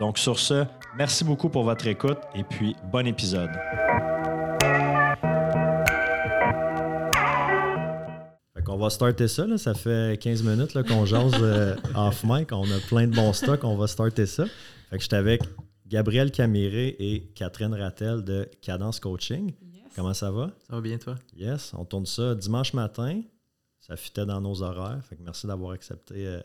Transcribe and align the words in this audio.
Donc 0.00 0.18
sur 0.18 0.38
ce, 0.38 0.64
merci 0.96 1.24
beaucoup 1.24 1.48
pour 1.48 1.64
votre 1.64 1.86
écoute 1.86 2.18
et 2.34 2.44
puis 2.44 2.76
bon 2.90 3.06
épisode. 3.06 3.50
On 8.76 8.78
va 8.78 8.90
starter 8.90 9.26
ça, 9.26 9.46
là. 9.46 9.56
ça 9.56 9.72
fait 9.72 10.20
15 10.20 10.42
minutes 10.42 10.82
qu'on 10.86 11.06
jase 11.06 11.32
euh, 11.40 11.76
off 11.94 12.22
mic, 12.24 12.52
on 12.52 12.70
a 12.70 12.78
plein 12.86 13.06
de 13.06 13.16
bons 13.16 13.32
stocks, 13.32 13.64
on 13.64 13.74
va 13.74 13.86
starter 13.86 14.26
ça. 14.26 14.44
Fait 14.90 14.98
que 14.98 15.02
j'étais 15.02 15.16
avec 15.16 15.40
Gabriel 15.86 16.30
Camiré 16.30 16.94
et 16.98 17.22
Catherine 17.34 17.72
Rattel 17.72 18.22
de 18.22 18.46
Cadence 18.60 19.00
Coaching. 19.00 19.54
Comment 19.94 20.12
ça 20.12 20.30
va? 20.30 20.50
Ça 20.68 20.74
va 20.74 20.82
bien, 20.82 20.98
toi? 20.98 21.14
Yes, 21.34 21.72
on 21.72 21.86
tourne 21.86 22.04
ça 22.04 22.34
dimanche 22.34 22.74
matin. 22.74 23.22
Ça 23.80 23.96
fitait 23.96 24.26
dans 24.26 24.42
nos 24.42 24.60
horaires. 24.60 25.00
Fait 25.08 25.16
que 25.16 25.22
merci 25.22 25.46
d'avoir 25.46 25.70
accepté 25.70 26.26
euh, 26.26 26.42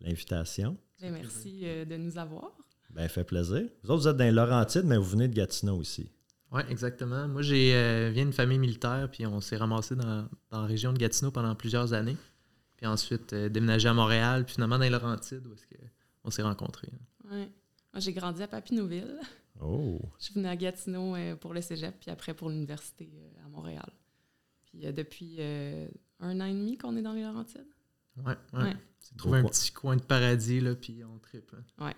l'invitation. 0.00 0.76
Ben, 1.00 1.10
merci 1.10 1.62
euh, 1.64 1.84
de 1.84 1.96
nous 1.96 2.16
avoir. 2.16 2.52
Ben, 2.92 3.08
fait 3.08 3.24
plaisir. 3.24 3.62
Vous 3.82 3.90
autres, 3.90 4.02
vous 4.02 4.08
êtes 4.08 4.16
dans 4.16 4.24
les 4.24 4.30
Laurentides, 4.30 4.84
mais 4.84 4.96
vous 4.96 5.04
venez 5.04 5.28
de 5.28 5.34
Gatineau 5.34 5.76
aussi. 5.76 6.10
Oui, 6.50 6.60
exactement. 6.68 7.26
Moi, 7.28 7.42
j'ai 7.42 7.74
euh, 7.74 8.10
viens 8.12 8.24
d'une 8.24 8.32
famille 8.32 8.58
militaire, 8.58 9.08
puis 9.10 9.26
on 9.26 9.40
s'est 9.40 9.56
ramassé 9.56 9.96
dans, 9.96 10.28
la 10.50 10.62
région 10.62 10.92
de 10.92 10.98
Gatineau 10.98 11.30
pendant 11.30 11.54
plusieurs 11.54 11.94
années. 11.94 12.16
Puis 12.76 12.86
ensuite, 12.86 13.34
déménagé 13.34 13.88
à 13.88 13.94
Montréal, 13.94 14.44
puis 14.44 14.54
finalement 14.54 14.76
dans 14.76 14.84
les 14.84 14.90
Laurentides, 14.90 15.46
où 15.46 15.54
est-ce 15.54 15.66
qu'on 16.22 16.30
s'est 16.30 16.42
rencontrés. 16.42 16.92
Oui. 17.30 17.48
Moi, 17.92 18.00
j'ai 18.00 18.12
grandi 18.12 18.42
à 18.42 18.48
Papineauville. 18.48 19.18
Oh. 19.60 20.00
Je 20.18 20.24
suis 20.24 20.34
venue 20.34 20.46
à 20.46 20.56
Gatineau 20.56 21.14
euh, 21.14 21.36
pour 21.36 21.54
le 21.54 21.60
cégep, 21.60 21.94
puis 22.00 22.10
après 22.10 22.34
pour 22.34 22.48
l'université 22.48 23.10
euh, 23.14 23.46
à 23.46 23.48
Montréal. 23.48 23.90
Puis 24.64 24.86
euh, 24.86 24.92
depuis 24.92 25.40
un 26.20 26.40
an 26.40 26.44
et 26.46 26.52
demi 26.52 26.78
qu'on 26.78 26.96
est 26.96 27.02
dans 27.02 27.12
les 27.12 27.22
Laurentides. 27.22 27.66
Ouais, 28.16 28.36
ouais. 28.54 28.76
C'est 28.98 29.16
trouvé 29.16 29.38
un 29.38 29.44
petit 29.44 29.72
coin 29.72 29.96
de 29.96 30.02
paradis, 30.02 30.60
là, 30.60 30.74
puis 30.74 31.02
on 31.04 31.18
triple. 31.18 31.56
Hein. 31.56 31.86
Ouais. 31.86 31.94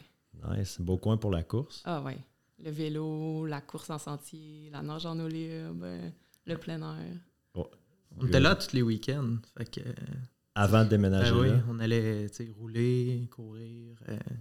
Nice. 0.48 0.80
Beau 0.80 0.98
coin 0.98 1.16
pour 1.16 1.30
la 1.30 1.42
course. 1.42 1.82
Ah, 1.84 2.02
ouais. 2.02 2.18
Le 2.58 2.70
vélo, 2.70 3.46
la 3.46 3.60
course 3.60 3.90
en 3.90 3.98
sentier, 3.98 4.70
la 4.72 4.82
nage 4.82 5.06
en 5.06 5.18
eau 5.18 5.28
libre, 5.28 5.86
le 6.46 6.56
plein 6.56 6.80
air. 6.80 7.16
Oh. 7.54 7.68
On 8.18 8.26
était 8.26 8.40
là 8.40 8.54
tous 8.54 8.72
les 8.72 8.82
week-ends. 8.82 9.38
Fait 9.56 9.70
que, 9.70 9.80
Avant 10.54 10.84
de 10.84 10.90
déménager. 10.90 11.32
Ben 11.32 11.40
oui, 11.40 11.48
on 11.68 11.80
allait 11.80 12.26
rouler, 12.56 13.28
courir. 13.30 13.96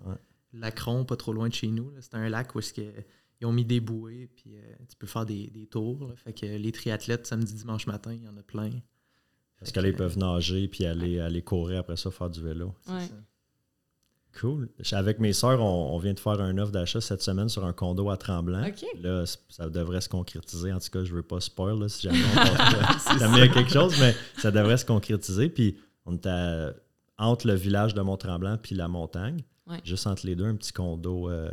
Ouais. 0.05 0.15
Lacron, 0.53 1.03
pas 1.05 1.15
trop 1.15 1.33
loin 1.33 1.49
de 1.49 1.53
chez 1.53 1.67
nous. 1.67 1.91
C'est 1.99 2.13
un 2.13 2.29
lac 2.29 2.53
où 2.55 2.59
ils 2.59 3.45
ont 3.45 3.51
mis 3.51 3.65
des 3.65 3.79
bouées, 3.79 4.29
puis 4.35 4.55
euh, 4.55 4.61
tu 4.87 4.95
peux 4.97 5.07
faire 5.07 5.25
des, 5.25 5.67
tours. 5.69 6.13
Fait 6.17 6.33
que 6.33 6.45
les 6.45 6.71
triathlètes, 6.71 7.25
samedi, 7.25 7.53
dimanche 7.53 7.87
matin, 7.87 8.13
il 8.13 8.23
y 8.23 8.27
en 8.27 8.37
a 8.37 8.43
plein. 8.43 8.71
Parce 9.59 9.71
que 9.71 9.79
là, 9.79 9.87
ils 9.87 9.95
peuvent 9.95 10.17
nager 10.17 10.67
puis 10.67 10.85
aller, 10.85 11.19
aller 11.19 11.41
courir 11.41 11.79
après 11.79 11.97
ça, 11.97 12.11
faire 12.11 12.29
du 12.29 12.41
vélo. 12.41 12.73
Ouais. 12.87 13.07
Cool. 14.39 14.69
Avec 14.93 15.19
mes 15.19 15.33
soeurs, 15.33 15.61
on, 15.61 15.97
vient 15.99 16.13
de 16.13 16.19
faire 16.19 16.41
un 16.41 16.57
offre 16.57 16.71
d'achat 16.71 17.01
cette 17.01 17.21
semaine 17.21 17.49
sur 17.49 17.65
un 17.65 17.73
condo 17.73 18.09
à 18.09 18.17
Tremblant. 18.17 18.65
Là, 19.01 19.25
ça 19.49 19.69
devrait 19.69 20.01
se 20.01 20.09
concrétiser. 20.09 20.73
En 20.73 20.79
tout 20.79 20.89
cas, 20.89 21.03
je 21.03 21.11
ne 21.11 21.17
veux 21.17 21.23
pas 21.23 21.39
spoil 21.39 21.89
si 21.89 22.03
jamais 22.03 22.19
on 23.21 23.35
y 23.37 23.41
a 23.41 23.47
quelque 23.47 23.71
chose, 23.71 23.95
mais 23.99 24.15
ça 24.37 24.49
devrait 24.49 24.77
se 24.77 24.85
concrétiser. 24.85 25.49
Puis 25.49 25.77
on 26.05 26.15
est 26.15 26.73
entre 27.17 27.47
le 27.47 27.53
village 27.53 27.93
de 27.93 28.01
Mont-Tremblant 28.01 28.57
puis 28.57 28.75
la 28.75 28.87
montagne. 28.87 29.43
Juste 29.83 30.07
entre 30.07 30.25
les 30.25 30.35
deux, 30.35 30.45
un 30.45 30.55
petit 30.55 30.73
condo 30.73 31.29
euh, 31.29 31.49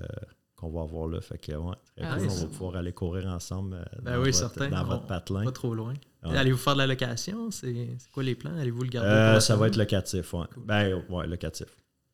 qu'on 0.57 0.71
va 0.71 0.83
avoir 0.83 1.07
là. 1.07 1.21
Fait 1.21 1.39
que, 1.39 1.53
ouais, 1.53 1.75
ah, 2.03 2.17
On 2.21 2.27
va 2.27 2.47
pouvoir 2.47 2.77
aller 2.77 2.93
courir 2.93 3.27
ensemble 3.27 3.75
euh, 3.75 3.85
ben 4.03 4.17
dans, 4.17 4.23
oui, 4.23 4.31
votre, 4.33 4.67
dans 4.67 4.85
votre 4.85 5.07
patelin. 5.07 5.45
Pas 5.45 5.53
trop 5.53 5.75
loin. 5.75 5.95
Allez-vous 6.23 6.59
faire 6.59 6.75
de 6.75 6.79
la 6.79 6.87
location? 6.87 7.51
C'est 7.51 7.97
quoi 8.13 8.23
les 8.23 8.35
plans? 8.35 8.57
Allez-vous 8.59 8.83
le 8.83 8.89
garder? 8.89 9.09
Euh, 9.09 9.41
ça 9.41 9.57
va 9.57 9.69
être 9.69 9.77
locatif, 9.77 10.35
oui. 10.35 10.45
Ben, 10.65 11.03
ouais, 11.09 11.27
locatif. 11.27 11.69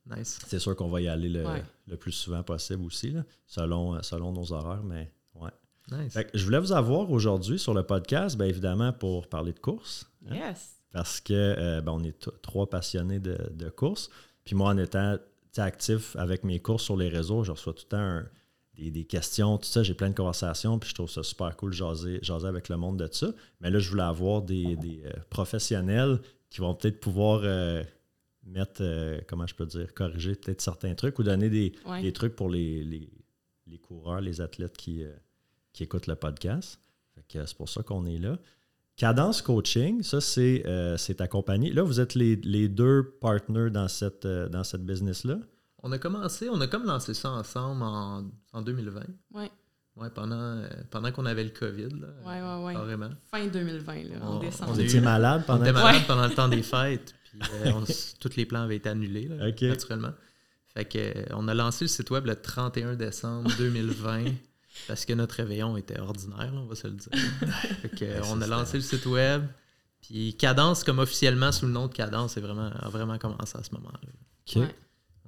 Nice. 0.06 0.39
C'est 0.47 0.59
sûr 0.59 0.77
qu'on 0.77 0.89
va 0.89 1.00
y 1.00 1.09
aller 1.09 1.28
le, 1.28 1.97
plus 1.97 2.12
souvent 2.12 2.43
possible 2.43 2.84
aussi, 2.84 3.11
là, 3.11 3.25
selon, 3.47 4.00
selon 4.03 4.33
nos 4.33 4.53
horaires, 4.53 4.84
mais 4.84 5.11
ouais. 5.34 5.50
Nice. 5.91 6.19
je 6.34 6.44
voulais 6.44 6.59
vous 6.59 6.72
avoir 6.72 7.11
aujourd'hui 7.11 7.59
sur 7.59 7.75
le 7.75 7.83
podcast, 7.83 8.37
bien 8.37 8.47
évidemment, 8.47 8.93
pour 8.93 9.28
parler 9.28 9.53
de 9.53 9.59
course. 9.59 10.09
Hein, 10.28 10.37
yes. 10.37 10.77
Parce 10.93 11.21
que 11.21 11.81
ben, 11.81 11.93
on 11.93 12.03
est 12.05 12.28
trois 12.43 12.71
passionnés 12.71 13.19
de, 13.19 13.37
de 13.53 13.69
course. 13.69 14.11
Puis 14.44 14.55
moi, 14.55 14.71
en 14.71 14.78
étant 14.78 15.19
actif 15.62 16.17
avec 16.17 16.44
mes 16.44 16.61
courses 16.61 16.84
sur 16.84 16.97
les 16.97 17.09
réseaux. 17.09 17.44
Je 17.44 17.53
reçois 17.53 17.73
tout 17.73 17.84
le 17.84 17.88
temps 17.88 18.23
des, 18.77 19.05
questions, 19.05 19.59
tout 19.59 19.69
ça. 19.69 19.83
J'ai 19.83 19.94
plein 19.94 20.11
de 20.11 20.15
conversations, 20.15 20.78
puis 20.78 20.91
je 20.91 20.94
trouve 20.94 21.11
ça 21.11 21.23
super 21.23 21.56
cool 21.56 21.71
de 21.71 21.77
jaser, 21.77 22.21
avec 22.47 22.69
le 22.69 22.77
monde 22.77 22.99
de 22.99 23.09
ça. 23.11 23.28
Mais 23.61 23.71
là, 23.71 23.78
je 23.78 23.88
voulais 23.88 24.03
avoir 24.03 24.43
des, 24.43 24.77
euh, 25.05 25.11
professionnels 25.31 26.21
qui 26.50 26.61
vont 26.61 26.75
peut-être 26.75 27.00
pouvoir 27.00 27.41
euh, 27.43 27.83
mettre, 28.47 28.81
euh, 28.81 29.21
comment 29.29 29.47
je 29.47 29.55
peux 29.55 29.67
dire, 29.67 29.93
corriger 29.95 30.34
peut-être 30.34 30.61
certains 30.61 30.95
trucs 30.95 31.19
ou 31.19 31.23
donner 31.23 31.51
des, 31.51 31.73
trucs 32.12 32.34
pour 32.34 32.49
les, 32.49 32.84
les, 32.84 33.79
coureurs, 33.79 34.21
les 34.21 34.41
athlètes 34.41 34.77
qui, 34.77 35.05
qui 35.73 35.83
écoutent 35.83 36.07
le 36.07 36.17
podcast. 36.17 36.81
c'est 37.29 37.56
pour 37.56 37.69
ça 37.69 37.83
qu'on 37.83 38.06
est 38.06 38.19
là. 38.19 38.39
Cadence 38.97 39.43
Coaching, 39.43 40.03
ça, 40.03 40.23
c'est 40.23 40.62
euh, 40.67 40.97
accompagné. 41.19 41.71
Là, 41.71 41.83
vous 41.83 42.01
êtes 42.01 42.15
les, 42.15 42.69
deux 42.69 43.17
partners 43.21 43.71
dans 43.71 43.89
cette, 43.89 44.25
euh, 44.25 44.49
dans 44.49 44.65
cette 44.65 44.87
business-là? 44.87 45.37
On 45.83 45.93
a 45.93 45.99
commencé, 45.99 46.49
on 46.49 46.61
a 46.62 46.67
comme 46.67 46.85
lancé 46.85 47.12
ça 47.12 47.31
ensemble 47.31 47.83
en, 47.83 48.25
en 48.55 48.62
2020. 48.62 49.03
Oui. 49.35 49.45
Ouais, 49.97 50.11
pendant, 50.11 50.37
euh, 50.37 50.69
pendant 50.91 51.12
qu'on 51.12 51.27
avait 51.27 51.45
le 51.45 51.51
COVID. 51.51 51.89
Là, 52.01 52.09
oui, 52.25 52.35
oui, 52.43 52.65
oui. 52.65 52.75
Carrément. 52.75 53.11
Fin 53.31 53.47
2020, 53.47 53.95
là, 54.05 54.25
en 54.25 54.39
décembre. 54.39 54.73
On 54.75 54.79
était 54.79 55.01
malade 55.01 55.45
pendant 55.47 55.61
On 55.61 55.65
était 55.65 55.73
malade 55.73 56.03
pendant 56.06 56.27
le 56.27 56.35
temps 56.35 56.49
des 56.49 56.62
fêtes. 56.62 57.15
Puis 57.39 58.15
tous 58.21 58.37
les 58.37 58.47
plans 58.47 58.63
avaient 58.63 58.77
été 58.77 58.89
annulés, 58.89 59.29
là, 59.29 59.47
naturellement. 59.63 60.13
Fait 60.75 60.85
que, 60.85 61.33
on 61.33 61.49
a 61.49 61.55
lancé 61.55 61.85
le 61.85 61.89
site 61.89 62.11
web 62.11 62.27
le 62.27 62.37
31 62.37 62.95
décembre 62.97 63.51
2020. 63.59 64.25
Parce 64.87 65.07
que 65.07 65.15
notre 65.15 65.37
réveillon 65.37 65.77
était 65.79 65.99
ordinaire, 65.99 66.53
on 66.55 66.67
va 66.67 66.75
se 66.75 66.87
le 66.87 66.95
dire. 66.95 68.21
on 68.25 68.43
a 68.43 68.47
lancé 68.47 68.77
le 68.77 68.83
site 68.83 69.07
web. 69.07 69.47
Puis 70.03 70.37
Cadence, 70.37 70.85
comme 70.85 70.99
officiellement 70.99 71.51
sous 71.51 71.67
le 71.67 71.73
nom 71.73 71.87
de 71.87 71.95
Cadence, 71.95 72.37
vraiment, 72.37 72.71
a 72.79 72.89
vraiment 72.91 73.17
commencé 73.19 73.57
à 73.59 73.63
ce 73.63 73.75
moment-là. 73.75 73.99
OK. 74.47 74.69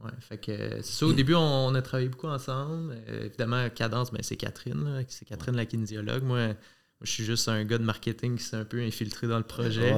Ouais, 0.04 0.10
fait 0.20 0.38
que 0.38 0.82
ça. 0.82 1.06
Au 1.06 1.12
début, 1.12 1.34
on, 1.34 1.74
a 1.74 1.82
travaillé 1.82 2.08
beaucoup 2.08 2.28
ensemble. 2.28 2.94
Euh, 3.08 3.24
évidemment, 3.24 3.68
Cadence, 3.70 4.12
ben, 4.12 4.22
c'est 4.22 4.36
Catherine. 4.36 5.04
C'est 5.08 5.24
Catherine 5.24 5.56
la 5.56 5.66
kinésiologue. 5.66 6.22
Moi, 6.22 6.54
je 7.02 7.10
suis 7.10 7.24
juste 7.24 7.48
un 7.48 7.64
gars 7.64 7.78
de 7.78 7.84
marketing 7.84 8.36
qui 8.36 8.44
s'est 8.44 8.56
un 8.56 8.64
peu 8.64 8.80
infiltré 8.80 9.26
dans 9.26 9.38
le 9.38 9.44
projet. 9.44 9.92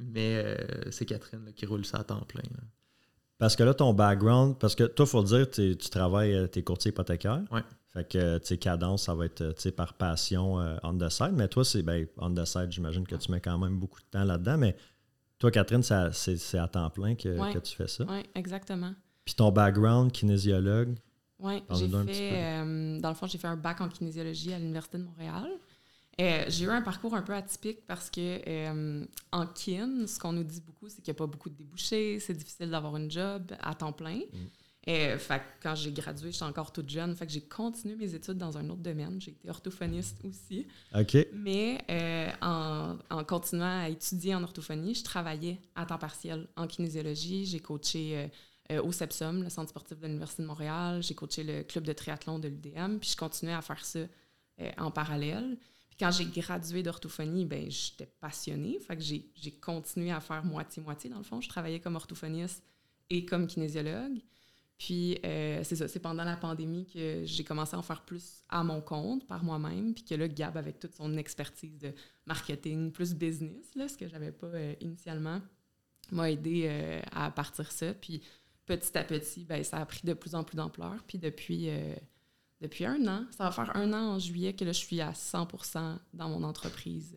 Mais 0.00 0.42
euh, 0.44 0.90
c'est 0.90 1.04
Catherine 1.04 1.52
qui 1.54 1.66
roule 1.66 1.84
ça 1.84 1.98
à 1.98 2.04
temps 2.04 2.22
plein. 2.22 2.42
Parce 3.38 3.56
que 3.56 3.62
là, 3.62 3.74
ton 3.74 3.94
background, 3.94 4.58
parce 4.58 4.74
que 4.74 4.84
toi, 4.84 5.06
il 5.06 5.08
faut 5.08 5.22
dire, 5.22 5.50
tu 5.50 5.76
travailles, 5.76 6.34
euh, 6.34 6.46
tu 6.46 6.58
es 6.58 6.62
courtier 6.62 6.90
hypothécaire. 6.90 7.42
Ouais. 7.50 7.62
Fait 7.92 8.08
que, 8.08 8.38
tu 8.38 8.46
sais, 8.46 8.58
cadence, 8.58 9.04
ça 9.04 9.14
va 9.14 9.24
être, 9.24 9.54
tu 9.54 9.62
sais, 9.62 9.72
par 9.72 9.94
passion 9.94 10.60
euh, 10.60 10.76
on 10.82 10.96
the 10.96 11.08
side. 11.08 11.32
Mais 11.32 11.48
toi, 11.48 11.64
c'est, 11.64 11.82
ben, 11.82 12.06
on 12.18 12.32
the 12.32 12.44
side, 12.44 12.70
j'imagine 12.70 13.06
que 13.06 13.16
tu 13.16 13.32
mets 13.32 13.40
quand 13.40 13.58
même 13.58 13.78
beaucoup 13.78 14.00
de 14.00 14.06
temps 14.10 14.24
là-dedans. 14.24 14.58
Mais 14.58 14.76
toi, 15.38 15.50
Catherine, 15.50 15.82
c'est, 15.82 16.58
à 16.58 16.68
temps 16.68 16.90
plein 16.90 17.14
que, 17.14 17.58
tu 17.58 17.76
fais 17.76 17.88
ça? 17.88 18.04
Oui, 18.08 18.22
exactement. 18.34 18.92
Puis 19.24 19.34
ton 19.34 19.50
background, 19.50 20.12
kinésiologue? 20.12 20.96
Oui, 21.38 21.62
j'ai 21.70 21.88
fait, 21.88 22.60
euh, 22.62 23.00
dans 23.00 23.08
le 23.08 23.14
fond, 23.14 23.26
j'ai 23.26 23.38
fait 23.38 23.48
un 23.48 23.56
bac 23.56 23.80
en 23.80 23.88
kinésiologie 23.88 24.52
à 24.52 24.58
l'Université 24.58 24.98
de 24.98 25.04
Montréal. 25.04 25.48
Euh, 26.20 26.44
j'ai 26.48 26.66
eu 26.66 26.70
un 26.70 26.82
parcours 26.82 27.14
un 27.14 27.22
peu 27.22 27.34
atypique 27.34 27.86
parce 27.86 28.10
que 28.10 29.02
en 29.32 29.46
kin, 29.46 30.06
ce 30.06 30.18
qu'on 30.18 30.32
nous 30.32 30.44
dit 30.44 30.60
beaucoup, 30.60 30.88
c'est 30.88 31.02
qu'il 31.02 31.12
n'y 31.12 31.16
a 31.16 31.18
pas 31.18 31.26
beaucoup 31.26 31.48
de 31.48 31.54
débouchés, 31.56 32.20
c'est 32.20 32.34
difficile 32.34 32.70
d'avoir 32.70 32.96
une 32.96 33.10
job 33.10 33.52
à 33.60 33.74
temps 33.74 33.92
plein. 33.92 34.18
Mm. 34.18 34.46
Fait 35.18 35.42
quand 35.62 35.74
j'ai 35.74 35.92
gradué, 35.92 36.32
j'étais 36.32 36.44
encore 36.44 36.72
toute 36.72 36.88
jeune. 36.88 37.14
Fait 37.14 37.26
que 37.26 37.32
j'ai 37.32 37.42
continué 37.42 37.96
mes 37.96 38.14
études 38.14 38.38
dans 38.38 38.56
un 38.56 38.68
autre 38.70 38.80
domaine. 38.80 39.20
J'ai 39.20 39.32
été 39.32 39.48
orthophoniste 39.50 40.16
aussi. 40.24 40.66
OK. 40.94 41.26
Mais 41.34 41.78
euh, 41.90 42.30
en, 42.40 42.96
en, 43.10 43.24
continuant 43.24 43.82
à 43.82 43.88
étudier 43.88 44.34
en 44.34 44.42
orthophonie, 44.42 44.94
je 44.94 45.04
travaillais 45.04 45.60
à 45.74 45.84
temps 45.84 45.98
partiel 45.98 46.48
en 46.56 46.66
kinésiologie. 46.66 47.44
J'ai 47.44 47.60
coaché 47.60 48.16
euh, 48.16 48.28
euh, 48.72 48.82
au 48.82 48.90
SEPSUM, 48.90 49.42
le 49.42 49.50
centre 49.50 49.68
sportif 49.68 49.98
de 49.98 50.06
l'Université 50.06 50.42
de 50.42 50.48
Montréal. 50.48 51.02
J'ai 51.02 51.14
coaché 51.14 51.44
le 51.44 51.62
club 51.62 51.84
de 51.84 51.92
triathlon 51.92 52.38
de 52.38 52.48
l'UDM. 52.48 52.98
Puis 52.98 53.10
je 53.10 53.16
continuais 53.16 53.54
à 53.54 53.62
faire 53.62 53.84
ça 53.84 54.00
en 54.76 54.90
parallèle. 54.90 55.56
Quand 56.00 56.10
j'ai 56.10 56.24
gradué 56.24 56.82
d'orthophonie, 56.82 57.44
ben 57.44 57.70
j'étais 57.70 58.06
passionnée. 58.06 58.78
Fait 58.80 58.96
que 58.96 59.02
j'ai 59.02 59.52
continué 59.60 60.10
à 60.10 60.20
faire 60.20 60.42
moitié-moitié, 60.42 61.10
dans 61.10 61.18
le 61.18 61.24
fond. 61.24 61.42
Je 61.42 61.48
travaillais 61.50 61.78
comme 61.78 61.94
orthophoniste 61.94 62.64
et 63.10 63.26
comme 63.26 63.46
kinésiologue. 63.46 64.22
Puis, 64.78 65.18
euh, 65.26 65.60
c'est 65.62 65.76
ça, 65.76 65.88
c'est 65.88 65.98
pendant 65.98 66.24
la 66.24 66.38
pandémie 66.38 66.86
que 66.86 67.22
j'ai 67.26 67.44
commencé 67.44 67.76
à 67.76 67.78
en 67.78 67.82
faire 67.82 68.00
plus 68.00 68.44
à 68.48 68.64
mon 68.64 68.80
compte, 68.80 69.26
par 69.26 69.44
moi-même, 69.44 69.92
puis 69.92 70.04
que 70.04 70.14
là, 70.14 70.26
Gab, 70.26 70.56
avec 70.56 70.80
toute 70.80 70.94
son 70.94 71.18
expertise 71.18 71.76
de 71.76 71.92
marketing, 72.24 72.90
plus 72.90 73.14
business, 73.14 73.74
là, 73.74 73.86
ce 73.86 73.98
que 73.98 74.08
j'avais 74.08 74.32
pas 74.32 74.46
euh, 74.46 74.74
initialement, 74.80 75.42
m'a 76.10 76.30
aidé 76.30 76.64
euh, 76.64 77.02
à 77.12 77.30
partir 77.30 77.70
ça. 77.70 77.92
Puis, 77.92 78.22
petit 78.64 78.96
à 78.96 79.04
petit, 79.04 79.44
ben, 79.44 79.62
ça 79.62 79.76
a 79.76 79.84
pris 79.84 80.00
de 80.02 80.14
plus 80.14 80.34
en 80.34 80.44
plus 80.44 80.56
d'ampleur. 80.56 81.04
Puis, 81.06 81.18
depuis, 81.18 81.68
depuis 82.60 82.84
un 82.84 83.06
an, 83.06 83.24
ça 83.36 83.44
va 83.44 83.50
faire 83.50 83.76
un 83.76 83.92
an 83.92 84.14
en 84.14 84.18
juillet 84.18 84.52
que 84.52 84.64
là, 84.64 84.72
je 84.72 84.78
suis 84.78 85.00
à 85.00 85.12
100% 85.12 85.98
dans 86.12 86.28
mon 86.28 86.42
entreprise 86.42 87.16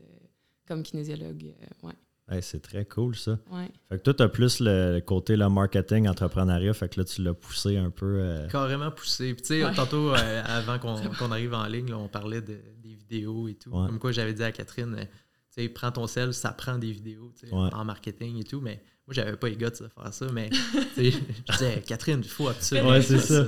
comme 0.65 0.83
kinésiologue. 0.83 1.53
ouais 1.83 1.93
c'est 2.41 2.61
très 2.61 2.85
cool 2.85 3.15
ça. 3.15 3.39
Ouais. 3.51 3.69
Fait 3.89 3.97
que 3.97 4.03
toi, 4.03 4.13
tu 4.13 4.23
as 4.23 4.29
plus 4.29 4.59
le 4.59 4.99
côté 5.01 5.35
le 5.35 5.49
marketing, 5.49 6.07
entrepreneuriat, 6.07 6.73
fait 6.73 6.89
que 6.89 6.99
là, 6.99 7.05
tu 7.05 7.21
l'as 7.21 7.33
poussé 7.33 7.77
un 7.77 7.89
peu. 7.89 8.19
Euh, 8.19 8.47
Carrément 8.47 8.91
poussé. 8.91 9.33
Puis 9.33 9.43
tu 9.43 9.61
sais, 9.61 9.73
tantôt, 9.75 10.13
euh, 10.13 10.43
avant 10.45 10.79
qu'on 10.79 11.31
arrive 11.31 11.53
en 11.53 11.65
ligne, 11.65 11.93
on 11.93 12.07
parlait 12.07 12.41
de, 12.41 12.59
des 12.81 12.95
vidéos 12.95 13.47
et 13.47 13.55
tout. 13.55 13.71
Comme 13.71 13.99
quoi, 13.99 14.11
j'avais 14.11 14.33
dit 14.33 14.43
à 14.43 14.51
Catherine, 14.51 14.95
euh, 14.95 15.03
tu 15.03 15.61
sais, 15.61 15.69
prends 15.69 15.91
ton 15.91 16.07
sel, 16.07 16.33
ça 16.33 16.51
prend 16.51 16.77
des 16.77 16.91
vidéos 16.91 17.33
en 17.51 17.85
marketing 17.85 18.39
et 18.39 18.43
tout. 18.43 18.61
Mais 18.61 18.81
moi, 19.05 19.13
j'avais 19.13 19.35
pas 19.35 19.49
les 19.49 19.57
gars 19.57 19.69
de 19.69 19.75
faire 19.75 20.13
ça, 20.13 20.27
mais 20.31 20.49
je 20.97 21.11
disais, 21.51 21.83
Catherine, 21.85 22.21
il 22.23 22.29
faut 22.29 22.47
absolument. 22.47 22.91
Ouais, 22.91 23.01
c'est 23.01 23.19
ça. 23.19 23.45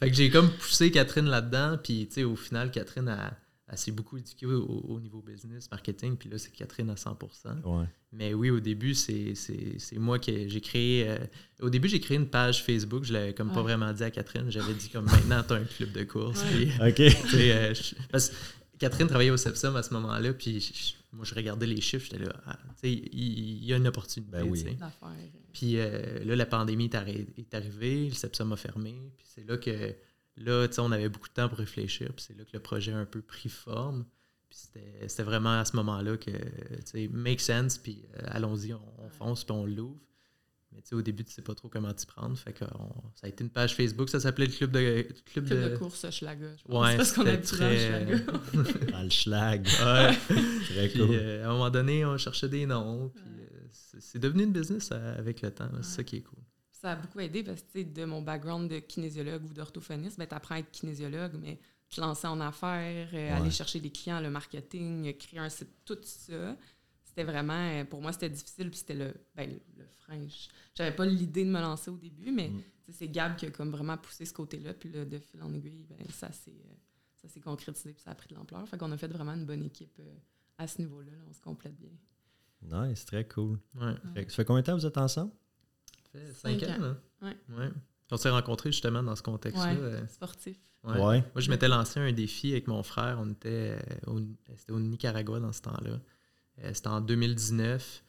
Fait 0.00 0.10
que 0.10 0.16
j'ai 0.16 0.30
comme 0.30 0.50
poussé 0.50 0.90
Catherine 0.90 1.26
là-dedans, 1.26 1.78
puis 1.82 2.06
tu 2.06 2.14
sais, 2.14 2.24
au 2.24 2.36
final, 2.36 2.70
Catherine 2.70 3.08
a 3.08 3.36
elle 3.66 3.78
s'est 3.78 3.92
beaucoup 3.92 4.18
éduquée 4.18 4.44
au, 4.46 5.00
niveau 5.00 5.22
business, 5.22 5.70
marketing, 5.70 6.16
puis 6.16 6.28
là, 6.28 6.36
c'est 6.36 6.52
Catherine 6.52 6.90
à 6.90 6.96
100 6.96 7.18
Mais 8.12 8.34
oui, 8.34 8.50
au 8.50 8.60
début, 8.60 8.94
c'est 8.94 9.34
moi 9.94 10.18
qui 10.18 10.50
j'ai 10.50 10.60
créé. 10.60 11.08
Euh, 11.08 11.18
au 11.62 11.70
début, 11.70 11.88
j'ai 11.88 11.98
créé 11.98 12.18
une 12.18 12.28
page 12.28 12.62
Facebook. 12.62 13.04
Je 13.04 13.14
l'avais 13.14 13.32
comme 13.32 13.52
pas 13.52 13.62
vraiment 13.62 13.90
dit 13.92 14.04
à 14.04 14.10
Catherine. 14.10 14.50
J'avais 14.50 14.74
dit 14.74 14.90
comme 14.90 15.06
maintenant, 15.06 15.42
tu 15.42 15.54
as 15.54 15.56
un 15.56 15.64
club 15.64 15.92
de 15.92 16.04
course. 16.04 16.44
OK. 16.80 17.00
Euh, 17.00 17.74
parce 18.12 18.28
que 18.28 18.34
Catherine 18.84 19.08
travaillait 19.08 19.30
au 19.30 19.36
Sepsum 19.36 19.76
à 19.76 19.82
ce 19.82 19.94
moment-là, 19.94 20.34
puis 20.34 20.72
moi, 21.12 21.24
je 21.24 21.34
regardais 21.34 21.66
les 21.66 21.80
chiffres. 21.80 22.06
J'étais 22.10 22.24
là, 22.24 22.32
ah, 22.46 22.58
il 22.82 23.64
y, 23.64 23.72
a 23.72 23.76
une 23.76 23.86
opportunité. 23.86 24.30
Ben 24.30 24.42
oui. 24.46 24.64
Puis 25.52 25.78
euh, 25.78 26.22
là, 26.24 26.36
la 26.36 26.44
pandémie 26.44 26.90
est, 26.92 27.54
arrivée, 27.54 28.08
le 28.08 28.14
Sepsum 28.14 28.52
a 28.52 28.56
fermé, 28.56 28.94
puis 29.16 29.26
c'est 29.26 29.48
là 29.48 29.56
que 29.56 29.94
Là, 30.36 30.66
on 30.78 30.90
avait 30.90 31.08
beaucoup 31.08 31.28
de 31.28 31.32
temps 31.34 31.48
pour 31.48 31.58
réfléchir, 31.58 32.08
puis 32.12 32.24
c'est 32.26 32.36
là 32.36 32.44
que 32.44 32.50
le 32.52 32.60
projet 32.60 32.92
a 32.92 32.98
un 32.98 33.04
peu 33.04 33.22
pris 33.22 33.48
forme. 33.48 34.04
Puis 34.50 34.58
c'était 35.06 35.22
vraiment 35.22 35.60
à 35.60 35.64
ce 35.64 35.76
moment-là 35.76 36.16
que, 36.16 36.30
tu 36.30 36.82
sais, 36.84 37.08
make 37.08 37.40
sense, 37.40 37.78
puis 37.78 38.04
euh, 38.16 38.26
allons-y, 38.26 38.74
on, 38.74 39.08
fonce, 39.10 39.44
puis 39.44 39.52
on 39.52 39.64
l'ouvre. 39.64 40.00
Mais 40.74 40.82
tu 40.82 40.88
sais, 40.88 40.94
au 40.94 41.02
début, 41.02 41.24
tu 41.24 41.32
sais 41.32 41.42
pas 41.42 41.54
trop 41.54 41.68
comment 41.68 41.92
t'y 41.92 42.06
prendre. 42.06 42.36
Fait 42.36 42.52
que 42.52 42.64
ça 43.14 43.26
a 43.26 43.28
été 43.28 43.44
une 43.44 43.50
page 43.50 43.74
Facebook, 43.74 44.08
ça 44.10 44.20
s'appelait 44.20 44.46
le 44.46 44.52
club 44.52 44.72
de. 44.72 45.06
Club, 45.32 45.46
club 45.46 45.70
de... 45.70 45.76
course 45.76 46.10
Schlager. 46.10 46.56
Ouais, 46.68 46.96
parce 46.96 47.12
qu'on 47.12 47.26
a 47.26 47.36
très... 47.36 48.20
dans 48.92 49.02
le 49.02 49.10
schlag. 49.10 49.66
Ouais. 49.66 50.16
très 50.68 50.90
cool. 50.90 51.08
Euh, 51.12 51.44
à 51.44 51.48
un 51.48 51.52
moment 51.52 51.70
donné, 51.70 52.04
on 52.04 52.18
cherchait 52.18 52.48
des 52.48 52.66
noms, 52.66 53.10
puis 53.14 53.24
euh, 53.24 54.00
c'est 54.00 54.18
devenu 54.18 54.44
une 54.44 54.52
business 54.52 54.90
avec 54.92 55.42
le 55.42 55.50
temps. 55.50 55.68
C'est 55.76 55.96
ça 55.96 56.04
qui 56.04 56.16
est 56.16 56.22
cool 56.22 56.38
ça 56.84 56.92
a 56.92 56.96
beaucoup 56.96 57.20
aidé 57.20 57.42
parce 57.42 57.62
que 57.62 57.82
de 57.82 58.04
mon 58.04 58.20
background 58.20 58.70
de 58.70 58.78
kinésiologue 58.78 59.42
ou 59.46 59.54
d'orthophoniste, 59.54 60.18
ben, 60.18 60.26
tu 60.26 60.34
apprends 60.34 60.56
à 60.56 60.58
être 60.58 60.70
kinésiologue, 60.70 61.32
mais 61.40 61.58
te 61.88 61.98
lancer 61.98 62.26
en 62.26 62.40
affaires, 62.40 63.08
euh, 63.14 63.36
aller 63.36 63.50
chercher 63.50 63.80
des 63.80 63.90
clients, 63.90 64.20
le 64.20 64.28
marketing, 64.28 65.16
créer 65.16 65.40
un 65.40 65.48
site, 65.48 65.70
tout 65.86 65.98
ça. 66.02 66.56
C'était 67.14 67.30
vraiment, 67.30 67.52
euh, 67.54 67.84
pour 67.84 68.02
moi, 68.02 68.12
c'était 68.12 68.28
difficile, 68.28 68.70
puis 68.70 68.80
c'était 68.80 68.94
le, 68.94 69.14
ben, 69.36 69.48
le 69.76 69.84
frein. 69.86 70.26
J'avais 70.74 70.94
pas 70.94 71.06
l'idée 71.06 71.44
de 71.44 71.50
me 71.50 71.60
lancer 71.60 71.90
au 71.90 71.96
début, 71.96 72.32
mais 72.32 72.48
mm. 72.48 72.62
c'est 72.90 73.08
Gab 73.08 73.36
qui 73.36 73.46
a 73.46 73.50
comme 73.50 73.70
vraiment 73.70 73.96
poussé 73.96 74.24
ce 74.24 74.32
côté-là, 74.32 74.74
puis 74.74 74.90
de 74.90 75.18
fil 75.18 75.40
en 75.42 75.52
aiguille, 75.54 75.86
ben, 75.88 76.04
ça 76.10 76.32
s'est 76.32 76.50
euh, 76.50 77.40
concrétisé, 77.40 77.92
puis 77.92 78.02
ça 78.02 78.10
a 78.10 78.14
pris 78.14 78.28
de 78.28 78.34
l'ampleur. 78.34 78.68
Fait 78.68 78.78
qu'on 78.78 78.90
a 78.90 78.96
fait 78.96 79.06
vraiment 79.06 79.34
une 79.34 79.46
bonne 79.46 79.62
équipe 79.62 80.02
à 80.58 80.66
ce 80.66 80.82
niveau-là. 80.82 81.12
On 81.28 81.32
se 81.32 81.40
complète 81.40 81.76
bien. 81.76 81.92
Nice, 82.62 83.04
très 83.04 83.28
cool. 83.28 83.60
Ça 83.78 83.94
fait 84.28 84.44
combien 84.44 84.62
de 84.62 84.66
temps 84.66 84.76
vous 84.76 84.86
êtes 84.86 84.98
ensemble? 84.98 85.30
fait 86.10 86.32
5 86.32 86.62
ans. 86.64 86.96
Hein? 87.22 87.34
Ouais. 87.50 87.70
On 88.10 88.16
s'est 88.16 88.30
rencontrés 88.30 88.70
justement 88.70 89.02
dans 89.02 89.16
ce 89.16 89.22
contexte-là. 89.22 89.74
Euh. 89.74 90.06
sportif. 90.06 90.56
Ouais. 90.84 90.96
Moi, 90.98 91.22
je 91.36 91.50
m'étais 91.50 91.68
lancé 91.68 91.98
un 91.98 92.12
défi 92.12 92.52
avec 92.52 92.66
mon 92.68 92.82
frère. 92.82 93.18
On 93.20 93.30
était 93.30 93.78
euh, 94.06 94.12
au, 94.12 94.20
c'était 94.56 94.72
au 94.72 94.80
Nicaragua 94.80 95.40
dans 95.40 95.52
ce 95.52 95.62
temps-là. 95.62 95.98
Euh, 96.62 96.70
c'était 96.72 96.88
en 96.88 97.00
2019. 97.00 98.02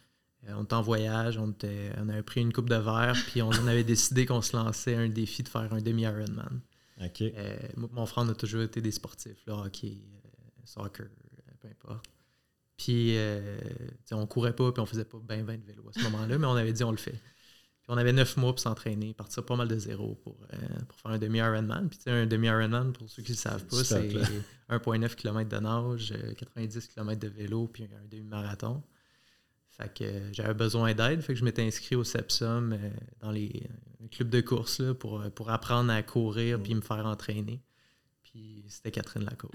on 0.50 0.64
était 0.64 0.74
en 0.74 0.82
voyage, 0.82 1.38
on, 1.38 1.52
était, 1.52 1.92
on 1.98 2.10
avait 2.10 2.24
pris 2.24 2.42
une 2.42 2.54
coupe 2.54 2.70
de 2.70 2.76
verre, 2.76 3.16
puis 3.28 3.42
on, 3.42 3.52
avait 3.52 3.84
décidé 3.84 4.26
qu'on 4.26 4.42
se 4.42 4.56
lançait 4.56 4.96
un 4.96 5.10
défi 5.10 5.44
de 5.44 5.50
faire 5.50 5.74
un 5.74 5.82
demi-Ironman. 5.82 6.62
OK. 7.04 7.24
mon 7.78 8.06
frère, 8.06 8.24
on 8.24 8.30
a 8.30 8.36
toujours 8.36 8.62
été 8.62 8.82
des 8.82 8.92
sportifs, 8.92 9.46
là, 9.48 9.56
hockey, 9.66 9.98
soccer, 10.64 11.08
peu 11.60 11.68
importe. 11.68 12.06
Puis, 12.78 13.18
on 14.12 14.26
courait 14.28 14.56
pas, 14.56 14.72
puis 14.72 14.82
on 14.82 14.86
faisait 14.86 15.06
pas 15.06 15.18
bien 15.20 15.44
20 15.44 15.58
de 15.58 15.66
vélo 15.66 15.90
à 15.90 15.94
ce 15.94 16.04
moment-là, 16.04 16.38
mais 16.38 16.48
on 16.48 16.56
avait 16.56 16.74
dit 16.74 16.84
on 16.84 16.92
le 16.92 16.98
fait 16.98 17.20
on 17.88 17.98
avait 17.98 18.14
neuf 18.14 18.38
mois 18.38 18.52
pour 18.52 18.60
s'entraîner, 18.60 19.14
partir 19.14 19.46
pas 19.46 19.56
mal 19.56 19.68
de 19.68 19.78
zéro 19.78 20.16
pour, 20.24 20.38
euh, 20.54 20.58
pour 20.88 21.00
faire 21.00 21.12
un 21.12 21.20
demi-Ironman. 21.20 21.90
Puis 21.90 22.00
un 22.08 22.26
demi-Ironman, 22.26 22.94
pour 22.94 23.10
ceux 23.10 23.22
qui 23.22 23.32
ne 23.32 23.36
le 23.36 23.40
savent 23.40 23.66
pas, 23.66 23.84
c'est 23.84 24.10
1,9 24.70 25.16
km 25.16 25.50
de 25.50 25.58
nage, 25.58 26.14
90 26.38 26.78
euh, 26.78 26.94
km 26.94 27.20
de 27.20 27.28
vélo, 27.28 27.68
puis 27.68 27.84
un 27.84 28.08
demi-marathon. 28.10 28.82
Fait 29.70 29.94
que 29.94 30.04
euh, 30.04 30.34
j'avais 30.34 30.54
besoin 30.54 30.94
d'aide, 30.94 31.22
fait 31.22 31.34
que 31.34 31.40
je 31.40 31.46
m'étais 31.46 31.64
inscrit 31.64 31.96
au 31.96 32.04
Sepsum 32.04 32.78
dans 33.20 33.32
les 33.32 33.68
clubs 34.12 34.30
de 34.30 34.42
course 34.42 34.80
là, 34.80 34.94
pour, 34.94 35.22
pour 35.32 35.50
apprendre 35.52 35.92
à 35.92 36.02
courir 36.02 36.62
puis 36.62 36.74
me 36.74 36.82
faire 36.82 37.06
entraîner. 37.06 37.62
Puis 38.36 38.66
c'était 38.68 38.92
Catherine 38.92 39.24
Lacour. 39.24 39.50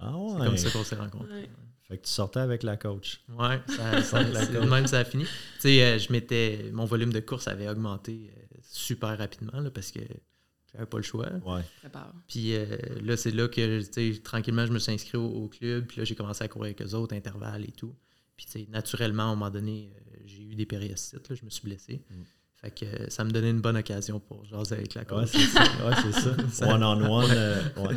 ah 0.00 0.14
ouais. 0.14 0.32
C'est 0.38 0.44
comme 0.44 0.56
ça 0.58 0.70
qu'on 0.70 0.84
s'est 0.84 0.96
rencontrés. 0.96 1.48
Fait 1.88 1.96
que 1.96 2.04
tu 2.04 2.10
sortais 2.10 2.40
avec 2.40 2.62
la 2.62 2.76
coach. 2.76 3.22
Ouais, 3.30 3.58
ça, 3.68 4.02
ça, 4.02 4.22
même 4.66 4.86
ça 4.86 4.98
a 4.98 5.04
fini. 5.04 5.24
Tu 5.24 5.30
sais, 5.60 5.82
euh, 5.82 5.98
je 5.98 6.12
m'étais. 6.12 6.70
Mon 6.74 6.84
volume 6.84 7.10
de 7.10 7.20
course 7.20 7.48
avait 7.48 7.70
augmenté 7.70 8.30
euh, 8.36 8.56
super 8.60 9.16
rapidement 9.16 9.58
là, 9.60 9.70
parce 9.70 9.90
que 9.90 10.00
j'avais 10.70 10.84
pas 10.84 10.98
le 10.98 11.02
choix. 11.02 11.30
Ouais. 11.46 11.62
Puis 12.28 12.54
euh, 12.54 12.66
là, 13.02 13.16
c'est 13.16 13.30
là 13.30 13.48
que 13.48 13.80
tu 13.80 14.14
sais, 14.14 14.20
tranquillement, 14.20 14.66
je 14.66 14.72
me 14.72 14.78
suis 14.78 14.92
inscrit 14.92 15.16
au, 15.16 15.48
club. 15.48 15.86
Puis 15.86 15.96
là, 15.96 16.04
j'ai 16.04 16.14
commencé 16.14 16.44
à 16.44 16.48
courir 16.48 16.74
avec 16.76 16.82
eux 16.82 16.94
autres, 16.94 17.16
intervalles 17.16 17.64
et 17.64 17.72
tout. 17.72 17.94
Puis 18.36 18.44
tu 18.44 18.52
sais, 18.52 18.66
naturellement, 18.68 19.22
à 19.22 19.26
un 19.26 19.36
moment 19.36 19.50
donné, 19.50 19.90
j'ai 20.26 20.42
eu 20.42 20.54
des 20.54 20.66
périostite, 20.66 21.30
là, 21.30 21.34
je 21.34 21.46
me 21.46 21.50
suis 21.50 21.62
blessé. 21.62 22.04
Mm. 22.10 22.22
Fait 22.62 22.70
que 22.70 23.10
ça 23.10 23.24
me 23.24 23.30
donnait 23.30 23.50
une 23.50 23.60
bonne 23.60 23.76
occasion 23.76 24.20
pour 24.20 24.44
jaser 24.44 24.76
avec 24.76 24.94
la 24.94 25.04
coach. 25.04 25.34
Ouais, 25.34 25.40
c'est 25.40 25.46
ça. 25.46 25.62
Ouais, 25.62 25.94
c'est 26.02 26.50
ça. 26.52 26.68
One-on-one. 26.74 27.30
ouais. 27.30 27.96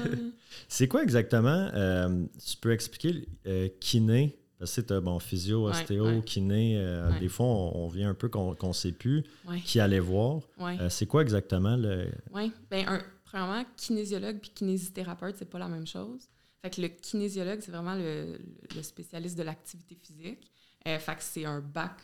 C'est 0.67 0.87
quoi 0.87 1.03
exactement, 1.03 1.69
euh, 1.73 2.25
tu 2.45 2.57
peux 2.57 2.71
expliquer 2.71 3.27
euh, 3.47 3.69
kiné, 3.79 4.37
parce 4.57 4.75
que 4.75 4.81
tu 4.81 5.01
bon, 5.01 5.19
physio, 5.19 5.67
ostéo, 5.67 6.21
kiné, 6.21 6.77
euh, 6.77 7.19
des 7.19 7.29
fois 7.29 7.45
on, 7.45 7.87
vient 7.87 8.09
un 8.09 8.13
peu 8.13 8.29
qu'on 8.29 8.55
ne 8.61 8.73
sait 8.73 8.91
plus 8.91 9.23
qui 9.63 9.79
allait 9.79 9.99
voir. 9.99 10.41
c'est 10.89 11.05
quoi 11.05 11.21
exactement 11.21 11.75
le. 11.75 12.07
Oui, 12.33 12.51
bien, 12.69 13.01
premièrement, 13.25 13.63
kinésiologue 13.77 14.39
puis 14.39 14.51
kinésithérapeute, 14.51 15.35
c'est 15.37 15.49
pas 15.49 15.59
la 15.59 15.67
même 15.67 15.87
chose. 15.87 16.27
Fait 16.61 16.69
que 16.71 16.81
le 16.81 16.87
kinésiologue, 16.87 17.59
c'est 17.61 17.71
vraiment 17.71 17.95
le, 17.95 18.39
spécialiste 18.81 19.37
de 19.37 19.43
l'activité 19.43 19.95
physique. 19.95 20.51
fait 20.83 21.15
que 21.15 21.23
c'est 21.23 21.45
un 21.45 21.59
bac 21.59 21.97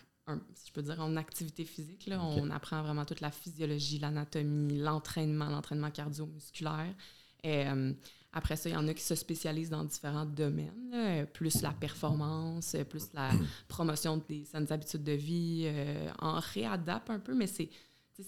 si 0.56 0.68
je 0.68 0.74
peux 0.74 0.82
dire, 0.82 1.00
en 1.00 1.16
activité 1.16 1.66
physique. 1.66 2.08
Là, 2.08 2.22
On 2.24 2.50
apprend 2.50 2.82
vraiment 2.82 3.06
toute 3.06 3.22
la 3.22 3.32
physiologie, 3.32 4.00
l'anatomie, 4.00 4.78
l'entraînement, 4.78 5.50
l'entraînement 5.50 5.92
cardio-musculaire. 5.92 6.94
Euh, 7.46 7.94
après 8.34 8.56
ça, 8.56 8.70
il 8.70 8.74
y 8.74 8.78
en 8.78 8.88
a 8.88 8.94
qui 8.94 9.04
se 9.04 9.16
spécialisent 9.16 9.70
dans 9.70 9.84
différents 9.84 10.26
domaines, 10.26 11.28
plus 11.34 11.62
la 11.62 11.72
performance, 11.72 12.76
plus 12.90 13.12
la 13.14 13.32
promotion 13.68 14.22
des 14.28 14.46
saines 14.46 14.72
habitudes 14.72 15.04
de 15.04 15.12
vie, 15.12 15.64
euh, 15.66 16.10
en 16.20 16.40
réadapte 16.40 17.10
un 17.10 17.20
peu, 17.20 17.34
mais 17.34 17.48
c'est 17.48 17.70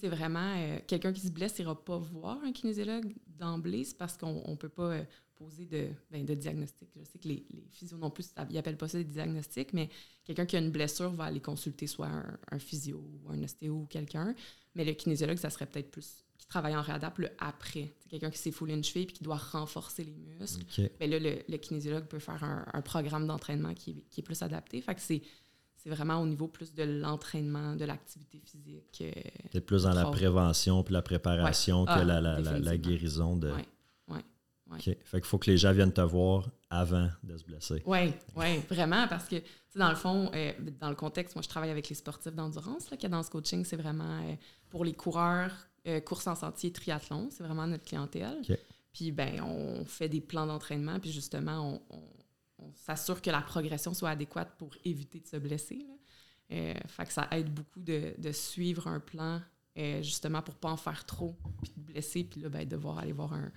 c'est 0.02 0.10
vraiment 0.10 0.56
euh, 0.58 0.80
quelqu'un 0.88 1.14
qui 1.14 1.22
se 1.22 1.30
blesse 1.30 1.60
n'ira 1.60 1.76
pas 1.76 2.00
voir 2.00 2.40
un 2.44 2.52
kinésiologue 2.52 3.14
d'emblée, 3.28 3.84
c'est 3.84 3.96
parce 3.96 4.18
qu'on 4.18 4.44
ne 4.50 4.56
peut 4.56 4.68
pas 4.68 4.98
poser 5.36 5.66
de, 5.66 5.90
ben, 6.12 6.26
de 6.26 6.34
diagnostic. 6.34 6.90
Je 6.96 7.04
sais 7.04 7.20
que 7.20 7.28
les, 7.28 7.46
les 7.52 7.66
physios 7.70 7.98
non 7.98 8.10
plus, 8.10 8.34
ils 8.50 8.54
n'appellent 8.54 8.78
pas 8.78 8.88
ça 8.88 8.98
des 8.98 9.04
diagnostics, 9.04 9.74
mais 9.74 9.90
quelqu'un 10.24 10.46
qui 10.46 10.56
a 10.56 10.60
une 10.60 10.72
blessure 10.72 11.12
va 11.12 11.26
aller 11.26 11.42
consulter 11.42 11.88
soit 11.88 12.10
un, 12.52 12.60
physio 12.60 12.98
ou 12.98 13.32
un 13.32 13.44
ostéo 13.44 13.74
ou 13.74 13.86
quelqu'un. 13.86 14.36
Mais 14.76 14.86
le 14.86 14.94
kinésiologue, 14.94 15.38
ça 15.38 15.50
serait 15.50 15.66
peut-être 15.66 15.92
plus 15.92 16.24
qui 16.38 16.48
travaille 16.48 16.76
en 16.76 16.82
réadapte 16.82 17.20
le 17.20 17.30
après. 17.40 17.94
C'est 18.00 18.10
quelqu'un 18.10 18.30
qui 18.30 18.38
s'est 18.38 18.52
foulé 18.52 18.74
une 18.74 18.84
cheville 18.84 19.04
et 19.04 19.08
qui 19.08 19.24
doit 19.24 19.38
renforcer 19.38 20.04
les 20.04 20.16
muscles. 20.16 20.66
Mais 21.00 21.08
là, 21.08 21.20
le, 21.20 21.58
kinésiologue 21.58 22.06
peut 22.06 22.20
faire 22.20 22.44
un, 22.44 22.82
programme 22.82 23.28
d'entraînement 23.28 23.74
qui, 23.74 24.04
est 24.18 24.22
plus 24.22 24.42
adapté. 24.42 24.82
Fait 24.82 24.96
que 24.96 25.02
c'est 25.02 25.22
c'est 25.78 25.90
vraiment 25.90 26.22
au 26.22 26.26
niveau 26.26 26.48
plus 26.48 26.74
de 26.74 26.84
l'entraînement, 26.84 27.76
de 27.76 27.84
l'activité 27.84 28.40
physique. 28.40 29.02
Euh, 29.02 29.12
c'est 29.52 29.60
plus 29.60 29.84
dans 29.84 29.92
la 29.92 30.06
prévention 30.06 30.82
puis 30.82 30.94
la 30.94 31.02
préparation 31.02 31.84
que 31.84 31.92
ah, 31.92 32.06
la, 32.06 32.22
la, 32.22 32.40
la, 32.40 32.78
guérison 32.78 33.36
de. 33.36 33.52
Fait 34.80 34.98
qu'il 35.20 35.24
faut 35.24 35.38
que 35.38 35.50
les 35.50 35.58
gens 35.58 35.74
viennent 35.74 35.94
te 35.94 36.02
voir 36.02 36.50
avant 36.70 37.10
de 37.24 37.38
se 37.38 37.44
blesser. 37.44 37.84
Oui, 37.86 38.14
oui, 38.36 38.60
vraiment, 38.70 39.08
parce 39.08 39.28
que, 39.28 39.38
dans 39.76 39.90
le 39.90 39.96
fond, 39.96 40.32
euh, 40.34 40.52
dans 40.80 40.90
le 40.90 40.96
contexte, 40.96 41.36
moi, 41.36 41.42
je 41.42 41.50
travaille 41.50 41.70
avec 41.70 41.90
les 41.90 41.96
sportifs 41.96 42.34
d'endurance. 42.34 42.88
Cadence 43.00 43.30
Coaching, 43.30 43.66
c'est 43.66 43.76
vraiment 43.76 44.22
euh, 44.24 44.36
pour 44.70 44.86
les 44.86 44.94
coureurs, 44.94 45.52
course 46.06 46.28
en 46.28 46.36
sentier, 46.36 46.72
triathlon. 46.72 47.30
C'est 47.30 47.44
vraiment 47.44 47.68
notre 47.68 47.84
clientèle. 47.84 48.42
Puis, 48.94 49.12
ben, 49.12 49.42
on 49.42 49.86
fait 49.86 50.08
des 50.08 50.22
plans 50.22 50.46
d'entraînement, 50.46 51.00
puis 51.00 51.12
justement, 51.12 51.82
on 51.90 52.00
on 52.64 52.74
s'assure 52.74 53.22
que 53.22 53.30
la 53.30 53.42
progression 53.42 53.94
soit 53.94 54.10
adéquate 54.10 54.56
pour 54.58 54.76
éviter 54.86 55.20
de 55.20 55.28
se 55.28 55.38
blesser. 55.38 55.86
Euh, 56.52 56.74
fait 56.88 57.06
que 57.06 57.14
ça 57.14 57.28
aide 57.32 57.54
beaucoup 57.54 57.80
de, 57.80 58.32
suivre 58.32 58.88
un 58.88 59.00
plan 59.00 59.42
euh, 59.78 60.04
justement 60.04 60.42
pour 60.42 60.56
pas 60.56 60.70
en 60.70 60.78
faire 60.78 61.06
trop, 61.06 61.36
puis 61.62 61.74
de 61.76 61.82
blesser, 61.82 62.24
puis 62.24 62.42
là, 62.42 62.50
ben, 62.50 62.68
devoir 62.68 63.00
aller 63.00 63.14
voir 63.14 63.34
un, 63.34 63.52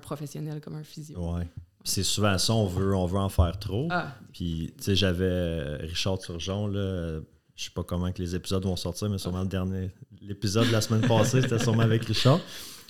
professionnel 0.00 0.60
comme 0.60 0.74
un 0.76 0.84
physio. 0.84 1.18
Ouais. 1.34 1.48
C'est 1.84 2.02
souvent 2.02 2.36
ça, 2.36 2.52
on 2.52 2.66
veut, 2.66 2.94
on 2.94 3.06
veut 3.06 3.18
en 3.18 3.28
faire 3.28 3.58
trop. 3.58 3.88
Ah. 3.90 4.14
Puis, 4.32 4.74
tu 4.76 4.84
sais, 4.84 4.96
j'avais 4.96 5.24
euh, 5.24 5.78
Richard 5.80 6.18
Turgeon, 6.18 6.66
là, 6.66 7.20
je 7.56 7.64
sais 7.64 7.70
pas 7.70 7.82
comment 7.82 8.12
que 8.12 8.22
les 8.22 8.36
épisodes 8.36 8.64
vont 8.64 8.76
sortir, 8.76 9.08
mais 9.08 9.18
sûrement 9.18 9.42
le 9.42 9.48
dernier, 9.48 9.90
l'épisode 10.20 10.66
de 10.68 10.72
la 10.72 10.80
semaine 10.80 11.06
passée, 11.08 11.42
c'était 11.42 11.58
sûrement 11.58 11.82
avec 11.82 12.04
Richard. 12.04 12.40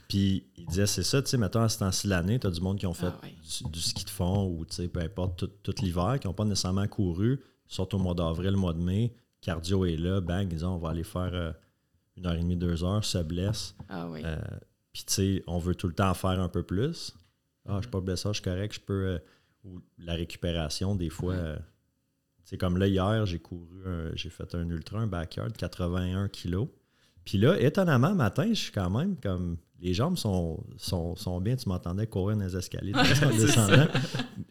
Puis 0.08 0.44
il 0.56 0.66
disait, 0.66 0.86
c'est 0.86 1.02
ça, 1.02 1.22
tu 1.22 1.28
sais, 1.28 1.36
mettons, 1.36 1.60
à 1.60 1.68
ce 1.68 1.78
temps-ci 1.78 2.06
de 2.06 2.10
l'année, 2.10 2.38
tu 2.38 2.46
as 2.46 2.50
du 2.50 2.60
monde 2.60 2.78
qui 2.78 2.86
ont 2.86 2.94
fait 2.94 3.06
ah 3.06 3.68
du, 3.68 3.80
ski 3.80 4.04
de 4.04 4.10
fond 4.10 4.46
ou, 4.46 4.64
tu 4.64 4.74
sais, 4.74 4.88
peu 4.88 5.00
importe, 5.00 5.44
tout, 5.62 5.74
l'hiver, 5.82 6.18
qui 6.20 6.26
n'ont 6.26 6.34
pas 6.34 6.44
nécessairement 6.44 6.86
couru, 6.86 7.40
surtout 7.66 7.96
au 7.96 8.00
mois 8.00 8.14
d'avril, 8.14 8.50
le 8.50 8.56
mois 8.56 8.72
de 8.72 8.82
mai. 8.82 9.14
Cardio 9.40 9.84
est 9.84 9.96
là, 9.96 10.20
bang, 10.20 10.48
ils 10.50 10.56
disent, 10.56 10.64
on 10.64 10.78
va 10.78 10.90
aller 10.90 11.04
faire 11.04 11.30
euh, 11.32 11.52
une 12.16 12.26
heure 12.26 12.34
et 12.34 12.40
demie, 12.40 12.56
deux 12.56 12.82
heures, 12.84 13.04
se 13.04 13.18
blesse. 13.18 13.74
Ah 13.88 14.08
oui. 14.08 14.22
Euh, 14.24 14.38
puis, 14.98 15.04
tu 15.04 15.14
sais, 15.14 15.44
on 15.46 15.58
veut 15.58 15.76
tout 15.76 15.86
le 15.86 15.94
temps 15.94 16.12
faire 16.12 16.40
un 16.40 16.48
peu 16.48 16.64
plus. 16.64 17.14
Ah, 17.68 17.76
je 17.76 17.82
suis 17.82 17.90
pas 17.90 18.00
blessé, 18.00 18.28
je 18.30 18.34
suis 18.34 18.42
correct, 18.42 18.74
je 18.74 18.80
peux. 18.80 19.06
Euh, 19.06 19.18
ou 19.62 19.80
la 19.96 20.14
récupération, 20.14 20.96
des 20.96 21.08
fois. 21.08 21.36
c'est 22.42 22.58
comme 22.58 22.78
là, 22.78 22.88
hier, 22.88 23.24
j'ai 23.24 23.38
couru, 23.38 23.84
j'ai 24.14 24.28
fait 24.28 24.56
un 24.56 24.68
ultra, 24.68 24.98
un 24.98 25.06
backyard, 25.06 25.52
81 25.52 26.28
kilos. 26.28 26.66
Puis 27.24 27.38
là, 27.38 27.60
étonnamment, 27.60 28.12
matin, 28.12 28.48
je 28.48 28.54
suis 28.54 28.72
quand 28.72 28.90
même 28.90 29.16
comme 29.20 29.58
les 29.78 29.94
jambes 29.94 30.16
sont, 30.16 30.64
sont, 30.76 31.40
bien. 31.40 31.54
Tu 31.54 31.68
m'entendais 31.68 32.08
courir 32.08 32.36
dans 32.36 32.44
les 32.44 32.56
escaliers 32.56 32.92
descendant. 33.38 33.86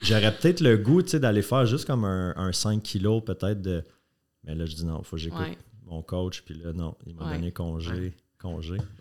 J'aurais 0.01 0.33
peut-être 0.37 0.61
le 0.61 0.77
goût 0.77 1.01
d'aller 1.01 1.41
faire 1.41 1.65
juste 1.65 1.85
comme 1.85 2.05
un, 2.05 2.53
5 2.53 2.81
kilos 2.81 3.21
peut-être 3.21 3.61
de. 3.61 3.83
Mais 4.45 4.55
là, 4.55 4.65
je 4.65 4.75
dis 4.75 4.85
non, 4.85 4.99
il 4.99 5.05
faut 5.05 5.17
que 5.17 5.21
j'écoute 5.21 5.57
mon 5.83 6.01
coach. 6.03 6.41
Puis 6.43 6.55
là, 6.55 6.71
non, 6.71 6.95
il 7.05 7.15
m'a 7.15 7.33
donné 7.33 7.51
congé. 7.51 8.15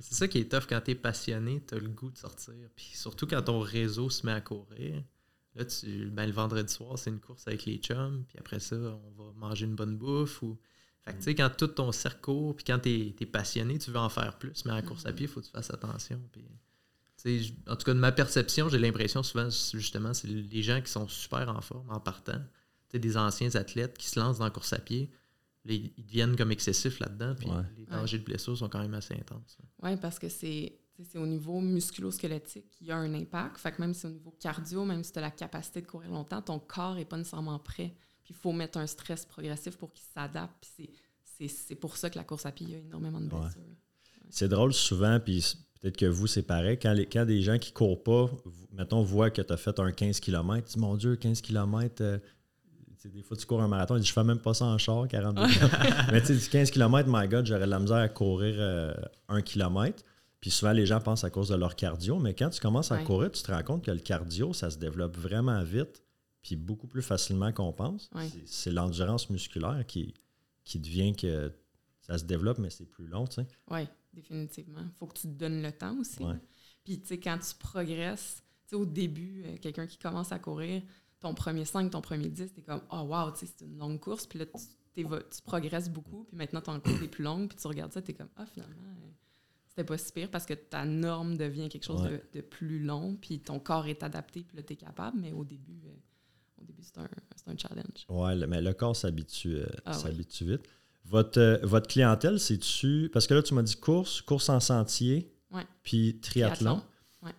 C'est 0.01 0.15
ça 0.15 0.29
qui 0.29 0.39
est 0.39 0.51
tough 0.51 0.67
quand 0.69 0.81
tu 0.81 0.93
es 0.93 0.95
passionné, 0.95 1.63
tu 1.67 1.75
as 1.75 1.79
le 1.79 1.89
goût 1.89 2.11
de 2.11 2.19
sortir. 2.19 2.55
Puis 2.75 2.91
surtout 2.95 3.27
quand 3.27 3.43
ton 3.43 3.61
réseau 3.61 4.11
se 4.11 4.25
met 4.25 4.33
à 4.33 4.41
courir. 4.41 5.03
Là, 5.55 5.65
tu, 5.65 6.07
ben, 6.11 6.27
le 6.27 6.33
vendredi 6.33 6.73
soir, 6.73 6.99
c'est 6.99 7.11
une 7.11 7.21
course 7.21 7.47
avec 7.47 7.65
les 7.65 7.79
chums. 7.79 8.25
Puis 8.29 8.39
après 8.39 8.61
ça, 8.61 8.77
on 8.77 9.23
va 9.23 9.33
manger 9.37 9.67
une 9.67 9.75
bonne 9.75 9.97
bouffe. 9.97 10.43
ou 10.43 10.59
fait 11.07 11.13
que, 11.13 11.19
tu 11.19 11.25
sais, 11.25 11.35
quand 11.37 11.51
tout 11.57 11.69
ton 11.69 11.93
cercle 11.93 12.21
court, 12.21 12.57
puis 12.57 12.65
quand 12.65 12.81
tu 12.81 13.15
es, 13.21 13.27
passionné, 13.27 13.79
tu 13.79 13.93
veux 13.93 13.99
en 13.99 14.09
faire 14.09 14.37
plus, 14.39 14.65
mais 14.65 14.73
à 14.73 14.83
course 14.83 15.07
à 15.07 15.13
pied, 15.13 15.27
il 15.27 15.29
faut 15.29 15.41
que 15.41 15.47
tu 15.47 15.53
fasses 15.53 15.71
attention. 15.71 16.21
Puis, 16.33 17.55
en 17.69 17.77
tout 17.77 17.85
cas, 17.85 17.95
de 17.95 17.99
ma 17.99 18.11
perception, 18.11 18.69
j'ai 18.69 18.79
l'impression 18.79 19.23
souvent, 19.23 19.49
justement, 19.49 20.13
c'est 20.15 20.27
les 20.27 20.63
gens 20.63 20.81
qui 20.81 20.91
sont 20.91 21.07
super 21.07 21.49
en 21.49 21.61
forme 21.61 21.89
en 21.91 22.01
partant. 22.01 22.43
Tu 22.89 22.99
des 22.99 23.17
anciens 23.17 23.55
athlètes 23.55 23.97
qui 23.97 24.09
se 24.09 24.19
lancent 24.19 24.39
dans 24.39 24.45
la 24.45 24.51
course 24.51 24.73
à 24.73 24.79
pied, 24.79 25.11
ils 25.75 26.05
deviennent 26.05 26.37
comme 26.37 26.53
excessifs 26.53 27.01
là-dedans, 27.01 27.35
puis 27.35 27.49
les 27.77 27.87
dangers 27.87 28.19
de 28.19 28.25
blessures 28.25 28.57
sont 28.57 28.69
quand 28.69 28.81
même 28.81 28.95
assez 28.95 29.15
intenses. 29.15 29.59
Oui, 29.83 29.97
parce 29.97 30.19
que 30.19 30.29
c'est 30.29 30.79
au 31.17 31.27
niveau 31.27 31.61
musculo-squelettique 31.61 32.71
qu'il 32.71 32.87
y 32.87 32.91
a 32.91 32.97
un 32.97 33.13
impact. 33.15 33.59
Fait 33.59 33.73
que 33.73 33.81
même 33.81 33.93
si 33.95 34.07
au 34.07 34.11
niveau 34.11 34.35
cardio, 34.41 34.85
même 34.85 35.05
si 35.05 35.13
tu 35.13 35.19
as 35.19 35.23
la 35.23 35.31
capacité 35.31 35.83
de 35.83 35.87
courir 35.87 36.11
longtemps, 36.11 36.41
ton 36.41 36.59
corps 36.59 36.95
n'est 36.95 37.05
pas 37.05 37.17
nécessairement 37.17 37.59
prêt 37.59 37.95
puis 38.27 38.35
il 38.37 38.41
faut 38.41 38.53
mettre 38.53 38.79
un 38.79 38.89
stress 38.89 39.25
progressif 39.25 39.77
pour 39.77 39.93
qu'il 39.93 40.05
s'adapte. 40.13 40.67
c'est 41.39 41.75
pour 41.77 41.97
ça 41.97 42.11
que 42.11 42.19
la 42.19 42.25
course 42.25 42.45
à 42.45 42.51
pied, 42.51 42.67
il 42.69 42.73
y 42.73 42.75
a 42.75 42.81
énormément 42.81 43.21
de 43.21 43.29
blessures. 43.29 43.63
C'est 44.31 44.49
drôle 44.49 44.75
souvent, 44.75 45.21
puis 45.21 45.45
peut-être 45.81 45.97
que 45.97 46.07
vous, 46.07 46.27
c'est 46.27 46.43
pareil. 46.43 46.77
Quand, 46.77 46.93
les, 46.93 47.07
quand 47.07 47.25
des 47.25 47.41
gens 47.41 47.57
qui 47.59 47.71
ne 47.71 47.77
courent 47.77 48.03
pas, 48.03 48.29
mettons, 48.73 49.05
voient 49.05 49.31
que 49.31 49.43
tu 49.43 49.53
as 49.53 49.57
fait 49.57 49.79
un 49.79 49.93
15 49.93 50.19
km, 50.19 50.67
tu 50.67 50.75
dis, 50.75 50.81
mon 50.81 50.97
Dieu, 50.97 51.15
15 51.15 51.41
km, 51.41 52.03
euh, 52.03 52.19
des 53.13 53.23
fois, 53.23 53.37
tu 53.37 53.47
cours 53.47 53.63
un 53.63 53.69
marathon, 53.69 53.97
disent, 53.97 54.07
je 54.07 54.13
fais 54.13 54.25
même 54.25 54.39
pas 54.39 54.55
ça 54.55 54.65
en 54.65 54.79
char, 54.79 55.07
42 55.09 55.43
Mais 56.13 56.23
tu 56.23 56.39
sais, 56.39 56.51
15 56.51 56.71
km, 56.71 57.09
my 57.11 57.29
God, 57.29 57.47
j'aurais 57.47 57.67
de 57.67 57.71
la 57.71 57.79
misère 57.79 57.97
à 57.97 58.09
courir 58.09 58.55
euh, 58.59 58.95
un 59.29 59.43
kilomètre. 59.43 60.03
Puis 60.41 60.51
souvent, 60.51 60.73
les 60.73 60.87
gens 60.87 61.01
pensent 61.01 61.25
à 61.25 61.31
cause 61.31 61.49
de 61.49 61.57
leur 61.57 61.75
cardio, 61.77 62.19
mais 62.19 62.35
quand 62.35 62.51
tu 62.51 62.61
commences 62.61 62.93
à 62.93 62.99
courir, 62.99 63.33
tu 63.33 63.43
te 63.43 63.51
rends 63.51 63.63
compte 63.63 63.85
que 63.85 63.91
le 63.91 63.99
cardio, 63.99 64.53
ça 64.53 64.71
se 64.71 64.79
développe 64.79 65.17
vraiment 65.17 65.63
vite 65.63 66.03
puis 66.43 66.55
beaucoup 66.55 66.87
plus 66.87 67.03
facilement 67.03 67.53
qu'on 67.53 67.73
pense. 67.73 68.09
C'est 68.45 68.71
l'endurance 68.71 69.31
musculaire 69.31 69.85
qui, 69.87 70.15
qui 70.63 70.79
devient 70.79 71.17
que 71.17 71.53
ça 72.03 72.19
se 72.19 72.25
développe, 72.25 72.59
mais 72.59 72.71
c'est 72.71 72.85
plus 72.85 73.09
long, 73.09 73.27
tu 73.27 73.37
sais. 73.37 73.47
Oui, 73.69 73.89
définitivement. 74.13 74.83
Il 74.85 74.97
faut 74.97 75.07
que 75.07 75.19
tu 75.19 75.23
te 75.23 75.33
donnes 75.33 75.61
le 75.61 75.73
temps 75.73 75.99
aussi. 75.99 76.25
Puis, 76.85 77.01
tu 77.01 77.09
sais, 77.09 77.19
quand 77.19 77.37
tu 77.39 77.53
progresses, 77.59 78.45
tu 78.69 78.71
sais, 78.71 78.77
au 78.77 78.87
début, 78.87 79.43
euh, 79.45 79.57
quelqu'un 79.61 79.89
qui 79.89 79.99
commence 79.99 80.31
à 80.31 80.39
courir, 80.39 80.83
ton 81.27 81.35
premier 81.35 81.65
5, 81.65 81.91
ton 81.91 82.01
premier 82.01 82.29
10, 82.29 82.53
t'es 82.53 82.63
comme, 82.63 82.83
oh 82.91 83.01
wow, 83.01 83.31
tu 83.33 83.39
sais, 83.39 83.53
c'est 83.57 83.65
une 83.65 83.79
longue 83.79 83.99
course. 83.99 84.27
Puis 84.27 84.39
là, 84.39 84.47
tu, 84.47 85.05
tu 85.05 85.43
progresses 85.45 85.91
beaucoup. 85.91 86.25
Puis 86.25 86.37
maintenant, 86.37 86.61
ton 86.61 86.79
cours 86.79 86.99
des 86.99 87.09
plus 87.09 87.25
longues. 87.25 87.49
Puis 87.49 87.59
tu 87.61 87.67
regardes 87.67 87.93
ça, 87.93 88.01
t'es 88.01 88.13
comme, 88.13 88.29
ah, 88.37 88.47
finalement, 88.47 88.75
euh, 88.77 89.11
c'était 89.69 89.85
pas 89.85 89.99
si 89.99 90.13
pire 90.13 90.31
parce 90.31 90.47
que 90.47 90.55
ta 90.55 90.85
norme 90.85 91.37
devient 91.37 91.69
quelque 91.69 91.85
chose 91.85 92.03
de, 92.03 92.21
de, 92.33 92.41
plus 92.41 92.79
long. 92.79 93.17
Puis 93.21 93.41
ton 93.41 93.59
corps 93.59 93.87
est 93.87 94.03
adapté. 94.05 94.45
Puis 94.45 94.57
là, 94.57 94.63
t'es 94.63 94.77
capable. 94.77 95.19
Mais 95.19 95.33
au 95.33 95.45
début, 95.45 95.83
euh, 95.87 96.63
au 96.63 96.65
début, 96.65 96.83
c'est 96.83 96.99
un, 96.99 97.57
challenge. 97.57 98.07
Oui, 98.09 98.47
mais 98.47 98.63
le 98.63 98.73
corps 98.73 98.95
s'habitue 98.95 99.57
euh, 99.57 99.67
ah 99.85 99.93
vite. 100.11 100.61
Votre, 101.05 101.61
votre 101.65 101.89
clientèle, 101.89 102.39
c'est-tu. 102.39 103.11
Parce 103.13 103.27
que 103.27 103.35
là, 103.35 103.43
tu 103.43 103.55
m'as 103.55 103.63
dit 103.63 103.77
course, 103.77 104.21
course 104.21 104.49
en 104.49 104.61
sentier, 104.61 105.33
puis 105.83 106.19
triathlon. 106.21 106.83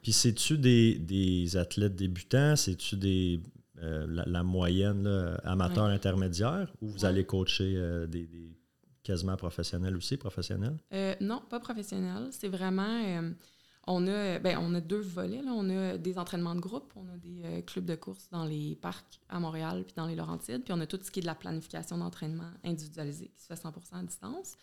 Puis 0.01 0.11
c'est-tu 0.11 0.57
des, 0.57 1.57
athlètes 1.57 1.95
débutants? 1.95 2.55
C'est-tu 2.55 2.95
des. 2.95 3.39
Euh, 3.83 4.07
la, 4.25 4.43
moyenne 4.43 5.07
amateur 5.43 5.85
intermédiaire 5.85 6.73
ou 6.81 6.87
vous 6.87 7.05
allez 7.05 7.25
coacher 7.25 7.75
des, 8.07 8.25
des, 8.25 8.57
quasiment 9.03 9.37
professionnels 9.37 9.95
aussi, 9.95 10.17
professionnels? 10.17 10.77
non, 11.21 11.41
pas 11.49 11.59
professionnels. 11.59 12.29
C'est 12.31 12.47
vraiment 12.47 13.21
on 13.87 14.05
a, 14.07 14.37
ben, 14.39 14.57
on 14.61 14.75
a 14.75 14.81
deux 14.81 14.99
volets. 14.99 15.41
Là. 15.41 15.51
On 15.53 15.69
a 15.69 15.97
des 15.97 16.19
entraînements 16.19 16.55
de 16.55 16.59
groupe, 16.59 16.91
on 16.95 17.07
a 17.07 17.17
des 17.17 17.41
euh, 17.45 17.61
clubs 17.61 17.85
de 17.85 17.95
course 17.95 18.27
dans 18.29 18.43
les 18.43 18.75
parcs 18.75 19.21
à 19.29 19.39
Montréal 19.39 19.83
puis 19.85 19.93
dans 19.95 20.05
les 20.05 20.15
Laurentides. 20.15 20.63
Puis 20.63 20.73
on 20.73 20.81
a 20.81 20.85
tout 20.85 20.99
ce 21.01 21.09
qui 21.09 21.19
est 21.19 21.21
de 21.21 21.27
la 21.27 21.35
planification 21.35 21.97
d'entraînement 21.97 22.51
individualisé 22.65 23.29
qui 23.29 23.41
se 23.41 23.47
fait 23.47 23.55
100% 23.55 23.71
à 23.93 24.03
distance. 24.03 24.57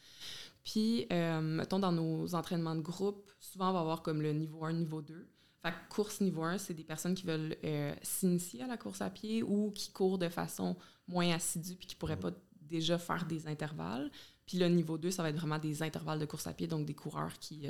Puis, 0.63 1.07
euh, 1.11 1.41
mettons, 1.41 1.79
dans 1.79 1.93
nos 1.93 2.35
entraînements 2.35 2.75
de 2.75 2.81
groupe, 2.83 3.31
souvent, 3.41 3.71
on 3.71 3.73
va 3.73 3.81
avoir 3.81 4.03
comme 4.03 4.21
le 4.21 4.33
niveau 4.33 4.65
1, 4.65 4.75
niveau 4.75 5.01
2. 5.01 5.27
Fait 5.65 5.73
que 5.73 5.95
course 5.95 6.21
niveau 6.21 6.43
1, 6.43 6.59
c'est 6.59 6.75
des 6.75 6.85
personnes 6.85 7.15
qui 7.15 7.27
veulent 7.27 7.57
euh, 7.65 7.95
s'initier 8.03 8.63
à 8.63 8.67
la 8.67 8.77
course 8.77 9.01
à 9.01 9.11
pied 9.11 9.43
ou 9.43 9.71
qui 9.71 9.91
courent 9.91 10.19
de 10.19 10.29
façon 10.29 10.77
moins 11.09 11.31
assidue 11.35 11.75
puis 11.75 11.87
qui 11.87 11.97
ne 11.97 11.99
pourraient 11.99 12.21
pas 12.21 12.33
déjà 12.61 12.99
faire 12.99 13.25
des 13.25 13.49
intervalles. 13.49 14.11
Puis 14.47 14.59
le 14.59 14.69
niveau 14.69 14.99
2, 14.99 15.11
ça 15.11 15.23
va 15.23 15.31
être 15.31 15.37
vraiment 15.37 15.59
des 15.59 15.83
intervalles 15.83 16.19
de 16.19 16.27
course 16.27 16.47
à 16.47 16.53
pied, 16.53 16.67
donc 16.67 16.87
des 16.87 16.95
coureurs 16.95 17.39
qui 17.41 17.67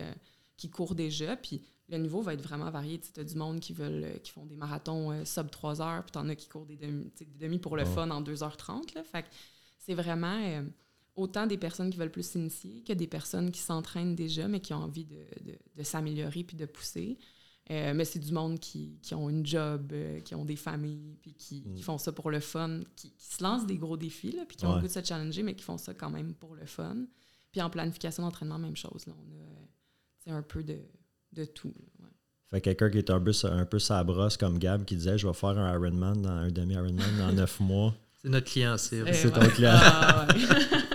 qui 0.56 0.70
courent 0.70 0.94
déjà. 0.94 1.36
Puis 1.36 1.62
le 1.88 1.98
niveau 1.98 2.22
va 2.22 2.34
être 2.34 2.42
vraiment 2.42 2.70
varié. 2.70 3.00
Tu 3.00 3.18
as 3.18 3.24
du 3.24 3.34
monde 3.34 3.60
qui 3.60 3.72
veulent 3.72 4.04
euh, 4.04 4.18
qui 4.18 4.32
font 4.32 4.46
des 4.46 4.56
marathons 4.56 5.12
euh, 5.12 5.24
sub 5.24 5.50
3 5.50 5.82
heures, 5.82 6.02
puis 6.02 6.12
tu 6.12 6.18
en 6.18 6.28
as 6.28 6.34
qui 6.34 6.48
courent 6.48 6.66
des 6.66 6.76
demi, 6.76 7.12
des 7.18 7.26
demi 7.38 7.58
pour 7.58 7.76
le 7.76 7.84
fun 7.84 8.10
en 8.10 8.22
2h30. 8.22 8.94
Là. 8.94 9.02
Fait 9.04 9.26
c'est 9.78 9.94
vraiment 9.94 10.40
euh, 10.42 10.62
autant 11.14 11.46
des 11.46 11.58
personnes 11.58 11.90
qui 11.90 11.98
veulent 11.98 12.10
plus 12.10 12.26
s'initier 12.26 12.82
que 12.82 12.92
des 12.92 13.06
personnes 13.06 13.50
qui 13.50 13.60
s'entraînent 13.60 14.14
déjà, 14.14 14.48
mais 14.48 14.60
qui 14.60 14.72
ont 14.72 14.78
envie 14.78 15.04
de, 15.04 15.26
de, 15.76 15.82
s'améliorer 15.82 16.42
puis 16.42 16.56
de 16.56 16.64
pousser. 16.64 17.18
Mais 17.71 18.04
c'est 18.04 18.18
du 18.18 18.33
monde 18.33 18.59
qui, 18.59 18.99
qui, 19.02 19.14
ont 19.14 19.30
une 19.30 19.44
job, 19.44 19.92
qui 20.25 20.35
ont 20.35 20.44
des 20.44 20.56
familles, 20.56 21.16
puis 21.23 21.33
qui, 21.33 21.62
qui, 21.62 21.80
mm. 21.80 21.85
font 21.85 21.99
ça 21.99 22.12
pour 22.12 22.30
le 22.30 22.40
fun, 22.40 22.80
qui, 22.97 23.12
se 23.18 23.42
lancent 23.42 23.66
des 23.66 23.78
gros 23.78 23.97
défis, 23.97 24.33
là, 24.33 24.44
puis 24.47 24.56
qui 24.56 24.66
ont 24.66 24.75
le 24.75 24.80
goût 24.80 24.87
de 24.87 24.92
se 24.92 25.02
challenger, 25.02 25.42
mais 25.42 25.54
qui 25.54 25.64
font 25.64 25.78
ça 25.78 25.94
quand 25.94 26.11
même 26.11 26.35
pour 26.35 26.54
le 26.54 26.66
fun. 26.66 26.97
Puis 27.52 27.62
en 27.62 27.71
planification 27.71 28.23
d'entraînement, 28.23 28.59
même 28.59 28.76
chose. 28.76 29.06
Là, 29.06 29.14
on 29.16 29.33
a 29.33 29.44
c'est 30.25 30.30
un 30.30 30.42
peu 30.42 30.62
de, 30.62 30.78
de 31.33 31.44
tout. 31.44 31.75
Fait 32.50 32.61
quelqu'un 32.61 32.90
qui 32.90 32.99
est 32.99 33.11
un 33.11 33.21
peu, 33.21 33.33
un 33.44 33.64
peu 33.64 33.78
sa 33.78 34.04
brosse 34.04 34.37
comme 34.37 34.59
Gab 34.59 34.85
qui 34.85 34.97
disait 34.97 35.18
je 35.18 35.26
vais 35.26 35.35
faire 35.35 35.50
un 35.50 35.73
Ironman 35.73 36.23
dans 36.23 36.30
un 36.30 36.50
demi-Ironman 36.50 37.18
dans 37.18 37.33
neuf 37.35 37.61
mois. 37.61 37.94
C'est 38.23 38.28
notre 38.28 38.50
client, 38.50 38.78
c'est 38.78 39.12
C'est 39.12 39.30
ton 39.30 39.47
client. 39.49 39.73
Ah, 39.75 40.26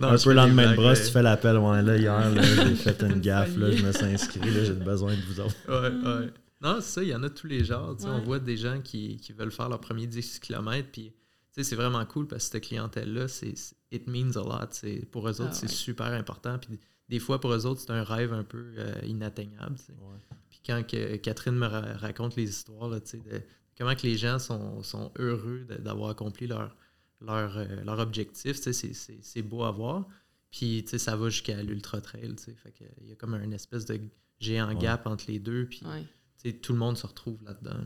non, 0.00 0.08
un 0.08 0.18
peu 0.18 0.32
lendemain 0.32 0.70
de 0.70 0.76
brosse, 0.76 1.06
tu 1.06 1.12
fais 1.12 1.22
l'appel. 1.22 1.58
Ouais, 1.58 1.82
là, 1.82 1.96
hier, 1.96 2.42
j'ai 2.42 2.74
fait 2.74 3.02
une 3.02 3.20
gaffe, 3.20 3.56
là, 3.56 3.70
je 3.70 3.84
me 3.84 3.92
suis 3.92 4.04
inscrit, 4.04 4.40
là, 4.40 4.64
j'ai 4.64 4.72
besoin 4.72 5.14
de 5.14 5.22
vous 5.22 5.40
autres. 5.40 5.56
ouais, 5.68 6.24
ouais. 6.24 6.30
Non, 6.60 6.76
c'est 6.80 6.90
ça, 6.90 7.02
il 7.02 7.08
y 7.08 7.14
en 7.14 7.22
a 7.22 7.30
tous 7.30 7.46
les 7.46 7.64
genres. 7.64 7.96
On 8.04 8.20
voit 8.20 8.40
des 8.40 8.56
gens 8.56 8.80
qui, 8.80 9.16
qui, 9.18 9.32
veulent 9.32 9.52
faire 9.52 9.68
leur 9.68 9.80
premier 9.80 10.06
10 10.06 10.40
km, 10.40 10.88
puis 10.90 11.12
c'est 11.52 11.76
vraiment 11.76 12.04
cool 12.04 12.26
parce 12.26 12.48
que 12.48 12.52
cette 12.52 12.64
clientèle-là, 12.64 13.28
c'est 13.28 13.54
it 13.90 14.06
means 14.06 14.36
a 14.36 14.42
lot. 14.42 15.06
Pour 15.10 15.28
eux 15.28 15.40
autres, 15.40 15.50
ah 15.52 15.54
c'est 15.54 15.70
super 15.70 16.06
important. 16.06 16.58
Puis 16.58 16.78
des 17.08 17.18
fois, 17.18 17.40
pour 17.40 17.52
eux 17.52 17.66
autres, 17.66 17.80
c'est 17.80 17.92
un 17.92 18.02
rêve 18.02 18.32
un 18.32 18.44
peu 18.44 18.72
euh, 18.76 18.94
inatteignable. 19.04 19.76
Puis 20.50 20.60
quand 20.66 20.86
que 20.86 21.16
Catherine 21.16 21.56
me 21.56 21.66
raconte 21.66 22.36
les 22.36 22.48
histoires 22.48 22.90
de 22.90 23.00
comment 23.76 23.94
que 23.94 24.06
les 24.06 24.16
gens 24.16 24.38
sont, 24.38 24.82
sont 24.82 25.12
heureux 25.18 25.66
d'avoir 25.80 26.10
accompli 26.10 26.46
leur, 26.46 26.76
leur, 27.20 27.56
euh, 27.56 27.82
leur 27.84 27.98
objectif, 27.98 28.56
c'est 28.56 29.42
beau 29.42 29.64
à 29.64 29.70
voir. 29.70 30.08
Puis 30.50 30.84
ça 30.86 31.16
va 31.16 31.28
jusqu'à 31.28 31.62
l'ultra 31.62 32.00
trail. 32.00 32.34
Fait 32.38 32.74
il 33.00 33.08
y 33.08 33.12
a 33.12 33.16
comme 33.16 33.34
une 33.34 33.52
espèce 33.52 33.84
de 33.84 34.00
géant 34.40 34.72
gap 34.74 35.06
entre 35.06 35.24
les 35.28 35.38
deux. 35.38 35.66
Puis 35.66 35.82
tout 36.62 36.72
le 36.72 36.78
monde 36.78 36.96
se 36.96 37.06
retrouve 37.06 37.42
là-dedans. 37.44 37.80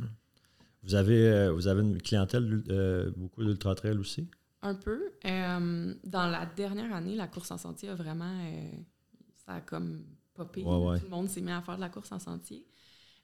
Vous 0.83 0.95
avez, 0.95 1.31
euh, 1.31 1.53
vous 1.53 1.69
avez 1.69 1.83
une 1.83 2.01
clientèle, 2.01 2.63
euh, 2.69 3.11
beaucoup 3.17 3.45
d'ultra 3.45 3.75
trail 3.75 3.97
aussi? 3.99 4.29
Un 4.63 4.75
peu. 4.75 5.13
Euh, 5.25 5.95
dans 6.05 6.27
la 6.27 6.47
dernière 6.47 6.93
année, 6.95 7.15
la 7.15 7.29
course 7.29 7.51
en 7.51 7.59
sentier 7.59 7.89
a 7.89 7.95
vraiment. 7.95 8.37
ça 9.47 9.55
a 9.55 9.61
comme 9.61 10.05
popé. 10.35 10.63
Tout 10.63 10.69
le 10.69 11.09
monde 11.09 11.29
s'est 11.29 11.41
mis 11.41 11.53
à 11.53 11.63
faire 11.63 11.77
de 11.77 11.81
la 11.81 11.89
course 11.89 12.13
en 12.13 12.19
sentier. 12.19 12.65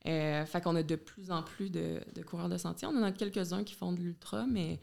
fait 0.04 0.62
qu'on 0.62 0.76
a 0.76 0.82
de 0.82 0.96
plus 0.96 1.30
en 1.30 1.42
plus 1.42 1.70
de, 1.70 2.00
coureurs 2.26 2.48
de 2.48 2.58
sentier. 2.58 2.86
On 2.88 2.96
en 2.96 3.02
a 3.02 3.12
quelques-uns 3.12 3.64
qui 3.64 3.74
font 3.74 3.92
de 3.92 4.00
l'ultra, 4.00 4.46
mais 4.46 4.80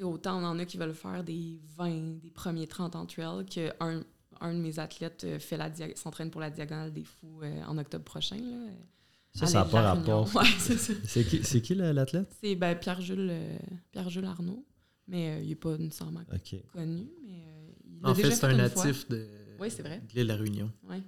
autant 0.00 0.40
on 0.40 0.44
en 0.44 0.58
a 0.58 0.64
qui 0.64 0.76
veulent 0.76 0.94
faire 0.94 1.22
des 1.22 1.60
20, 1.76 2.18
des 2.20 2.30
premiers 2.30 2.66
30 2.66 2.96
en 2.96 3.06
trail, 3.06 3.44
qu'un 3.46 4.02
un 4.40 4.54
de 4.54 4.58
mes 4.58 4.78
athlètes 4.78 5.38
fait 5.38 5.56
la 5.56 5.70
s'entraîne 5.94 6.30
pour 6.30 6.40
la 6.40 6.50
Diagonale 6.50 6.92
des 6.92 7.04
Fous 7.04 7.42
en 7.66 7.78
octobre 7.78 8.04
prochain. 8.04 8.36
Là. 8.36 8.72
Ça, 9.34 9.46
ça 9.46 9.58
n'a 9.60 9.64
pas 9.64 9.82
rapport. 9.82 10.28
c'est 10.58 11.24
qui, 11.24 11.42
c'est 11.42 11.62
qui 11.62 11.74
l'athlète? 11.74 12.34
C'est 12.42 12.54
ben, 12.54 12.74
Pierre-Jules 12.74 13.28
euh, 13.30 13.58
Pierre 13.90 14.08
Arnaud, 14.24 14.64
mais 15.08 15.30
euh, 15.30 15.40
il 15.42 15.48
n'est 15.48 15.54
pas 15.54 15.76
nécessairement 15.78 16.22
connu. 16.72 17.08
Mais, 17.24 17.44
euh, 17.46 18.10
en 18.10 18.14
fait, 18.14 18.30
c'est 18.30 18.44
un 18.44 18.56
natif 18.56 19.08
de, 19.08 19.26
oui, 19.58 19.68
vrai. 19.70 20.02
l'île 20.14 20.24
de 20.24 20.28
la 20.28 20.36
Réunion. 20.36 20.70
Ouais. 20.88 21.02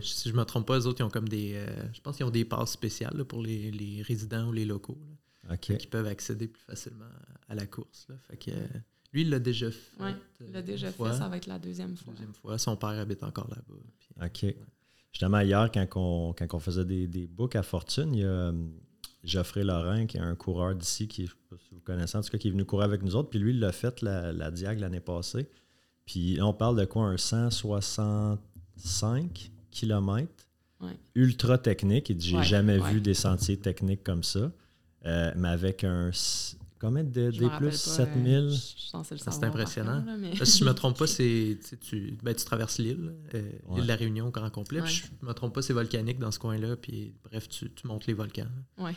si 0.00 0.28
je 0.28 0.34
ne 0.34 0.40
me 0.40 0.44
trompe 0.44 0.66
pas, 0.66 0.76
les 0.76 0.86
autres, 0.86 1.00
ils 1.00 1.04
ont 1.04 1.10
comme 1.10 1.28
des. 1.28 1.64
je 1.92 2.00
pense 2.00 2.16
qu'ils 2.16 2.26
ont 2.26 2.30
des 2.30 2.44
passes 2.44 2.72
spéciales 2.72 3.24
pour 3.24 3.40
les, 3.40 3.70
les, 3.70 4.02
résidents 4.02 4.48
ou 4.48 4.52
les 4.52 4.64
locaux. 4.64 4.98
Qui 5.60 5.86
peuvent 5.86 6.06
accéder 6.06 6.48
plus 6.48 6.62
facilement 6.62 7.04
à 7.48 7.54
la 7.54 7.66
course. 7.66 8.06
Là. 8.08 8.16
Fait 8.28 8.36
que, 8.36 8.50
lui, 9.12 9.22
il 9.22 9.30
l'a 9.30 9.38
déjà 9.38 9.70
fait. 9.70 9.92
Oui, 10.00 10.10
il 10.40 10.52
l'a 10.52 10.62
déjà 10.62 10.90
fait. 10.90 11.12
Ça 11.12 11.28
va 11.28 11.36
être 11.36 11.46
la 11.46 11.58
deuxième 11.58 11.96
fois. 11.96 12.12
Deuxième 12.12 12.34
fois. 12.34 12.58
Son 12.58 12.76
père 12.76 12.90
habite 12.90 13.22
encore 13.22 13.48
là-bas. 13.48 14.26
OK. 14.26 14.54
Justement, 15.12 15.40
hier, 15.40 15.70
quand 15.72 15.86
on, 15.96 16.32
quand 16.32 16.54
on 16.54 16.58
faisait 16.58 16.86
des, 16.86 17.06
des 17.06 17.26
books 17.26 17.56
à 17.56 17.62
Fortune, 17.62 18.14
il 18.14 18.20
y 18.20 18.24
a 18.24 18.28
euh, 18.28 18.52
Geoffrey 19.24 19.62
Laurent, 19.62 20.06
qui 20.06 20.16
est 20.16 20.20
un 20.20 20.34
coureur 20.34 20.74
d'ici, 20.74 21.06
qui, 21.06 21.26
je 21.26 21.32
sais 21.32 21.36
pas 21.50 21.56
si 21.58 21.74
vous 21.74 21.80
connaissez, 21.80 22.16
en 22.16 22.22
tout 22.22 22.30
cas, 22.30 22.38
qui 22.38 22.48
est 22.48 22.52
venu 22.52 22.64
courir 22.64 22.86
avec 22.86 23.02
nous 23.02 23.14
autres. 23.14 23.28
Puis 23.28 23.38
lui, 23.38 23.52
il 23.52 23.60
l'a 23.60 23.72
fait, 23.72 24.00
la, 24.00 24.32
la 24.32 24.50
Diag, 24.50 24.78
l'année 24.78 25.00
passée. 25.00 25.50
Puis 26.06 26.38
on 26.40 26.54
parle 26.54 26.78
de 26.78 26.86
quoi? 26.86 27.04
Un 27.04 27.18
165 27.18 29.50
km 29.70 30.32
ultra 31.14 31.58
technique. 31.58 32.10
Il 32.10 32.16
dit 32.16 32.30
J'ai 32.30 32.42
jamais 32.42 32.78
vu 32.78 33.00
des 33.00 33.14
sentiers 33.14 33.58
techniques 33.58 34.02
comme 34.02 34.22
ça. 34.22 34.50
Euh, 35.04 35.32
mais 35.36 35.48
avec 35.48 35.84
un 35.84 36.12
Combien 36.82 37.04
de 37.04 37.30
D 37.30 37.48
plus? 37.58 37.76
7000 37.76 38.50
C'est 38.50 39.44
impressionnant. 39.44 40.04
Si 40.42 40.58
je 40.58 40.64
ne 40.64 40.70
me 40.70 40.74
trompe 40.74 40.98
pas, 40.98 41.06
c'est 41.06 41.56
tu, 41.80 42.18
ben, 42.24 42.34
tu 42.34 42.44
traverses 42.44 42.78
l'île, 42.78 43.14
euh, 43.34 43.52
l'île 43.70 43.84
de 43.84 43.88
la 43.88 43.94
Réunion 43.94 44.26
au 44.26 44.30
grand 44.32 44.50
complet. 44.50 44.80
je 44.84 45.04
ne 45.22 45.28
me 45.28 45.32
trompe 45.32 45.54
pas, 45.54 45.62
c'est 45.62 45.72
volcanique 45.72 46.18
dans 46.18 46.32
ce 46.32 46.40
coin-là. 46.40 46.74
Puis 46.74 47.14
bref, 47.22 47.48
tu, 47.48 47.72
tu, 47.72 47.86
montes 47.86 48.08
les 48.08 48.14
volcans. 48.14 48.48
Ouais. 48.78 48.94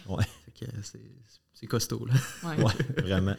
C'est 1.53 1.67
costaud. 1.67 2.07
Là. 2.07 2.15
vraiment. 2.97 3.35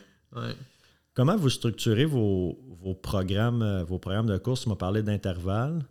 Comment 1.14 1.36
vous 1.36 1.50
structurez 1.50 2.04
vos, 2.04 2.56
vos, 2.80 2.94
programmes, 2.94 3.62
euh, 3.62 3.82
vos 3.82 3.98
programmes 3.98 4.26
de 4.26 4.38
course? 4.38 4.62
Tu 4.62 4.68
m'as 4.68 4.76
parlé 4.76 5.02
d'intervalle. 5.02 5.84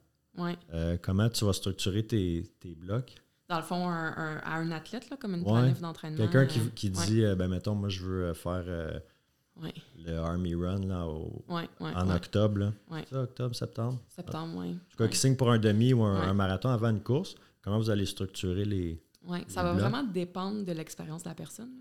Euh, 0.74 0.98
comment 1.02 1.28
tu 1.30 1.44
vas 1.44 1.54
structurer 1.54 2.06
tes, 2.06 2.44
tes 2.62 2.74
blocs? 2.74 3.16
Dans 3.48 3.58
le 3.58 3.64
fond, 3.64 3.88
un, 3.88 4.38
à 4.44 4.56
un 4.56 4.72
athlète, 4.72 5.10
là, 5.10 5.18
comme 5.18 5.36
une 5.36 5.44
planif 5.44 5.80
d'entraînement. 5.80 6.18
Quelqu'un 6.18 6.46
qui, 6.46 6.60
euh, 6.60 6.70
qui 6.74 6.90
dit, 6.90 7.24
euh, 7.24 7.36
ben, 7.36 7.48
mettons, 7.48 7.76
moi, 7.76 7.90
je 7.90 8.04
veux 8.04 8.24
euh, 8.26 8.34
faire 8.34 8.64
le 9.98 10.18
Army 10.18 10.56
Run 10.56 10.88
là, 10.88 11.08
en 11.80 12.10
octobre. 12.10 12.74
C'est 12.92 13.10
ça, 13.10 13.22
octobre, 13.22 13.56
septembre? 13.56 14.00
Septembre, 14.10 14.54
oui. 14.58 14.72
En 14.72 14.98
tout 14.98 15.10
qui 15.10 15.18
signe 15.18 15.36
pour 15.36 15.52
un 15.52 15.60
demi 15.60 15.94
ou 15.94 16.04
un, 16.04 16.34
marathon 16.34 16.70
avant 16.70 16.90
une 16.90 17.02
course. 17.04 17.36
Comment 17.62 17.78
vous 17.78 17.90
allez 17.90 18.06
structurer 18.06 18.66
les. 18.66 19.02
Oui, 19.28 19.40
ça 19.48 19.64
va 19.64 19.74
vraiment 19.74 20.04
dépendre 20.04 20.64
de 20.64 20.72
l'expérience 20.72 21.24
de 21.24 21.30
la 21.30 21.36
personne. 21.36 21.72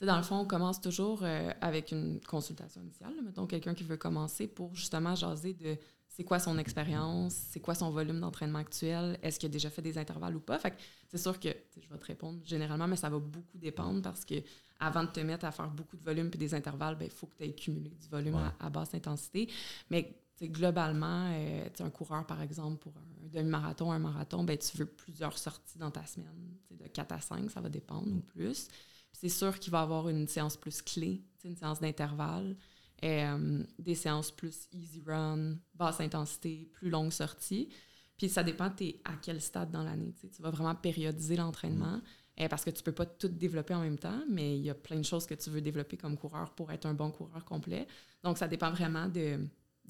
Dans 0.00 0.16
le 0.16 0.22
fond, 0.22 0.36
on 0.36 0.44
commence 0.44 0.80
toujours 0.80 1.24
avec 1.60 1.90
une 1.90 2.20
consultation 2.20 2.82
initiale. 2.82 3.14
Mettons 3.24 3.46
quelqu'un 3.46 3.74
qui 3.74 3.84
veut 3.84 3.96
commencer 3.96 4.46
pour 4.46 4.74
justement 4.74 5.14
jaser 5.14 5.54
de 5.54 5.76
c'est 6.18 6.24
quoi 6.24 6.40
son 6.40 6.58
expérience, 6.58 7.32
c'est 7.32 7.60
quoi 7.60 7.76
son 7.76 7.92
volume 7.92 8.18
d'entraînement 8.18 8.58
actuel, 8.58 9.16
est-ce 9.22 9.38
qu'il 9.38 9.48
a 9.48 9.52
déjà 9.52 9.70
fait 9.70 9.82
des 9.82 9.98
intervalles 9.98 10.34
ou 10.34 10.40
pas? 10.40 10.58
Fait 10.58 10.74
c'est 11.06 11.16
sûr 11.16 11.38
que 11.38 11.48
je 11.80 11.88
vais 11.88 11.96
te 11.96 12.06
répondre 12.06 12.40
généralement, 12.44 12.88
mais 12.88 12.96
ça 12.96 13.08
va 13.08 13.20
beaucoup 13.20 13.56
dépendre 13.56 14.02
parce 14.02 14.24
que 14.24 14.34
avant 14.80 15.04
de 15.04 15.10
te 15.10 15.20
mettre 15.20 15.44
à 15.44 15.52
faire 15.52 15.70
beaucoup 15.70 15.96
de 15.96 16.02
volume 16.02 16.28
puis 16.28 16.38
des 16.40 16.54
intervalles, 16.54 16.96
il 16.96 17.06
ben, 17.06 17.10
faut 17.10 17.28
que 17.28 17.36
tu 17.36 17.44
aies 17.44 17.54
cumulé 17.54 17.90
du 17.90 18.08
volume 18.08 18.36
à, 18.58 18.68
basse 18.68 18.94
intensité. 18.94 19.48
Mais 19.90 20.12
globalement, 20.42 21.30
euh, 21.30 21.68
un 21.78 21.90
coureur, 21.90 22.26
par 22.26 22.42
exemple, 22.42 22.78
pour 22.78 22.94
un 22.96 23.28
demi-marathon, 23.28 23.92
un 23.92 24.00
marathon, 24.00 24.42
ben, 24.42 24.58
tu 24.58 24.76
veux 24.76 24.86
plusieurs 24.86 25.38
sorties 25.38 25.78
dans 25.78 25.92
ta 25.92 26.04
semaine, 26.04 26.56
de 26.72 26.88
4 26.88 27.12
à 27.12 27.20
5, 27.20 27.48
ça 27.48 27.60
va 27.60 27.68
dépendre 27.68 28.08
ou 28.08 28.20
plus. 28.22 28.66
C'est 29.12 29.28
sûr 29.28 29.56
qu'il 29.60 29.70
va 29.70 29.82
avoir 29.82 30.08
une 30.08 30.26
séance 30.26 30.56
plus 30.56 30.82
clé, 30.82 31.22
une 31.44 31.56
séance 31.56 31.78
d'intervalle. 31.78 32.56
Euh, 33.04 33.62
des 33.78 33.94
séances 33.94 34.32
plus 34.32 34.68
easy 34.72 35.00
run, 35.06 35.56
basse 35.74 36.00
intensité, 36.00 36.68
plus 36.72 36.90
longue 36.90 37.12
sortie. 37.12 37.68
Puis 38.16 38.28
ça 38.28 38.42
dépend 38.42 38.72
es 38.80 39.00
à 39.04 39.12
quel 39.22 39.40
stade 39.40 39.70
dans 39.70 39.84
l'année. 39.84 40.12
Tu 40.20 40.42
vas 40.42 40.50
vraiment 40.50 40.74
périodiser 40.74 41.36
l'entraînement 41.36 41.98
mm. 41.98 42.02
euh, 42.40 42.48
parce 42.48 42.64
que 42.64 42.70
tu 42.70 42.82
peux 42.82 42.92
pas 42.92 43.06
tout 43.06 43.28
développer 43.28 43.74
en 43.74 43.82
même 43.82 43.98
temps, 43.98 44.20
mais 44.28 44.58
il 44.58 44.64
y 44.64 44.70
a 44.70 44.74
plein 44.74 44.96
de 44.96 45.04
choses 45.04 45.26
que 45.26 45.34
tu 45.34 45.48
veux 45.50 45.60
développer 45.60 45.96
comme 45.96 46.16
coureur 46.16 46.50
pour 46.56 46.72
être 46.72 46.86
un 46.86 46.94
bon 46.94 47.12
coureur 47.12 47.44
complet. 47.44 47.86
Donc 48.24 48.36
ça 48.36 48.48
dépend 48.48 48.72
vraiment 48.72 49.06
de, 49.06 49.38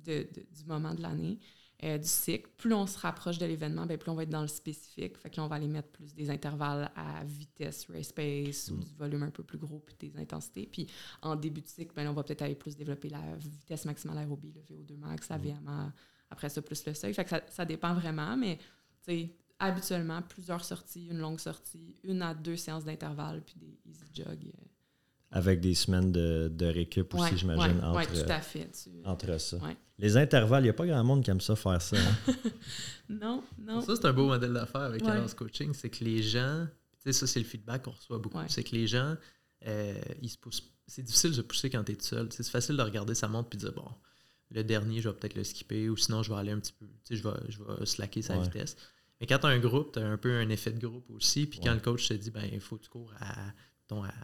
du 0.04 0.64
moment 0.66 0.94
de 0.94 1.00
l'année. 1.00 1.38
Euh, 1.84 1.96
du 1.96 2.08
cycle. 2.08 2.50
Plus 2.56 2.74
on 2.74 2.88
se 2.88 2.98
rapproche 2.98 3.38
de 3.38 3.46
l'événement, 3.46 3.86
ben, 3.86 3.96
plus 3.96 4.10
on 4.10 4.16
va 4.16 4.24
être 4.24 4.30
dans 4.30 4.42
le 4.42 4.48
spécifique. 4.48 5.16
Fait 5.16 5.30
que 5.30 5.36
là, 5.36 5.44
on 5.44 5.46
va 5.46 5.56
aller 5.56 5.68
mettre 5.68 5.90
plus 5.90 6.12
des 6.12 6.28
intervalles 6.28 6.90
à 6.96 7.22
vitesse, 7.22 7.86
race 7.88 8.10
pace, 8.10 8.70
ou 8.72 8.74
mm. 8.74 8.84
du 8.84 8.94
volume 8.94 9.22
un 9.22 9.30
peu 9.30 9.44
plus 9.44 9.58
gros, 9.58 9.78
puis 9.78 9.94
des 10.10 10.18
intensités. 10.18 10.66
Puis 10.66 10.88
en 11.22 11.36
début 11.36 11.60
de 11.60 11.68
cycle, 11.68 11.92
ben, 11.94 12.08
on 12.08 12.14
va 12.14 12.24
peut-être 12.24 12.42
aller 12.42 12.56
plus 12.56 12.74
développer 12.74 13.08
la 13.08 13.36
vitesse 13.36 13.84
maximale 13.84 14.18
aérobie, 14.18 14.52
le 14.52 14.60
VO2 14.62 14.96
max, 14.96 15.28
la 15.28 15.38
mm. 15.38 15.42
VMA, 15.42 15.92
après 16.30 16.48
ça, 16.48 16.60
plus 16.62 16.84
le 16.84 16.94
seuil. 16.94 17.14
Fait 17.14 17.22
que 17.22 17.30
ça, 17.30 17.42
ça 17.48 17.64
dépend 17.64 17.94
vraiment, 17.94 18.36
mais 18.36 18.58
habituellement, 19.60 20.20
plusieurs 20.22 20.64
sorties, 20.64 21.06
une 21.06 21.18
longue 21.18 21.40
sortie, 21.40 21.96
une 22.02 22.22
à 22.22 22.34
deux 22.34 22.56
séances 22.56 22.84
d'intervalle, 22.84 23.42
puis 23.42 23.54
des 23.56 23.78
easy 23.86 24.04
jog. 24.12 24.46
Euh, 24.46 24.64
avec 25.30 25.60
des 25.60 25.74
semaines 25.74 26.10
de, 26.10 26.50
de 26.52 26.66
récup 26.66 27.12
aussi, 27.14 27.36
j'imagine, 27.36 27.80
entre, 27.82 28.24
tout 28.24 28.30
à 28.30 28.40
fait. 28.40 28.70
entre 29.04 29.38
ça. 29.38 29.58
Les 29.98 30.16
intervalles, 30.16 30.62
il 30.62 30.66
n'y 30.66 30.70
a 30.70 30.74
pas 30.74 30.86
grand 30.86 31.04
monde 31.04 31.24
qui 31.24 31.30
aime 31.30 31.40
ça 31.40 31.56
faire 31.56 31.82
ça. 31.82 31.96
Hein. 31.96 32.32
non, 33.08 33.42
non. 33.58 33.80
Ça, 33.80 33.96
c'est 33.96 34.06
un 34.06 34.12
beau 34.12 34.26
modèle 34.26 34.52
d'affaires 34.52 34.82
avec 34.82 35.02
Alliance 35.02 35.34
Coaching, 35.34 35.74
c'est 35.74 35.90
que 35.90 36.04
les 36.04 36.22
gens, 36.22 36.66
tu 36.92 36.98
sais, 37.04 37.12
ça, 37.12 37.26
c'est 37.26 37.40
le 37.40 37.46
feedback 37.46 37.82
qu'on 37.82 37.90
reçoit 37.90 38.18
beaucoup, 38.18 38.38
c'est 38.48 38.62
que 38.64 38.74
les 38.74 38.86
gens, 38.86 39.16
euh, 39.66 40.00
ils 40.22 40.30
se 40.30 40.38
poussent. 40.38 40.72
C'est 40.86 41.02
difficile 41.02 41.30
de 41.30 41.36
se 41.36 41.40
pousser 41.42 41.68
quand 41.68 41.84
tu 41.84 41.92
es 41.92 41.96
tout 41.96 42.06
seul. 42.06 42.28
C'est 42.30 42.48
facile 42.48 42.76
de 42.78 42.82
regarder 42.82 43.14
sa 43.14 43.28
montre 43.28 43.50
et 43.52 43.56
de 43.56 43.60
dire, 43.60 43.74
bon, 43.74 43.88
le 44.50 44.64
dernier, 44.64 45.02
je 45.02 45.10
vais 45.10 45.14
peut-être 45.14 45.34
le 45.34 45.44
skipper 45.44 45.90
ou 45.90 45.96
sinon, 45.98 46.22
je 46.22 46.32
vais 46.32 46.38
aller 46.38 46.52
un 46.52 46.60
petit 46.60 46.72
peu, 46.72 46.86
tu 46.86 46.92
sais, 47.04 47.16
je 47.16 47.22
vais, 47.28 47.36
je 47.50 47.58
vais 47.62 47.84
slacker 47.84 48.22
sa 48.22 48.38
vitesse. 48.38 48.76
Mais 49.20 49.26
quand 49.26 49.38
tu 49.40 49.46
as 49.46 49.50
un 49.50 49.58
groupe, 49.58 49.92
tu 49.92 49.98
as 49.98 50.06
un 50.06 50.16
peu 50.16 50.32
un 50.38 50.48
effet 50.48 50.70
de 50.70 50.78
groupe 50.78 51.10
aussi. 51.10 51.46
Puis 51.46 51.60
quand 51.60 51.74
le 51.74 51.80
coach 51.80 52.08
te 52.08 52.14
dit, 52.14 52.30
ben, 52.30 52.48
il 52.50 52.60
faut 52.60 52.76
que 52.76 52.84
tu 52.84 52.88
cours 52.88 53.12
à, 53.20 53.34
ton, 53.88 54.04
à 54.04 54.14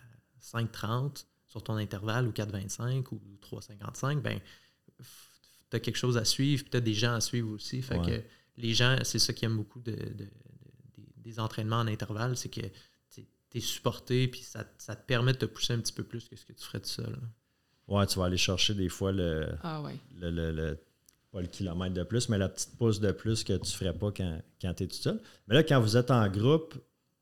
5,30 0.45 1.25
sur 1.47 1.63
ton 1.63 1.77
intervalle 1.77 2.27
ou 2.27 2.33
4,25 2.33 3.07
ou 3.13 3.21
3,55, 3.43 4.21
ben, 4.21 4.41
tu 5.71 5.77
as 5.77 5.81
quelque 5.81 5.97
chose 5.97 6.17
à 6.17 6.25
suivre, 6.25 6.65
tu 6.71 6.77
as 6.77 6.81
des 6.81 6.95
gens 6.95 7.15
à 7.15 7.21
suivre 7.21 7.51
aussi. 7.51 7.81
Fait 7.83 7.99
que 7.99 8.23
les 8.57 8.75
gens, 8.75 8.97
c'est 9.03 9.19
ça 9.19 9.33
qui 9.33 9.45
aiment 9.45 9.57
beaucoup 9.57 9.81
de, 9.81 9.97
des 11.17 11.41
entraînements 11.41 11.81
en 11.81 11.87
intervalle, 11.87 12.37
c'est 12.37 12.49
que 12.49 12.61
tu 13.11 13.23
es 13.55 13.61
supporté, 13.61 14.29
puis 14.29 14.43
ça, 14.43 14.65
te 14.65 15.07
permet 15.07 15.33
de 15.33 15.39
te 15.39 15.47
pousser 15.47 15.73
un 15.73 15.79
petit 15.79 15.93
peu 15.93 16.03
plus 16.03 16.29
que 16.29 16.37
ce 16.37 16.45
que 16.45 16.53
tu 16.53 16.65
ferais 16.65 16.81
tout 16.81 16.89
seul. 16.89 17.17
Ouais, 17.87 18.07
tu 18.07 18.19
vas 18.19 18.27
aller 18.27 18.37
chercher 18.37 18.75
des 18.75 18.89
fois 18.89 19.13
le, 19.13 19.55
ah 19.63 19.83
ouais. 19.83 19.97
le, 20.17 20.31
le, 20.31 20.79
pas 21.31 21.41
le 21.41 21.47
kilomètre 21.47 21.95
de 21.95 22.03
plus, 22.03 22.29
mais 22.29 22.39
la 22.39 22.49
petite 22.49 22.77
pousse 22.77 22.99
de 23.01 23.13
plus 23.13 23.45
que 23.45 23.53
tu 23.53 23.61
ne 23.61 23.77
ferais 23.77 23.93
pas 23.93 24.11
quand, 24.11 24.41
quand 24.61 24.75
tu 24.75 24.85
es 24.85 24.87
tout 24.89 24.97
seul. 24.97 25.21
Mais 25.47 25.55
là, 25.55 25.63
quand 25.63 25.81
vous 25.81 25.97
êtes 25.97 26.11
en 26.11 26.27
groupe, 26.29 26.75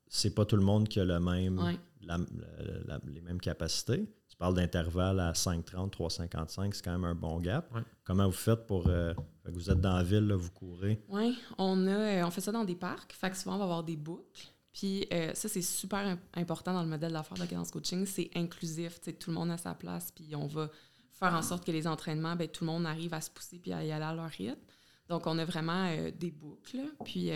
c'est 0.09 0.35
pas 0.35 0.45
tout 0.45 0.57
le 0.57 0.63
monde 0.63 0.89
qui 0.89 1.01
a 1.01 1.05
le 1.05 1.19
même 1.19 1.79
les 2.03 3.21
mêmes 3.21 3.41
capacités. 3.41 4.09
Tu 4.29 4.37
parles 4.37 4.55
d'intervalle 4.55 5.21
à 5.21 5.33
5,30, 5.33 5.91
3,55, 5.91 6.73
c'est 6.73 6.85
quand 6.85 6.93
même 6.93 7.05
un 7.05 7.15
bon 7.15 7.38
gap. 7.38 7.73
Comment 8.05 8.27
vous 8.27 8.33
faites 8.33 8.67
pour 8.67 8.87
euh, 8.88 9.12
vous 9.45 9.71
êtes 9.71 9.81
dans 9.81 9.97
la 9.97 10.03
ville, 10.03 10.33
vous 10.33 10.51
courez? 10.51 11.03
Oui, 11.09 11.38
on, 11.59 11.87
a, 11.87 12.27
on 12.27 12.31
fait 12.31 12.41
ça 12.41 12.53
dans 12.53 12.65
des 12.65 12.75
parcs. 12.75 13.12
Fait 13.12 13.31
que 13.31 13.37
souvent, 13.37 13.57
on 13.57 13.59
va 13.59 13.65
avoir 13.65 13.85
des 13.85 13.97
boucles. 13.97 14.49
Puis 14.73 15.07
ça, 15.35 15.49
c'est 15.49 15.62
super 15.62 16.17
important 16.35 16.73
dans 16.73 16.83
le 16.83 16.88
modèle 16.88 17.12
d'affaires 17.12 17.37
de 17.37 17.45
cadence 17.45 17.71
coaching. 17.71 18.07
C'est 18.07 18.31
inclusif. 18.35 19.01
Tout 19.19 19.31
le 19.31 19.35
monde 19.35 19.51
a 19.51 19.59
sa 19.59 19.75
place. 19.75 20.11
Puis 20.11 20.35
on 20.35 20.47
va 20.47 20.71
faire 21.12 21.35
en 21.35 21.43
sorte 21.43 21.65
que 21.65 21.71
les 21.71 21.87
entraînements, 21.87 22.35
ben, 22.35 22.49
tout 22.49 22.65
le 22.65 22.71
monde 22.71 22.87
arrive 22.87 23.12
à 23.12 23.21
se 23.21 23.31
pousser 23.31 23.59
puis 23.59 23.73
à 23.73 23.85
y 23.85 23.93
aller 23.93 24.05
à 24.05 24.15
leur 24.15 24.31
rythme. 24.31 24.57
Donc, 25.09 25.27
on 25.27 25.38
a 25.38 25.45
vraiment 25.45 25.95
des 26.19 26.31
boucles. 26.31 26.81
Puis 27.05 27.31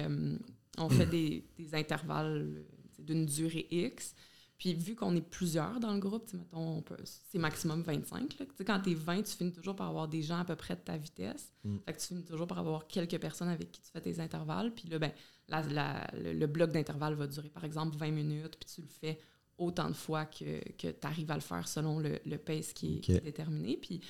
on 0.78 0.88
fait 0.88 1.06
des, 1.10 1.46
des 1.58 1.74
intervalles 1.74 2.64
d'une 2.98 3.26
durée 3.26 3.66
X. 3.70 4.14
Puis 4.58 4.74
vu 4.74 4.94
qu'on 4.94 5.14
est 5.14 5.28
plusieurs 5.28 5.80
dans 5.80 5.92
le 5.92 5.98
groupe, 5.98 6.32
mettons, 6.32 6.82
c'est 7.04 7.38
maximum 7.38 7.82
25. 7.82 8.38
Là. 8.38 8.46
Quand 8.66 8.80
tu 8.80 8.92
es 8.92 8.94
20, 8.94 9.22
tu 9.22 9.36
finis 9.36 9.52
toujours 9.52 9.76
par 9.76 9.88
avoir 9.88 10.08
des 10.08 10.22
gens 10.22 10.38
à 10.38 10.44
peu 10.44 10.56
près 10.56 10.74
de 10.74 10.80
ta 10.80 10.96
vitesse. 10.96 11.52
Mm. 11.64 11.76
Fait 11.84 11.92
que 11.92 12.00
tu 12.00 12.06
finis 12.06 12.24
toujours 12.24 12.46
par 12.46 12.58
avoir 12.58 12.86
quelques 12.86 13.18
personnes 13.20 13.48
avec 13.48 13.70
qui 13.70 13.82
tu 13.82 13.90
fais 13.90 14.00
tes 14.00 14.18
intervalles. 14.18 14.72
Puis 14.72 14.88
là, 14.88 14.98
ben, 14.98 15.12
le, 15.48 16.46
bloc 16.46 16.72
d'intervalle 16.72 17.14
va 17.14 17.26
durer 17.26 17.50
par 17.50 17.64
exemple 17.64 17.96
20 17.96 18.10
minutes, 18.10 18.56
puis 18.58 18.74
tu 18.74 18.80
le 18.80 18.88
fais 18.88 19.18
autant 19.58 19.88
de 19.88 19.94
fois 19.94 20.24
que, 20.24 20.60
que 20.72 20.88
tu 20.88 21.06
arrives 21.06 21.30
à 21.30 21.34
le 21.34 21.40
faire 21.40 21.66
selon 21.68 21.98
le, 21.98 22.18
le 22.24 22.38
pace 22.38 22.72
qui 22.72 23.00
est, 23.08 23.20
déterminé. 23.20 23.76
Puis, 23.76 24.00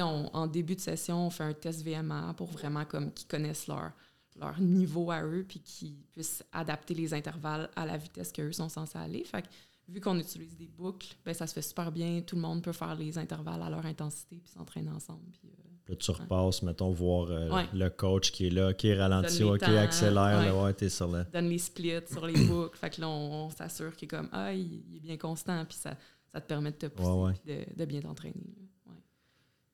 en 0.00 0.46
début 0.48 0.74
de 0.74 0.80
session, 0.80 1.26
on 1.26 1.30
fait 1.30 1.44
un 1.44 1.52
test 1.52 1.82
VMA 1.82 2.34
pour 2.36 2.48
vraiment 2.48 2.84
comme 2.84 3.12
qu'ils 3.12 3.28
connaissent 3.28 3.68
leur, 3.68 3.92
leur 4.36 4.60
niveau 4.60 5.10
à 5.10 5.22
eux, 5.22 5.44
puis 5.48 5.60
qu'ils 5.60 5.96
puissent 6.12 6.44
adapter 6.52 6.94
les 6.94 7.14
intervalles 7.14 7.70
à 7.76 7.86
la 7.86 7.96
vitesse 7.96 8.32
qu'eux 8.32 8.52
sont 8.52 8.68
censés 8.68 8.98
aller. 8.98 9.24
Fait 9.24 9.42
que, 9.42 9.48
vu 9.88 10.00
qu'on 10.00 10.18
utilise 10.18 10.56
des 10.56 10.68
boucles, 10.68 11.14
ben, 11.24 11.34
ça 11.34 11.46
se 11.46 11.52
fait 11.52 11.62
super 11.62 11.92
bien. 11.92 12.22
Tout 12.22 12.36
le 12.36 12.42
monde 12.42 12.62
peut 12.62 12.72
faire 12.72 12.94
les 12.94 13.18
intervalles 13.18 13.62
à 13.62 13.70
leur 13.70 13.84
intensité 13.84 14.40
puis 14.42 14.50
s'entraîner 14.50 14.90
ensemble. 14.90 15.30
Puis, 15.32 15.50
euh, 15.90 15.94
tu 15.96 16.10
repasses, 16.10 16.62
mettons, 16.62 16.90
voir 16.92 17.28
euh, 17.30 17.62
le 17.74 17.90
coach 17.90 18.30
qui 18.30 18.46
est 18.46 18.50
là, 18.50 18.72
qui 18.72 18.88
est 18.88 18.98
ralenti, 18.98 19.42
qui 19.58 19.64
accélère, 19.64 20.38
ouais. 20.38 20.66
là, 20.66 20.72
t'es 20.72 20.88
sur 20.88 21.08
le... 21.08 21.24
Donne 21.32 21.48
les 21.48 21.58
splits 21.58 22.06
sur 22.10 22.26
les 22.26 22.46
boucles. 22.46 22.78
fait 22.78 22.90
que 22.90 23.00
là, 23.02 23.08
on, 23.08 23.50
s'assure 23.50 23.94
qu'il 23.94 24.06
est 24.06 24.08
comme, 24.08 24.28
ah, 24.32 24.52
il, 24.54 24.96
est 24.96 25.00
bien 25.00 25.18
constant, 25.18 25.64
puis 25.66 25.76
ça, 25.76 25.96
ça 26.32 26.40
te 26.40 26.46
permet 26.46 26.72
de 26.72 26.76
te 26.76 26.86
pousser 26.86 27.38
de, 27.46 27.76
de, 27.76 27.84
bien 27.84 28.00
t'entraîner. 28.00 28.54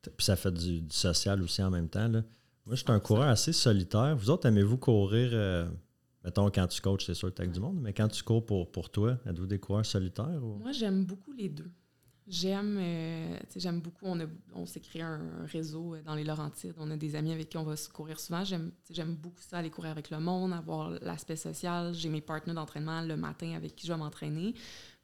Puis 0.02 0.24
ça 0.24 0.34
fait 0.34 0.52
du, 0.52 0.82
social 0.90 1.42
aussi 1.42 1.62
en 1.62 1.70
même 1.70 1.88
temps. 1.88 2.08
Là. 2.08 2.22
Moi, 2.66 2.74
je 2.74 2.82
suis 2.82 2.92
un 2.92 3.00
coureur 3.00 3.28
assez 3.28 3.52
solitaire. 3.52 4.16
Vous 4.16 4.30
autres, 4.30 4.46
aimez-vous 4.46 4.78
courir 4.78 5.30
euh, 5.32 5.68
Mettons, 6.24 6.50
quand 6.50 6.66
tu 6.66 6.80
coaches, 6.80 7.06
c'est 7.06 7.14
sûr 7.14 7.30
que 7.30 7.36
tu 7.36 7.42
avec 7.42 7.52
du 7.52 7.60
monde, 7.60 7.80
mais 7.80 7.94
quand 7.94 8.08
tu 8.08 8.22
cours 8.22 8.44
pour, 8.44 8.70
pour 8.70 8.90
toi, 8.90 9.18
êtes-vous 9.26 9.46
des 9.46 9.58
coureurs 9.58 9.86
solitaires? 9.86 10.40
Ou? 10.42 10.58
Moi, 10.58 10.72
j'aime 10.72 11.04
beaucoup 11.04 11.32
les 11.32 11.48
deux. 11.48 11.70
J'aime 12.30 12.78
euh, 12.78 13.36
j'aime 13.56 13.80
beaucoup, 13.80 14.04
on, 14.04 14.16
on 14.54 14.64
s'est 14.64 14.78
créé 14.78 15.02
un, 15.02 15.44
réseau 15.46 15.94
euh, 15.94 16.02
dans 16.02 16.14
les 16.14 16.22
Laurentides. 16.22 16.74
On 16.78 16.88
a 16.92 16.96
des 16.96 17.16
amis 17.16 17.32
avec 17.32 17.48
qui 17.48 17.56
on 17.56 17.64
va 17.64 17.74
se 17.74 17.88
courir 17.88 18.20
souvent. 18.20 18.44
J'aime 18.44 18.70
beaucoup 19.16 19.40
ça, 19.40 19.58
aller 19.58 19.70
courir 19.70 19.90
avec 19.90 20.10
le 20.10 20.20
monde, 20.20 20.52
avoir 20.52 20.90
l'aspect 20.90 21.34
social. 21.34 21.92
J'ai 21.92 22.08
mes 22.08 22.20
partenaires 22.20 22.54
d'entraînement 22.54 23.00
le 23.00 23.16
matin 23.16 23.54
avec 23.56 23.74
qui 23.74 23.88
je 23.88 23.92
vais 23.92 23.98
m'entraîner. 23.98 24.54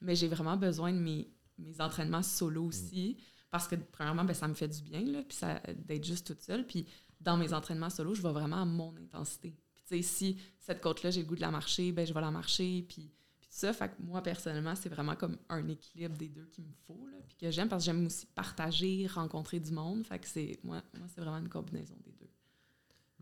Mais 0.01 0.15
j'ai 0.15 0.29
vraiment 0.29 0.57
besoin 0.57 0.93
de 0.93 0.99
mes, 0.99 1.29
mes 1.59 1.81
entraînements 1.81 2.23
solo 2.23 2.63
mm. 2.63 2.69
aussi. 2.69 3.17
Parce 3.51 3.67
que, 3.67 3.75
premièrement, 3.75 4.25
ben, 4.25 4.35
ça 4.35 4.47
me 4.47 4.55
fait 4.55 4.69
du 4.69 4.83
bien, 4.83 5.01
là, 5.01 5.23
puis 5.27 5.39
d'être 5.85 6.05
juste 6.05 6.29
toute 6.29 6.43
seule. 6.43 6.65
Puis 6.65 6.87
dans 7.21 7.37
mes 7.37 7.53
entraînements 7.53 7.91
solo, 7.91 8.15
je 8.15 8.23
vais 8.23 8.33
vraiment 8.33 8.63
à 8.63 8.65
mon 8.65 8.95
intensité 8.99 9.57
si 10.03 10.39
cette 10.59 10.81
côte-là, 10.81 11.11
j'ai 11.11 11.23
le 11.23 11.27
goût 11.27 11.37
de 11.37 11.41
la 11.41 11.51
marcher, 11.51 11.93
ben 11.93 12.07
je 12.07 12.13
vais 12.13 12.21
la 12.21 12.31
marcher. 12.31 12.85
Puis, 12.89 13.11
ça, 13.49 13.73
fait 13.73 13.89
que 13.89 13.95
moi, 14.01 14.23
personnellement, 14.23 14.75
c'est 14.75 14.89
vraiment 14.89 15.17
comme 15.17 15.39
un 15.49 15.67
équilibre 15.69 16.17
des 16.17 16.29
deux 16.29 16.47
qu'il 16.53 16.65
me 16.65 16.73
faut, 16.87 17.07
là, 17.07 17.17
puis 17.27 17.37
que 17.37 17.51
j'aime 17.51 17.69
parce 17.69 17.85
que 17.85 17.87
j'aime 17.87 18.05
aussi 18.05 18.27
partager, 18.27 19.07
rencontrer 19.07 19.61
du 19.61 19.73
monde. 19.73 20.05
Fait 20.05 20.19
que 20.19 20.27
c'est, 20.27 20.59
moi, 20.63 20.83
moi 20.99 21.07
c'est 21.15 21.21
vraiment 21.21 21.39
une 21.39 21.49
combinaison 21.49 21.95
des 22.05 22.13
deux. 22.13 22.29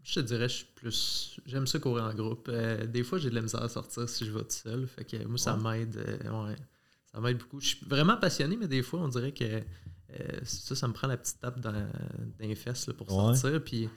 Je 0.02 0.14
te 0.14 0.20
dirais, 0.20 0.48
je 0.48 0.56
suis 0.56 0.66
plus. 0.74 1.40
J'aime 1.46 1.66
ça 1.66 1.78
courir 1.78 2.04
en 2.04 2.14
groupe. 2.14 2.48
Euh, 2.50 2.84
des 2.86 3.02
fois, 3.04 3.18
j'ai 3.18 3.30
de 3.30 3.34
la 3.34 3.42
misère 3.42 3.62
à 3.62 3.68
sortir 3.68 4.08
si 4.08 4.26
je 4.26 4.32
vais 4.32 4.42
tout 4.42 4.50
seul. 4.50 4.86
Fait 4.86 5.04
que 5.04 5.24
moi, 5.24 5.38
ça 5.38 5.56
m'aide. 5.56 5.96
Euh, 5.96 6.46
ouais, 6.46 6.56
ça 7.10 7.20
m'aide 7.20 7.38
beaucoup. 7.38 7.60
Je 7.60 7.68
suis 7.68 7.86
vraiment 7.86 8.16
passionné, 8.16 8.56
mais 8.56 8.68
des 8.68 8.82
fois, 8.82 9.00
on 9.00 9.08
dirait 9.08 9.32
que 9.32 9.44
euh, 9.44 10.40
ça, 10.42 10.74
ça 10.74 10.88
me 10.88 10.92
prend 10.92 11.06
la 11.06 11.16
petite 11.16 11.40
tape 11.40 11.58
dans, 11.60 11.72
dans 11.72 11.88
les 12.40 12.54
fesses 12.54 12.90
pour 12.98 13.08
sortir. 13.08 13.62
Puis 13.64 13.88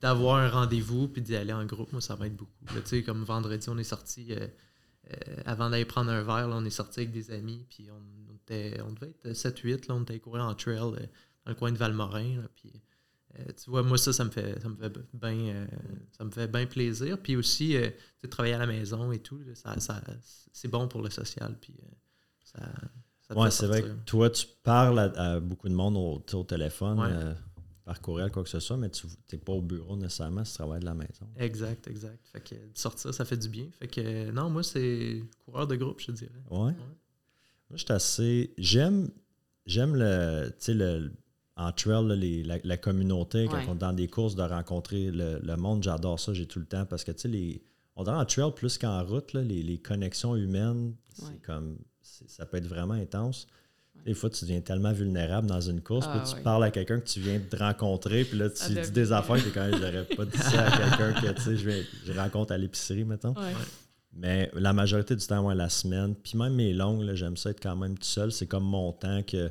d'avoir 0.00 0.36
un 0.36 0.48
rendez-vous 0.48 1.08
puis 1.08 1.22
d'y 1.22 1.36
aller 1.36 1.52
en 1.52 1.64
groupe, 1.64 1.92
moi, 1.92 2.00
ça 2.00 2.16
m'aide 2.16 2.36
beaucoup. 2.36 2.52
Tu 2.66 2.80
sais, 2.84 3.02
comme 3.02 3.24
vendredi, 3.24 3.68
on 3.68 3.78
est 3.78 3.84
sorti, 3.84 4.28
euh, 4.30 4.46
euh, 5.10 5.36
avant 5.44 5.70
d'aller 5.70 5.84
prendre 5.84 6.10
un 6.10 6.22
verre, 6.22 6.48
là, 6.48 6.56
on 6.56 6.64
est 6.64 6.70
sorti 6.70 7.00
avec 7.00 7.12
des 7.12 7.30
amis, 7.30 7.66
puis 7.68 7.88
on, 7.90 8.34
était, 8.34 8.80
on 8.82 8.92
devait 8.92 9.08
être 9.08 9.32
7-8, 9.32 9.88
là, 9.88 9.94
on 9.94 10.02
était 10.02 10.18
courir 10.18 10.44
en 10.44 10.54
trail 10.54 10.76
euh, 10.76 11.06
dans 11.44 11.50
le 11.50 11.54
coin 11.54 11.72
de 11.72 11.76
Valmorin, 11.76 12.44
puis 12.56 12.72
tu 13.64 13.70
vois, 13.70 13.82
moi, 13.82 13.96
ça, 13.96 14.12
ça 14.12 14.24
me 14.24 14.30
fait, 14.30 14.60
ça 14.60 14.68
me 14.68 14.76
fait 14.76 14.92
bien 15.14 15.66
ça 16.10 16.22
me 16.22 16.30
fait 16.30 16.48
bien 16.48 16.66
plaisir. 16.66 17.16
Puis 17.16 17.34
aussi, 17.34 17.74
tu 18.20 18.28
travailler 18.28 18.52
à 18.52 18.58
la 18.58 18.66
maison 18.66 19.10
et 19.10 19.20
tout, 19.20 19.40
ça, 19.54 19.80
ça 19.80 20.02
c'est 20.52 20.68
bon 20.68 20.86
pour 20.86 21.00
le 21.00 21.08
social, 21.08 21.56
puis 21.58 21.74
ça, 22.44 22.60
ça 23.22 23.34
Ouais, 23.34 23.50
c'est 23.50 23.66
vrai 23.66 23.82
que 23.84 23.88
toi, 24.04 24.28
tu 24.28 24.46
parles 24.62 24.98
à, 24.98 25.40
beaucoup 25.40 25.70
de 25.70 25.74
monde 25.74 25.96
au, 25.96 26.22
au 26.36 26.44
téléphone 26.44 27.34
par 27.84 28.00
courriel, 28.00 28.30
quoi 28.30 28.42
que 28.44 28.48
ce 28.48 28.60
soit, 28.60 28.76
mais 28.76 28.90
tu 28.90 29.06
n'es 29.32 29.38
pas 29.38 29.52
au 29.52 29.62
bureau 29.62 29.96
nécessairement, 29.96 30.44
tu 30.44 30.52
travailles 30.52 30.80
de 30.80 30.84
la 30.84 30.94
maison. 30.94 31.26
Exact, 31.36 31.88
exact. 31.88 32.28
Fait 32.32 32.40
que 32.40 32.54
sortir, 32.74 33.12
ça 33.12 33.24
fait 33.24 33.36
du 33.36 33.48
bien. 33.48 33.66
Fait 33.78 33.88
que 33.88 34.30
non, 34.30 34.50
moi, 34.50 34.62
c'est 34.62 35.22
coureur 35.44 35.66
de 35.66 35.76
groupe, 35.76 36.00
je 36.00 36.12
dirais. 36.12 36.30
Ouais. 36.50 36.72
Moi, 36.72 37.76
je 37.76 37.84
suis 37.84 37.92
assez. 37.92 38.54
J'aime 38.58 39.10
j'aime 39.66 39.96
le. 39.96 40.50
Tu 40.58 40.64
sais, 40.64 40.74
le. 40.74 41.12
En 41.54 41.70
trail, 41.70 42.42
la, 42.64 42.76
communauté, 42.78 43.46
quand 43.46 43.60
on 43.68 43.74
est 43.74 43.78
dans 43.78 43.92
des 43.92 44.08
courses, 44.08 44.34
de 44.34 44.42
rencontrer 44.42 45.10
le, 45.12 45.54
monde, 45.56 45.82
j'adore 45.82 46.18
ça, 46.18 46.32
j'ai 46.32 46.46
tout 46.46 46.58
le 46.58 46.64
temps. 46.64 46.86
Parce 46.86 47.04
que, 47.04 47.12
tu 47.12 47.20
sais, 47.20 47.28
les, 47.28 47.62
on 47.94 48.04
dirait 48.04 48.16
en 48.16 48.24
trail 48.24 48.50
plus 48.56 48.78
qu'en 48.78 49.04
route, 49.04 49.34
les, 49.34 49.62
les, 49.62 49.78
connexions 49.78 50.34
humaines, 50.34 50.94
c'est 51.14 51.42
comme. 51.42 51.78
Ça 52.00 52.46
peut 52.46 52.56
être 52.56 52.66
vraiment 52.66 52.94
intense. 52.94 53.46
Des 54.04 54.14
fois, 54.14 54.30
tu 54.30 54.44
deviens 54.44 54.60
tellement 54.60 54.92
vulnérable 54.92 55.46
dans 55.46 55.60
une 55.60 55.80
course, 55.80 56.06
puis 56.08 56.18
ah 56.20 56.24
tu 56.28 56.42
parles 56.42 56.64
à 56.64 56.70
quelqu'un 56.70 56.98
que 56.98 57.06
tu 57.06 57.20
viens 57.20 57.38
de 57.38 57.56
rencontrer, 57.56 58.24
puis 58.24 58.36
là, 58.36 58.50
tu 58.50 58.72
dis 58.74 58.90
des 58.90 59.12
affaires 59.12 59.42
que 59.42 59.50
quand 59.50 59.68
même, 59.68 59.78
j'aurais 59.80 60.04
pas 60.04 60.24
dit 60.24 60.38
ça 60.38 60.66
à 60.66 60.70
quelqu'un 60.98 61.12
que 61.20 61.32
tu 61.36 61.42
sais, 61.42 61.56
je, 61.56 61.70
je 62.06 62.12
rencontre 62.18 62.52
à 62.52 62.58
l'épicerie, 62.58 63.04
mettons. 63.04 63.34
Mais 64.14 64.50
la 64.54 64.72
majorité 64.72 65.16
du 65.16 65.24
temps, 65.26 65.46
ouais, 65.46 65.54
la 65.54 65.68
semaine, 65.68 66.14
puis 66.14 66.36
même 66.36 66.54
mes 66.54 66.72
longues, 66.72 67.14
j'aime 67.14 67.36
ça 67.36 67.50
être 67.50 67.62
quand 67.62 67.76
même 67.76 67.96
tout 67.96 68.04
seul. 68.04 68.30
C'est 68.32 68.46
comme 68.46 68.64
mon 68.64 68.92
temps 68.92 69.22
que 69.22 69.50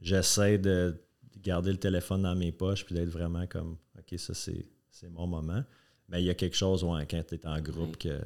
j'essaie 0.00 0.56
de 0.58 0.96
garder 1.42 1.72
le 1.72 1.78
téléphone 1.78 2.22
dans 2.22 2.34
mes 2.34 2.52
poches, 2.52 2.84
puis 2.84 2.94
d'être 2.94 3.10
vraiment 3.10 3.46
comme, 3.46 3.76
OK, 3.98 4.18
ça, 4.18 4.34
c'est 4.34 4.64
mon 5.10 5.26
moment. 5.26 5.62
Mais 6.08 6.22
il 6.22 6.26
y 6.26 6.30
a 6.30 6.34
quelque 6.34 6.56
chose, 6.56 6.82
ouais, 6.84 7.06
quand 7.10 7.22
tu 7.26 7.34
es 7.34 7.46
en 7.46 7.60
groupe, 7.60 7.96
que 7.96 8.18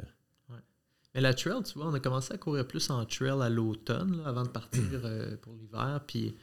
mais 1.15 1.21
la 1.21 1.33
trail, 1.33 1.63
tu 1.63 1.79
vois, 1.79 1.89
on 1.89 1.95
a 1.95 2.01
commencé 2.01 2.35
à 2.35 2.39
courir 2.39 2.67
plus 2.67 2.91
en 2.91 3.05
trail 3.07 3.41
à 3.41 3.49
l'automne, 3.49 4.21
avant 4.27 4.43
de 4.43 4.49
partir 4.49 4.83
euh, 5.05 5.37
pour 5.37 5.55
l'hiver. 5.55 6.01
Puis 6.07 6.35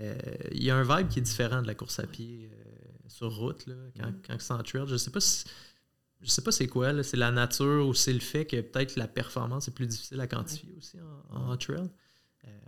euh, 0.00 0.16
il 0.50 0.64
y 0.64 0.70
a 0.70 0.76
un 0.76 0.82
vibe 0.82 1.08
qui 1.08 1.20
est 1.20 1.22
différent 1.22 1.62
de 1.62 1.68
la 1.68 1.74
course 1.74 2.00
à 2.00 2.06
pied 2.06 2.50
euh, 2.52 2.64
sur 3.06 3.34
route, 3.34 3.66
là, 3.66 3.74
quand, 3.96 4.10
mm. 4.10 4.22
quand 4.26 4.36
c'est 4.40 4.52
en 4.52 4.62
trail. 4.62 4.84
Je 4.86 4.96
sais 4.96 5.10
pas 5.10 5.20
si. 5.20 5.44
Je 6.20 6.28
sais 6.28 6.42
pas 6.42 6.50
c'est 6.50 6.66
quoi, 6.66 7.00
c'est 7.04 7.16
la 7.16 7.30
nature 7.30 7.86
ou 7.86 7.94
c'est 7.94 8.12
le 8.12 8.18
fait 8.18 8.44
que 8.44 8.60
peut-être 8.60 8.96
la 8.96 9.06
performance 9.06 9.68
est 9.68 9.70
plus 9.70 9.86
difficile 9.86 10.20
à 10.20 10.26
quantifier 10.26 10.74
aussi 10.76 10.96
en, 11.30 11.56
trail. 11.56 11.88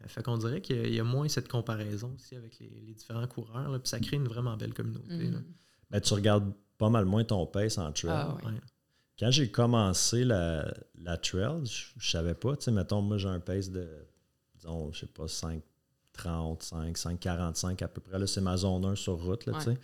fait 0.06 0.22
qu'on 0.22 0.38
dirait 0.38 0.60
qu'il 0.60 0.94
y, 0.94 1.00
a 1.00 1.02
moins 1.02 1.28
cette 1.28 1.48
comparaison 1.48 2.14
aussi 2.14 2.36
avec 2.36 2.60
les, 2.60 2.94
différents 2.94 3.26
coureurs. 3.26 3.68
Là, 3.68 3.80
puis 3.80 3.88
ça 3.88 3.98
crée 3.98 4.18
une 4.18 4.28
vraiment 4.28 4.56
belle 4.56 4.72
communauté. 4.72 5.30
Mm. 5.30 5.42
Ben, 5.90 6.00
tu 6.00 6.14
regardes 6.14 6.52
pas 6.78 6.90
mal 6.90 7.06
moins 7.06 7.24
ton 7.24 7.44
pace 7.44 7.76
en 7.76 7.90
trail. 7.90 8.12
Ah, 8.12 8.38
quand 9.20 9.30
j'ai 9.30 9.50
commencé 9.50 10.24
la, 10.24 10.72
la 10.98 11.18
trail, 11.18 11.66
je, 11.66 11.84
ne 11.96 12.02
savais 12.02 12.34
pas. 12.34 12.56
Tu 12.56 12.64
sais, 12.64 12.70
mettons, 12.72 13.02
moi, 13.02 13.18
j'ai 13.18 13.28
un 13.28 13.38
pace 13.38 13.70
de, 13.70 13.86
disons, 14.56 14.90
je 14.92 15.00
sais 15.00 15.06
pas, 15.06 15.26
5,35, 15.26 16.96
5,45 16.96 17.84
à 17.84 17.88
peu 17.88 18.00
près. 18.00 18.18
Là, 18.18 18.26
c'est 18.26 18.40
ma 18.40 18.56
zone 18.56 18.86
1 18.86 18.96
sur 18.96 19.22
route, 19.22 19.44
là, 19.44 19.52
tu 19.58 19.64
sais. 19.64 19.78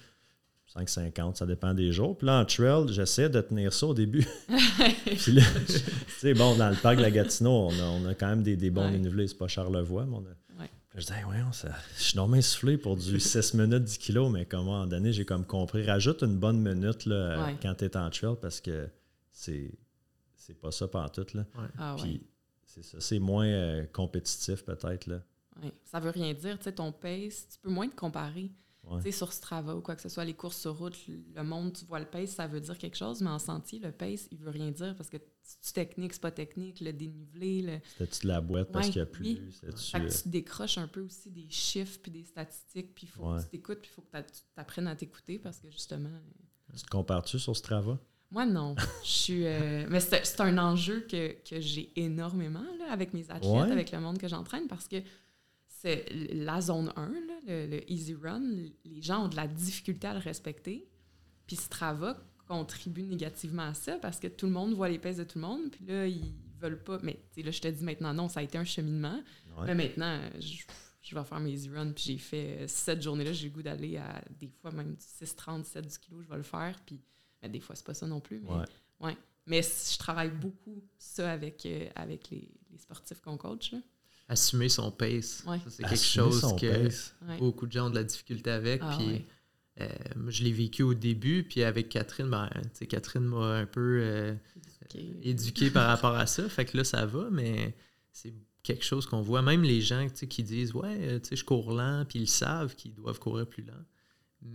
5,50, 0.75 1.37
ça 1.37 1.47
dépend 1.47 1.75
des 1.75 1.93
jours. 1.93 2.17
Puis 2.17 2.27
là, 2.27 2.41
en 2.41 2.45
trail, 2.45 2.87
j'essaie 2.89 3.29
de 3.29 3.41
tenir 3.41 3.73
ça 3.73 3.87
au 3.87 3.95
début. 3.95 4.27
Puis 5.05 5.33
là, 5.33 5.43
tu 5.67 5.75
sais, 6.19 6.35
bon, 6.35 6.57
dans 6.57 6.71
le 6.71 6.77
parc 6.77 6.97
de 6.97 7.03
la 7.03 7.11
Gatineau, 7.11 7.69
on 7.71 8.07
a, 8.07 8.15
quand 8.15 8.29
même 8.29 8.43
des, 8.43 8.57
des 8.57 8.71
bons 8.71 8.91
dénivelés. 8.91 9.29
C'est 9.29 9.39
pas 9.39 9.49
Charlevoix, 9.49 10.07
mais 10.07 10.17
on 10.17 10.21
a. 10.21 10.61
Ouais. 10.63 10.71
Je 10.95 11.01
disais, 11.01 11.25
ouais, 11.25 11.37
ça, 11.53 11.69
je 11.97 12.03
suis 12.03 12.17
normalement 12.17 12.43
soufflé 12.43 12.79
pour 12.79 12.97
du 12.97 13.21
6 13.21 13.55
minutes, 13.55 13.85
10 13.85 13.99
kilos, 13.99 14.31
mais 14.31 14.45
comme 14.45 14.61
à 14.61 14.63
un 14.63 14.65
moment 14.65 14.87
donné, 14.87 15.13
j'ai 15.13 15.25
comme 15.25 15.45
compris. 15.45 15.87
Rajoute 15.87 16.23
une 16.23 16.37
bonne 16.37 16.59
minute 16.59 17.07
là, 17.07 17.51
quand 17.63 17.75
tu 17.77 17.85
es 17.85 17.97
en 17.97 18.11
trail 18.11 18.35
parce 18.41 18.61
que 18.61 18.89
c'est 19.37 19.71
c'est 20.35 20.55
pas 20.55 20.71
ça 20.71 20.89
tout 20.89 21.27
là. 21.35 21.45
Ah 21.79 21.97
Puis 21.99 22.27
c'est 22.65 22.83
ça, 22.83 23.01
c'est 23.01 23.19
moins 23.19 23.47
euh, 23.47 23.87
compétitif 23.87 24.65
peut-être 24.65 25.07
là. 25.07 25.23
Ouais. 25.63 25.73
Ça 25.85 26.01
veut 26.01 26.11
rien 26.11 26.33
dire, 26.35 26.59
tu 26.59 26.65
sais 26.65 26.73
ton 26.73 26.93
pace, 26.93 27.49
tu 27.49 27.59
peux 27.61 27.71
moins 27.71 27.89
te 27.89 27.95
comparer. 27.95 28.51
Tu 28.99 29.03
sais 29.03 29.13
sur 29.13 29.33
Strava 29.33 29.75
ou 29.75 29.81
quoi 29.81 29.97
que 29.97 30.03
ce 30.03 30.09
soit, 30.09 30.25
les 30.25 30.35
courses 30.35 30.61
sur 30.61 30.79
route, 30.79 30.97
le 31.09 31.43
monde, 31.43 31.73
tu 31.73 31.85
vois 31.87 31.99
le 31.99 32.07
pace, 32.07 32.31
ça 32.31 32.47
veut 32.47 32.61
dire 32.61 32.79
quelque 32.79 32.97
chose, 32.97 33.21
mais 33.21 33.31
en 33.31 33.41
sentier, 33.41 33.81
le 33.81 33.91
pace, 33.91 34.29
il 34.31 34.39
veut 34.39 34.51
rien 34.51 34.71
dire 34.71 34.95
parce 34.97 35.11
que 35.11 35.17
tu 35.17 35.73
technique, 35.73 36.13
c'est 36.13 36.23
pas 36.23 36.31
technique, 36.31 36.81
le 36.81 36.93
dénivelé, 36.93 37.63
le 37.63 37.81
C'était-tu 37.85 38.23
de 38.23 38.29
la 38.29 38.41
boîte 38.41 38.71
parce 38.71 38.87
qu'il 38.87 38.99
y 38.99 39.01
a 39.01 39.07
plus, 39.07 39.25
oui. 39.25 39.51
tu 39.61 39.97
euh, 39.97 40.09
décroches 40.27 40.79
un 40.79 40.87
peu 40.87 41.01
aussi 41.01 41.31
des 41.33 41.51
chiffres 41.51 41.99
puis 42.01 42.13
des 42.13 42.23
statistiques, 42.23 42.95
puis 42.95 43.07
il 43.07 43.11
faut 43.11 43.35
que 43.35 43.43
tu 43.43 43.49
t'écoutes, 43.49 43.81
puis 43.81 43.91
il 43.91 43.95
faut 43.95 44.03
que 44.03 44.19
tu 44.19 44.43
apprennes 44.57 44.87
à 44.87 44.95
t'écouter 44.95 45.41
parce 45.41 45.59
que 45.59 45.69
justement 45.69 46.21
Tu 46.73 46.83
te 46.83 46.89
compares-tu 46.89 47.41
sur 47.41 47.57
Strava? 47.57 47.99
Moi, 48.31 48.47
non. 48.47 48.75
Je 49.05 49.09
suis. 49.09 49.47
Euh, 49.47 49.87
mais 49.89 50.01
c'est 50.01 50.41
un 50.41 50.59
enjeu 50.59 51.07
que, 51.09 51.37
que 51.49 51.61
j'ai 51.61 51.93
énormément 51.97 52.65
là, 52.79 52.91
avec 52.91 53.15
mes 53.15 53.31
athlètes, 53.31 53.71
avec 53.71 53.93
le 53.93 54.01
monde 54.01 54.19
que 54.19 54.29
j'entraîne, 54.29 54.67
parce 54.67 54.89
que 54.89 54.97
c'est 55.69 56.07
la 56.33 56.61
zone 56.61 56.93
1, 56.97 57.09
le, 57.47 57.67
le, 57.67 57.91
easy 57.91 58.15
run, 58.15 58.43
les 58.85 59.03
gens 59.03 59.27
ont 59.27 59.29
de 59.29 59.37
la 59.37 59.47
difficulté 59.47 60.07
à 60.07 60.15
le 60.15 60.21
respecter. 60.21 60.89
Puis 61.47 61.57
Strava 61.57 62.17
contribue 62.49 63.03
négativement 63.03 63.69
à 63.69 63.75
ça 63.75 63.99
parce 63.99 64.19
que 64.19 64.27
tout 64.27 64.47
le 64.47 64.53
monde 64.53 64.75
voit 64.75 64.89
les 64.89 64.99
pèses 64.99 65.19
de 65.19 65.25
tout 65.25 65.39
le 65.39 65.47
monde, 65.47 65.71
puis 65.71 65.85
là, 65.85 66.07
ils 66.07 66.33
veulent 66.61 66.83
pas. 66.83 66.99
Mais 67.03 67.21
là, 67.37 67.51
je 67.51 67.61
te 67.61 67.69
dis 67.69 67.85
maintenant, 67.85 68.13
non, 68.15 68.29
ça 68.29 68.41
a 68.41 68.43
été 68.43 68.59
un 68.59 68.65
cheminement. 68.65 69.23
Mais 69.65 69.75
maintenant, 69.75 70.21
je, 70.39 70.63
je, 71.03 71.15
vais 71.15 71.25
faire 71.25 71.41
mes 71.41 71.53
easy 71.53 71.71
runs, 71.71 71.93
puis 71.93 72.05
j'ai 72.05 72.19
fait 72.19 72.65
cette 72.67 73.03
journée-là, 73.03 73.33
j'ai 73.33 73.49
le 73.49 73.55
goût 73.55 73.63
d'aller 73.63 73.97
à 73.97 74.23
des 74.31 74.49
fois 74.49 74.71
même 74.73 74.97
6,30, 74.99 75.65
7 75.65 75.87
du 75.87 75.99
kilo, 75.99 76.23
je 76.23 76.29
vais 76.29 76.37
le 76.37 76.43
faire, 76.43 76.79
puis 76.85 77.01
des 77.49 77.61
fois, 77.61 77.77
c'est 77.77 77.87
pas 77.87 77.95
ça 77.95 78.07
non 78.07 78.21
plus. 78.21 78.41
Mais, 78.41 79.07
ouais. 79.07 79.17
mais 79.47 79.63
je 79.63 79.99
travaille 79.99 80.31
beaucoup 80.31 80.83
ça 80.99 81.31
avec, 81.31 81.65
euh, 81.67 81.89
avec 81.95 82.31
les, 82.31 82.49
les 82.71 82.79
sportifs 82.79 83.21
qu'on 83.21 83.37
coach. 83.37 83.75
Assumer 84.29 84.69
son 84.69 84.91
pace. 84.91 85.45
C'est 85.69 85.85
quelque 85.85 85.97
chose 85.97 86.57
que 86.61 87.39
beaucoup 87.39 87.67
de 87.67 87.73
gens 87.73 87.87
ont 87.87 87.91
de 87.91 87.95
la 87.95 88.05
difficulté 88.05 88.51
avec. 88.51 88.81
Ah, 88.83 88.97
puis 88.99 89.25
euh, 89.81 89.89
je 90.29 90.43
l'ai 90.43 90.53
vécu 90.53 90.83
au 90.83 90.95
début, 90.95 91.45
puis 91.45 91.63
avec 91.63 91.91
Catherine, 91.91 92.29
ben, 92.29 92.51
Catherine 92.89 93.25
m'a 93.25 93.59
un 93.59 93.67
peu 93.67 94.01
euh, 94.03 94.35
éduqué. 95.23 95.71
par 95.71 95.87
rapport 95.87 96.15
à 96.15 96.27
ça. 96.27 96.49
Fait 96.49 96.65
que 96.65 96.77
là, 96.77 96.85
ça 96.85 97.07
va, 97.07 97.29
mais 97.31 97.77
c'est 98.11 98.35
quelque 98.63 98.85
chose 98.85 99.07
qu'on 99.07 99.21
voit. 99.21 99.43
Même 99.43 99.63
les 99.63 99.81
gens 99.81 100.09
qui 100.09 100.43
disent 100.43 100.75
Ouais, 100.75 101.21
je 101.31 101.45
cours 101.45 101.73
lent, 101.73 102.05
puis 102.09 102.21
ils 102.21 102.29
savent 102.29 102.75
qu'ils 102.75 102.95
doivent 102.95 103.21
courir 103.21 103.47
plus 103.47 103.63
lent. 103.63 103.85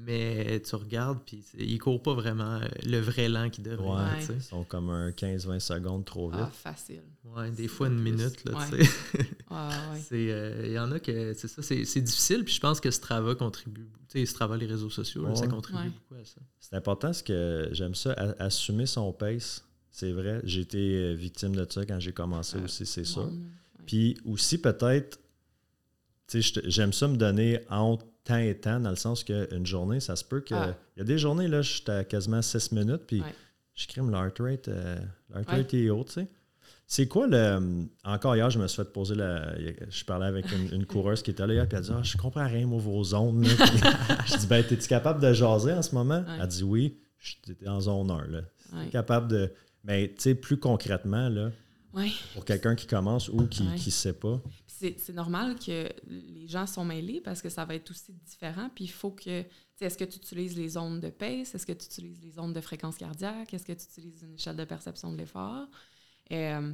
Mais 0.03 0.59
tu 0.61 0.75
regardes, 0.75 1.19
puis 1.25 1.43
ils 1.57 1.77
courent 1.77 2.01
pas 2.01 2.13
vraiment 2.13 2.59
le 2.83 2.99
vrai 2.99 3.29
lent 3.29 3.49
qu'ils 3.49 3.63
devraient. 3.63 3.87
Ouais, 3.87 4.25
Ils 4.29 4.41
sont 4.41 4.63
comme 4.63 4.89
un 4.89 5.11
15-20 5.11 5.59
secondes 5.59 6.05
trop 6.05 6.29
vite. 6.29 6.39
Ah, 6.41 6.51
facile. 6.51 7.03
Ouais, 7.23 7.51
des 7.51 7.67
fois 7.67 7.87
une 7.87 7.99
minute, 7.99 8.43
là, 8.45 8.67
tu 8.71 8.83
sais. 8.83 8.89
Ah, 9.49 9.69
euh, 10.11 10.63
Il 10.65 10.71
y 10.71 10.79
en 10.79 10.91
a 10.91 10.99
que, 10.99 11.33
c'est 11.33 11.47
ça, 11.47 11.61
c'est 11.61 12.01
difficile, 12.01 12.43
puis 12.43 12.53
je 12.53 12.59
pense 12.59 12.79
que 12.79 12.89
Strava 12.89 13.35
contribue. 13.35 13.87
Tu 14.07 14.19
sais, 14.19 14.25
Strava, 14.25 14.57
les 14.57 14.65
réseaux 14.65 14.89
sociaux, 14.89 15.35
ça 15.35 15.47
contribue 15.47 15.89
beaucoup 15.89 16.19
à 16.19 16.25
ça. 16.25 16.41
C'est 16.59 16.75
important, 16.75 17.09
parce 17.09 17.21
que 17.21 17.69
j'aime 17.71 17.95
ça, 17.95 18.13
assumer 18.39 18.85
son 18.85 19.11
pace. 19.13 19.65
C'est 19.91 20.13
vrai, 20.13 20.39
j'ai 20.45 20.61
été 20.61 20.77
euh, 20.77 21.13
victime 21.13 21.53
de 21.55 21.67
ça 21.69 21.85
quand 21.85 21.99
j'ai 21.99 22.13
commencé 22.13 22.57
aussi, 22.57 22.85
c'est 22.85 23.05
ça. 23.05 23.29
Puis 23.85 24.17
aussi, 24.25 24.57
peut-être, 24.57 25.19
tu 26.27 26.41
sais, 26.41 26.61
j'aime 26.65 26.93
ça 26.93 27.07
me 27.07 27.17
donner 27.17 27.59
honte 27.69 28.05
temps 28.23 28.37
et 28.37 28.55
temps, 28.55 28.79
dans 28.79 28.89
le 28.89 28.95
sens 28.95 29.23
qu'une 29.23 29.65
journée, 29.65 29.99
ça 29.99 30.15
se 30.15 30.23
peut 30.23 30.41
que. 30.41 30.53
Ah. 30.53 30.75
Il 30.95 30.99
y 30.99 31.01
a 31.01 31.05
des 31.05 31.17
journées, 31.17 31.47
là, 31.47 31.61
j'étais 31.61 31.91
à 31.91 32.03
quasiment 32.03 32.41
6 32.41 32.71
minutes, 32.71 33.03
puis 33.07 33.23
je 33.75 33.87
crime 33.87 34.11
l'heart 34.11 34.37
rate. 34.39 34.67
Euh, 34.67 34.97
l'heart 35.29 35.49
rate 35.49 35.73
est 35.73 35.89
haut, 35.89 36.03
tu 36.03 36.13
sais. 36.13 36.27
C'est 36.87 37.07
quoi 37.07 37.25
le. 37.25 37.87
Encore 38.03 38.35
hier, 38.35 38.49
je 38.49 38.59
me 38.59 38.67
suis 38.67 38.75
fait 38.75 38.91
poser 38.91 39.15
la. 39.15 39.57
Je 39.57 40.03
parlais 40.03 40.25
avec 40.25 40.45
une, 40.73 40.85
coureuse 40.85 41.23
qui 41.23 41.31
était 41.31 41.47
là 41.47 41.53
hier, 41.53 41.67
puis 41.67 41.77
elle 41.77 41.85
a 41.85 41.87
dit 41.87 41.93
ah, 41.95 42.03
Je 42.03 42.17
comprends 42.17 42.45
rien, 42.45 42.67
moi, 42.67 42.79
vos 42.81 43.01
zones. 43.03 43.45
je 43.45 44.37
dis 44.37 44.47
Ben, 44.47 44.57
es-tu 44.59 44.87
capable 44.89 45.21
de 45.21 45.31
jaser 45.31 45.71
en 45.71 45.81
ce 45.81 45.95
moment? 45.95 46.23
Elle 46.39 46.47
dit 46.47 46.63
Oui, 46.63 46.99
j'étais 47.17 47.67
en 47.67 47.79
zone 47.79 48.11
1. 48.11 48.27
Là. 48.27 48.41
capable 48.91 49.29
de. 49.29 49.53
Mais, 49.85 50.09
tu 50.09 50.21
sais, 50.21 50.35
plus 50.35 50.57
concrètement, 50.57 51.29
là, 51.29 51.51
pour 52.33 52.45
quelqu'un 52.45 52.75
qui 52.75 52.87
commence 52.87 53.29
ou 53.29 53.47
qui 53.47 53.63
ne 53.63 53.77
sait 53.77 54.13
pas 54.13 54.41
c'est 54.97 55.13
normal 55.13 55.55
que 55.59 55.89
les 56.07 56.47
gens 56.47 56.65
sont 56.65 56.85
mêlés 56.85 57.21
parce 57.21 57.41
que 57.41 57.49
ça 57.49 57.65
va 57.65 57.75
être 57.75 57.91
aussi 57.91 58.13
différent. 58.25 58.69
Puis 58.73 58.85
il 58.85 58.91
faut 58.91 59.11
que, 59.11 59.43
est-ce 59.79 59.97
que 59.97 60.03
tu 60.03 60.17
utilises 60.17 60.57
les 60.57 60.77
ondes 60.77 60.99
de 60.99 61.09
pace? 61.09 61.55
Est-ce 61.55 61.65
que 61.65 61.73
tu 61.73 61.85
utilises 61.85 62.21
les 62.23 62.39
ondes 62.39 62.53
de 62.53 62.61
fréquence 62.61 62.97
cardiaque? 62.97 63.53
Est-ce 63.53 63.65
que 63.65 63.73
tu 63.73 63.83
utilises 63.83 64.23
une 64.23 64.33
échelle 64.33 64.55
de 64.55 64.65
perception 64.65 65.11
de 65.11 65.17
l'effort? 65.17 65.67
Euh, 66.31 66.71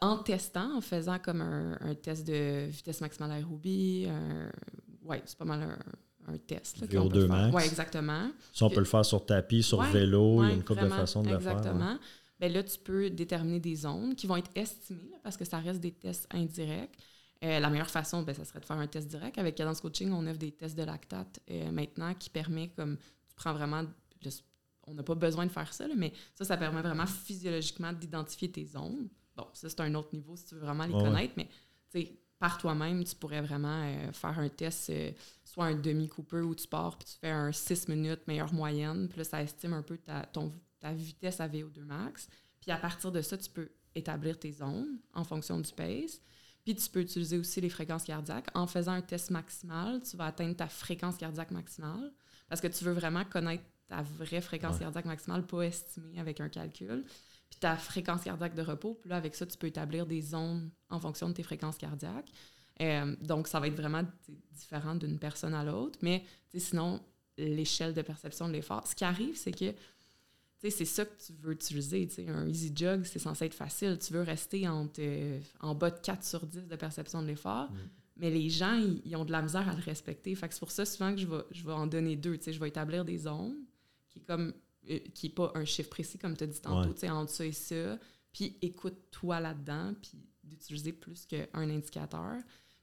en 0.00 0.18
testant, 0.18 0.76
en 0.76 0.80
faisant 0.80 1.18
comme 1.18 1.40
un, 1.40 1.94
test 1.94 2.26
de 2.26 2.66
vitesse 2.66 3.00
maximale 3.00 3.32
aérobie, 3.32 4.06
ouais, 5.02 5.22
c'est 5.24 5.38
pas 5.38 5.44
mal 5.44 5.78
un, 6.26 6.38
test. 6.38 6.80
Là, 6.80 6.86
VO2 6.86 7.26
max. 7.26 7.54
Oui, 7.54 7.62
exactement. 7.64 8.30
Si 8.52 8.62
on 8.62 8.70
peut 8.70 8.80
le 8.80 8.86
faire 8.86 9.04
sur 9.04 9.24
tapis, 9.24 9.62
sur 9.62 9.82
vélo, 9.82 10.42
il 10.42 10.48
y 10.48 10.50
a 10.52 10.54
une 10.54 10.64
couple 10.64 10.84
de 10.84 10.88
façons 10.88 11.22
de 11.22 11.30
le 11.30 11.38
faire. 11.38 11.56
Exactement. 11.58 11.98
Ben 12.38 12.52
là, 12.52 12.62
tu 12.62 12.78
peux 12.78 13.10
déterminer 13.10 13.60
des 13.60 13.76
zones 13.76 14.14
qui 14.14 14.26
vont 14.26 14.36
être 14.36 14.50
estimées 14.54 15.18
parce 15.22 15.36
que 15.36 15.44
ça 15.44 15.58
reste 15.58 15.80
des 15.80 15.92
tests 15.92 16.26
indirects. 16.32 16.96
Euh, 17.44 17.60
la 17.60 17.70
meilleure 17.70 17.90
façon, 17.90 18.22
ben, 18.22 18.34
ça 18.34 18.44
serait 18.44 18.60
de 18.60 18.64
faire 18.64 18.76
un 18.76 18.86
test 18.86 19.08
direct. 19.08 19.38
Avec 19.38 19.54
Cadence 19.54 19.80
Coaching, 19.80 20.12
on 20.12 20.26
offre 20.26 20.38
des 20.38 20.52
tests 20.52 20.76
de 20.76 20.82
lactate 20.82 21.40
euh, 21.50 21.70
maintenant 21.70 22.14
qui 22.14 22.30
permet, 22.30 22.68
comme 22.68 22.96
tu 22.96 23.34
prends 23.36 23.52
vraiment, 23.52 23.82
on 24.86 24.94
n'a 24.94 25.02
pas 25.02 25.14
besoin 25.14 25.46
de 25.46 25.52
faire 25.52 25.72
ça, 25.72 25.86
mais 25.96 26.12
ça, 26.34 26.44
ça 26.44 26.56
permet 26.56 26.80
vraiment 26.80 27.06
physiologiquement 27.06 27.92
d'identifier 27.92 28.50
tes 28.50 28.64
zones. 28.64 29.08
Bon, 29.36 29.46
ça, 29.52 29.68
c'est 29.68 29.80
un 29.80 29.94
autre 29.94 30.10
niveau 30.12 30.36
si 30.36 30.46
tu 30.46 30.54
veux 30.54 30.60
vraiment 30.60 30.84
les 30.84 30.92
connaître, 30.92 31.34
mais 31.36 31.48
par 32.38 32.58
toi-même, 32.58 33.04
tu 33.04 33.14
pourrais 33.14 33.40
vraiment 33.40 33.82
euh, 33.84 34.12
faire 34.12 34.38
un 34.38 34.48
test, 34.48 34.92
soit 35.44 35.66
un 35.66 35.74
demi-cooper 35.74 36.40
où 36.40 36.54
tu 36.54 36.66
pars, 36.66 36.96
puis 36.98 37.06
tu 37.06 37.18
fais 37.20 37.30
un 37.30 37.52
6 37.52 37.88
minutes, 37.88 38.26
meilleure 38.26 38.52
moyenne, 38.52 39.08
puis 39.08 39.18
là, 39.18 39.24
ça 39.24 39.42
estime 39.42 39.72
un 39.72 39.82
peu 39.82 39.98
ta, 39.98 40.22
ton, 40.26 40.52
ta 40.84 40.92
vitesse 40.92 41.40
à 41.40 41.48
VO2 41.48 41.82
max. 41.82 42.28
Puis 42.60 42.70
à 42.70 42.76
partir 42.76 43.10
de 43.10 43.22
ça, 43.22 43.38
tu 43.38 43.48
peux 43.48 43.70
établir 43.94 44.38
tes 44.38 44.52
zones 44.52 44.98
en 45.14 45.24
fonction 45.24 45.58
du 45.58 45.72
pace. 45.72 46.20
Puis 46.62 46.74
tu 46.74 46.90
peux 46.90 47.00
utiliser 47.00 47.38
aussi 47.38 47.62
les 47.62 47.70
fréquences 47.70 48.04
cardiaques. 48.04 48.48
En 48.54 48.66
faisant 48.66 48.92
un 48.92 49.00
test 49.00 49.30
maximal, 49.30 50.02
tu 50.02 50.14
vas 50.18 50.26
atteindre 50.26 50.54
ta 50.54 50.68
fréquence 50.68 51.16
cardiaque 51.16 51.52
maximale 51.52 52.12
parce 52.50 52.60
que 52.60 52.66
tu 52.66 52.84
veux 52.84 52.92
vraiment 52.92 53.24
connaître 53.24 53.64
ta 53.88 54.02
vraie 54.02 54.42
fréquence 54.42 54.78
cardiaque 54.78 55.06
maximale, 55.06 55.46
pas 55.46 55.62
estimée 55.62 56.20
avec 56.20 56.40
un 56.40 56.50
calcul. 56.50 57.04
Puis 57.48 57.60
ta 57.60 57.76
fréquence 57.76 58.22
cardiaque 58.22 58.54
de 58.54 58.62
repos, 58.62 58.98
puis 59.00 59.08
là, 59.08 59.16
avec 59.16 59.34
ça, 59.34 59.46
tu 59.46 59.56
peux 59.56 59.68
établir 59.68 60.04
des 60.04 60.20
zones 60.20 60.70
en 60.90 61.00
fonction 61.00 61.30
de 61.30 61.34
tes 61.34 61.42
fréquences 61.42 61.78
cardiaques. 61.78 62.30
Euh, 62.82 63.16
donc, 63.22 63.48
ça 63.48 63.58
va 63.58 63.68
être 63.68 63.76
vraiment 63.76 64.02
différent 64.52 64.96
d'une 64.96 65.18
personne 65.18 65.54
à 65.54 65.64
l'autre. 65.64 65.98
Mais 66.02 66.24
sinon, 66.54 67.00
l'échelle 67.38 67.94
de 67.94 68.02
perception 68.02 68.48
de 68.48 68.52
l'effort, 68.52 68.86
ce 68.86 68.94
qui 68.94 69.04
arrive, 69.04 69.36
c'est 69.36 69.52
que 69.52 69.74
c'est 70.70 70.84
ça 70.84 71.04
que 71.04 71.12
tu 71.24 71.32
veux 71.40 71.52
utiliser. 71.52 72.08
Un 72.28 72.48
easy 72.48 72.72
jog, 72.74 73.04
c'est 73.04 73.18
censé 73.18 73.46
être 73.46 73.54
facile. 73.54 73.98
Tu 73.98 74.12
veux 74.12 74.22
rester 74.22 74.66
euh, 74.66 75.40
en 75.60 75.74
bas 75.74 75.90
de 75.90 75.98
4 76.00 76.24
sur 76.24 76.46
10 76.46 76.68
de 76.68 76.76
perception 76.76 77.22
de 77.22 77.26
l'effort. 77.26 77.70
Mm. 77.70 77.76
Mais 78.16 78.30
les 78.30 78.48
gens, 78.48 78.80
ils, 79.04 79.16
ont 79.16 79.24
de 79.24 79.32
la 79.32 79.42
misère 79.42 79.68
à 79.68 79.74
le 79.74 79.82
respecter. 79.82 80.34
Fait 80.34 80.52
c'est 80.52 80.60
pour 80.60 80.70
ça 80.70 80.84
souvent 80.84 81.12
que 81.12 81.20
je 81.20 81.26
vais, 81.26 81.42
je 81.50 81.64
vais 81.64 81.72
en 81.72 81.86
donner 81.86 82.16
deux. 82.16 82.38
Je 82.46 82.58
vais 82.58 82.68
établir 82.68 83.04
des 83.04 83.18
zones 83.18 83.56
qui 84.08 84.20
est 84.20 84.22
comme 84.22 84.52
euh, 84.90 84.98
qui 85.14 85.26
n'est 85.26 85.34
pas 85.34 85.50
un 85.54 85.64
chiffre 85.64 85.90
précis, 85.90 86.18
comme 86.18 86.36
tu 86.36 86.44
as 86.44 86.46
dit 86.46 86.60
tantôt, 86.60 86.94
sais 86.96 87.10
entre 87.10 87.30
ça 87.30 87.44
et 87.44 87.52
ça. 87.52 87.98
Puis 88.32 88.56
écoute-toi 88.62 89.40
là-dedans, 89.40 89.94
puis 90.00 90.18
d'utiliser 90.44 90.92
plus 90.92 91.26
qu'un 91.26 91.46
indicateur. 91.54 92.36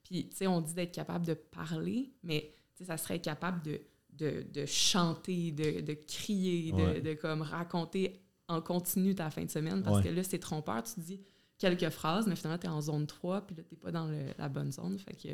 Puis, 0.04 0.28
tu 0.30 0.38
sais, 0.38 0.48
on 0.48 0.62
dit 0.62 0.74
d'être 0.74 0.92
capable 0.92 1.26
de 1.26 1.34
parler, 1.34 2.12
mais 2.24 2.56
ça 2.84 2.98
serait 2.98 3.16
être 3.16 3.24
capable 3.24 3.62
de 3.64 3.80
de, 4.22 4.66
chanter, 4.66 5.52
de, 5.52 5.94
crier, 5.94 6.72
de, 6.72 7.14
comme 7.14 7.42
raconter 7.42 8.22
en 8.48 8.62
continu 8.62 9.16
ta 9.16 9.30
fin 9.30 9.44
de 9.44 9.50
semaine 9.50 9.82
parce 9.84 10.02
que 10.02 10.10
là, 10.10 10.24
c'est 10.24 10.40
trompeur. 10.40 10.84
Tu 10.84 11.00
dis 11.00 11.22
quelques 11.58 11.90
phrases, 11.90 12.28
mais 12.28 12.36
finalement, 12.36 12.60
tu 12.60 12.68
es 12.68 12.70
en 12.70 12.82
zone 12.82 13.08
3 13.08 13.42
puis 13.42 13.56
là, 13.56 13.64
tu 13.64 13.74
n'es 13.74 13.80
pas 13.80 13.92
dans 13.92 14.10
la 14.38 14.50
bonne 14.50 14.72
zone. 14.72 14.98
Fait 15.00 15.14
que 15.14 15.30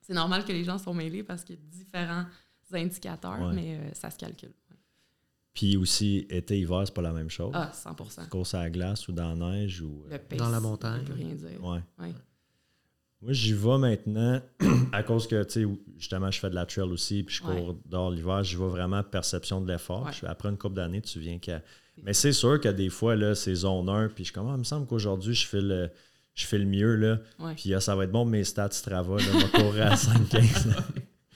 c'est 0.00 0.14
normal 0.14 0.44
que 0.44 0.52
les 0.52 0.64
gens 0.64 0.78
sont 0.78 0.94
mêlés 0.94 1.22
parce 1.22 1.44
qu'il 1.44 1.56
y 1.56 1.58
a 1.58 1.62
différents 1.62 2.24
indicateurs, 2.72 3.52
mais 3.52 3.76
euh, 3.76 3.92
ça 3.92 4.10
se 4.10 4.18
calcule. 4.18 4.52
Puis 5.52 5.76
aussi, 5.78 6.26
été-hiver, 6.28 6.82
c'est 6.84 6.94
pas 6.94 7.02
la 7.02 7.12
même 7.12 7.30
chose. 7.30 7.50
Ah, 7.54 7.72
100 7.72 8.28
Course 8.28 8.54
à 8.54 8.64
la 8.64 8.70
glace 8.70 9.08
ou 9.08 9.12
dans 9.12 9.34
la 9.34 9.52
neige 9.52 9.80
ou. 9.80 10.04
Euh, 10.10 10.18
dans 10.36 10.50
la 10.50 10.60
montagne. 10.60 11.06
Ça 11.06 11.14
rien 11.14 11.34
dire. 11.34 11.64
Ouais. 11.64 11.80
Moi, 13.22 13.32
j'y 13.32 13.54
vais 13.54 13.78
maintenant 13.78 14.40
à 14.92 15.02
cause 15.02 15.26
que, 15.26 15.42
tu 15.44 15.64
sais, 15.64 15.68
justement, 15.98 16.30
je 16.30 16.38
fais 16.38 16.50
de 16.50 16.54
la 16.54 16.66
trail 16.66 16.90
aussi, 16.90 17.22
puis 17.22 17.36
je 17.36 17.42
cours 17.42 17.76
dehors 17.86 18.10
l'hiver. 18.10 18.42
J'y 18.44 18.56
vais 18.56 18.68
vraiment 18.68 19.02
perception 19.02 19.60
de 19.60 19.72
l'effort. 19.72 20.08
Après 20.26 20.48
une 20.48 20.58
couple 20.58 20.76
d'années, 20.76 21.00
tu 21.00 21.18
viens 21.18 21.38
qu'à. 21.38 21.62
Mais 22.02 22.12
c'est 22.12 22.32
sûr 22.32 22.60
que 22.60 22.68
des 22.68 22.90
fois, 22.90 23.16
là, 23.16 23.34
c'est 23.34 23.54
zone 23.54 23.88
1, 23.88 24.08
puis 24.08 24.18
je 24.18 24.24
suis 24.24 24.32
comme, 24.34 24.48
ah, 24.48 24.54
il 24.54 24.58
me 24.58 24.64
semble 24.64 24.86
qu'aujourd'hui, 24.86 25.34
je 25.34 25.46
fais 25.46 25.60
le. 25.60 25.90
Je 26.34 26.44
fais 26.44 26.58
le 26.58 26.66
mieux, 26.66 26.96
là. 26.96 27.18
Puis 27.56 27.72
ah, 27.72 27.80
ça 27.80 27.96
va 27.96 28.04
être 28.04 28.12
bon, 28.12 28.26
mes 28.26 28.44
stats 28.44 28.70
Strava, 28.70 29.16
là, 29.16 29.22
je 29.22 29.58
courir 29.62 29.86
à 29.86 29.94
5-15. 29.94 30.68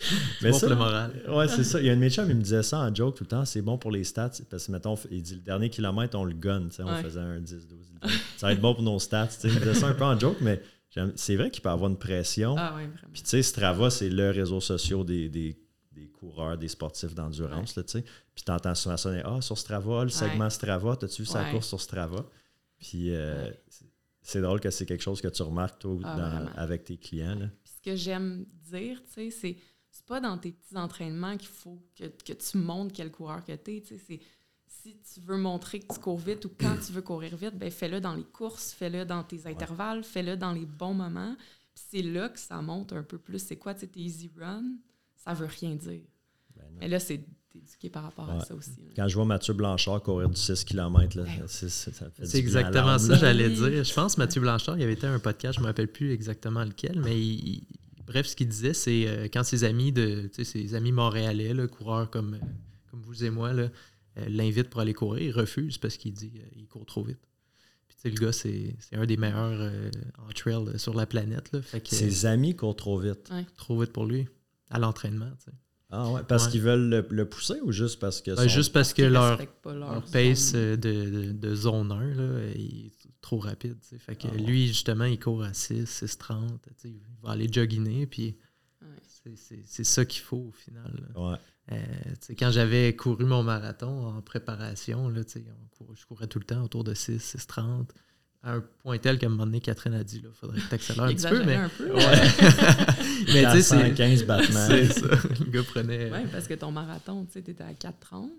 Mais 0.42 0.50
bon 0.50 0.58
pour 0.58 0.68
le 0.68 0.76
moral. 0.76 1.12
Ouais, 1.28 1.48
c'est 1.48 1.64
ça. 1.64 1.80
Il 1.80 1.86
y 1.86 1.90
a 1.90 1.92
un 1.92 2.08
chums, 2.08 2.28
il 2.28 2.36
me 2.36 2.42
disait 2.42 2.62
ça 2.62 2.80
en 2.80 2.94
joke 2.94 3.16
tout 3.16 3.24
le 3.24 3.28
temps. 3.28 3.44
C'est 3.44 3.62
bon 3.62 3.78
pour 3.78 3.90
les 3.90 4.04
stats. 4.04 4.32
Parce 4.50 4.66
que, 4.66 4.72
mettons, 4.72 4.96
il 5.10 5.22
dit 5.22 5.34
le 5.34 5.40
dernier 5.40 5.70
kilomètre, 5.70 6.18
on 6.18 6.24
le 6.24 6.34
gun. 6.34 6.68
On 6.78 7.02
faisait 7.02 7.20
un 7.20 7.40
10, 7.40 7.68
12. 7.68 7.78
Ça 8.36 8.46
va 8.46 8.52
être 8.52 8.60
bon 8.60 8.74
pour 8.74 8.82
nos 8.82 8.98
stats. 8.98 9.28
Il 9.44 9.52
me 9.52 9.58
disait 9.58 9.74
ça 9.74 9.88
un 9.88 9.94
peu 9.94 10.04
en 10.04 10.18
joke, 10.18 10.38
mais 10.40 10.62
c'est 11.14 11.36
vrai 11.36 11.50
qu'il 11.50 11.62
peut 11.62 11.68
avoir 11.68 11.90
une 11.90 11.98
pression. 11.98 12.56
Ah 12.58 12.74
oui, 12.76 12.82
vraiment. 12.82 13.12
Puis 13.12 13.22
tu 13.22 13.28
sais, 13.28 13.42
Strava, 13.42 13.90
c'est 13.90 14.08
le 14.08 14.30
réseau 14.30 14.60
social 14.60 15.04
des, 15.04 15.28
des, 15.28 15.56
des 15.92 16.08
coureurs, 16.08 16.58
des 16.58 16.68
sportifs 16.68 17.14
d'endurance. 17.14 17.76
Ouais. 17.76 17.84
Puis 18.34 18.44
tu 18.44 18.50
entends 18.50 18.74
souvent 18.74 18.96
ça, 18.96 19.10
ah, 19.24 19.40
sur 19.40 19.56
Strava, 19.56 20.04
le 20.04 20.10
segment 20.10 20.50
Strava, 20.50 20.92
as-tu 21.00 21.22
vu 21.22 21.26
sa 21.26 21.50
course 21.50 21.68
sur 21.68 21.80
Strava? 21.80 22.24
Puis 22.78 23.14
euh, 23.14 23.50
c'est 24.22 24.40
drôle 24.40 24.60
que 24.60 24.70
c'est 24.70 24.86
quelque 24.86 25.02
chose 25.02 25.20
que 25.20 25.28
tu 25.28 25.42
remarques, 25.42 25.78
toi, 25.80 25.98
ah, 26.04 26.46
avec 26.56 26.84
tes 26.84 26.96
clients. 26.96 27.36
Là. 27.36 27.46
ce 27.64 27.80
que 27.82 27.94
j'aime 27.96 28.46
dire, 28.70 29.02
tu 29.04 29.12
sais, 29.12 29.30
c'est 29.30 29.56
c'est 29.92 30.06
pas 30.06 30.20
dans 30.20 30.38
tes 30.38 30.52
petits 30.52 30.76
entraînements 30.76 31.36
qu'il 31.36 31.48
faut 31.48 31.82
que, 31.98 32.04
que, 32.04 32.32
tu 32.32 32.58
montres 32.58 32.94
quel 32.94 33.10
coureur 33.10 33.44
que 33.44 33.52
tu 33.52 33.78
es. 33.78 34.20
Si 34.82 34.96
tu 35.12 35.20
veux 35.20 35.36
montrer 35.36 35.80
que 35.80 35.92
tu 35.92 36.00
cours 36.00 36.18
vite 36.18 36.44
ou 36.44 36.50
quand 36.58 36.76
tu 36.84 36.92
veux 36.92 37.02
courir 37.02 37.36
vite, 37.36 37.56
ben 37.56 37.70
fais-le 37.70 38.00
dans 38.00 38.14
les 38.14 38.24
courses, 38.24 38.72
fais-le 38.72 39.04
dans 39.04 39.22
tes 39.22 39.46
intervalles, 39.46 40.04
fais-le 40.04 40.36
dans 40.36 40.52
les 40.52 40.66
bons 40.66 40.94
moments. 40.94 41.36
c'est 41.74 42.02
là 42.02 42.28
que 42.28 42.38
ça 42.38 42.60
monte 42.62 42.92
un 42.92 43.02
peu 43.02 43.18
plus. 43.18 43.38
C'est 43.38 43.56
quoi, 43.56 43.74
tes 43.74 43.88
easy 43.96 44.30
run? 44.38 44.64
Ça 45.16 45.34
veut 45.34 45.46
rien 45.46 45.74
dire. 45.74 46.02
Ben 46.56 46.64
Mais 46.78 46.88
là, 46.88 46.98
c'est 46.98 47.24
éduqué 47.54 47.90
par 47.90 48.04
rapport 48.04 48.30
à 48.30 48.40
ça 48.40 48.54
aussi. 48.54 48.70
Quand 48.94 49.08
je 49.08 49.14
vois 49.14 49.24
Mathieu 49.24 49.54
Blanchard 49.54 50.02
courir 50.02 50.28
du 50.28 50.40
6 50.40 50.64
km, 50.64 51.16
là, 51.16 51.24
ben 51.24 51.46
c'est 51.46 52.38
exactement 52.38 52.98
ça, 52.98 53.16
j'allais 53.16 53.50
dire. 53.50 53.84
Je 53.84 53.94
pense 53.94 54.18
Mathieu 54.18 54.40
Blanchard, 54.40 54.78
il 54.78 54.82
avait 54.82 54.92
été 54.92 55.06
un 55.06 55.18
podcast, 55.18 55.54
je 55.54 55.60
ne 55.60 55.64
me 55.64 55.68
rappelle 55.68 55.90
plus 55.90 56.12
exactement 56.12 56.64
lequel, 56.64 57.00
mais 57.00 57.18
bref, 58.06 58.26
ce 58.26 58.36
qu'il 58.36 58.48
disait, 58.48 58.74
c'est 58.74 59.06
euh, 59.06 59.28
quand 59.32 59.44
ses 59.44 59.64
amis 59.64 59.92
de 59.92 60.30
ses 60.32 60.74
amis 60.74 60.92
montréalais, 60.92 61.54
là, 61.54 61.66
coureurs 61.66 62.10
comme, 62.10 62.34
euh, 62.34 62.46
comme 62.90 63.02
vous 63.02 63.24
et 63.24 63.30
moi, 63.30 63.50
euh, 63.50 63.68
l'invitent 64.16 64.70
pour 64.70 64.80
aller 64.80 64.94
courir, 64.94 65.22
il 65.22 65.32
refuse 65.32 65.78
parce 65.78 65.96
qu'il 65.96 66.12
dit 66.12 66.30
qu'il 66.30 66.66
court 66.66 66.86
trop 66.86 67.04
vite. 67.04 67.20
Puis 67.88 68.10
le 68.10 68.18
gars, 68.18 68.32
c'est 68.32 68.76
un 68.92 69.06
des 69.06 69.16
meilleurs 69.16 69.72
en 70.18 70.32
trail 70.32 70.78
sur 70.78 70.94
la 70.94 71.06
planète. 71.06 71.52
Là, 71.52 71.60
Ses 71.84 72.26
amis 72.26 72.56
courent 72.56 72.76
trop 72.76 72.98
vite. 72.98 73.30
Trop 73.56 73.78
vite 73.80 73.92
pour 73.92 74.06
lui, 74.06 74.26
à 74.70 74.78
l'entraînement. 74.78 75.30
Ah 75.92 76.08
ouais, 76.10 76.20
parce 76.26 76.46
qu'ils 76.46 76.60
veulent 76.60 77.04
le, 77.08 77.28
pousser 77.28 77.60
ou 77.62 77.72
juste 77.72 77.98
parce 77.98 78.22
que. 78.22 78.30
Ben, 78.36 78.46
juste 78.46 78.72
parce 78.72 78.94
que 78.94 79.02
leur, 79.02 79.38
pace 80.12 80.52
de, 80.52 80.76
de, 80.76 81.32
de, 81.32 81.54
zone 81.54 81.90
1 81.90 82.14
là, 82.14 82.40
est 82.54 82.92
trop 83.20 83.38
rapide. 83.38 83.76
Fait 83.98 84.14
que 84.14 84.28
ah 84.30 84.36
lui, 84.36 84.68
justement, 84.68 85.04
il 85.04 85.18
court 85.18 85.42
à 85.42 85.52
6, 85.52 85.86
6, 85.86 86.18
30. 86.18 86.68
Il 86.84 87.00
va 87.22 87.32
aller 87.32 87.48
jogginer, 87.52 88.06
puis 88.06 88.36
c'est 89.34 89.84
ça 89.84 90.04
qu'il 90.04 90.22
faut 90.22 90.48
au 90.48 90.52
final. 90.52 91.10
Ouais. 91.16 91.36
Euh, 91.72 91.76
quand 92.38 92.50
j'avais 92.50 92.94
couru 92.96 93.24
mon 93.24 93.42
marathon 93.42 94.06
en 94.06 94.22
préparation, 94.22 95.08
là, 95.08 95.22
je 95.94 96.06
courais 96.06 96.26
tout 96.26 96.38
le 96.38 96.44
temps 96.44 96.62
autour 96.62 96.84
de 96.84 96.94
6, 96.94 97.18
6, 97.18 97.46
30 97.46 97.94
à 98.42 98.54
un 98.54 98.64
point 98.82 98.98
tel 98.98 99.18
qu'à 99.18 99.26
un 99.26 99.30
moment 99.30 99.44
donné, 99.44 99.60
Catherine 99.60 99.94
a 99.94 100.04
dit 100.04 100.20
là, 100.20 100.30
faudrait 100.32 100.60
que 100.60 100.68
tu 100.68 100.74
accélères 100.74 101.04
un 101.04 101.14
petit 101.14 101.26
peu. 101.26 101.44
Mais, 101.44 101.56
un 101.56 101.68
peu. 101.68 101.92
mais 103.32 103.44
tu 103.44 103.50
sais, 103.50 103.62
c'est 103.62 103.94
15 103.94 104.24
battements. 104.24 104.66
C'est 104.68 104.86
ça. 104.86 105.08
Le 105.40 105.50
gars 105.50 105.62
prenait. 105.62 106.10
Oui, 106.10 106.20
parce 106.32 106.48
que 106.48 106.54
ton 106.54 106.72
marathon, 106.72 107.26
tu 107.26 107.32
sais, 107.32 107.40
étais 107.40 107.62
à 107.62 107.72
4,30. 107.72 108.30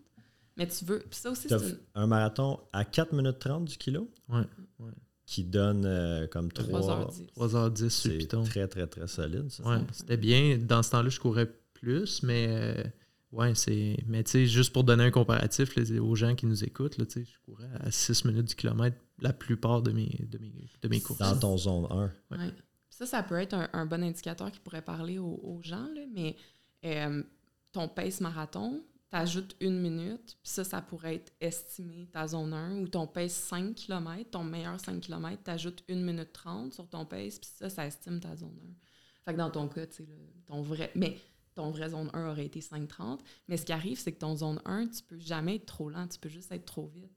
Mais 0.58 0.68
tu 0.68 0.86
veux. 0.86 1.00
Puis 1.00 1.20
ça 1.20 1.32
aussi, 1.32 1.48
c'est. 1.48 1.80
Un 1.96 2.08
marathon 2.08 2.60
à 2.74 2.84
4 2.84 3.14
minutes 3.14 3.40
30 3.40 3.66
du 3.66 3.78
kilo? 3.78 4.10
Oui. 4.30 4.42
Ouais. 4.80 4.92
Qui 5.26 5.44
donne 5.44 5.86
euh, 5.86 6.28
comme 6.28 6.52
3, 6.52 6.82
h 6.82 7.28
3h10 7.38 7.90
sur 7.90 8.12
Python. 8.18 8.44
très, 8.44 8.68
très, 8.68 8.86
très 8.88 9.08
solide. 9.08 9.50
Ouais, 9.64 9.78
c'était 9.94 10.18
bien. 10.18 10.58
Dans 10.58 10.84
ce 10.84 10.92
temps-là, 10.92 11.10
je 11.10 11.20
courais 11.20 11.50
plus, 11.74 12.24
mais. 12.24 12.48
Euh, 12.50 12.84
oui, 13.32 13.56
c'est. 13.56 13.98
Mais 14.08 14.24
tu 14.24 14.32
sais, 14.32 14.46
juste 14.46 14.74
pour 14.74 14.84
donner 14.84 15.06
un 15.06 15.12
comparatif 15.12 15.78
aux 16.00 16.16
gens 16.16 16.36
qui 16.36 16.46
nous 16.46 16.64
écoutent, 16.64 16.98
là, 16.98 17.06
je 17.16 17.24
courais 17.46 17.70
à 17.80 17.90
6 17.90 18.26
minutes 18.26 18.50
du 18.50 18.56
kilomètre 18.56 18.98
la 19.20 19.32
plupart 19.32 19.82
de 19.82 19.92
mes, 19.92 20.26
de 20.30 20.38
mes, 20.38 20.70
de 20.82 20.88
mes 20.90 21.00
courses. 21.00 21.20
Dans 21.20 21.40
ton 21.40 21.58
zone 21.58 21.88
1. 21.90 22.12
Ouais. 22.32 22.52
Ça, 22.90 23.06
ça 23.06 23.24
peut 23.24 23.40
être 23.40 23.56
un, 23.74 23.86
bon 23.86 24.04
indicateur 24.04 24.52
qui 24.52 24.60
pourrait 24.60 24.82
parler 24.82 25.18
aux, 25.18 25.60
gens, 25.64 25.88
là, 25.96 26.02
mais 26.14 26.36
euh, 26.86 27.24
ton 27.72 27.88
pace 27.88 28.20
marathon, 28.22 28.84
tu 29.10 29.18
ajoutes 29.18 29.56
une 29.60 29.80
minute, 29.80 30.38
puis 30.44 30.52
ça, 30.52 30.64
ça 30.64 30.82
pourrait 30.82 31.16
être 31.16 31.32
estimé 31.40 32.08
ta 32.12 32.28
zone 32.28 32.54
1, 32.54 32.80
ou 32.80 32.88
ton 32.88 33.08
pace 33.08 33.32
5 33.32 33.76
km, 33.76 34.30
ton 34.30 34.44
meilleur 34.44 34.80
5 34.80 35.00
km, 35.00 35.42
tu 35.44 35.52
ajoutes 35.52 35.84
1 35.90 35.96
minute 35.96 36.34
30 36.34 36.74
sur 36.74 36.88
ton 36.88 37.06
pace, 37.06 37.40
puis 37.40 37.50
ça, 37.56 37.70
ça 37.70 37.88
estime 37.88 38.20
ta 38.20 38.36
zone 38.36 38.60
1. 38.62 39.26
Fait 39.26 39.34
que 39.34 39.38
dans 39.38 39.50
ton 39.50 39.68
cas, 39.68 39.86
tu 39.88 39.98
sais, 39.98 40.08
ton 40.48 40.62
vrai. 40.62 40.92
Mais 40.96 41.18
ton 41.56 41.72
vrai 41.72 41.90
zone 41.90 42.10
1 42.14 42.30
aurait 42.30 42.46
été 42.46 42.60
5,30. 42.60 43.20
Mais 43.48 43.58
ce 43.58 43.66
qui 43.66 43.74
arrive, 43.74 44.00
c'est 44.00 44.12
que 44.12 44.20
ton 44.20 44.36
zone 44.36 44.60
1, 44.66 44.88
tu 44.88 45.04
peux 45.04 45.20
jamais 45.20 45.56
être 45.56 45.66
trop 45.66 45.90
lent, 45.90 46.08
tu 46.08 46.20
peux 46.20 46.30
juste 46.30 46.52
être 46.52 46.66
trop 46.66 46.88
vite. 46.88 47.12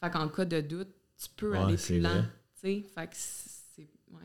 Fait 0.00 0.10
qu'en 0.10 0.28
cas 0.28 0.44
de 0.44 0.60
doute, 0.60 0.88
tu 1.16 1.28
peux 1.36 1.54
aller 1.56 1.76
plus 1.76 2.00
lent. 2.00 2.24
Fait 2.54 2.82
que 2.82 3.08
c'est. 3.12 3.88
Ouais. 4.10 4.20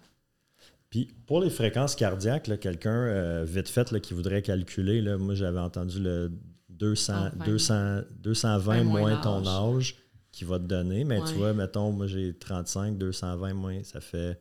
Puis 0.89 1.13
pour 1.26 1.41
les 1.41 1.50
fréquences 1.50 1.96
cardiaques, 1.96 2.60
quelqu'un 2.60 2.91
euh, 2.91 3.46
vite 3.48 3.67
fait 3.67 3.91
là, 3.91 4.00
qui 4.00 4.13
voudrait 4.13 4.41
calculer, 4.41 5.02
là, 5.02 5.17
moi 5.17 5.34
j'avais 5.34 5.60
entendu 5.60 6.00
le 6.00 6.32
200, 6.70 7.32
200, 7.46 8.02
220 8.20 8.84
moins, 8.84 9.17
ton 9.17 9.46
âge 9.46 9.96
qui 10.32 10.46
va 10.46 10.60
te 10.60 10.65
donner. 10.65 11.04
Mais 11.04 11.20
tu 11.24 11.34
vois, 11.34 11.54
mettons, 11.54 11.91
moi 11.91 12.06
j'ai 12.08 12.38
35, 12.38 12.98
220 12.98 13.54
moins, 13.54 13.84
ça 13.84 14.02
fait 14.02 14.39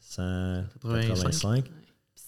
185 0.00 1.70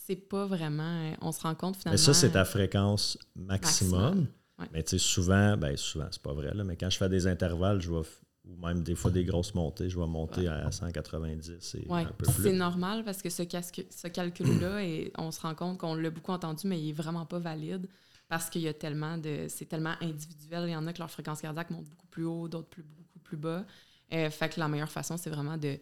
c'est 0.06 0.16
pas 0.16 0.46
vraiment. 0.46 0.82
Euh, 0.82 1.14
on 1.20 1.32
se 1.32 1.40
rend 1.40 1.54
compte 1.54 1.76
finalement. 1.76 1.94
Mais 1.94 2.04
ça, 2.04 2.14
c'est 2.14 2.30
ta 2.30 2.44
fréquence 2.44 3.18
maximum. 3.34 4.26
Mais 4.72 4.82
tu 4.82 4.90
sais, 4.90 4.98
souvent, 4.98 5.56
ben 5.56 5.76
souvent, 5.76 6.06
c'est 6.10 6.22
pas 6.22 6.32
vrai, 6.32 6.54
là, 6.54 6.62
mais 6.62 6.76
quand 6.76 6.88
je 6.88 6.96
fais 6.96 7.08
des 7.08 7.26
intervalles, 7.26 7.80
je 7.80 7.88
vois 7.88 8.04
ou 8.44 8.56
même 8.56 8.82
des 8.82 8.94
fois 8.96 9.10
des 9.10 9.24
grosses 9.24 9.54
montées, 9.54 9.88
je 9.88 9.98
vais 9.98 10.06
monter 10.06 10.48
à 10.48 10.70
190 10.70 11.76
et 11.76 11.86
un 11.90 12.04
peu 12.06 12.26
plus. 12.26 12.42
C'est 12.42 12.52
normal 12.52 13.04
parce 13.04 13.22
que 13.22 13.30
ce, 13.30 13.42
ce 13.42 14.08
calcul-là, 14.08 14.80
on 15.18 15.30
se 15.30 15.40
rend 15.40 15.54
compte 15.54 15.78
qu'on 15.78 15.94
l'a 15.94 16.10
beaucoup 16.10 16.32
entendu, 16.32 16.66
mais 16.66 16.80
il 16.80 16.90
est 16.90 16.92
vraiment 16.92 17.24
pas 17.24 17.38
valide 17.38 17.88
parce 18.28 18.50
qu'il 18.50 18.62
y 18.62 18.68
a 18.68 18.74
tellement 18.74 19.16
de. 19.18 19.46
C'est 19.48 19.66
tellement 19.66 19.94
individuel. 20.00 20.64
Il 20.66 20.72
y 20.72 20.76
en 20.76 20.86
a 20.86 20.92
que 20.92 20.98
leur 20.98 21.10
fréquence 21.10 21.40
cardiaque 21.40 21.70
monte 21.70 21.88
beaucoup 21.88 22.06
plus 22.06 22.24
haut, 22.24 22.48
d'autres 22.48 22.68
plus, 22.68 22.82
beaucoup 22.82 23.18
plus 23.20 23.36
bas. 23.36 23.64
Euh, 24.12 24.30
fait 24.30 24.48
que 24.48 24.58
la 24.58 24.68
meilleure 24.68 24.90
façon, 24.90 25.16
c'est 25.16 25.30
vraiment 25.30 25.56
de 25.56 25.78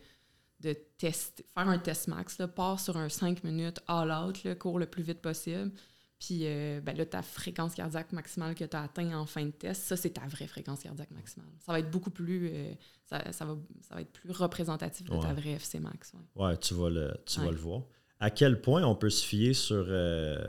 de 0.61 0.75
tester, 0.99 1.45
faire 1.55 1.69
un 1.69 1.79
test 1.79 2.09
max, 2.09 2.39
là, 2.39 2.49
part 2.49 2.81
sur 2.81 2.97
un 2.97 3.09
5 3.09 3.45
minutes 3.45 3.81
all 3.89 4.13
out, 4.13 4.45
là, 4.45 4.55
cours 4.55 4.79
le 4.79 4.87
plus 4.87 5.03
vite 5.03 5.21
possible. 5.21 5.73
Puis 6.21 6.41
euh, 6.43 6.81
ben 6.83 6.95
là, 6.97 7.07
ta 7.07 7.23
fréquence 7.23 7.75
cardiaque 7.75 8.13
maximale 8.13 8.55
que 8.55 8.65
tu 8.65 8.77
as 8.77 8.83
atteint 8.83 9.19
en 9.19 9.25
fin 9.25 9.47
de 9.47 9.53
test, 9.53 9.83
ça, 9.85 9.97
c'est 9.97 10.11
ta 10.11 10.27
vraie 10.27 10.47
fréquence 10.47 10.83
cardiaque 10.83 11.11
maximale. 11.13 11.49
Ça 11.61 11.73
va 11.73 11.79
être 11.79 11.91
beaucoup 11.91 12.11
plus. 12.11 12.51
Euh, 12.53 12.75
ça, 13.07 13.33
ça, 13.33 13.47
va, 13.47 13.57
ça, 13.81 13.95
va, 13.95 14.03
être 14.03 14.13
plus 14.13 14.31
représentatif 14.31 15.09
de 15.09 15.19
ta 15.19 15.33
vraie 15.33 15.53
FC 15.53 15.81
max. 15.81 16.13
Ouais, 16.37 16.45
ouais 16.45 16.57
tu, 16.59 16.75
vas 16.75 16.91
le, 16.91 17.15
tu 17.25 17.41
vas 17.41 17.51
le 17.51 17.57
voir. 17.57 17.85
À 18.21 18.31
quel 18.31 18.61
point 18.61 18.83
on 18.83 18.95
peut 18.95 19.09
se 19.09 19.25
fier 19.25 19.55
sur. 19.55 19.87
Euh, 19.89 20.47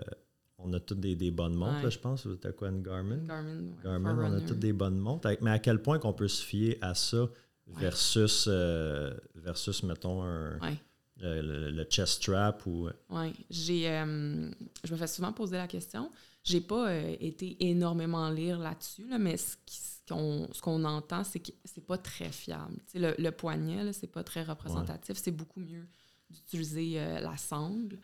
on 0.58 0.74
a 0.74 0.80
toutes 0.82 1.00
des, 1.00 1.16
des 1.16 1.32
bonnes 1.32 1.56
montres, 1.56 1.90
je 1.90 2.00
pense. 2.00 2.28
Tu 2.42 2.54
quoi, 2.54 2.68
une 2.68 2.84
Garmin? 2.84 3.26
Garmin, 3.26 3.62
Garmin 3.82 4.30
on 4.30 4.34
a 4.34 4.42
toutes 4.42 4.60
des 4.60 4.74
bonnes 4.74 5.00
montres. 5.00 5.30
Mais 5.40 5.52
à 5.52 5.60
quel 5.60 5.82
point 5.82 6.00
qu'on 6.00 6.14
peut 6.14 6.28
se 6.28 6.44
fier 6.44 6.78
à 6.82 6.96
ça 6.96 7.30
versus, 7.78 8.46
euh, 8.48 9.14
versus 9.36 9.84
mettons, 9.84 10.24
un, 10.24 10.60
euh, 11.24 11.72
le, 11.72 11.84
chest 11.86 12.22
strap 12.22 12.66
ou... 12.66 12.88
Euh, 12.88 12.94
oui, 13.10 13.34
j'ai... 13.50 13.84
je 13.84 14.92
me 14.92 14.98
fais 14.98 15.08
souvent 15.08 15.34
poser 15.34 15.58
la 15.58 15.68
question. 15.68 16.12
J'ai 16.44 16.62
pas 16.62 16.94
été 16.96 17.58
énormément 17.70 18.30
lire 18.30 18.58
là-dessus, 18.58 19.08
là, 19.08 19.20
mais 19.20 19.38
ce 19.38 19.56
qu'on 20.08 20.50
ce 20.52 20.60
qu'on 20.62 20.84
entend, 20.86 21.24
c'est 21.24 21.40
que 21.40 21.52
c'est 21.64 21.86
pas 21.86 22.00
très 22.00 22.32
fiable. 22.32 22.80
Le, 22.96 23.14
le, 23.20 23.32
poignet, 23.32 23.94
c'est 23.94 24.12
pas 24.12 24.24
très 24.24 24.42
représentatif. 24.42 25.18
C'est 25.18 25.32
beaucoup 25.32 25.60
mieux 25.60 25.88
d'utiliser 26.32 26.96
la 26.96 27.38
sangle. 27.38 28.00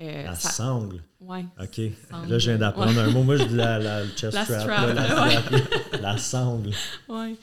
Euh, 0.00 0.22
la 0.24 0.34
sangle. 0.34 1.02
Oui. 1.20 1.40
OK. 1.60 1.78
Là, 2.28 2.38
je 2.38 2.50
viens 2.50 2.58
d'apprendre 2.58 2.98
un 2.98 3.10
mot. 3.10 3.22
Moi, 3.22 3.36
je 3.36 3.44
dis 3.44 3.54
la, 3.56 3.78
la 3.78 4.08
chest 4.08 4.32
la 4.32 4.44
strap. 4.44 4.94
la, 4.94 5.98
la, 6.00 6.18
sangle. 6.18 6.70
Oui. 7.08 7.36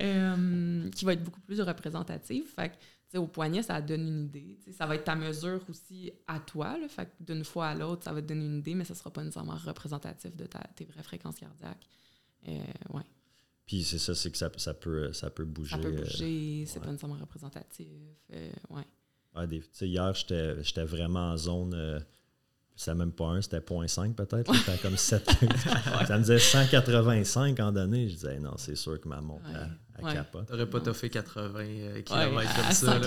Euh, 0.00 0.90
qui 0.90 1.04
va 1.04 1.14
être 1.14 1.24
beaucoup 1.24 1.40
plus 1.40 1.60
représentative. 1.60 2.44
Fait 2.54 2.70
que, 3.12 3.18
au 3.18 3.26
poignet, 3.26 3.62
ça 3.62 3.80
donne 3.80 4.06
une 4.06 4.24
idée. 4.26 4.58
ça 4.76 4.86
va 4.86 4.94
être 4.94 5.04
ta 5.04 5.16
mesure 5.16 5.60
aussi 5.68 6.12
à 6.28 6.38
toi. 6.38 6.78
Là, 6.78 6.88
fait 6.88 7.08
d'une 7.18 7.44
fois 7.44 7.68
à 7.68 7.74
l'autre, 7.74 8.04
ça 8.04 8.12
va 8.12 8.22
te 8.22 8.26
donner 8.28 8.44
une 8.44 8.58
idée, 8.58 8.74
mais 8.76 8.84
ça 8.84 8.94
ne 8.94 8.98
sera 8.98 9.10
pas 9.10 9.22
nécessairement 9.22 9.56
représentatif 9.56 10.36
de 10.36 10.46
ta, 10.46 10.60
tes 10.76 10.84
vraies 10.84 11.02
fréquences 11.02 11.36
cardiaques. 11.36 11.86
Euh, 12.46 12.62
ouais. 12.90 13.02
Puis 13.66 13.82
c'est 13.82 13.98
ça, 13.98 14.14
c'est 14.14 14.30
que 14.30 14.38
ça, 14.38 14.50
ça, 14.56 14.74
peut, 14.74 15.12
ça 15.12 15.30
peut 15.30 15.44
bouger. 15.44 15.70
Ça 15.70 15.78
peut 15.78 15.90
bouger, 15.90 16.64
c'est 16.66 16.78
pas 16.78 16.90
nécessairement 16.90 17.18
représentatif. 17.18 17.88
ouais. 18.70 18.84
Des, 19.48 19.62
hier, 19.80 20.14
j'étais 20.14 20.84
vraiment 20.84 21.32
en 21.32 21.36
zone. 21.36 21.74
Euh, 21.74 22.00
c'était 22.76 22.94
même 22.94 23.12
pas 23.12 23.26
un, 23.26 23.40
c'était 23.42 23.60
0.5 23.60 24.14
peut-être. 24.14 24.52
C'était 24.54 24.78
comme 24.78 24.96
7. 24.96 25.24
ça 26.06 26.16
me 26.16 26.22
disait 26.22 26.38
185 26.38 27.60
en 27.60 27.72
données. 27.72 28.08
Je 28.08 28.14
disais, 28.14 28.38
non, 28.38 28.54
c'est 28.56 28.76
sûr 28.76 29.00
que 29.00 29.08
ma 29.08 29.20
montre, 29.20 29.44
elle, 29.98 30.04
ouais. 30.04 30.12
capote. 30.12 30.46
T'aurais 30.46 30.66
pas 30.66 30.80
toffé 30.80 31.10
80 31.10 32.02
km 32.02 32.54
comme 32.54 32.72
ça. 32.72 32.98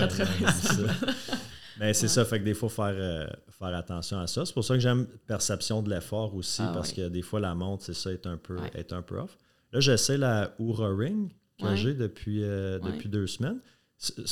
Mais 1.78 1.94
c'est 1.94 2.08
ça, 2.08 2.24
fait 2.24 2.40
que 2.40 2.44
des 2.44 2.54
fois, 2.54 2.68
faire, 2.68 2.94
euh, 2.94 3.26
faire 3.50 3.74
attention 3.74 4.18
à 4.18 4.26
ça. 4.26 4.44
C'est 4.44 4.52
pour 4.52 4.64
ça 4.64 4.74
que 4.74 4.80
j'aime 4.80 5.06
perception 5.26 5.82
de 5.82 5.90
l'effort 5.90 6.34
aussi, 6.34 6.62
ah 6.64 6.72
parce 6.74 6.92
que 6.92 7.08
des 7.08 7.22
fois, 7.22 7.40
la 7.40 7.54
montre, 7.54 7.84
c'est 7.84 7.94
ça, 7.94 8.10
est 8.10 8.26
un 8.26 8.36
peu, 8.36 8.58
est 8.74 8.92
un 8.92 9.02
peu 9.02 9.18
off. 9.18 9.38
Là, 9.72 9.80
j'essaie 9.80 10.18
la 10.18 10.54
Oura 10.58 10.88
Ring 10.94 11.30
que 11.60 11.76
j'ai 11.76 11.94
depuis, 11.94 12.42
euh, 12.42 12.78
depuis 12.78 13.08
deux 13.08 13.26
semaines. 13.26 13.60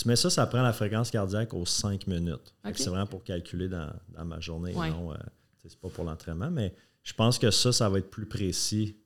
Mais 0.05 0.17
ça, 0.17 0.31
ça 0.31 0.47
prend 0.47 0.63
la 0.63 0.73
fréquence 0.73 1.11
cardiaque 1.11 1.53
aux 1.53 1.67
5 1.67 2.07
minutes. 2.07 2.55
C'est 2.75 2.89
vraiment 2.89 3.07
pour 3.07 3.25
calculer 3.25 3.69
dans, 3.69 3.91
ma 4.25 4.41
journée. 4.41 4.73
Non, 4.73 5.13
euh, 5.13 5.17
c'est 5.65 5.79
pas 5.79 5.89
pour 5.89 6.05
l'entraînement, 6.05 6.51
mais 6.51 6.75
je 7.03 7.13
pense 7.13 7.39
que 7.39 7.51
ça, 7.51 7.73
ça 7.73 7.89
va 7.89 7.99
être 7.99 8.11
plus 8.11 8.27
précis 8.27 8.97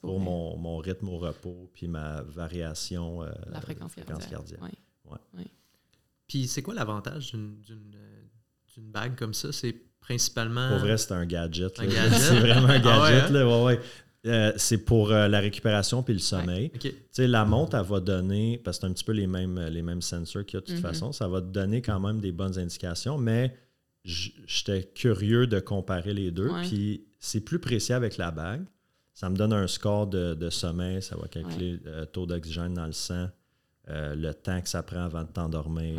pour 0.00 0.20
mon, 0.20 0.78
rythme 0.78 1.08
au 1.08 1.18
repos 1.18 1.70
puis 1.72 1.88
ma 1.88 2.22
variation 2.22 3.22
euh, 3.22 3.30
la 3.50 3.60
fréquence, 3.60 3.94
cardiaque. 3.94 4.60
Puis 6.26 6.46
c'est 6.46 6.62
quoi 6.62 6.74
l'avantage 6.74 7.32
d'une 7.32 8.90
bague 8.90 9.16
comme 9.16 9.34
ça? 9.34 9.52
C'est 9.52 9.74
principalement. 10.00 10.68
Pour 10.68 10.78
vrai, 10.78 10.96
c'est 10.96 11.12
un 11.12 11.26
gadget. 11.26 11.76
c'est 11.76 12.40
vraiment 12.40 12.68
un 12.68 12.78
gadget. 12.78 13.24
Ah 13.26 13.30
là, 13.30 13.64
ouais, 13.64 13.80
euh, 14.26 14.52
c'est 14.56 14.78
pour 14.78 15.12
euh, 15.12 15.28
la 15.28 15.40
récupération 15.40 16.02
puis 16.02 16.12
le 16.12 16.20
sommeil. 16.20 16.70
La 17.16 17.44
montre, 17.44 17.76
elle 17.76 17.86
va 17.86 18.00
donner, 18.00 18.60
parce 18.62 18.78
que 18.78 18.82
c'est 18.82 18.90
un 18.90 18.92
petit 18.92 19.04
peu 19.04 19.12
les 19.12 19.26
mêmes, 19.26 19.58
les 19.58 19.82
mêmes 19.82 20.02
sensors 20.02 20.44
qu'il 20.44 20.54
y 20.54 20.58
a 20.58 20.60
de 20.60 20.66
toute 20.66 20.76
mm-hmm. 20.76 20.80
façon, 20.80 21.12
ça 21.12 21.26
va 21.26 21.40
te 21.40 21.46
donner 21.46 21.80
quand 21.80 21.98
même 22.00 22.20
des 22.20 22.32
bonnes 22.32 22.58
indications, 22.58 23.16
mais 23.16 23.56
j'étais 24.04 24.84
curieux 24.94 25.46
de 25.46 25.58
comparer 25.60 26.12
les 26.12 26.30
deux. 26.30 26.50
Puis 26.62 27.06
c'est 27.18 27.40
plus 27.40 27.58
précis 27.58 27.92
avec 27.92 28.16
la 28.16 28.30
bague. 28.30 28.64
Ça 29.14 29.28
me 29.28 29.36
donne 29.36 29.52
un 29.52 29.66
score 29.66 30.06
de, 30.06 30.50
sommeil, 30.50 31.02
ça 31.02 31.16
va 31.16 31.26
calculer 31.28 31.78
le 31.84 32.04
taux 32.06 32.26
d'oxygène 32.26 32.74
dans 32.74 32.86
le 32.86 32.92
sang, 32.92 33.28
euh, 33.88 34.14
le 34.14 34.32
temps 34.32 34.60
que 34.60 34.68
ça 34.68 34.82
prend 34.82 35.02
avant 35.02 35.22
de 35.22 35.28
t'endormir, 35.28 35.98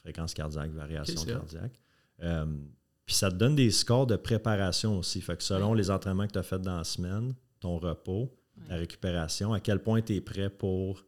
fréquence 0.00 0.32
cardiaque, 0.32 0.70
variation 0.72 1.22
cardiaque. 1.24 1.78
puis 2.18 3.14
ça 3.14 3.30
te 3.30 3.36
donne 3.36 3.56
des 3.56 3.70
scores 3.70 4.06
de 4.06 4.16
préparation 4.16 4.98
aussi. 4.98 5.20
Fait 5.20 5.36
que 5.36 5.42
selon 5.42 5.74
les 5.74 5.90
entraînements 5.90 6.26
que 6.26 6.32
tu 6.32 6.38
as 6.38 6.42
fait 6.42 6.60
dans 6.60 6.78
la 6.78 6.84
semaine, 6.84 7.34
ton 7.62 7.78
repos, 7.78 8.30
ta 8.68 8.76
récupération, 8.76 9.52
à 9.52 9.60
quel 9.60 9.78
point 9.78 10.02
tu 10.02 10.14
es 10.14 10.20
prêt 10.20 10.50
pour. 10.50 11.04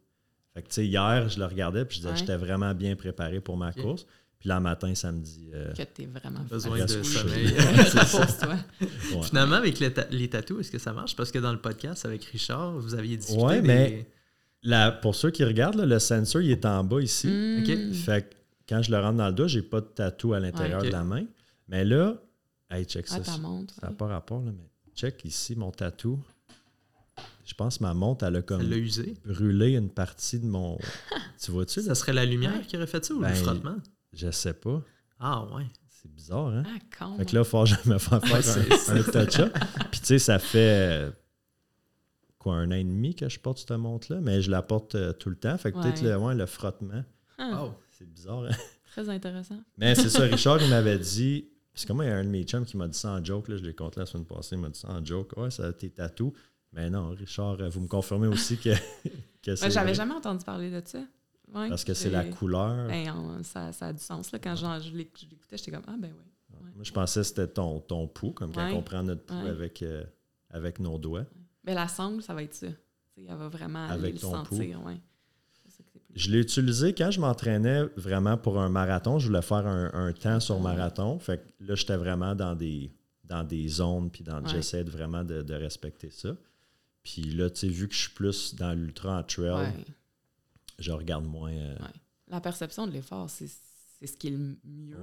Fait 0.55 0.63
que, 0.63 0.69
tu 0.69 0.75
sais, 0.75 0.87
hier, 0.87 1.29
je 1.29 1.39
le 1.39 1.47
regardais 1.47 1.85
puis 1.85 1.97
je 1.97 2.03
disais 2.03 2.13
que 2.13 2.19
j'étais 2.21 2.37
vraiment 2.37 2.75
bien 2.75 2.95
préparé 2.97 3.41
pour 3.41 3.57
ma 3.57 3.73
course. 3.73 4.07
Puis 4.39 4.49
là, 4.49 4.61
matin, 4.61 4.95
samedi. 4.95 5.51
Euh, 5.53 5.73
que 5.73 5.83
tu 5.83 6.07
vraiment 6.07 6.45
besoin 6.49 6.85
de 6.85 7.03
sommeil. 7.03 7.49
Finalement, 9.23 9.57
avec 9.57 9.81
les, 9.81 9.93
les 10.11 10.29
tatous, 10.29 10.61
est-ce 10.61 10.71
que 10.71 10.79
ça 10.79 10.93
marche? 10.93 11.17
Parce 11.17 11.33
que 11.33 11.39
dans 11.39 11.53
le 11.53 11.61
podcast 11.61 12.05
avec 12.05 12.25
Richard, 12.25 12.73
vous 12.79 12.95
aviez 12.95 13.17
discuté. 13.17 13.43
Oui, 13.43 13.61
mais 13.63 14.07
pour 15.03 15.15
ceux 15.15 15.31
qui 15.31 15.45
regardent, 15.45 15.81
le 15.81 15.99
sensor, 15.99 16.41
il 16.41 16.51
est 16.51 16.65
en 16.65 16.85
bas 16.85 17.01
ici. 17.01 17.29
Hmm. 17.29 17.93
Fait 17.95 18.29
que 18.29 18.35
quand 18.69 18.83
je 18.83 18.91
le 18.91 18.99
rentre 18.99 19.19
dans 19.19 19.29
le 19.29 19.35
dos, 19.35 19.49
j'ai 19.49 19.63
pas 19.63 19.81
de 19.81 19.87
tatou 19.87 20.35
à 20.35 20.41
l'intérieur 20.41 20.83
de 20.83 20.89
la 20.89 21.05
main. 21.05 21.25
Mais 21.69 21.85
là, 21.85 22.15
hey, 22.71 22.85
check 22.85 23.07
ah, 23.11 23.23
ça. 23.23 23.25
ça 23.25 23.39
n'a 23.39 23.91
pas 23.93 24.07
rapport, 24.07 24.43
là, 24.43 24.53
mais 24.53 24.69
check 24.95 25.25
ici 25.25 25.57
mon 25.57 25.71
tatou. 25.71 26.23
Je 27.45 27.55
pense 27.55 27.79
que 27.79 27.83
ma 27.83 27.95
montre, 27.95 28.25
elle 28.25 28.37
a 28.37 28.43
comme 28.43 28.63
usé. 28.73 29.15
brûlé 29.25 29.75
une 29.75 29.91
partie 29.91 30.39
de 30.39 30.47
mon. 30.47 30.79
tu 31.43 31.51
vois-tu? 31.51 31.83
Ça 31.83 31.95
serait 31.95 32.13
la 32.13 32.25
lumière 32.25 32.67
qui 32.67 32.77
aurait 32.77 32.87
fait 32.87 33.05
ça 33.05 33.15
ou 33.15 33.21
le 33.21 33.27
ben, 33.27 33.35
frottement? 33.35 33.77
Je 34.13 34.31
sais 34.31 34.55
pas. 34.55 34.83
Ah 35.21 35.45
ouais. 35.55 35.67
C'est 35.89 36.13
bizarre, 36.13 36.49
hein? 36.49 36.65
Ah, 36.67 36.79
con. 36.99 37.17
Fait 37.17 37.27
que 37.27 37.35
là, 37.35 37.43
il 37.43 37.47
faut 37.47 37.67
jamais 37.67 37.99
faire, 37.99 38.23
faire 38.23 38.97
un, 38.97 39.03
touch-up. 39.03 39.57
Puis 39.91 40.01
tu 40.01 40.07
sais, 40.07 40.19
ça 40.19 40.39
fait 40.39 41.13
quoi, 42.39 42.57
un 42.57 42.71
an 42.71 42.75
et 42.75 42.85
demi 42.85 43.15
que 43.15 43.29
je 43.29 43.41
porte 43.41 43.59
cette 43.59 43.71
montre-là, 43.73 44.21
mais 44.21 44.43
je 44.43 44.51
la 44.51 44.61
porte 44.63 44.95
euh, 44.95 45.13
tout 45.13 45.31
le 45.31 45.37
temps. 45.37 45.57
Fait 45.57 45.73
que 45.73 45.81
peut-être 45.81 46.03
le, 46.03 46.17
ouais, 46.17 46.35
le 46.35 46.47
frottement. 46.47 47.03
Ah. 47.39 47.69
C'est 47.91 48.09
bizarre, 48.09 48.45
hein? 48.45 48.57
Très 48.93 49.09
intéressant. 49.09 49.61
Mais 49.79 49.95
c'est 49.95 50.11
ça, 50.11 50.23
Richard, 50.25 50.63
il 50.63 50.71
m'avait 50.71 50.99
dit. 50.99 51.49
Parce 51.73 51.87
que 51.87 51.93
moi, 51.93 52.05
il 52.05 52.09
y 52.09 52.11
a 52.11 52.17
un 52.17 52.25
de 52.25 52.29
mes 52.29 52.45
chums 52.45 52.65
qui 52.65 52.77
m'a 52.77 52.87
dit 52.87 52.97
ça 52.97 53.11
en 53.11 53.25
joke, 53.25 53.49
là, 53.49 53.57
je 53.57 53.65
l'ai 53.65 53.75
compté 53.75 53.99
la 53.99 54.07
semaine 54.07 54.27
passée, 54.27 54.55
il 54.55 54.61
m'a 54.61 54.69
dit 54.69 54.79
ça 54.79 54.91
en 54.91 55.05
joke. 55.05 55.37
Ouais, 55.37 55.51
ça 55.51 55.67
a 55.67 55.71
été 55.71 55.91
tatou. 55.91 56.33
Mais 56.75 56.91
non, 56.91 57.11
Richard, 57.11 57.57
vous 57.71 57.81
me 57.81 57.87
confirmez 57.87 58.27
aussi 58.27 58.59
que, 58.59 58.71
que 59.43 59.55
c'est. 59.55 59.71
J'avais 59.71 59.95
jamais 59.95 60.15
entendu 60.15 60.45
parler 60.45 60.71
de 60.71 60.83
ça. 60.85 61.01
Parce 61.53 61.85
que 61.85 61.95
c'est 61.95 62.11
la 62.11 62.25
couleur. 62.25 62.89
Ben, 62.89 63.43
ça, 63.43 63.73
ça, 63.73 63.87
a 63.89 63.93
du 63.93 64.03
sens. 64.03 64.33
Là. 64.33 64.39
Quand 64.39 64.57
je 64.57 64.91
l'écoutais, 64.91 65.57
j'étais 65.57 65.71
comme 65.71 65.85
Ah, 65.87 65.95
ben 65.99 66.11
oui. 66.13 66.59
Moi, 66.75 66.83
je 66.83 66.93
pensais 66.93 67.21
que 67.21 67.27
c'était 67.27 67.47
ton, 67.47 67.79
ton 67.79 68.09
pouls, 68.09 68.33
comme 68.33 68.53
quand 68.53 68.73
on 68.73 68.83
prend 68.83 69.03
notre 69.03 69.25
pouls 69.25 69.47
avec, 69.47 69.83
euh, 69.83 70.05
avec 70.51 70.81
nos 70.81 70.99
doigts. 70.99 71.25
Mais 71.65 71.75
la 71.75 71.87
sangle, 71.87 72.23
ça 72.23 72.35
va 72.35 72.43
être 72.43 72.55
ça. 72.55 72.67
elle 73.17 73.27
va 73.27 73.49
vraiment 73.49 73.87
avec 73.87 74.15
le 74.15 74.19
sentir. 74.19 74.81
Je 76.15 76.31
l'ai 76.31 76.39
utilisé 76.39 76.93
quand 76.95 77.11
je 77.11 77.21
m'entraînais 77.21 77.83
vraiment 77.97 78.37
pour 78.37 78.61
un 78.61 78.69
marathon. 78.69 79.19
Je 79.19 79.27
voulais 79.27 79.43
faire 79.43 79.67
un, 79.67 80.13
temps 80.13 80.41
sur 80.41 80.61
marathon. 80.61 81.19
Fait 81.19 81.39
que 81.39 81.65
là, 81.65 81.75
j'étais 81.75 81.97
vraiment 81.97 82.35
dans 82.35 82.55
des, 82.55 82.93
dans 83.25 83.45
des 83.45 83.69
zones, 83.69 84.11
puis 84.11 84.23
dans, 84.23 84.45
j'essaie 84.47 84.83
vraiment 84.83 85.25
de, 85.25 85.43
de, 85.43 85.55
respecter 85.55 86.11
ça. 86.11 86.31
Puis 87.05 87.23
là, 87.23 87.51
tu 87.51 87.61
sais, 87.61 87.69
vu 87.69 87.87
que 87.87 87.95
je 87.95 88.01
suis 88.01 88.11
plus 88.13 88.55
dans 88.55 88.73
l'ultra 88.73 89.21
en 89.21 89.23
trail, 89.23 89.73
je 90.79 90.91
regarde 90.91 91.25
moins. 91.27 91.53
Euh, 91.53 91.77
La 92.29 92.41
perception 92.41 92.87
de 92.87 92.93
l'effort, 92.93 93.31
c'est 93.31 93.47
ce 93.47 94.17
qui 94.17 94.29
est 94.29 94.31
le 94.31 94.57
mieux. 94.65 94.99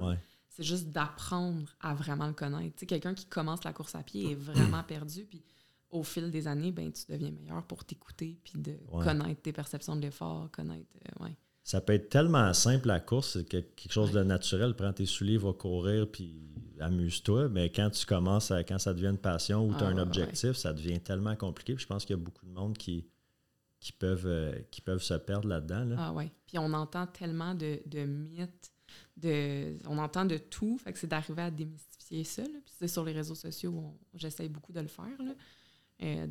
C'est 0.48 0.64
juste 0.64 0.88
d'apprendre 0.88 1.74
à 1.80 1.94
vraiment 1.94 2.26
le 2.26 2.34
connaître. 2.34 2.74
Tu 2.76 2.80
sais, 2.80 2.86
quelqu'un 2.86 3.14
qui 3.14 3.24
commence 3.24 3.64
la 3.64 3.72
course 3.72 3.94
à 3.94 4.02
pied 4.02 4.32
est 4.32 4.34
vraiment 4.34 4.82
perdu, 4.82 5.24
puis 5.24 5.42
au 5.90 6.02
fil 6.02 6.30
des 6.30 6.46
années, 6.46 6.72
ben, 6.72 6.92
tu 6.92 7.04
deviens 7.10 7.30
meilleur 7.30 7.62
pour 7.66 7.84
t'écouter, 7.84 8.38
puis 8.44 8.54
de 8.56 8.76
connaître 9.02 9.40
tes 9.42 9.52
perceptions 9.52 9.96
de 9.96 10.02
l'effort, 10.02 10.50
connaître. 10.50 10.90
Euh, 11.06 11.24
ouais. 11.24 11.36
Ça 11.64 11.80
peut 11.80 11.92
être 11.92 12.08
tellement 12.08 12.52
simple 12.52 12.88
la 12.88 12.98
course, 12.98 13.34
c'est 13.34 13.48
quelque 13.48 13.92
chose 13.92 14.10
de 14.10 14.22
naturel. 14.22 14.74
Prends 14.74 14.92
tes 14.92 15.06
souliers, 15.06 15.38
va 15.38 15.52
courir, 15.52 16.10
puis 16.10 16.50
amuse-toi. 16.82 17.48
Mais 17.48 17.70
quand 17.70 17.90
tu 17.90 18.04
commences, 18.06 18.50
à, 18.50 18.64
quand 18.64 18.78
ça 18.78 18.92
devient 18.92 19.08
une 19.08 19.18
passion 19.18 19.66
ou 19.66 19.74
tu 19.74 19.82
as 19.82 19.86
un 19.86 19.98
ah, 19.98 20.02
objectif, 20.02 20.52
ça 20.52 20.72
devient 20.72 21.00
tellement 21.00 21.36
compliqué. 21.36 21.76
je 21.76 21.86
pense 21.86 22.04
qu'il 22.04 22.16
y 22.16 22.20
a 22.20 22.22
beaucoup 22.22 22.46
de 22.46 22.52
monde 22.52 22.76
qui, 22.76 23.06
qui, 23.80 23.92
peuvent, 23.92 24.26
euh, 24.26 24.58
qui 24.70 24.80
peuvent 24.80 25.02
se 25.02 25.14
perdre 25.14 25.48
là-dedans. 25.48 25.94
Ah 25.98 26.12
oui. 26.12 26.30
Puis 26.46 26.58
on 26.58 26.72
entend 26.72 27.06
tellement 27.06 27.54
de, 27.54 27.80
de 27.86 28.04
mythes, 28.04 28.72
de, 29.16 29.78
on 29.86 29.98
entend 29.98 30.24
de 30.24 30.36
tout. 30.36 30.78
Fait 30.78 30.92
que 30.92 30.98
c'est 30.98 31.06
d'arriver 31.06 31.42
à 31.42 31.50
démystifier 31.50 32.24
ça. 32.24 32.42
Puis 32.42 32.74
c'est 32.78 32.88
sur 32.88 33.04
les 33.04 33.12
réseaux 33.12 33.34
sociaux, 33.34 33.98
j'essaye 34.14 34.48
beaucoup 34.48 34.72
de 34.72 34.80
le 34.80 34.88
faire. 34.88 35.18
Euh, 36.02 36.26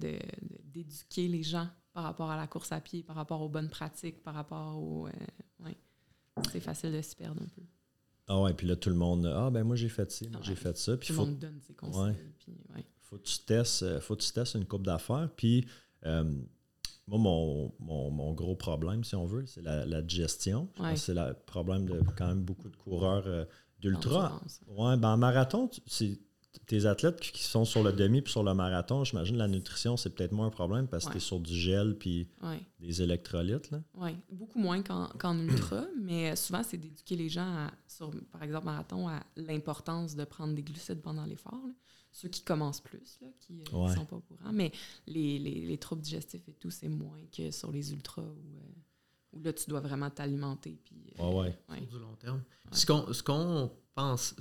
d'éduquer 0.63 1.29
les 1.29 1.43
gens 1.43 1.67
par 1.93 2.03
rapport 2.03 2.29
à 2.29 2.35
la 2.35 2.45
course 2.45 2.73
à 2.73 2.81
pied, 2.81 3.03
par 3.03 3.15
rapport 3.15 3.41
aux 3.41 3.47
bonnes 3.47 3.69
pratiques, 3.69 4.21
par 4.21 4.33
rapport 4.33 4.77
au. 4.77 5.07
Euh, 5.07 5.11
ouais. 5.63 5.77
C'est 6.51 6.59
facile 6.59 6.91
de 6.91 7.01
se 7.01 7.15
perdre 7.15 7.41
un 7.41 7.47
peu. 7.47 7.61
Ah 8.33 8.39
ouais, 8.39 8.53
puis 8.53 8.65
là, 8.65 8.77
tout 8.77 8.89
le 8.89 8.95
monde, 8.95 9.25
ah 9.25 9.49
ben 9.49 9.65
moi 9.65 9.75
j'ai 9.75 9.89
fait 9.89 10.09
ci, 10.09 10.29
moi 10.29 10.39
j'ai 10.41 10.55
fait 10.55 10.77
ça. 10.77 10.95
Puis 10.95 11.07
tout 11.07 11.19
le 11.19 11.19
monde 11.19 11.37
donne 11.37 11.59
ses 11.59 11.73
conseils. 11.73 12.15
Puis, 12.39 12.53
ouais. 12.73 12.85
Faut 13.01 13.17
que 13.17 13.23
tu 13.23 13.39
testes, 13.39 13.83
euh, 13.83 13.99
faut 13.99 14.15
que 14.15 14.21
tu 14.21 14.31
testes 14.31 14.55
une 14.55 14.65
coupe 14.65 14.85
d'affaires. 14.85 15.29
Puis 15.35 15.67
euh, 16.05 16.23
moi, 17.07 17.19
mon, 17.19 17.73
mon, 17.81 18.31
gros 18.31 18.55
problème, 18.55 19.03
si 19.03 19.15
on 19.15 19.25
veut, 19.25 19.45
c'est 19.45 19.61
la, 19.61 19.85
la, 19.85 20.01
digestion. 20.01 20.69
C'est 20.95 21.13
le 21.13 21.33
problème 21.45 21.85
de 21.85 21.99
quand 22.17 22.27
même 22.27 22.43
beaucoup 22.43 22.69
de 22.69 22.75
coureurs 22.77 23.47
d'ultra. 23.81 24.41
Ouais, 24.65 24.95
ben 24.95 25.09
en 25.09 25.17
marathon, 25.17 25.69
c'est 25.85 26.17
tes 26.67 26.85
athlètes 26.85 27.19
qui 27.19 27.43
sont 27.43 27.65
sur 27.65 27.83
le 27.83 27.93
demi 27.93 28.21
puis 28.21 28.31
sur 28.31 28.43
le 28.43 28.53
marathon, 28.53 29.03
j'imagine 29.03 29.37
la 29.37 29.47
nutrition, 29.47 29.97
c'est 29.97 30.09
peut-être 30.09 30.31
moins 30.31 30.47
un 30.47 30.51
problème 30.51 30.87
parce 30.87 31.05
que 31.05 31.11
tu 31.11 31.17
es 31.17 31.21
sur 31.21 31.39
du 31.39 31.53
gel 31.53 31.97
puis 31.97 32.27
des 32.79 33.01
électrolytes. 33.01 33.69
Oui, 33.95 34.11
beaucoup 34.31 34.59
moins 34.59 34.81
qu'en 34.81 35.39
ultra, 35.39 35.85
mais 36.01 36.35
souvent, 36.35 36.63
c'est 36.63 36.77
d'éduquer 36.77 37.15
les 37.15 37.29
gens, 37.29 37.67
sur, 37.87 38.11
par 38.31 38.43
exemple, 38.43 38.65
marathon, 38.65 39.07
à 39.07 39.23
l'importance 39.35 40.15
de 40.15 40.23
prendre 40.23 40.53
des 40.53 40.63
glucides 40.63 41.01
pendant 41.01 41.25
l'effort. 41.25 41.67
Ceux 42.13 42.27
qui 42.27 42.41
commencent 42.41 42.81
plus, 42.81 43.19
là, 43.21 43.27
qui 43.39 43.53
ne 43.53 43.61
euh, 43.73 43.95
sont 43.95 44.05
pas 44.05 44.17
au 44.17 44.21
courant. 44.21 44.51
Mais 44.51 44.71
les, 45.07 45.39
les, 45.39 45.77
troubles 45.77 46.01
digestifs 46.01 46.47
et 46.49 46.53
tout, 46.53 46.69
c'est 46.69 46.89
moins 46.89 47.21
que 47.35 47.51
sur 47.51 47.71
les 47.71 47.93
ultras 47.93 48.21
où, 48.21 48.57
euh, 48.57 48.73
où 49.33 49.41
là, 49.41 49.53
tu 49.53 49.69
dois 49.69 49.79
vraiment 49.79 50.09
t'alimenter. 50.09 50.79
Puis, 50.83 51.13
euh, 51.19 51.23
Sur 51.77 51.87
du 51.87 51.99
long 51.99 52.15
terme. 52.15 52.41
Ce 52.71 53.23
qu'on 53.23 53.71
pense, 53.93 54.35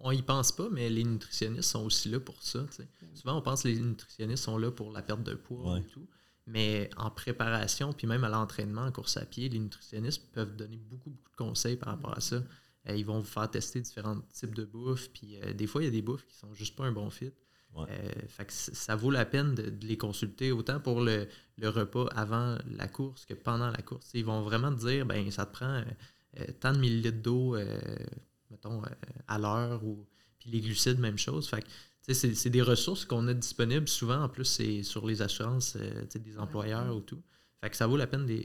on 0.00 0.10
y 0.12 0.22
pense 0.22 0.52
pas, 0.52 0.68
mais 0.70 0.88
les 0.88 1.04
nutritionnistes 1.04 1.70
sont 1.70 1.84
aussi 1.84 2.08
là 2.08 2.20
pour 2.20 2.42
ça. 2.42 2.66
Souvent, 3.14 3.38
on 3.38 3.42
pense 3.42 3.62
que 3.62 3.68
les 3.68 3.80
nutritionnistes 3.80 4.44
sont 4.44 4.58
là 4.58 4.70
pour 4.70 4.92
la 4.92 5.02
perte 5.02 5.22
de 5.22 5.34
poids 5.34 5.78
et 5.78 5.84
tout. 5.84 6.06
Mais 6.48 6.90
en 6.96 7.10
préparation, 7.10 7.92
puis 7.92 8.06
même 8.06 8.22
à 8.22 8.28
l'entraînement 8.28 8.82
en 8.82 8.92
course 8.92 9.16
à 9.16 9.26
pied, 9.26 9.48
les 9.48 9.58
nutritionnistes 9.58 10.30
peuvent 10.32 10.54
donner 10.54 10.76
beaucoup, 10.76 11.10
beaucoup 11.10 11.30
de 11.30 11.36
conseils 11.36 11.76
par 11.76 11.88
rapport 11.88 12.16
à 12.16 12.20
ça. 12.20 12.36
Euh, 12.88 12.96
ils 12.96 13.04
vont 13.04 13.18
vous 13.18 13.26
faire 13.26 13.50
tester 13.50 13.80
différents 13.80 14.20
types 14.32 14.54
de 14.54 14.64
bouffe. 14.64 15.08
Puis 15.10 15.40
euh, 15.40 15.52
des 15.52 15.66
fois, 15.66 15.82
il 15.82 15.86
y 15.86 15.88
a 15.88 15.90
des 15.90 16.02
bouffes 16.02 16.24
qui 16.26 16.36
sont 16.36 16.54
juste 16.54 16.76
pas 16.76 16.84
un 16.84 16.92
bon 16.92 17.10
fit. 17.10 17.32
Euh, 17.78 18.10
fait 18.28 18.46
que 18.46 18.52
ça 18.52 18.96
vaut 18.96 19.10
la 19.10 19.24
peine 19.24 19.54
de, 19.54 19.72
les 19.86 19.96
consulter 19.96 20.52
autant 20.52 20.80
pour 20.80 21.00
le, 21.00 21.28
repas 21.62 22.06
avant 22.14 22.56
la 22.70 22.88
course 22.88 23.24
que 23.24 23.34
pendant 23.34 23.70
la 23.70 23.82
course. 23.82 24.10
Ils 24.14 24.24
vont 24.24 24.42
vraiment 24.42 24.74
te 24.74 24.80
dire 24.86 25.06
ben 25.06 25.30
ça 25.30 25.46
te 25.46 25.52
prend 25.52 25.82
tant 26.60 26.72
de 26.72 26.78
millilitres 26.78 27.22
d'eau 27.22 27.56
mettons, 28.50 28.82
euh, 28.82 28.88
à 29.28 29.38
l'heure. 29.38 29.84
ou 29.84 30.06
Puis 30.38 30.50
les 30.50 30.60
glucides, 30.60 30.98
même 30.98 31.18
chose. 31.18 31.48
Fait 31.48 31.64
c'est 32.08 32.50
des 32.50 32.62
ressources 32.62 33.04
qu'on 33.04 33.26
a 33.26 33.34
disponibles 33.34 33.88
souvent. 33.88 34.22
En 34.22 34.28
plus, 34.28 34.44
c'est 34.44 34.84
sur 34.84 35.06
les 35.06 35.22
assurances 35.22 35.76
euh, 35.76 36.04
des 36.14 36.38
employeurs 36.38 36.94
ou 36.94 37.00
tout. 37.00 37.20
Fait 37.60 37.70
que 37.70 37.76
ça 37.76 37.88
vaut 37.88 37.96
la 37.96 38.06
peine 38.06 38.26
de, 38.26 38.44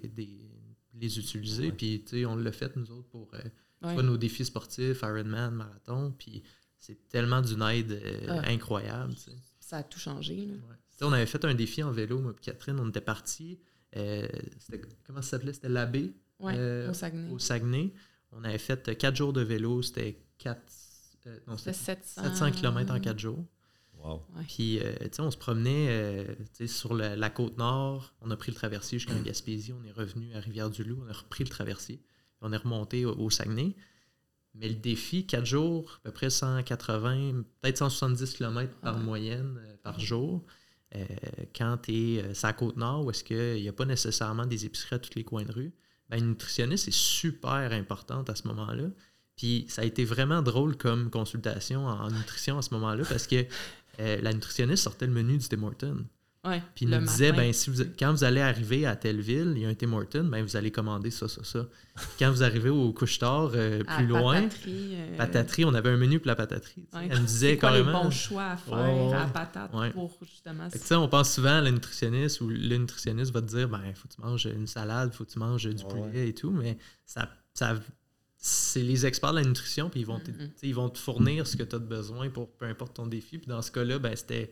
les 0.95 1.19
utiliser. 1.19 1.71
Puis, 1.71 2.03
on 2.25 2.35
l'a 2.35 2.51
fait, 2.51 2.75
nous 2.75 2.89
autres, 2.91 3.09
pour 3.09 3.31
euh, 3.35 4.01
nos 4.01 4.17
défis 4.17 4.45
sportifs, 4.45 5.01
Ironman, 5.03 5.53
marathon. 5.53 6.11
Puis, 6.17 6.41
c'est 6.81 7.07
tellement 7.07 7.41
d'une 7.41 7.61
aide 7.61 8.01
ah. 8.27 8.41
incroyable. 8.47 9.13
Ça 9.59 9.77
a 9.77 9.83
tout 9.83 9.99
changé. 9.99 10.49
On 11.01 11.13
avait 11.13 11.25
fait 11.25 11.43
un 11.45 11.55
défi 11.55 11.81
en 11.81 11.91
vélo, 11.91 12.19
moi 12.19 12.33
et 12.37 12.41
Catherine. 12.41 12.77
On 12.79 12.89
était 12.89 13.01
partis. 13.01 13.57
comment 13.93 15.21
ça 15.21 15.29
s'appelait? 15.29 15.53
C'était 15.53 15.69
l'abbé. 15.69 16.13
au 16.39 16.93
Saguenay. 16.93 17.31
Au 17.31 17.39
Saguenay. 17.39 17.93
On 18.33 18.43
avait 18.43 18.57
fait 18.57 18.97
quatre 18.97 19.15
jours 19.15 19.33
de 19.33 19.41
vélo, 19.41 19.81
c'était 19.81 20.17
4 20.37 20.61
euh, 21.27 21.57
700... 21.57 22.23
700 22.23 22.51
km 22.51 22.93
en 22.93 22.99
quatre 22.99 23.19
jours. 23.19 23.45
Wow. 23.97 24.23
Puis, 24.47 24.79
euh, 24.79 24.93
tu 25.01 25.09
sais, 25.11 25.21
on 25.21 25.29
se 25.29 25.37
promenait 25.37 25.87
euh, 25.89 26.25
sur 26.65 26.95
la, 26.95 27.29
côte 27.29 27.57
nord. 27.57 28.13
On 28.21 28.31
a 28.31 28.37
pris 28.37 28.51
le 28.51 28.55
traversier 28.55 28.97
jusqu'à 28.97 29.13
Gaspésie. 29.19 29.73
On 29.73 29.83
est 29.83 29.91
revenu 29.91 30.33
à 30.33 30.39
Rivière-du-Loup. 30.39 31.03
On 31.05 31.09
a 31.09 31.13
repris 31.13 31.43
le 31.43 31.49
traversier. 31.49 32.01
On 32.41 32.51
est 32.51 32.57
remonté 32.57 33.05
au, 33.05 33.29
Saguenay. 33.29 33.75
Mais 34.53 34.67
le 34.67 34.75
défi, 34.75 35.25
4 35.25 35.45
jours, 35.45 35.99
à 35.99 36.09
peu 36.09 36.11
près 36.11 36.29
180, 36.29 37.43
peut-être 37.61 37.77
170 37.77 38.33
km 38.33 38.73
par 38.79 38.97
moyenne 38.97 39.59
euh, 39.59 39.75
par 39.81 39.99
jour. 39.99 40.43
Euh, 40.95 41.05
quand 41.55 41.77
tu 41.83 42.17
es 42.17 42.45
à 42.45 42.53
Côte-Nord, 42.53 43.05
où 43.05 43.11
est-ce 43.11 43.23
qu'il 43.23 43.61
n'y 43.61 43.69
a 43.69 43.73
pas 43.73 43.85
nécessairement 43.85 44.45
des 44.45 44.65
épiceries 44.65 44.95
à 44.95 44.99
tous 44.99 45.15
les 45.15 45.23
coins 45.23 45.45
de 45.45 45.51
rue, 45.51 45.73
ben, 46.09 46.19
une 46.19 46.29
nutritionniste 46.29 46.89
est 46.89 46.95
super 46.95 47.71
importante 47.71 48.29
à 48.29 48.35
ce 48.35 48.45
moment-là. 48.49 48.89
Puis 49.37 49.65
ça 49.69 49.83
a 49.83 49.85
été 49.85 50.03
vraiment 50.03 50.41
drôle 50.41 50.75
comme 50.75 51.09
consultation 51.09 51.85
en, 51.87 52.11
nutrition 52.11 52.57
à 52.57 52.61
ce 52.61 52.73
moment-là 52.73 53.05
parce 53.07 53.27
que 53.27 53.45
la 53.97 54.33
nutritionniste 54.33 54.83
sortait 54.83 55.07
le 55.07 55.13
menu 55.13 55.37
du 55.37 55.47
Tim 55.47 55.63
Hortons. 55.63 56.05
Puis 56.43 56.85
il 56.85 56.89
nous 56.89 57.05
disait, 57.05 57.31
ben, 57.31 57.53
si 57.53 57.69
vous, 57.69 57.83
quand 57.99 58.11
vous 58.11 58.23
allez 58.23 58.41
arriver 58.41 58.87
à 58.87 58.95
telle 58.95 59.21
ville, 59.21 59.53
il 59.55 59.61
y 59.61 59.65
a 59.65 59.69
un 59.69 59.75
Tim 59.75 59.93
Hortons, 59.93 60.23
ben, 60.23 60.41
vous 60.43 60.55
allez 60.55 60.71
commander 60.71 61.11
ça, 61.11 61.27
ça, 61.27 61.43
ça. 61.43 61.67
quand 62.19 62.31
vous 62.31 62.41
arrivez 62.41 62.69
au 62.69 62.91
couche-tard 62.93 63.51
euh, 63.53 63.83
plus 63.83 64.07
loin, 64.07 64.41
pataterie, 64.41 64.95
euh, 64.95 65.17
pataterie, 65.17 65.65
on 65.65 65.73
avait 65.75 65.89
un 65.89 65.97
menu 65.97 66.19
pour 66.19 66.27
la 66.27 66.35
pataterie. 66.35 66.87
Elle 66.93 67.19
nous 67.19 67.25
disait 67.25 67.57
quoi 67.57 67.69
carrément. 67.69 67.99
les 67.99 68.03
bons 68.05 68.11
choix 68.11 68.45
à 68.45 68.57
faire 68.57 68.75
à 68.75 69.19
la 69.19 69.25
patate 69.27 69.71
pour 69.93 70.17
justement. 70.23 70.67
ça? 70.73 70.99
on 70.99 71.07
pense 71.07 71.31
souvent 71.31 71.57
à 71.59 71.61
la 71.61 71.71
nutritionniste 71.71 72.41
ou 72.41 72.49
le 72.49 72.77
nutritionniste 72.77 73.31
va 73.31 73.41
te 73.41 73.47
dire, 73.47 73.69
ben, 73.69 73.93
faut 73.93 74.07
que 74.07 74.15
tu 74.15 74.21
manges 74.21 74.45
une 74.45 74.67
salade, 74.67 75.13
faut 75.13 75.25
que 75.25 75.31
tu 75.31 75.39
manges 75.39 75.67
du 75.67 75.83
poulet 75.83 76.29
et 76.29 76.33
tout, 76.33 76.49
mais 76.49 76.79
ça, 77.05 77.29
ça 77.53 77.75
c'est 78.43 78.81
les 78.81 79.05
experts 79.05 79.33
de 79.33 79.39
la 79.39 79.45
nutrition, 79.45 79.91
puis 79.91 79.99
ils 79.99 80.05
vont, 80.07 80.17
mm-hmm. 80.17 80.49
ils 80.63 80.73
vont 80.73 80.89
te 80.89 80.97
fournir 80.97 81.45
ce 81.45 81.55
que 81.55 81.61
tu 81.61 81.75
as 81.75 81.79
besoin 81.79 82.31
pour 82.31 82.49
peu 82.49 82.65
importe 82.65 82.95
ton 82.95 83.05
défi. 83.05 83.37
Puis 83.37 83.47
dans 83.47 83.61
ce 83.61 83.71
cas-là, 83.71 83.99
ben, 83.99 84.15
c'était 84.15 84.51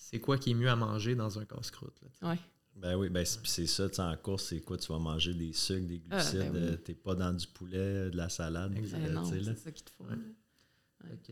c'est 0.00 0.18
quoi 0.18 0.38
qui 0.38 0.50
est 0.50 0.54
mieux 0.54 0.70
à 0.70 0.76
manger 0.76 1.14
dans 1.14 1.38
un 1.38 1.44
casse-croûte. 1.44 2.00
Ouais. 2.22 2.38
Ben 2.74 2.96
oui, 2.96 3.10
ben 3.10 3.24
c'est 3.24 3.66
ça, 3.66 3.90
tu 3.90 4.00
en 4.00 4.16
course, 4.16 4.46
c'est 4.48 4.60
quoi? 4.60 4.78
Tu 4.78 4.90
vas 4.90 4.98
manger 4.98 5.34
des 5.34 5.52
sucres, 5.52 5.86
des 5.86 6.00
ah, 6.10 6.16
glucides, 6.16 6.46
tu 6.46 6.50
ben 6.50 6.56
euh, 6.56 6.76
t'es 6.76 6.94
pas 6.94 7.14
dans 7.14 7.32
du 7.32 7.46
poulet, 7.46 8.10
de 8.10 8.16
la 8.16 8.30
salade. 8.30 8.74
Exactement. 8.76 9.24
c'est 9.24 9.42
ça 9.42 9.70
qu'il 9.70 9.84
te 9.84 9.90
faut. 9.90 10.06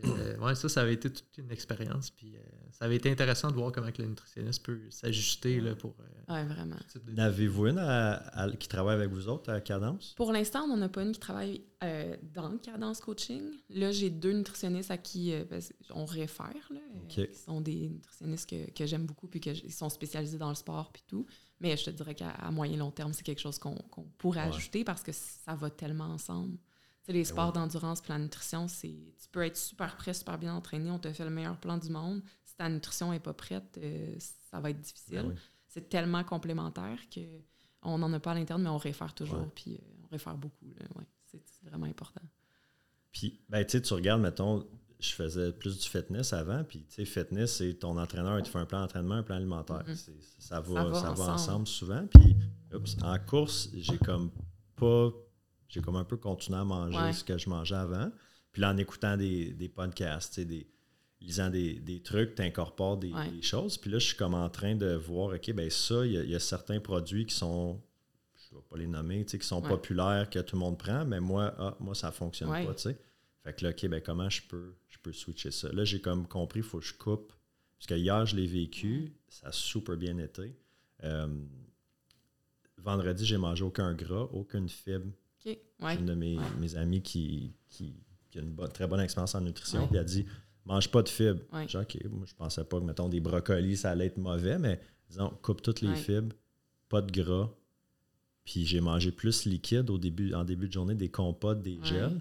Euh, 0.05 0.37
ouais. 0.39 0.55
ça, 0.55 0.69
ça 0.69 0.83
avait 0.83 0.95
été 0.95 1.11
toute 1.11 1.39
une 1.39 1.51
expérience. 1.51 2.11
Puis 2.11 2.37
euh, 2.37 2.41
ça 2.71 2.85
avait 2.85 2.97
été 2.97 3.11
intéressant 3.11 3.51
de 3.51 3.55
voir 3.55 3.73
comment 3.73 3.89
le 3.97 4.05
nutritionniste 4.07 4.65
peut 4.65 4.81
s'ajuster 4.91 5.61
là, 5.61 5.75
pour. 5.75 5.95
oui, 6.29 6.45
vraiment. 6.45 6.77
N'avez-vous 7.09 7.67
une 7.69 8.57
qui 8.59 8.69
travaille 8.69 8.97
avec 8.97 9.11
vous 9.11 9.29
autres 9.29 9.53
à 9.53 9.61
Cadence? 9.61 10.15
Pour 10.17 10.33
l'instant, 10.33 10.65
on 10.65 10.77
n'en 10.77 10.83
a 10.83 10.89
pas 10.89 11.03
une 11.03 11.13
qui 11.13 11.21
travaille 11.21 11.63
dans 12.35 12.57
Cadence 12.59 13.01
Coaching. 13.01 13.43
Là, 13.71 13.93
j'ai 13.93 14.11
deux 14.11 14.33
nutritionnistes 14.33 14.91
à 14.91 14.99
qui 14.99 15.35
on 15.91 16.05
réfère, 16.05 16.69
là, 16.71 16.81
qui 17.09 17.27
sont 17.35 17.61
des 17.61 17.89
nutritionnistes 17.89 18.49
que, 18.49 18.71
que 18.71 18.87
j'aime 18.87 19.07
beaucoup, 19.07 19.29
puis 19.29 19.41
qui 19.41 19.71
sont 19.71 19.89
spécialisés 19.89 20.39
dans 20.39 20.49
le 20.49 20.55
sport, 20.55 20.93
puis 20.93 21.03
tout. 21.07 21.27
Mais 21.61 21.77
je 21.77 21.87
te 21.87 21.91
dirais 21.91 22.15
qu'à 22.15 22.51
moyen 22.53 22.77
long 22.77 22.91
terme, 22.91 23.13
c'est 23.13 23.25
quelque 23.25 23.41
chose 23.41 23.59
qu'on 23.59 23.77
pourrait 24.17 24.41
ajouter 24.41 24.85
parce 24.85 25.03
que 25.03 25.13
ça 25.13 25.55
va 25.55 25.71
tellement 25.71 26.05
ensemble 26.05 26.57
les 27.13 27.21
ben 27.21 27.25
sports 27.25 27.53
d'endurance 27.53 28.01
et 28.01 28.09
la 28.09 28.19
nutrition, 28.19 28.69
c'est 28.69 28.89
tu 28.89 29.29
peux 29.31 29.45
être 29.45 29.57
super 29.57 29.97
prêt, 29.97 30.15
super 30.15 30.39
bien 30.39 30.55
entraîné, 30.55 30.91
on 30.91 30.99
te 30.99 31.13
fait 31.13 31.25
le 31.25 31.31
meilleur 31.31 31.57
plan 31.59 31.79
du 31.79 31.91
monde. 31.91 32.23
Si 32.45 32.57
ta 32.57 32.69
nutrition 32.69 33.11
n'est 33.13 33.21
pas 33.21 33.35
prête, 33.35 33.79
euh, 33.83 34.15
ça 34.51 34.61
va 34.61 34.71
être 34.71 34.81
difficile. 34.81 35.23
Ben 35.29 35.35
c'est 35.69 35.89
tellement 35.89 36.25
complémentaire 36.25 36.99
qu'on 37.15 37.99
n'en 37.99 38.13
a 38.13 38.21
pas 38.21 38.33
à 38.33 38.35
l'interne, 38.35 38.63
mais 38.63 38.71
on 38.71 38.79
réfère 38.79 39.15
toujours, 39.15 39.49
puis 39.55 39.75
euh, 39.75 40.03
on 40.05 40.09
réfère 40.09 40.37
beaucoup. 40.37 40.67
c'est 41.27 41.41
vraiment 41.69 41.87
important. 41.87 42.23
Puis, 43.13 43.41
ben, 43.49 43.65
tu 43.65 43.79
regardes, 43.93 44.23
mettons, 44.23 44.67
je 44.99 45.13
faisais 45.13 45.53
plus 45.53 45.79
du 45.79 45.89
fitness 45.89 46.33
avant, 46.33 46.65
puis 46.65 46.85
tu 46.89 46.95
sais, 46.95 47.05
fitness, 47.05 47.59
c'est 47.59 47.75
ton 47.75 47.97
entraîneur, 47.99 48.43
tu 48.43 48.51
fais 48.51 48.59
un 48.59 48.67
plan 48.67 48.81
d'entraînement, 48.81 49.17
un 49.17 49.23
plan 49.23 49.37
alimentaire. 49.37 49.85
Mm-hmm. 49.87 50.11
ça, 50.39 50.61
va, 50.61 50.95
ça, 50.95 51.13
va, 51.13 51.35
ensemble. 51.35 51.67
souvent. 51.67 52.07
Puis, 52.07 52.37
en 53.03 53.19
course, 53.19 53.71
j'ai 53.75 53.99
comme 53.99 54.31
pas 54.77 55.13
j'ai 55.69 55.81
comme 55.81 55.97
un 55.97 56.05
peu 56.05 56.17
continué 56.17 56.59
à 56.59 56.65
manger 56.65 57.13
ce 57.13 57.25
que 57.25 57.39
je 57.39 57.49
mangeais 57.49 57.77
avant. 57.77 58.11
Puis 58.53 58.63
là, 58.63 58.73
en 58.73 58.77
écoutant 58.77 59.17
des, 59.17 59.53
des 59.53 59.69
podcasts, 59.69 60.41
des, 60.41 60.67
lisant 61.21 61.51
des, 61.51 61.75
des 61.75 62.01
trucs, 62.01 62.35
tu 62.35 62.43
incorpores 62.43 62.97
des, 62.97 63.13
choses. 63.43 63.77
Puis 63.77 63.91
là, 63.91 63.99
je 63.99 64.07
suis 64.07 64.17
comme 64.17 64.35
en 64.35 64.49
train 64.49 64.75
de 64.75 64.95
voir, 64.95 65.35
OK, 65.35 65.53
ben 65.53 65.71
ça, 65.71 66.07
il 66.07 66.13
y, 66.13 66.35
a 66.35 66.41
certains 66.41 66.81
produits 66.81 67.27
qui 67.27 67.35
sont, 67.35 67.81
je 68.37 68.55
ne 68.55 68.61
vais 68.61 68.67
pas 68.69 68.77
les 68.77 68.87
nommer, 68.87 69.25
qui 69.25 69.39
sont 69.41 69.63
populaires, 69.63 70.29
que 70.31 70.39
tout 70.39 70.57
le 70.57 70.61
monde 70.61 70.79
prend, 70.79 71.05
mais 71.05 71.21
moi, 71.21 71.55
ah, 71.59 71.77
moi 71.81 71.95
ça 71.95 72.09
ne 72.09 72.13
fonctionne 72.13 72.49
pas. 72.49 72.77
sais. 72.77 72.97
Fait 73.45 73.55
que 73.55 73.65
là, 73.65 73.71
OK, 73.71 73.87
ben 73.87 74.01
comment 74.01 74.29
je 74.29 74.43
peux, 74.43 74.75
je 74.89 74.99
peux 75.03 75.13
switcher 75.13 75.51
ça? 75.51 75.71
Là, 75.73 75.85
j'ai 75.85 76.01
comme 76.01 76.27
compris, 76.27 76.61
il 76.61 76.65
faut 76.65 76.79
que 76.79 76.85
je 76.85 76.95
coupe. 76.95 77.33
Parce 77.79 77.87
que 77.87 77.95
hier, 77.95 78.27
je 78.27 78.35
l'ai 78.35 78.47
vécu, 78.47 79.15
ça 79.29 79.49
a 79.49 79.53
super 79.53 79.97
bien 79.97 80.19
été. 80.19 80.57
Euh, 81.05 81.29
vendredi, 82.77 83.25
j'ai 83.25 83.39
mangé 83.39 83.63
aucun 83.63 83.95
gras, 83.95 84.29
aucune 84.33 84.69
fibre, 84.69 85.13
une 85.81 86.07
de 86.07 86.15
mes, 86.15 86.77
amis 86.77 87.03
qui, 87.03 87.53
qui, 87.69 87.95
a 88.37 88.41
une 88.41 88.57
très 88.73 88.87
bonne 88.87 89.01
expérience 89.01 89.35
en 89.35 89.41
nutrition, 89.41 89.87
puis 89.87 89.97
elle 89.97 90.03
a 90.03 90.05
dit 90.05 90.27
mange 90.65 90.91
pas 90.91 91.03
de 91.03 91.09
fibres. 91.09 91.41
J'ai 91.67 91.79
OK, 91.79 91.99
moi 92.11 92.27
je 92.27 92.35
pensais 92.35 92.65
pas 92.65 92.79
que 92.79 92.85
mettons 92.85 93.09
des 93.09 93.21
brocolis, 93.21 93.79
ça 93.79 93.91
allait 93.91 94.07
être 94.07 94.19
mauvais, 94.19 94.59
mais 94.59 94.81
disons, 95.09 95.33
coupe 95.43 95.63
toutes 95.63 95.81
les 95.81 95.95
fibres, 95.95 96.35
pas 96.89 97.01
de 97.01 97.11
gras. 97.11 97.51
Puis 98.45 98.65
j'ai 98.65 98.81
mangé 98.81 99.11
plus 99.11 99.45
liquide 99.45 99.91
au 99.91 99.99
début, 99.99 100.33
en 100.35 100.45
début 100.45 100.69
de 100.69 100.73
journée, 100.73 100.95
des 100.95 101.11
compotes, 101.11 101.63
des 101.63 101.79
gels. 101.83 102.21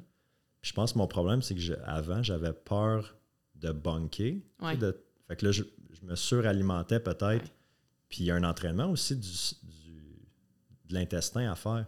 je 0.61 0.73
pense 0.73 0.93
que 0.93 0.97
mon 0.97 1.07
problème, 1.07 1.41
c'est 1.41 1.55
que 1.55 1.79
avant, 1.83 2.21
j'avais 2.23 2.53
peur 2.53 3.15
de 3.55 3.71
bunker. 3.71 4.35
fait 5.27 5.35
que 5.35 5.45
là, 5.45 5.51
je, 5.51 5.63
me 6.03 6.15
suralimentais 6.15 6.99
peut-être. 6.99 7.51
Puis 8.07 8.19
il 8.19 8.25
y 8.25 8.31
a 8.31 8.35
un 8.35 8.43
entraînement 8.43 8.89
aussi 8.89 9.15
du, 9.15 9.27
de 10.85 10.93
l'intestin 10.93 11.51
à 11.51 11.55
faire. 11.55 11.85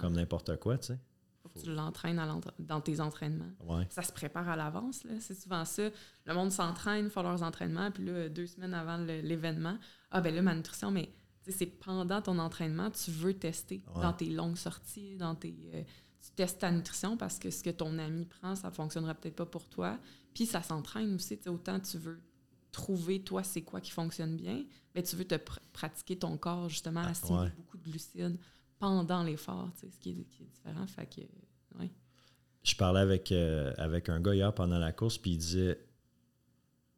Comme 0.00 0.14
n'importe 0.14 0.56
quoi, 0.58 0.78
tu 0.78 0.88
sais. 0.88 0.98
Faut 1.42 1.48
que 1.48 1.58
tu 1.58 1.72
l'entraînes 1.72 2.20
dans 2.60 2.80
tes 2.80 3.00
entraînements. 3.00 3.50
Ça 3.90 4.02
se 4.02 4.12
prépare 4.12 4.48
à 4.48 4.56
l'avance. 4.56 5.04
C'est 5.20 5.34
souvent 5.34 5.64
ça. 5.64 5.88
Le 6.24 6.34
monde 6.34 6.52
s'entraîne, 6.52 7.10
fait 7.10 7.22
leurs 7.22 7.42
entraînements, 7.42 7.90
puis 7.90 8.04
là, 8.04 8.28
deux 8.28 8.46
semaines 8.46 8.74
avant 8.74 8.98
l'événement, 8.98 9.76
ah 10.12 10.20
ben 10.20 10.34
là, 10.34 10.42
ma 10.42 10.54
nutrition, 10.54 10.90
mais 10.90 11.12
c'est 11.48 11.66
pendant 11.66 12.22
ton 12.22 12.38
entraînement, 12.38 12.90
tu 12.90 13.10
veux 13.10 13.34
tester 13.34 13.82
dans 13.96 14.12
tes 14.12 14.30
longues 14.30 14.56
sorties, 14.56 15.16
dans 15.16 15.34
tes. 15.34 15.54
Euh, 15.74 15.82
tu 16.20 16.30
testes 16.36 16.60
ta 16.60 16.70
nutrition 16.70 17.16
parce 17.16 17.40
que 17.40 17.50
ce 17.50 17.64
que 17.64 17.70
ton 17.70 17.98
ami 17.98 18.26
prend, 18.26 18.54
ça 18.54 18.68
ne 18.68 18.72
fonctionnera 18.72 19.14
peut-être 19.14 19.34
pas 19.34 19.46
pour 19.46 19.68
toi. 19.68 19.98
Puis 20.32 20.46
ça 20.46 20.62
s'entraîne 20.62 21.16
aussi. 21.16 21.36
Autant 21.46 21.80
tu 21.80 21.98
veux 21.98 22.20
trouver, 22.70 23.22
toi, 23.22 23.42
c'est 23.42 23.62
quoi 23.62 23.80
qui 23.80 23.90
fonctionne 23.90 24.36
bien, 24.36 24.64
mais 24.94 25.02
tu 25.02 25.16
veux 25.16 25.24
te 25.24 25.34
pratiquer 25.72 26.16
ton 26.16 26.36
corps, 26.36 26.68
justement, 26.68 27.00
à 27.00 27.12
ah, 27.30 27.46
beaucoup 27.56 27.76
de 27.76 27.82
glucides 27.82 28.38
pendant 28.82 29.22
l'effort, 29.22 29.70
ce 29.76 29.86
qui 30.00 30.10
est, 30.10 30.24
qui 30.24 30.42
est, 30.42 30.46
différent. 30.46 30.84
Fait 30.88 31.06
que, 31.06 31.20
Je 32.64 32.74
parlais 32.74 32.98
avec, 32.98 33.30
euh, 33.30 33.72
avec 33.78 34.08
un 34.08 34.20
gars 34.20 34.34
hier 34.34 34.52
pendant 34.52 34.78
la 34.78 34.90
course, 34.90 35.18
puis 35.18 35.32
il 35.32 35.38
disait, 35.38 35.78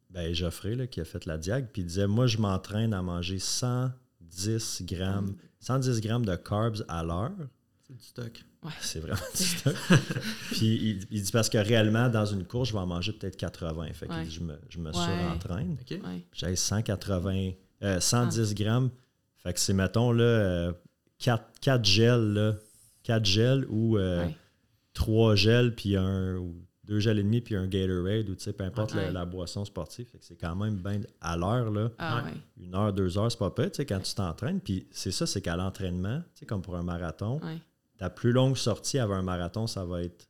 ben 0.09 0.33
Geoffrey, 0.33 0.73
là, 0.73 0.87
qui 0.87 0.99
a 0.99 1.05
fait 1.05 1.27
la 1.27 1.37
diag, 1.37 1.67
puis 1.71 1.83
il 1.83 1.85
disait, 1.85 2.07
moi, 2.07 2.25
je 2.25 2.39
m'entraîne 2.39 2.91
à 2.91 3.03
manger 3.03 3.37
110 3.37 4.81
grammes, 4.81 5.35
110 5.59 6.01
grammes 6.01 6.25
de 6.25 6.35
carbs 6.35 6.83
à 6.87 7.03
l'heure. 7.03 7.35
C'est 7.85 7.95
du 7.95 8.03
stock. 8.03 8.43
Ouais. 8.63 8.71
C'est 8.81 8.99
vraiment 8.99 9.21
du 9.37 9.43
stock. 9.43 9.75
puis 10.53 11.05
il, 11.11 11.21
dit 11.21 11.31
parce 11.31 11.49
que 11.49 11.59
réellement, 11.59 12.09
dans 12.09 12.25
une 12.25 12.45
course, 12.45 12.69
je 12.69 12.73
vais 12.73 12.79
en 12.79 12.87
manger 12.87 13.13
peut-être 13.13 13.37
80. 13.37 13.93
Fait 13.93 14.07
que 14.07 14.25
je 14.27 14.39
me, 14.39 14.59
je 14.69 14.79
me 14.79 14.91
surentraîne. 14.91 15.77
J'ai 16.33 16.55
180, 16.55 17.51
110 17.99 18.55
grammes. 18.55 18.89
Fait 19.37 19.53
que 19.53 19.59
c'est, 19.59 19.73
mettons, 19.73 20.11
là, 20.11 20.73
euh, 21.27 21.37
4, 21.61 21.85
gels, 21.85 22.33
là. 22.33 22.55
4 23.03 23.25
gels 23.25 23.65
ou 23.69 23.97
3 24.93 25.31
euh, 25.31 25.35
gels, 25.35 25.75
puis 25.75 25.95
un, 25.95 26.37
ou 26.37 26.55
2 26.85 26.99
gels 26.99 27.19
et 27.19 27.23
demi, 27.23 27.41
puis 27.41 27.55
un 27.55 27.67
Gatorade, 27.67 28.29
ou 28.29 28.35
tu 28.35 28.43
sais, 28.43 28.53
peu 28.53 28.63
importe 28.63 28.93
la, 28.93 29.25
boisson 29.25 29.65
sportive. 29.65 30.07
c'est 30.21 30.35
quand 30.35 30.55
même 30.55 30.77
bien 30.77 31.01
à 31.21 31.37
l'heure, 31.37 31.71
là. 31.71 31.91
Ah, 31.97 32.23
Une 32.57 32.75
heure, 32.75 32.93
deux 32.93 33.17
heures, 33.17 33.31
c'est 33.31 33.39
pas 33.39 33.51
peu, 33.51 33.69
tu 33.69 33.77
sais, 33.77 33.85
quand 33.85 33.99
tu 33.99 34.13
t'entraînes. 34.13 34.59
Puis 34.59 34.87
c'est 34.91 35.11
ça, 35.11 35.25
c'est 35.25 35.41
qu'à 35.41 35.55
l'entraînement, 35.55 36.19
tu 36.33 36.39
sais, 36.39 36.45
comme 36.45 36.61
pour 36.61 36.75
un 36.75 36.83
marathon, 36.83 37.39
ta 37.97 38.09
plus 38.09 38.31
longue 38.31 38.57
sortie 38.57 38.99
avant 38.99 39.15
un 39.15 39.23
marathon, 39.23 39.67
ça 39.67 39.85
va 39.85 40.03
être 40.03 40.27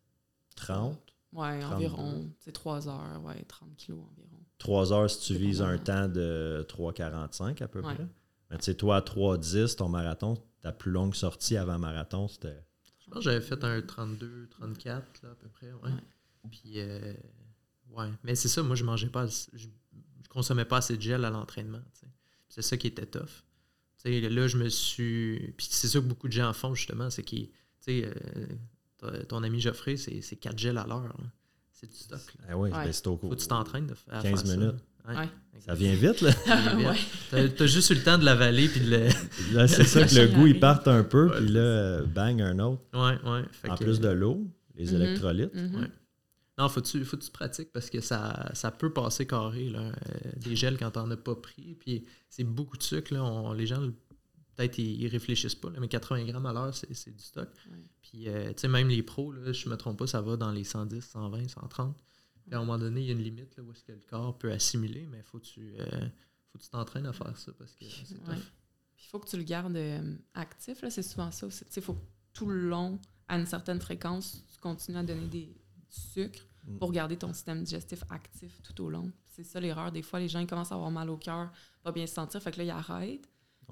30. 0.56 0.98
Oui, 1.34 1.64
environ. 1.66 2.30
C'est 2.40 2.54
3 2.54 2.88
heures, 2.88 3.22
ouais, 3.24 3.44
30 3.48 3.76
kilos 3.76 4.00
environ. 4.12 4.40
3 4.58 4.94
heures 4.94 5.10
si 5.10 5.20
tu 5.20 5.36
vises 5.36 5.62
un 5.62 5.78
temps 5.78 6.08
de 6.08 6.66
3,45 6.70 7.62
à 7.62 7.68
peu 7.68 7.82
près. 7.82 7.98
Mais 8.50 8.58
tu 8.58 8.66
sais, 8.66 8.76
toi, 8.76 8.98
à 8.98 9.02
3,10, 9.02 9.76
ton 9.76 9.90
marathon, 9.90 10.38
ta 10.66 10.72
plus 10.72 10.90
longue 10.90 11.14
sortie 11.14 11.58
avant 11.58 11.78
marathon, 11.78 12.28
c'était? 12.28 12.60
Je 12.98 13.06
pense 13.12 13.20
que 13.20 13.22
j'avais 13.26 13.42
fait 13.42 13.64
un 13.64 13.84
32, 13.84 14.48
34 14.50 15.22
là, 15.22 15.30
à 15.30 15.36
peu 15.36 15.48
près. 15.48 15.72
Ouais. 15.72 15.92
Puis, 16.50 16.80
euh, 16.80 17.14
ouais. 17.92 18.10
Mais 18.24 18.34
c'est 18.34 18.48
ça, 18.48 18.64
moi, 18.64 18.76
je 18.76 18.84
mangeais 18.84 19.10
pas. 19.10 19.28
Je, 19.28 19.68
consommais 20.28 20.66
pas 20.66 20.78
assez 20.78 20.98
de 20.98 21.02
gel 21.02 21.24
à 21.24 21.30
l'entraînement. 21.30 21.82
C'est 22.50 22.64
ça 22.64 22.78
qui 22.78 22.88
était 22.88 23.06
tough. 23.06 23.44
sais 23.98 24.20
là, 24.20 24.48
je 24.48 24.58
me 24.58 24.68
suis. 24.68 25.54
Puis 25.56 25.68
c'est 25.70 25.88
ça 25.88 26.00
que 26.00 26.06
beaucoup 26.06 26.28
de 26.28 26.34
gens 26.34 26.52
font, 26.52 26.74
justement. 26.74 27.12
C'est 27.12 27.24
que 27.24 27.36
euh, 29.04 29.24
ton 29.30 29.44
ami 29.44 29.62
Geoffrey, 29.62 29.98
c'est 29.98 30.36
4 30.36 30.58
gels 30.58 30.80
à 30.80 30.88
l'heure. 30.88 31.16
C'est 31.72 31.88
du 31.88 31.96
stock. 31.96 32.20
Ah 32.50 32.58
oui, 32.58 32.72
ben, 32.72 32.92
c'est 32.92 33.06
au 33.06 33.18
Faut 33.18 33.30
que 33.30 33.36
tu 33.36 33.48
t'entraînes 33.48 33.88
de 33.88 33.94
faire 33.94 34.24
15 34.24 34.58
minutes. 34.58 34.80
Ça 34.95 34.95
vient 35.74 35.96
vite, 35.96 36.22
là. 36.22 36.32
T'as 37.32 37.66
juste 37.66 37.90
eu 37.90 37.96
le 37.96 38.04
temps 38.04 38.18
de 38.18 38.26
l'avaler 38.26 38.68
puis 38.68 38.82
de 38.82 38.90
le. 38.90 39.08
Là, 39.54 39.68
c'est 39.68 39.84
ça 39.84 40.04
que 40.04 40.16
le 40.16 40.28
goût, 40.28 40.48
il 40.48 40.60
parte 40.60 40.88
un 40.88 41.04
peu, 41.04 41.32
puis 41.32 41.48
là, 41.48 42.02
bang, 42.02 42.42
un 42.42 42.60
autre. 42.60 42.82
Ouais, 42.94 43.18
ouais. 43.30 43.70
en 43.70 43.76
plus 43.76 44.00
de 44.00 44.10
l'eau, 44.10 44.48
les 44.76 44.92
mhm. 44.92 45.02
électrolytes. 45.02 45.54
Mhm. 45.54 45.88
Non, 46.58 46.70
faut 46.70 46.80
tu 46.80 47.04
faut 47.04 47.18
tu 47.18 47.30
pratiques 47.32 47.74
parce 47.74 47.90
que 47.90 48.00
ça, 48.00 48.50
ça 48.54 48.72
peut 48.72 48.94
passer 48.94 49.28
carré, 49.28 49.70
là, 49.70 49.92
des 50.38 50.56
gels 50.56 50.78
quand 50.78 50.92
t'en 50.92 51.12
as 51.12 51.18
pas 51.18 51.36
pris. 51.36 51.76
Puis 51.76 52.06
c'est 52.30 52.46
beaucoup 52.46 52.78
de 52.78 52.84
sucre, 52.84 53.14
là. 53.14 53.54
les 53.54 53.68
gens, 53.68 53.82
peut-être, 54.56 54.78
ils, 54.78 55.08
réfléchissent 55.08 55.56
pas, 55.56 55.70
mais 55.78 55.90
80 55.90 56.24
grammes 56.26 56.46
à 56.46 56.54
l'heure, 56.54 56.74
c'est 56.74 57.14
du 57.14 57.24
stock. 57.24 57.50
Puis, 58.02 58.28
tu 58.30 58.54
sais, 58.56 58.68
même 58.70 58.88
les 58.88 59.04
pros, 59.04 59.34
là, 59.34 59.52
je 59.52 59.68
me 59.68 59.76
trompe 59.76 60.00
pas, 60.00 60.08
ça 60.08 60.22
va 60.22 60.38
dans 60.38 60.52
les 60.52 60.64
110, 60.64 61.02
120, 61.02 61.50
130. 61.50 61.98
Puis 62.46 62.56
à 62.56 62.58
un 62.58 62.62
moment 62.62 62.78
donné, 62.78 63.02
il 63.02 63.08
y 63.08 63.10
a 63.10 63.14
une 63.14 63.24
limite 63.24 63.56
là, 63.58 63.64
où 63.64 63.72
est-ce 63.72 63.84
que 63.84 63.92
le 63.92 64.04
corps 64.08 64.38
peut 64.38 64.52
assimiler, 64.52 65.08
mais 65.08 65.24
faut 65.24 65.40
tu 65.40 65.76
faut 66.52 66.60
que 66.60 66.64
tu 66.64 66.70
t'entraînes 66.70 67.06
à 67.06 67.14
faire 67.14 67.38
ça 67.38 67.52
parce 67.58 67.74
que 67.76 67.86
c'est 67.86 68.24
tough. 68.24 68.36
il 68.98 69.06
faut 69.08 69.20
que 69.20 69.28
tu 69.28 69.38
le 69.38 69.44
gardes 69.44 69.76
euh, 69.76 70.16
actif, 70.34 70.82
là, 70.82 70.90
c'est 70.90 71.04
souvent 71.04 71.32
ça 71.32 71.48
aussi. 71.48 71.66
Il 71.76 71.82
faut 71.82 71.96
que 71.96 72.06
tout 72.34 72.46
le 72.46 72.70
long, 72.70 73.00
à 73.28 73.38
une 73.38 73.46
certaine 73.46 73.82
fréquence, 73.82 74.44
tu 74.54 74.60
continues 74.60 74.98
à 74.98 75.04
donner 75.04 75.28
des, 75.28 75.48
du 75.48 75.56
sucre 75.90 76.46
mm. 76.64 76.78
pour 76.78 76.92
garder 76.92 77.18
ton 77.18 77.34
système 77.34 77.64
digestif 77.64 78.04
actif 78.10 78.62
tout 78.62 78.84
au 78.84 78.90
long. 78.90 79.12
C'est 79.26 79.44
ça 79.44 79.60
l'erreur. 79.60 79.92
Des 79.92 80.02
fois, 80.02 80.20
les 80.20 80.28
gens 80.28 80.40
ils 80.40 80.48
commencent 80.48 80.72
à 80.72 80.76
avoir 80.76 80.92
mal 80.92 81.10
au 81.10 81.18
cœur, 81.18 81.52
pas 81.84 81.92
bien 81.92 82.08
se 82.08 82.14
sentir, 82.14 82.42
fait 82.42 82.52
que 82.52 82.58
là, 82.58 82.64
ils 82.64 82.70
arrêtent. 82.70 83.30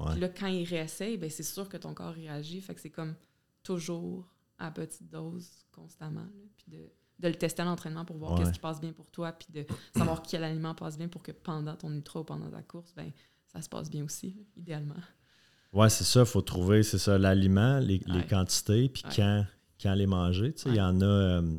Puis 0.10 0.20
là, 0.20 0.28
quand 0.28 0.48
ils 0.48 0.66
réessayent, 0.66 1.18
ben, 1.18 1.30
c'est 1.30 1.44
sûr 1.44 1.70
que 1.70 1.78
ton 1.78 1.94
corps 1.94 2.14
réagit. 2.14 2.60
Fait 2.62 2.74
que 2.74 2.82
c'est 2.82 2.90
comme 2.90 3.16
toujours 3.62 4.28
à 4.58 4.72
petite 4.72 5.08
dose, 5.08 5.68
constamment. 5.72 6.28
puis 6.58 6.72
de 6.72 6.92
de 7.24 7.30
le 7.30 7.36
tester 7.36 7.62
à 7.62 7.66
l'entraînement 7.66 8.06
pour 8.06 8.18
voir 8.18 8.38
qu'est-ce 8.38 8.52
qui 8.52 8.60
passe 8.60 8.82
bien 8.82 8.92
pour 8.92 9.10
toi, 9.10 9.32
puis 9.32 9.48
de 9.54 9.66
savoir 9.96 10.22
quel 10.22 10.44
aliment 10.44 10.76
passe 10.76 10.98
bien 10.98 11.08
pour 11.08 11.24
que 11.24 11.32
pendant 11.32 11.76
ton 11.76 11.92
ultra 11.92 12.20
ou 12.20 12.24
pendant 12.24 12.50
ta 12.50 12.62
course, 12.62 12.94
ben, 12.96 13.12
ça 13.48 13.62
se 13.62 13.70
passe 13.70 13.90
bien 13.90 14.04
aussi, 14.04 14.36
idéalement. 14.58 14.96
Ouais, 15.72 15.90
c'est 15.90 16.04
ça, 16.04 16.20
il 16.20 16.26
faut 16.26 16.42
trouver, 16.42 16.84
c'est 16.84 16.98
ça, 16.98 17.18
l'aliment, 17.18 17.80
les, 17.80 18.00
quantités, 18.30 18.90
puis 18.90 19.04
quand, 19.16 19.46
quand 19.82 19.94
les 19.94 20.06
manger. 20.06 20.54
Il 20.66 20.76
y 20.76 20.82
en 20.82 21.02
a, 21.02 21.06
euh, 21.06 21.58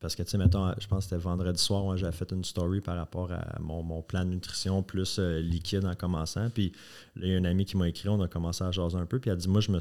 parce 0.00 0.14
que, 0.14 0.22
tu 0.22 0.30
sais, 0.30 0.38
mettons, 0.38 0.72
je 0.78 0.86
pense 0.86 1.04
que 1.04 1.10
c'était 1.10 1.22
vendredi 1.22 1.60
soir, 1.60 1.82
moi, 1.82 1.96
j'avais 1.96 2.16
fait 2.16 2.30
une 2.30 2.44
story 2.44 2.80
par 2.80 2.96
rapport 2.96 3.32
à 3.32 3.58
mon, 3.58 4.00
plan 4.02 4.24
de 4.24 4.30
nutrition 4.30 4.82
plus 4.82 5.18
euh, 5.18 5.40
liquide 5.40 5.84
en 5.84 5.94
commençant. 5.94 6.48
Puis 6.50 6.72
là, 7.16 7.26
il 7.26 7.32
y 7.32 7.34
a 7.34 7.38
un 7.38 7.44
ami 7.44 7.64
qui 7.64 7.76
m'a 7.76 7.88
écrit, 7.88 8.08
on 8.08 8.20
a 8.20 8.28
commencé 8.28 8.62
à 8.62 8.70
jaser 8.70 8.96
un 8.96 9.06
peu, 9.06 9.18
puis 9.18 9.30
elle 9.30 9.36
a 9.36 9.40
dit, 9.40 9.48
moi, 9.48 9.60
je 9.60 9.72
me 9.72 9.78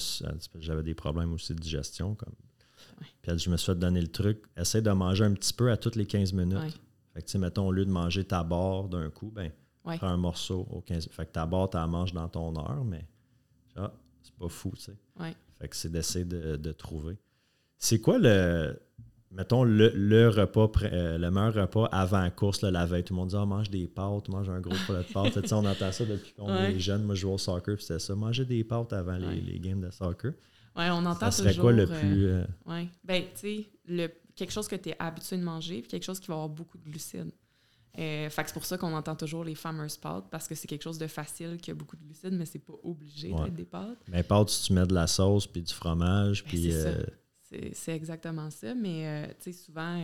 j'avais 0.60 0.84
des 0.84 0.96
problèmes 0.96 1.34
aussi 1.34 1.54
de 1.54 1.60
digestion, 1.60 2.16
comme 2.16 2.34
puis 3.22 3.38
je 3.38 3.50
me 3.50 3.58
suis 3.58 3.68
fait 3.68 3.78
donner 3.78 4.02
le 4.02 4.08
truc, 4.08 4.44
essaie 4.58 4.82
de 4.82 4.92
manger 4.92 5.26
un 5.26 5.34
petit 5.34 5.54
peu 5.54 5.72
à 5.72 5.78
toutes 5.78 5.96
les 5.96 6.06
15 6.06 6.34
minutes. 6.34 6.80
Fait 7.14 7.22
que, 7.22 7.26
tu 7.26 7.34
sais, 7.34 7.38
mettons, 7.38 7.68
au 7.68 7.72
lieu 7.72 7.86
de 7.86 7.92
manger 7.92 8.24
ta 8.24 8.44
barre 8.44 8.90
d'un 8.90 9.10
coup, 9.10 9.32
ben, 9.34 9.52
prends 9.84 10.08
un 10.08 10.18
morceau 10.18 10.68
aux 10.72 10.82
15 10.82 11.10
Fait 11.12 11.26
que 11.26 11.32
ta 11.32 11.46
barre, 11.46 11.70
tu 11.70 11.78
la 11.78 11.88
manges 11.88 12.14
dans 12.14 12.28
ton 12.28 12.56
heure, 12.58 12.84
mais 12.84 13.06
ah, 13.76 13.92
c'est 14.22 14.34
pas 14.36 14.50
fou, 14.50 14.72
tu 14.76 14.84
sais. 14.84 14.96
Fait 15.60 15.68
que 15.68 15.76
c'est 15.76 15.92
d'essayer 15.92 16.26
de, 16.26 16.72
trouver. 16.72 17.18
C'est 17.78 18.00
quoi 18.00 18.18
le, 18.18 18.80
mettons, 19.32 19.64
le, 19.64 20.28
repas, 20.30 20.70
euh, 20.84 21.18
le 21.18 21.32
meilleur 21.32 21.54
repas 21.54 21.86
avant 21.92 22.22
la 22.22 22.32
course, 22.32 22.62
la 22.64 22.86
veille? 22.86 23.04
Tout 23.04 23.14
le 23.14 23.20
monde 23.20 23.30
dit, 23.30 23.36
ah, 23.38 23.46
mange 23.46 23.70
des 23.70 23.88
pâtes, 23.88 24.28
mange 24.30 24.50
un 24.50 24.60
gros 24.60 24.76
poulet 24.86 25.04
de 25.04 25.14
pâtes. 25.14 25.38
on 25.52 25.66
entend 25.66 25.92
ça 25.92 26.06
depuis 26.06 26.34
qu'on 26.34 26.54
est 26.54 26.80
jeune. 26.80 27.04
Moi, 27.04 27.16
je 27.16 27.22
joue 27.22 27.32
au 27.32 27.38
soccer, 27.38 27.76
puis 27.76 27.86
c'était 27.86 28.00
ça. 28.00 28.16
Manger 28.16 28.46
des 28.46 28.64
pâtes 28.64 28.94
avant 28.94 29.18
les, 29.18 29.40
les 29.40 29.60
games 29.60 29.82
de 29.82 29.92
soccer. 29.92 30.34
Oui, 30.76 30.86
on 30.90 31.06
entend 31.06 31.30
ça 31.30 31.32
serait 31.32 31.56
quoi 31.56 31.72
le 31.72 31.84
euh, 31.84 32.00
plus. 32.00 32.26
Euh, 32.28 32.46
oui. 32.66 32.90
Ben, 33.04 33.24
tu 33.40 33.66
sais, 33.88 34.16
quelque 34.36 34.52
chose 34.52 34.68
que 34.68 34.76
tu 34.76 34.90
es 34.90 34.96
habitué 34.98 35.38
de 35.38 35.44
manger, 35.44 35.82
puis 35.82 35.90
quelque 35.90 36.04
chose 36.04 36.20
qui 36.20 36.28
va 36.28 36.34
avoir 36.36 36.50
beaucoup 36.50 36.78
de 36.78 36.84
glucides. 36.84 37.32
Euh, 38.00 38.28
fait 38.28 38.44
c'est 38.48 38.54
pour 38.54 38.66
ça 38.66 38.76
qu'on 38.76 38.92
entend 38.94 39.16
toujours 39.16 39.44
les 39.44 39.54
fameuses 39.54 39.98
pâtes, 39.98 40.26
parce 40.32 40.48
que 40.48 40.56
c'est 40.56 40.68
quelque 40.68 40.82
chose 40.82 40.98
de 40.98 41.06
facile 41.06 41.58
qui 41.58 41.70
a 41.70 41.76
beaucoup 41.76 41.96
de 41.96 42.04
glucides, 42.04 42.34
mais 42.34 42.46
c'est 42.46 42.58
pas 42.58 42.74
obligé 42.84 43.30
d'être 43.30 43.54
des 43.54 43.66
pâtes. 43.66 44.00
Mais 44.08 44.24
pâtes, 44.24 44.50
si 44.50 44.64
tu 44.64 44.74
mets 44.74 44.88
de 44.88 44.96
la 44.96 45.06
sauce, 45.06 45.46
puis 45.46 45.62
du 45.62 45.74
fromage, 45.74 46.44
ben, 46.44 46.50
puis. 46.50 46.74
C'est 47.74 47.94
exactement 47.94 48.50
ça, 48.50 48.74
mais 48.74 49.28
tu 49.40 49.52
sais, 49.52 49.66
souvent, 49.66 50.02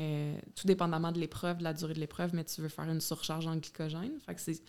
tout 0.56 0.68
dépendamment 0.68 1.12
de 1.12 1.20
l'épreuve, 1.20 1.58
de 1.58 1.64
la 1.64 1.74
durée 1.74 1.96
de 1.96 2.00
l'épreuve, 2.00 2.30
mais 2.36 2.44
tu 2.44 2.62
veux 2.62 2.70
faire 2.70 2.88
une 2.88 3.02
surcharge 3.02 3.48
en 3.48 3.56
glycogène. 3.56 4.20
Fait 4.24 4.36
que 4.36 4.42
c'est 4.42 4.62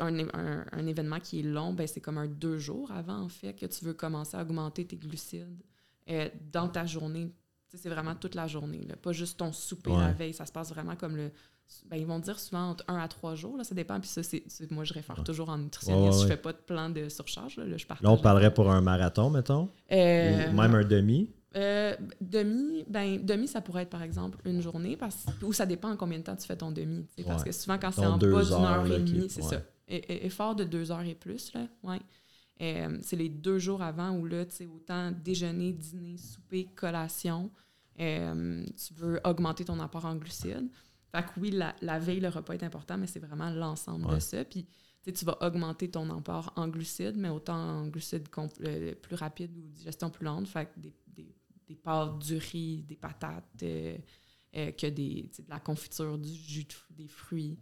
un, 0.00 0.86
événement 0.86 1.20
qui 1.20 1.40
est 1.40 1.42
long, 1.42 1.72
ben 1.72 1.86
c'est 1.86 2.00
comme 2.00 2.18
un 2.18 2.26
deux 2.26 2.58
jours 2.58 2.90
avant, 2.92 3.20
en 3.20 3.28
fait, 3.28 3.54
que 3.54 3.66
tu 3.66 3.84
veux 3.84 3.94
commencer 3.94 4.36
à 4.36 4.42
augmenter 4.42 4.84
tes 4.86 4.96
glucides 4.96 5.62
euh, 6.10 6.28
dans 6.52 6.68
ta 6.68 6.86
journée. 6.86 7.32
C'est 7.74 7.88
vraiment 7.88 8.14
toute 8.14 8.36
la 8.36 8.46
journée, 8.46 8.86
pas 9.02 9.12
juste 9.12 9.38
ton 9.38 9.52
souper 9.52 9.90
la 9.90 10.12
veille. 10.12 10.32
Ça 10.32 10.46
se 10.46 10.52
passe 10.52 10.70
vraiment 10.70 10.94
comme 10.94 11.16
le. 11.16 11.32
Ben, 11.86 11.96
ils 11.96 12.06
vont 12.06 12.18
dire 12.20 12.38
souvent 12.38 12.70
entre 12.70 12.84
un 12.86 12.98
à 12.98 13.08
trois 13.08 13.34
jours, 13.34 13.56
là, 13.56 13.64
ça 13.64 13.74
dépend. 13.74 13.98
Puis 13.98 14.10
ça, 14.10 14.22
c'est, 14.22 14.44
moi, 14.70 14.84
je 14.84 14.92
réfère 14.92 15.24
toujours 15.24 15.48
en 15.48 15.58
nutritionniste. 15.58 16.22
je 16.22 16.26
fais 16.26 16.36
pas 16.36 16.52
de 16.52 16.58
plan 16.58 16.88
de 16.90 17.08
surcharge. 17.08 17.56
Là, 17.56 17.64
je 17.76 17.86
là 17.88 18.10
on 18.10 18.18
parlerait 18.18 18.54
pour 18.54 18.70
un 18.70 18.80
marathon, 18.80 19.30
mettons? 19.30 19.70
Euh, 19.90 20.52
même 20.52 20.74
un 20.74 20.84
demi? 20.84 21.30
Euh, 21.56 21.96
demi, 22.20 22.84
ben, 22.86 23.24
demi, 23.24 23.48
ça 23.48 23.60
pourrait 23.60 23.82
être 23.82 23.90
par 23.90 24.02
exemple 24.02 24.38
une 24.44 24.60
journée, 24.60 24.96
parce, 24.96 25.26
ou 25.42 25.52
ça 25.52 25.66
dépend 25.66 25.90
en 25.90 25.96
combien 25.96 26.18
de 26.18 26.24
temps 26.24 26.36
tu 26.36 26.46
fais 26.46 26.56
ton 26.56 26.70
demi. 26.70 27.06
Parce 27.26 27.42
que 27.42 27.50
souvent, 27.50 27.78
quand 27.78 27.92
c'est 27.92 28.06
en 28.06 28.18
bas 28.18 28.44
d'une 28.44 28.52
heure 28.54 28.86
et 28.86 29.00
demie, 29.00 29.30
c'est 29.30 29.42
ça 29.42 29.60
effort 29.88 30.54
de 30.54 30.64
deux 30.64 30.90
heures 30.90 31.02
et 31.02 31.14
plus, 31.14 31.52
là, 31.52 31.66
ouais. 31.82 32.00
Euh, 32.62 32.98
c'est 33.02 33.16
les 33.16 33.28
deux 33.28 33.58
jours 33.58 33.82
avant 33.82 34.16
où 34.16 34.26
là, 34.26 34.44
tu 34.46 34.54
sais, 34.54 34.66
autant 34.66 35.10
déjeuner, 35.10 35.72
dîner, 35.72 36.16
souper, 36.16 36.66
collation, 36.74 37.50
euh, 38.00 38.64
tu 38.76 38.94
veux 38.94 39.20
augmenter 39.24 39.64
ton 39.64 39.80
apport 39.80 40.04
en 40.04 40.16
glucides. 40.16 40.70
Fait 41.10 41.22
que 41.22 41.40
oui, 41.40 41.50
la, 41.50 41.98
veille, 41.98 42.20
le 42.20 42.28
repas 42.28 42.54
est 42.54 42.62
important, 42.62 42.96
mais 42.96 43.06
c'est 43.06 43.20
vraiment 43.20 43.50
l'ensemble 43.50 44.14
de 44.14 44.20
ça. 44.20 44.44
Puis, 44.44 44.66
tu 45.04 45.24
vas 45.24 45.36
augmenter 45.42 45.90
ton 45.90 46.08
apport 46.16 46.52
en 46.56 46.68
glucides, 46.68 47.16
mais 47.16 47.28
autant 47.28 47.56
en 47.56 47.86
glucides 47.88 48.28
euh, 48.62 48.94
plus 48.94 49.14
rapides 49.14 49.56
ou 49.56 49.68
digestion 49.68 50.10
plus 50.10 50.24
lente. 50.24 50.48
Fait 50.48 50.66
que 50.66 50.80
des, 50.80 50.94
des, 51.68 51.76
pâtes, 51.76 52.18
du 52.18 52.36
riz, 52.36 52.82
des 52.82 52.96
patates, 52.96 53.44
que 53.58 54.86
des, 54.88 55.30
de 55.38 55.50
la 55.50 55.60
confiture, 55.60 56.18
du 56.18 56.32
jus, 56.32 56.66
des 56.90 57.08
fruits. 57.08 57.58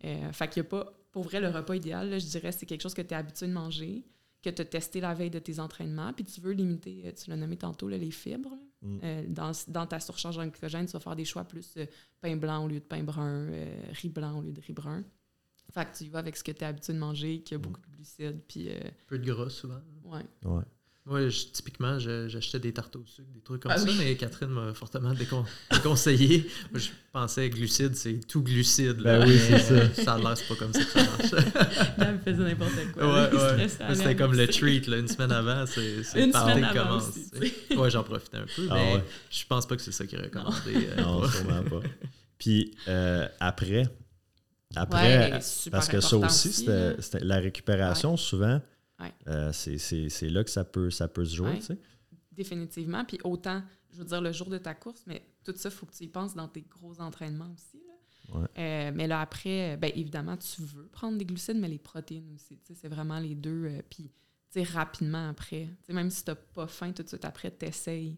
fait 0.00 0.48
qu'il 0.48 0.62
n'y 0.62 0.66
a 0.66 0.70
pas 0.70 0.92
pour 1.16 1.24
vrai, 1.24 1.40
le 1.40 1.48
repas 1.48 1.74
idéal, 1.74 2.20
je 2.20 2.26
dirais, 2.26 2.52
c'est 2.52 2.66
quelque 2.66 2.82
chose 2.82 2.92
que 2.92 3.00
tu 3.00 3.14
es 3.14 3.16
habitué 3.16 3.46
de 3.46 3.52
manger, 3.54 4.04
que 4.42 4.50
tu 4.50 4.60
as 4.60 4.66
testé 4.66 5.00
la 5.00 5.14
veille 5.14 5.30
de 5.30 5.38
tes 5.38 5.60
entraînements, 5.60 6.12
puis 6.12 6.26
tu 6.26 6.42
veux 6.42 6.52
limiter, 6.52 7.04
euh, 7.06 7.12
tu 7.12 7.30
l'as 7.30 7.38
nommé 7.38 7.56
tantôt, 7.56 7.88
les 7.88 8.10
fibres. 8.10 8.54
Mm. 8.82 8.98
Euh, 9.02 9.24
dans, 9.66 9.86
ta 9.86 9.98
surcharge 9.98 10.36
en 10.36 10.46
glycogène, 10.46 10.84
tu 10.84 10.92
vas 10.92 11.00
faire 11.00 11.16
des 11.16 11.24
choix 11.24 11.44
plus 11.44 11.72
euh, 11.78 11.86
pain 12.20 12.36
blanc 12.36 12.66
au 12.66 12.68
lieu 12.68 12.80
de 12.80 12.84
pain 12.84 13.02
brun, 13.02 13.48
riz 13.92 14.10
blanc 14.10 14.40
au 14.40 14.42
lieu 14.42 14.52
de 14.52 14.60
riz 14.60 14.74
brun. 14.74 15.04
Fait 15.72 15.90
que 15.90 15.96
tu 15.96 16.04
y 16.04 16.08
vas 16.10 16.18
avec 16.18 16.36
ce 16.36 16.44
que 16.44 16.52
tu 16.52 16.58
es 16.58 16.64
habitué 16.64 16.92
de 16.92 16.98
manger, 16.98 17.40
qui 17.40 17.54
a 17.54 17.56
mm. 17.56 17.62
beaucoup 17.62 17.80
de 17.80 17.96
glucides. 17.96 18.42
Puis, 18.46 18.68
peu 19.06 19.18
de 19.18 19.24
gras 19.24 19.48
souvent. 19.48 19.80
Ouais. 20.04 20.20
ouais. 20.44 20.64
Moi, 21.06 21.20
typiquement, 21.52 22.00
j'achetais 22.00 22.58
des 22.58 22.72
tartes 22.72 22.96
au 22.96 23.04
sucre, 23.06 23.28
des 23.32 23.40
trucs 23.40 23.62
comme 23.62 23.70
ah 23.70 23.78
ça, 23.78 23.86
mais 23.96 24.16
Catherine 24.16 24.48
m'a 24.48 24.74
fortement 24.74 25.14
déconseillé. 25.14 26.50
Moi, 26.72 26.80
je 26.80 26.88
pensais 27.12 27.48
que 27.48 27.54
glucides, 27.54 27.94
c'est 27.94 28.26
tout 28.26 28.42
glucide. 28.42 28.96
Ben 29.02 29.24
oui, 29.24 29.38
c'est 29.38 29.60
ça. 29.60 29.94
Ça 29.94 30.14
a 30.14 30.18
l'air, 30.18 30.36
c'est 30.36 30.48
pas 30.48 30.56
comme 30.56 30.72
ça 30.72 30.80
que 30.80 30.90
ça 30.90 31.04
marche. 31.04 31.44
elle 31.98 32.18
faisait 32.24 32.42
n'importe 32.42 32.92
quoi. 32.92 33.30
Ouais, 33.30 33.56
ouais. 33.56 33.68
C'était 33.94 34.16
comme 34.16 34.34
le 34.34 34.48
treat, 34.48 34.88
là, 34.88 34.98
une 34.98 35.06
semaine 35.06 35.30
avant, 35.30 35.64
c'est 35.66 36.02
qui 36.12 36.76
commence. 36.76 37.10
Ouais, 37.76 37.90
j'en 37.90 38.02
profitais 38.02 38.38
un 38.38 38.46
peu, 38.56 38.66
ah 38.70 38.74
mais 38.74 39.04
je 39.30 39.44
pense 39.46 39.64
pas 39.64 39.76
que 39.76 39.82
c'est 39.82 39.92
ça 39.92 40.06
qui 40.06 40.16
est 40.16 40.22
recommandé. 40.22 40.56
Euh, 40.74 41.02
non, 41.02 41.28
sûrement 41.28 41.62
pas. 41.62 41.82
Puis 42.36 42.74
euh, 42.88 43.28
après, 43.38 43.84
après 44.74 45.40
parce 45.70 45.88
que 45.88 46.00
ça 46.00 46.16
aussi, 46.16 46.52
c'était 46.52 47.20
la 47.20 47.36
récupération, 47.36 48.16
souvent 48.16 48.60
euh, 49.28 49.52
c'est 49.52 50.28
là 50.28 50.44
que 50.44 50.50
ça 50.50 50.64
peut, 50.64 50.90
ça 50.90 51.08
peut 51.08 51.24
se 51.24 51.36
jouer. 51.36 51.58
Définitivement. 52.32 53.04
Puis 53.04 53.18
autant, 53.24 53.62
je 53.90 53.98
veux 53.98 54.04
dire, 54.04 54.20
le 54.20 54.32
jour 54.32 54.48
de 54.48 54.58
ta 54.58 54.74
course, 54.74 55.02
mais 55.06 55.26
tout 55.44 55.54
ça, 55.56 55.68
il 55.68 55.74
faut 55.74 55.86
que 55.86 55.94
tu 55.94 56.04
y 56.04 56.08
penses 56.08 56.34
dans 56.34 56.48
tes 56.48 56.62
gros 56.62 57.00
entraînements 57.00 57.52
aussi. 57.54 57.82
Euh, 58.58 58.90
mais 58.94 59.06
là, 59.06 59.20
après, 59.20 59.76
ben, 59.76 59.90
évidemment, 59.94 60.36
tu 60.36 60.62
veux 60.62 60.86
prendre 60.88 61.16
des 61.16 61.24
glucides, 61.24 61.58
mais 61.58 61.68
les 61.68 61.78
protéines 61.78 62.32
aussi. 62.34 62.58
C'est 62.74 62.88
vraiment 62.88 63.18
les 63.18 63.34
deux. 63.34 63.66
Euh, 63.66 63.82
puis, 63.88 64.10
rapidement 64.72 65.28
après. 65.28 65.68
même 65.90 66.08
si 66.10 66.24
tu 66.24 66.30
n'as 66.30 66.34
pas 66.34 66.66
faim 66.66 66.90
tout 66.92 67.02
de 67.02 67.08
suite 67.08 67.26
après, 67.26 67.54
tu 67.54 67.66
essayes 67.66 68.16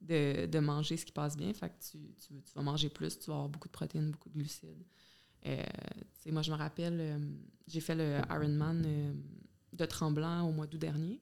de, 0.00 0.46
de, 0.46 0.58
manger 0.60 0.96
ce 0.96 1.04
qui 1.04 1.10
passe 1.10 1.36
bien. 1.36 1.52
Fait 1.52 1.70
que 1.70 1.74
tu, 1.90 1.98
tu, 2.24 2.54
vas 2.54 2.62
manger 2.62 2.88
plus, 2.88 3.18
tu 3.18 3.26
vas 3.26 3.34
avoir 3.34 3.48
beaucoup 3.48 3.66
de 3.66 3.72
protéines, 3.72 4.12
beaucoup 4.12 4.28
de 4.28 4.34
glucides. 4.34 4.84
moi, 6.26 6.42
je 6.42 6.52
me 6.52 6.56
rappelle, 6.56 7.20
j'ai 7.66 7.80
fait 7.80 7.96
le 7.96 8.20
Ironman 8.30 8.84
de 9.72 9.84
tremblant 9.84 10.42
au 10.48 10.52
mois 10.52 10.66
d'août 10.66 10.78
dernier. 10.78 11.20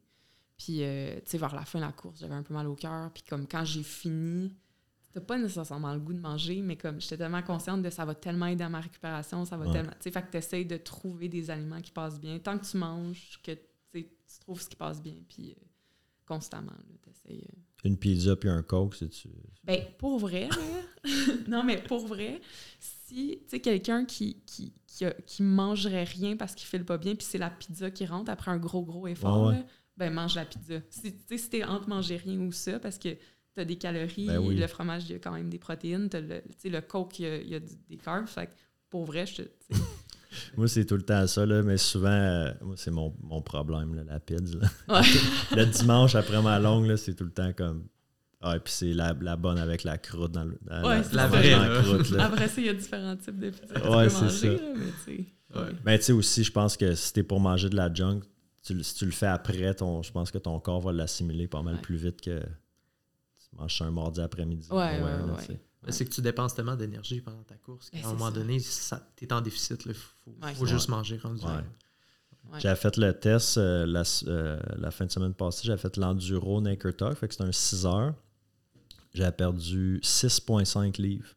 Puis, 0.57 0.83
euh, 0.83 1.17
tu 1.17 1.23
sais, 1.27 1.39
vers 1.39 1.55
la 1.55 1.65
fin 1.65 1.79
de 1.79 1.85
la 1.85 1.93
course, 1.93 2.21
j'avais 2.21 2.35
un 2.35 2.43
peu 2.43 2.53
mal 2.53 2.67
au 2.67 2.75
cœur. 2.75 3.11
Puis, 3.13 3.23
comme 3.23 3.47
quand 3.47 3.65
j'ai 3.65 3.83
fini, 3.83 4.55
t'as 5.13 5.21
pas 5.21 5.39
nécessairement 5.39 5.95
le 5.95 6.01
goût 6.01 6.13
de 6.13 6.21
manger, 6.21 6.61
mais 6.61 6.77
comme 6.77 7.01
j'étais 7.01 7.17
tellement 7.17 7.43
consciente 7.43 7.83
de 7.83 7.91
ça 7.91 8.05
va 8.05 8.15
tellement 8.15 8.47
aider 8.47 8.65
à 8.65 8.69
ma 8.69 8.81
récupération, 8.81 9.45
ça 9.45 9.57
va 9.57 9.73
tellement. 9.73 9.93
Tu 9.93 9.97
sais, 10.01 10.11
fait 10.11 10.23
que 10.23 10.31
t'essayes 10.31 10.67
de 10.67 10.77
trouver 10.77 11.29
des 11.29 11.51
aliments 11.51 11.81
qui 11.81 11.91
passent 11.91 12.21
bien. 12.21 12.39
Tant 12.39 12.59
que 12.59 12.67
tu 12.67 12.77
manges, 12.77 13.41
que 13.43 13.53
tu 13.53 14.39
trouves 14.41 14.61
ce 14.61 14.69
qui 14.69 14.77
passe 14.77 15.03
bien. 15.03 15.17
Puis, 15.29 15.53
euh, 15.53 15.65
constamment, 16.27 16.73
t'essayes. 17.03 17.45
Euh. 17.51 17.89
Une 17.89 17.97
pizza 17.97 18.37
puis 18.37 18.49
un 18.49 18.63
coke, 18.63 18.95
c'est-tu. 18.95 19.31
Ben, 19.65 19.85
pour 19.99 20.19
vrai, 20.19 20.49
non, 21.49 21.65
mais 21.65 21.83
pour 21.83 22.07
vrai, 22.07 22.41
si, 23.11 23.39
tu 23.43 23.49
sais, 23.49 23.61
quelqu'un 23.61 24.05
qui, 24.05 24.37
qui, 24.47 24.73
qui, 25.27 25.43
mangerait 25.43 26.05
rien 26.05 26.37
parce 26.37 26.55
qu'il 26.55 26.69
file 26.69 26.85
pas 26.85 26.99
bien, 26.99 27.15
puis 27.15 27.27
c'est 27.29 27.39
la 27.39 27.51
pizza 27.51 27.91
qui 27.91 28.07
rentre 28.07 28.31
après 28.31 28.51
un 28.51 28.59
gros, 28.59 28.83
gros 28.83 29.07
effort, 29.07 29.53
ben 29.97 30.13
mange 30.13 30.35
la 30.35 30.45
pizza. 30.45 30.75
Si, 30.91 31.15
si 31.37 31.51
t'es 31.51 31.65
entre 31.65 31.89
manger 31.89 32.17
rien 32.17 32.39
ou 32.41 32.53
ça, 32.53 32.79
parce 32.79 32.99
que 32.99 33.17
as 33.57 33.65
des 33.65 33.77
calories, 33.77 34.27
ben 34.27 34.49
le 34.49 34.67
fromage, 34.67 35.05
il 35.05 35.13
y 35.13 35.15
a 35.15 35.19
quand 35.19 35.33
même 35.33 35.51
des 35.51 35.59
protéines, 35.59 36.09
as 36.13 36.21
le, 36.21 36.43
le 36.65 36.81
coke, 36.81 37.19
il 37.19 37.49
y 37.49 37.55
a, 37.55 37.61
des 37.61 37.97
carbs. 37.97 38.27
Fait 38.27 38.51
pour 38.89 39.05
vrai, 39.05 39.27
je 39.27 39.43
Moi, 40.57 40.69
c'est 40.69 40.85
tout 40.85 40.97
le 40.97 41.03
temps 41.03 41.27
ça, 41.27 41.45
là, 41.45 41.63
mais 41.63 41.77
souvent, 41.77 42.09
euh, 42.09 42.53
moi, 42.63 42.75
c'est 42.77 42.93
mon, 42.93 43.11
problème, 43.43 44.05
la 44.07 44.21
pizza. 44.21 44.59
le 44.89 45.65
dimanche, 45.65 46.15
après 46.15 46.41
ma 46.41 46.59
longue, 46.61 46.95
c'est 46.97 47.15
tout 47.15 47.25
le 47.25 47.33
temps 47.33 47.53
comme. 47.53 47.89
Ah, 48.43 48.57
et 48.57 48.61
puis 48.61 48.73
c'est 48.73 48.95
la, 48.95 49.13
bonne 49.37 49.59
avec 49.59 49.85
la 49.85 49.99
croûte 49.99 50.33
dans, 50.33 50.49
la, 50.67 51.27
vraie 51.27 51.53
croûte. 51.83 52.15
Après 52.19 52.49
ça, 52.49 52.61
il 52.61 52.67
y 52.67 52.71
a 52.71 52.75
différents 52.75 53.17
types 53.17 53.39
de 53.39 53.51
pizza. 53.51 53.91
Ouais, 53.91 54.09
c'est 54.09 54.31
ça. 54.31 54.47
mais 54.47 55.73
ben, 55.85 55.99
tu 55.99 56.05
sais, 56.05 56.13
aussi, 56.13 56.45
je 56.45 56.53
pense 56.53 56.77
que 56.77 56.95
si 56.95 57.13
t'es 57.13 57.23
pour 57.23 57.39
manger 57.41 57.69
de 57.69 57.77
la 57.77 57.93
junk, 57.93 58.21
si 58.63 58.95
tu 58.95 59.05
le 59.05 59.11
fais 59.11 59.27
après, 59.27 59.75
ton, 59.75 60.03
je 60.03 60.11
pense 60.13 60.31
que 60.31 60.39
ton 60.39 60.59
corps 60.59 60.81
va 60.81 60.93
l'assimiler 60.93 61.49
pas 61.49 61.63
mal 61.63 61.81
plus 61.81 61.97
vite 61.97 62.21
que 62.21 62.41
tu 62.41 63.57
manges 63.57 63.83
un 63.83 63.91
mardi 63.91 64.21
après-midi. 64.21 64.69
Ouais, 64.71 65.01
ouais, 65.03 65.03
ouais. 65.03 65.61
C'est 65.89 66.05
que 66.05 66.11
tu 66.11 66.21
dépenses 66.21 66.55
tellement 66.55 66.77
d'énergie 66.77 67.21
pendant 67.21 67.43
ta 67.43 67.57
course 67.57 67.91
qu'à 67.91 67.99
un 68.07 68.13
moment 68.13 68.31
donné, 68.31 68.59
tu 69.17 69.25
es 69.25 69.33
en 69.33 69.41
déficit. 69.41 69.87
Il 69.87 69.95
faut, 70.55 70.67
juste 70.67 70.89
manger 70.89 71.19
rendu. 71.19 71.43
J'avais 72.59 72.77
fait 72.77 72.97
le 72.97 73.13
test 73.13 73.59
euh, 73.59 73.87
euh, 74.27 74.61
la, 74.77 74.91
fin 74.91 75.07
de 75.07 75.11
semaine 75.11 75.35
passée. 75.35 75.63
J'avais 75.65 75.81
fait 75.81 75.97
l'enduro 75.97 76.61
Naker 76.61 76.97
Talk. 76.97 77.17
Fait 77.17 77.29
que 77.29 77.35
c'était 77.35 77.49
un 77.49 77.53
6 77.53 77.87
heures. 77.87 78.15
J'avais 79.13 79.33
perdu 79.33 80.01
6,5 80.03 81.01
livres 81.01 81.35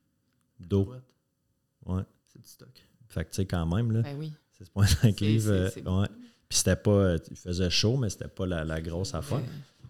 d'eau. 0.59 0.93
Ouais. 1.85 2.03
C'est 2.27 2.41
du 2.41 2.47
stock. 2.47 2.87
Fait 3.07 3.25
que 3.25 3.29
tu 3.29 3.35
sais, 3.37 3.45
quand 3.45 3.65
même, 3.65 3.91
là. 3.91 4.01
Ben 4.01 4.17
oui. 4.17 4.33
6,5 4.75 5.23
livres. 5.23 5.51
Euh, 5.51 6.01
ouais. 6.01 6.07
Puis 6.47 6.59
c'était 6.59 6.75
pas. 6.75 7.15
Il 7.29 7.37
faisait 7.37 7.69
chaud, 7.69 7.97
mais 7.97 8.09
c'était 8.09 8.27
pas 8.27 8.45
la, 8.45 8.81
grosse 8.81 9.13
affaire. 9.13 9.41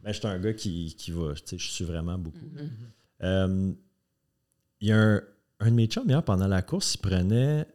Mais 0.03 0.13
j'étais 0.13 0.27
un 0.27 0.39
gars 0.39 0.53
qui, 0.53 0.95
qui 0.95 1.11
va. 1.11 1.33
Tu 1.33 1.41
sais, 1.45 1.57
je 1.57 1.71
suis 1.71 1.85
vraiment 1.85 2.17
beaucoup. 2.17 2.45
Mm-hmm 2.45 3.75
il 4.83 4.89
y 4.89 4.91
a 4.91 5.01
un, 5.01 5.21
un 5.61 5.69
de 5.69 5.75
mes 5.75 5.87
chums, 5.87 6.09
hier, 6.09 6.21
pendant 6.23 6.47
la 6.47 6.61
course, 6.61 6.95
il 6.95 6.97
prenait, 6.97 7.65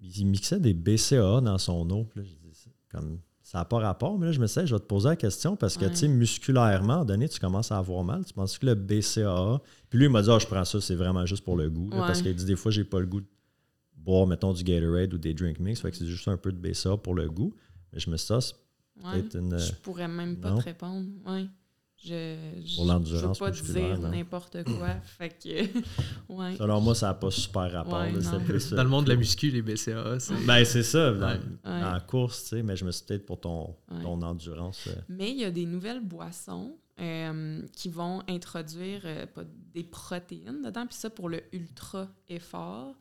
il, 0.00 0.24
mixait 0.24 0.58
des 0.58 0.72
BCAA 0.72 1.42
dans 1.42 1.58
son 1.58 1.88
eau. 1.90 2.08
comme, 2.90 3.20
ça 3.50 3.58
n'a 3.58 3.64
pas 3.64 3.80
rapport, 3.80 4.16
mais 4.16 4.26
là, 4.26 4.32
je 4.32 4.38
me 4.38 4.46
disais, 4.46 4.64
je 4.64 4.72
vais 4.72 4.78
te 4.78 4.84
poser 4.84 5.08
la 5.08 5.16
question 5.16 5.56
parce 5.56 5.76
que, 5.76 5.84
tu 5.86 5.96
sais, 5.96 6.06
musculairement, 6.06 7.04
donné, 7.04 7.28
tu 7.28 7.40
commences 7.40 7.72
à 7.72 7.78
avoir 7.78 8.04
mal. 8.04 8.24
Tu 8.24 8.32
penses 8.32 8.56
que 8.56 8.64
le 8.64 8.76
BCAA. 8.76 9.60
Puis 9.88 9.98
lui, 9.98 10.06
il 10.06 10.08
m'a 10.08 10.22
dit, 10.22 10.30
ah, 10.30 10.38
je 10.38 10.46
prends 10.46 10.64
ça, 10.64 10.80
c'est 10.80 10.94
vraiment 10.94 11.26
juste 11.26 11.44
pour 11.44 11.56
le 11.56 11.68
goût. 11.68 11.90
parce 11.90 12.22
qu'il 12.22 12.32
dit, 12.32 12.44
des 12.44 12.54
fois, 12.54 12.70
j'ai 12.70 12.84
pas 12.84 13.00
le 13.00 13.06
goût 13.06 13.22
de 13.22 13.26
boire, 13.96 14.28
mettons, 14.28 14.52
du 14.52 14.62
Gatorade 14.62 15.12
ou 15.14 15.18
des 15.18 15.34
drink 15.34 15.58
mix. 15.58 15.80
Fait 15.80 15.90
que 15.90 15.96
c'est 15.96 16.06
juste 16.06 16.28
un 16.28 16.36
peu 16.36 16.52
de 16.52 16.58
BCAA 16.58 16.98
pour 16.98 17.16
le 17.16 17.28
goût. 17.28 17.52
Mais 17.92 17.98
je 17.98 18.08
me 18.08 18.16
suis 18.16 18.32
dit, 18.32 18.40
ça, 18.40 19.18
une. 19.34 19.58
Je 19.58 19.72
pourrais 19.82 20.06
même 20.06 20.36
pas 20.36 20.54
te 20.54 20.62
répondre. 20.62 21.08
Ouais. 21.26 21.46
Je, 22.02 22.76
pour 22.76 22.86
l'endurance 22.86 23.38
je 23.38 23.62
veux 23.62 23.74
pas 23.74 23.94
dire 23.94 23.98
n'importe 23.98 24.64
quoi. 24.64 24.88
fait 25.18 25.28
que, 25.28 26.32
ouais. 26.32 26.56
Selon 26.56 26.80
moi, 26.80 26.94
ça 26.94 27.08
n'a 27.08 27.14
pas 27.14 27.30
super 27.30 27.70
rapport. 27.70 28.06
Dans 28.06 28.82
le 28.82 28.88
monde 28.88 29.04
de 29.04 29.10
la 29.10 29.16
muscu, 29.16 29.50
les 29.50 29.60
BCA, 29.60 30.18
c'est... 30.18 30.46
Ben, 30.46 30.64
c'est 30.64 30.82
ça, 30.82 31.12
dans, 31.12 31.38
la 31.64 32.00
course, 32.00 32.44
tu 32.44 32.48
sais, 32.48 32.62
mais 32.62 32.74
je 32.76 32.86
me 32.86 32.90
suis 32.90 33.04
peut-être 33.04 33.26
pour 33.26 33.38
ton, 33.40 33.76
ton 34.02 34.22
endurance. 34.22 34.86
Euh. 34.86 34.94
Mais 35.10 35.30
il 35.30 35.40
y 35.40 35.44
a 35.44 35.50
des 35.50 35.66
nouvelles 35.66 36.00
boissons 36.00 36.74
euh, 37.00 37.62
qui 37.72 37.90
vont 37.90 38.22
introduire 38.28 39.02
euh, 39.04 39.26
des 39.74 39.84
protéines 39.84 40.62
dedans, 40.62 40.86
puis 40.86 40.96
ça, 40.96 41.10
pour 41.10 41.28
le 41.28 41.42
ultra 41.52 42.08
effort, 42.28 42.94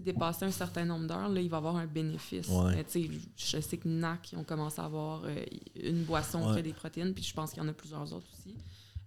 dépasser 0.00 0.44
un 0.44 0.50
certain 0.50 0.84
nombre 0.84 1.06
d'heures, 1.06 1.28
là, 1.28 1.40
il 1.40 1.48
va 1.48 1.58
avoir 1.58 1.76
un 1.76 1.86
bénéfice. 1.86 2.48
je 3.36 3.60
sais 3.60 3.76
que 3.76 3.88
NAC, 3.88 4.32
ils 4.32 4.38
ont 4.38 4.44
commencé 4.44 4.80
à 4.80 4.84
avoir 4.84 5.22
euh, 5.24 5.44
une 5.82 6.04
boisson 6.04 6.52
qui 6.52 6.58
a 6.58 6.62
des 6.62 6.72
protéines, 6.72 7.14
puis 7.14 7.24
je 7.24 7.34
pense 7.34 7.52
qu'il 7.52 7.62
y 7.62 7.66
en 7.66 7.68
a 7.68 7.72
plusieurs 7.72 8.12
autres 8.12 8.28
aussi. 8.32 8.56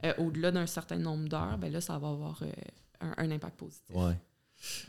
Euh, 0.03 0.13
au-delà 0.17 0.51
d'un 0.51 0.67
certain 0.67 0.97
nombre 0.97 1.27
d'heures, 1.29 1.57
ben 1.57 1.71
là, 1.71 1.81
ça 1.81 1.97
va 1.97 2.09
avoir 2.09 2.41
euh, 2.43 2.51
un, 3.17 3.31
impact 3.31 3.57
positif. 3.57 3.95
Ouais. 3.95 4.17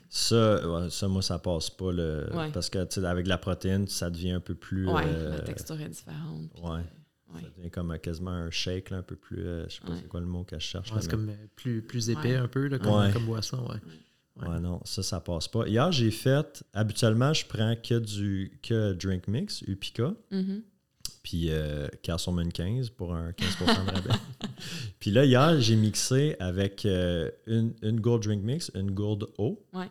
Ça, 0.08 0.90
ça, 0.90 1.08
moi, 1.08 1.22
ça 1.22 1.38
passe 1.38 1.70
pas. 1.70 1.92
Le, 1.92 2.28
Parce 2.52 2.70
que 2.70 3.04
avec 3.04 3.26
la 3.26 3.38
protéine, 3.38 3.86
ça 3.88 4.10
devient 4.10 4.32
un 4.32 4.40
peu 4.40 4.54
plus. 4.54 4.88
Oui, 4.88 5.02
la 5.04 5.40
texture 5.40 5.80
est 5.80 5.88
différente. 5.88 6.50
Ouais. 6.62 6.82
Ça 7.34 7.48
devient 7.56 7.70
comme 7.70 7.98
quasiment 7.98 8.30
un 8.30 8.50
shake, 8.50 8.92
un 8.92 9.02
peu 9.02 9.16
plus. 9.16 9.42
je 9.42 9.68
sais 9.68 9.80
pas 9.80 9.96
c'est 9.96 10.08
quoi 10.08 10.20
le 10.20 10.26
mot 10.26 10.44
que 10.44 10.58
je 10.58 10.64
cherche. 10.64 10.92
c'est 11.00 11.10
comme 11.10 11.30
plus, 11.56 11.82
plus 11.82 12.10
épais 12.10 12.36
un 12.36 12.48
peu, 12.48 12.68
comme, 12.78 13.12
comme, 13.12 13.26
boisson. 13.26 13.66
Ouais. 13.68 13.80
Ouais. 14.40 14.60
non, 14.60 14.80
ça, 14.84 15.02
ça 15.02 15.20
passe 15.20 15.48
pas. 15.48 15.66
Hier, 15.66 15.90
j'ai 15.92 16.10
fait, 16.10 16.64
habituellement, 16.74 17.32
je 17.32 17.46
prends 17.46 17.74
que 17.76 17.98
du 17.98 18.58
que 18.62 18.92
drink 18.92 19.28
mix, 19.28 19.62
Upica. 19.62 20.14
Mm-hmm. 20.30 20.62
Puis 21.22 21.50
euh, 21.50 21.88
Castleman 22.02 22.52
15 22.52 22.90
pour 22.90 23.14
un 23.14 23.30
15% 23.30 23.86
de 23.86 23.90
rabais. 23.90 24.18
puis 25.00 25.10
là, 25.10 25.24
hier, 25.24 25.60
j'ai 25.60 25.74
mixé 25.74 26.36
avec 26.38 26.84
euh, 26.84 27.30
une, 27.46 27.74
une 27.82 28.00
gourde 28.00 28.22
drink 28.22 28.44
mix, 28.44 28.70
une 28.74 28.92
gourde 28.92 29.26
eau. 29.38 29.64
Ouais. 29.72 29.90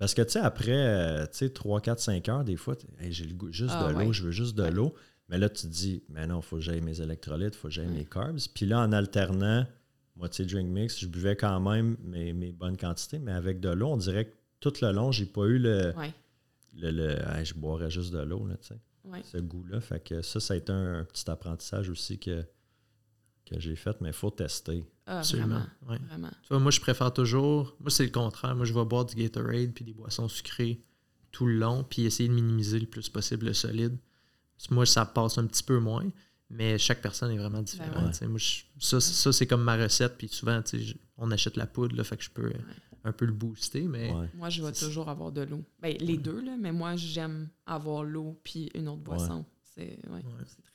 Parce 0.00 0.14
que, 0.14 0.22
tu 0.22 0.32
sais, 0.32 0.38
après, 0.38 0.72
euh, 0.72 1.26
tu 1.26 1.38
sais, 1.38 1.50
3, 1.50 1.80
4, 1.80 2.00
5 2.00 2.28
heures, 2.28 2.44
des 2.44 2.56
fois, 2.56 2.74
j'ai 3.08 3.24
le 3.24 3.34
goût 3.34 3.52
juste 3.52 3.74
ah, 3.74 3.92
de 3.92 3.98
l'eau, 3.98 4.12
je 4.12 4.22
veux 4.22 4.30
juste 4.30 4.54
de 4.54 4.64
l'eau. 4.64 4.94
Mais 5.28 5.38
là, 5.38 5.48
tu 5.48 5.62
te 5.62 5.66
dis, 5.68 6.02
mais 6.08 6.26
non, 6.26 6.40
il 6.40 6.42
faut 6.42 6.56
que 6.56 6.62
j'aille 6.62 6.80
mes 6.80 7.00
électrolytes, 7.00 7.54
il 7.54 7.58
faut 7.58 7.68
que 7.68 7.74
j'aille 7.74 7.86
mes 7.86 8.04
carbs. 8.04 8.38
Puis 8.54 8.66
là, 8.66 8.80
en 8.80 8.92
alternant 8.92 9.66
moitié 10.20 10.44
drink 10.44 10.68
mix. 10.68 11.00
Je 11.00 11.06
buvais 11.06 11.34
quand 11.34 11.58
même 11.60 11.96
mes, 12.04 12.32
mes 12.32 12.52
bonnes 12.52 12.76
quantités, 12.76 13.18
mais 13.18 13.32
avec 13.32 13.58
de 13.58 13.70
l'eau, 13.70 13.88
on 13.88 13.96
dirait 13.96 14.26
que 14.26 14.34
tout 14.60 14.72
le 14.82 14.92
long, 14.92 15.10
j'ai 15.10 15.26
pas 15.26 15.46
eu 15.46 15.58
le. 15.58 15.92
le, 16.74 17.16
je 17.42 17.54
boirais 17.54 17.90
juste 17.90 18.12
de 18.12 18.20
l'eau, 18.20 18.46
tu 18.60 18.68
sais. 18.68 18.80
Ce 19.24 19.38
goût-là. 19.38 19.80
Fait 19.80 19.98
que 19.98 20.22
ça, 20.22 20.38
ça 20.38 20.54
a 20.54 20.56
été 20.56 20.70
un, 20.70 21.04
petit 21.04 21.28
apprentissage 21.28 21.88
aussi 21.88 22.18
que, 22.18 22.44
que 23.46 23.58
j'ai 23.58 23.74
fait, 23.74 23.98
mais 24.00 24.10
il 24.10 24.14
faut 24.14 24.30
tester. 24.30 24.84
Ah, 25.06 25.18
Absolument. 25.18 25.62
Vraiment. 25.82 26.28
Tu 26.42 26.48
vois, 26.50 26.60
moi, 26.60 26.70
je 26.70 26.80
préfère 26.80 27.12
toujours. 27.12 27.74
Moi, 27.80 27.90
c'est 27.90 28.04
le 28.04 28.10
contraire. 28.10 28.54
Moi, 28.54 28.66
je 28.66 28.74
vais 28.74 28.84
boire 28.84 29.06
du 29.06 29.16
Gatorade 29.16 29.72
puis 29.72 29.84
des 29.84 29.94
boissons 29.94 30.28
sucrées 30.28 30.84
tout 31.32 31.46
le 31.46 31.54
long, 31.54 31.82
puis 31.82 32.04
essayer 32.04 32.28
de 32.28 32.34
minimiser 32.34 32.78
le 32.78 32.86
plus 32.86 33.08
possible 33.08 33.46
le 33.46 33.54
solide. 33.54 33.96
Moi, 34.70 34.84
ça 34.84 35.06
passe 35.06 35.38
un 35.38 35.46
petit 35.46 35.62
peu 35.62 35.78
moins. 35.78 36.10
Mais 36.50 36.78
chaque 36.78 37.00
personne 37.00 37.30
est 37.30 37.38
vraiment 37.38 37.58
ben 37.58 37.64
différente. 37.64 38.22
Moi, 38.22 38.40
ça, 38.78 39.00
ça 39.00 39.32
c'est 39.32 39.46
comme 39.46 39.62
ma 39.62 39.76
recette. 39.76 40.18
Puis 40.18 40.28
souvent, 40.28 40.60
on 41.16 41.30
achète 41.30 41.56
la 41.56 41.66
poudre, 41.66 41.96
là, 41.96 42.04
fait 42.04 42.16
que 42.16 42.24
je 42.24 42.30
peux 42.30 42.52
un 43.04 43.12
peu 43.12 43.24
le 43.24 43.32
booster. 43.32 43.82
Mais 43.82 44.12
Moi, 44.34 44.50
je 44.50 44.62
vais 44.62 44.72
toujours 44.72 45.08
avoir 45.08 45.32
de 45.32 45.42
l'eau. 45.42 45.64
Ben, 45.80 45.96
les 46.00 46.16
deux, 46.16 46.40
là, 46.40 46.56
mais 46.58 46.72
moi, 46.72 46.96
j'aime 46.96 47.48
avoir 47.66 48.04
l'eau 48.04 48.40
puis 48.42 48.70
une 48.74 48.88
autre 48.88 49.02
boisson. 49.02 49.44
C'est 49.62 49.98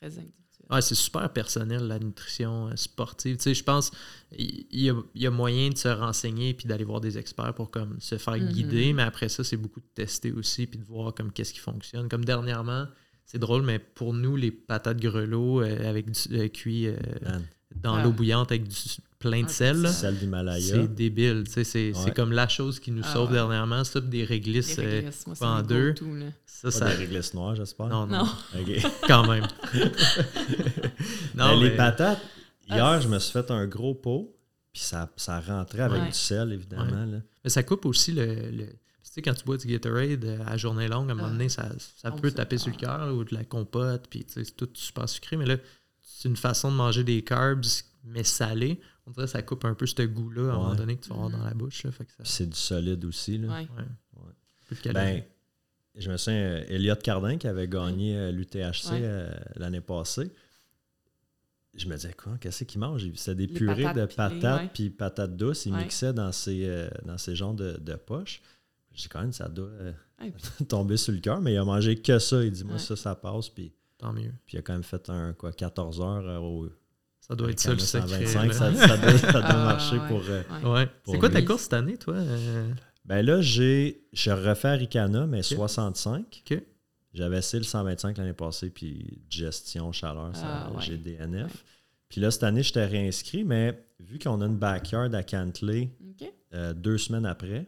très 0.00 0.06
individuel. 0.06 0.32
Ouais, 0.70 0.82
c'est 0.82 0.96
super 0.96 1.32
personnel, 1.32 1.86
la 1.86 2.00
nutrition 2.00 2.68
euh, 2.68 2.76
sportive. 2.76 3.38
je 3.40 3.62
pense 3.62 3.92
qu'il 4.34 4.66
y, 4.72 4.90
y, 5.14 5.26
a 5.26 5.30
moyen 5.30 5.70
de 5.70 5.76
se 5.76 5.86
renseigner 5.86 6.54
puis 6.54 6.66
d'aller 6.66 6.82
voir 6.82 7.00
des 7.00 7.18
experts 7.18 7.54
pour 7.54 7.70
comme, 7.70 8.00
se 8.00 8.18
faire 8.18 8.34
mm-hmm. 8.34 8.52
guider, 8.52 8.92
mais 8.92 9.04
après 9.04 9.28
ça, 9.28 9.44
c'est 9.44 9.56
beaucoup 9.56 9.78
de 9.78 9.86
tester 9.94 10.32
aussi 10.32 10.66
puis 10.66 10.80
de 10.80 10.84
voir 10.84 11.14
comme 11.14 11.30
qu'est-ce 11.30 11.52
qui 11.52 11.60
fonctionne. 11.60 12.08
Comme 12.08 12.24
dernièrement, 12.24 12.86
c'est 13.26 13.40
drôle, 13.40 13.62
mais 13.62 13.80
pour 13.80 14.14
nous, 14.14 14.36
les 14.36 14.52
patates 14.52 14.98
grelots 14.98 15.60
euh, 15.60 15.88
avec 15.88 16.10
du 16.10 16.36
euh, 16.36 16.48
cuit 16.48 16.86
euh, 16.86 16.96
dans 17.74 18.00
l'eau 18.00 18.12
bouillante 18.12 18.52
avec 18.52 18.68
du, 18.68 18.76
plein 19.18 19.42
de 19.42 19.48
sel, 19.48 19.88
sel 19.88 20.16
c'est 20.60 20.94
débile. 20.94 21.42
C'est 21.48 22.14
comme 22.14 22.30
la 22.30 22.46
chose 22.46 22.78
qui 22.78 22.92
nous 22.92 23.02
ah 23.04 23.12
sauve 23.12 23.32
dernièrement. 23.32 23.82
Ça, 23.82 24.00
des 24.00 24.22
réglisses, 24.22 24.78
en 25.40 25.62
deux. 25.62 25.92
ça, 26.46 26.70
ça... 26.70 26.88
des 26.88 26.94
réglisses 26.94 27.34
noires, 27.34 27.56
j'espère. 27.56 27.88
Non, 27.88 28.06
non. 28.06 28.28
Quand 29.08 29.26
même. 29.26 29.46
non, 31.34 31.58
mais, 31.58 31.70
Les 31.70 31.76
patates, 31.76 32.22
hier, 32.68 32.84
ah, 32.84 33.00
je 33.00 33.08
me 33.08 33.18
suis 33.18 33.32
fait 33.32 33.50
un 33.50 33.66
gros 33.66 33.94
pot, 33.94 34.36
puis 34.72 34.82
ça, 34.82 35.10
ça 35.16 35.40
rentrait 35.40 35.82
avec 35.82 36.04
du 36.04 36.12
sel, 36.12 36.52
évidemment. 36.52 37.06
Là. 37.06 37.18
Mais 37.42 37.50
ça 37.50 37.64
coupe 37.64 37.86
aussi 37.86 38.12
le 38.12 38.68
sais, 39.16 39.22
quand 39.22 39.34
tu 39.34 39.44
bois 39.44 39.56
du 39.56 39.66
Gatorade 39.66 40.24
euh, 40.24 40.44
à 40.46 40.56
journée 40.56 40.88
longue, 40.88 41.08
à 41.08 41.12
un 41.12 41.16
moment 41.16 41.30
donné, 41.30 41.48
ça, 41.48 41.68
ça 41.96 42.10
peut 42.10 42.30
taper 42.30 42.58
sur 42.58 42.70
le 42.70 42.76
cœur 42.76 43.14
ou 43.14 43.24
de 43.24 43.34
la 43.34 43.44
compote, 43.44 44.06
puis 44.08 44.24
c'est 44.28 44.56
tout 44.56 44.68
super 44.74 45.08
sucré. 45.08 45.36
Mais 45.36 45.46
là, 45.46 45.56
c'est 46.00 46.28
une 46.28 46.36
façon 46.36 46.70
de 46.70 46.76
manger 46.76 47.02
des 47.02 47.22
carbs, 47.22 47.64
mais 48.04 48.24
salés. 48.24 48.80
On 49.06 49.10
dirait 49.10 49.26
que 49.26 49.32
ça 49.32 49.42
coupe 49.42 49.64
un 49.64 49.74
peu 49.74 49.86
ce 49.86 50.02
goût-là 50.02 50.50
à 50.50 50.54
un 50.54 50.58
moment 50.58 50.74
donné 50.74 50.96
que 50.96 51.02
tu 51.02 51.08
vas 51.08 51.16
avoir 51.16 51.30
dans 51.30 51.44
la 51.44 51.54
bouche. 51.54 51.86
C'est 52.24 52.48
du 52.48 52.56
solide 52.56 53.04
aussi. 53.04 53.38
Là. 53.38 53.48
Ouais. 53.48 54.92
Ben, 54.92 55.22
je 55.94 56.10
me 56.10 56.16
souviens, 56.16 56.40
euh, 56.40 56.64
Elliot 56.68 56.96
Cardin 56.96 57.38
qui 57.38 57.46
avait 57.46 57.68
gagné 57.68 58.16
euh, 58.16 58.32
l'UTHC 58.32 59.00
l'année 59.56 59.80
passée. 59.80 60.30
Je 61.74 61.86
me 61.88 61.94
disais, 61.94 62.14
quoi, 62.14 62.36
qu'est-ce 62.40 62.64
qu'il 62.64 62.80
mange? 62.80 63.06
C'était 63.14 63.34
des 63.34 63.48
purées 63.48 63.92
de 63.92 64.06
patates 64.06 64.72
puis 64.72 64.90
patates 64.90 65.36
douces. 65.36 65.66
Il 65.66 65.74
mixait 65.74 66.12
dans 66.12 66.32
ces, 66.32 66.88
dans 67.04 67.18
ces 67.18 67.36
genres 67.36 67.54
de, 67.54 67.76
de 67.78 67.94
poches. 67.94 68.40
J'ai 68.96 69.08
quand 69.08 69.20
même, 69.20 69.32
ça 69.32 69.48
doit 69.48 69.68
euh, 69.68 69.92
tomber 70.68 70.96
sur 70.96 71.12
le 71.12 71.20
cœur, 71.20 71.40
mais 71.40 71.52
il 71.52 71.58
a 71.58 71.64
mangé 71.64 71.96
que 71.96 72.18
ça. 72.18 72.42
Il 72.42 72.50
dit, 72.50 72.64
moi, 72.64 72.78
ça, 72.78 72.96
ça 72.96 73.14
passe. 73.14 73.48
Puis, 73.50 73.72
Tant 73.98 74.12
mieux. 74.12 74.32
Puis 74.44 74.56
il 74.56 74.58
a 74.58 74.62
quand 74.62 74.74
même 74.74 74.82
fait 74.82 75.08
un 75.08 75.32
quoi, 75.32 75.52
14 75.52 76.00
heures 76.00 76.28
euh, 76.28 76.38
au. 76.38 76.68
Ça 77.20 77.34
doit 77.34 77.50
être 77.50 77.60
ça 77.60 77.72
le 77.72 77.78
secret. 77.78 78.26
ça, 78.26 78.52
ça, 78.52 78.68
doit, 78.96 79.18
ça 79.18 79.32
doit 79.32 79.42
ah, 79.44 79.64
marcher 79.64 79.98
pour. 80.08 80.22
Euh, 80.28 80.42
ouais. 80.74 80.88
C'est 81.06 81.18
quoi 81.18 81.30
ta 81.30 81.42
course 81.42 81.62
cette 81.62 81.72
année, 81.72 81.96
toi 81.96 82.16
Ben 83.04 83.24
là, 83.24 83.40
j'ai. 83.40 84.06
Je 84.12 84.30
refais 84.30 84.74
Ricana, 84.74 85.26
mais 85.26 85.42
65. 85.42 86.42
OK. 86.50 86.62
J'avais 87.14 87.38
essayé 87.38 87.60
le 87.60 87.64
125 87.64 88.18
l'année 88.18 88.34
passée, 88.34 88.68
puis 88.68 89.22
gestion, 89.30 89.90
chaleur, 89.90 90.32
ah, 90.34 90.70
j'ai 90.80 90.98
DNF. 90.98 91.64
Puis 92.10 92.20
là, 92.20 92.30
cette 92.30 92.42
année, 92.42 92.62
je 92.62 92.74
t'ai 92.74 92.84
réinscrit, 92.84 93.42
mais 93.42 93.82
vu 93.98 94.18
qu'on 94.18 94.40
a 94.42 94.46
une 94.46 94.58
backyard 94.58 95.14
à 95.14 95.22
Cantley 95.22 95.90
euh, 96.54 96.74
deux 96.74 96.98
semaines 96.98 97.26
après, 97.26 97.66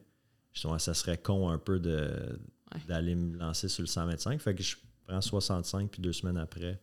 je 0.53 0.69
me 0.69 0.79
ça 0.79 0.95
serait 0.95 1.19
con 1.19 1.49
un 1.49 1.59
peu 1.59 1.79
d'aller 1.79 3.15
me 3.15 3.37
lancer 3.37 3.69
sur 3.69 3.83
le 3.83 3.89
125. 3.89 4.41
Fait 4.41 4.55
que 4.55 4.63
je 4.63 4.77
prends 5.07 5.21
65, 5.21 5.91
puis 5.91 6.03
deux 6.03 6.13
semaines 6.13 6.39
après, 6.39 6.81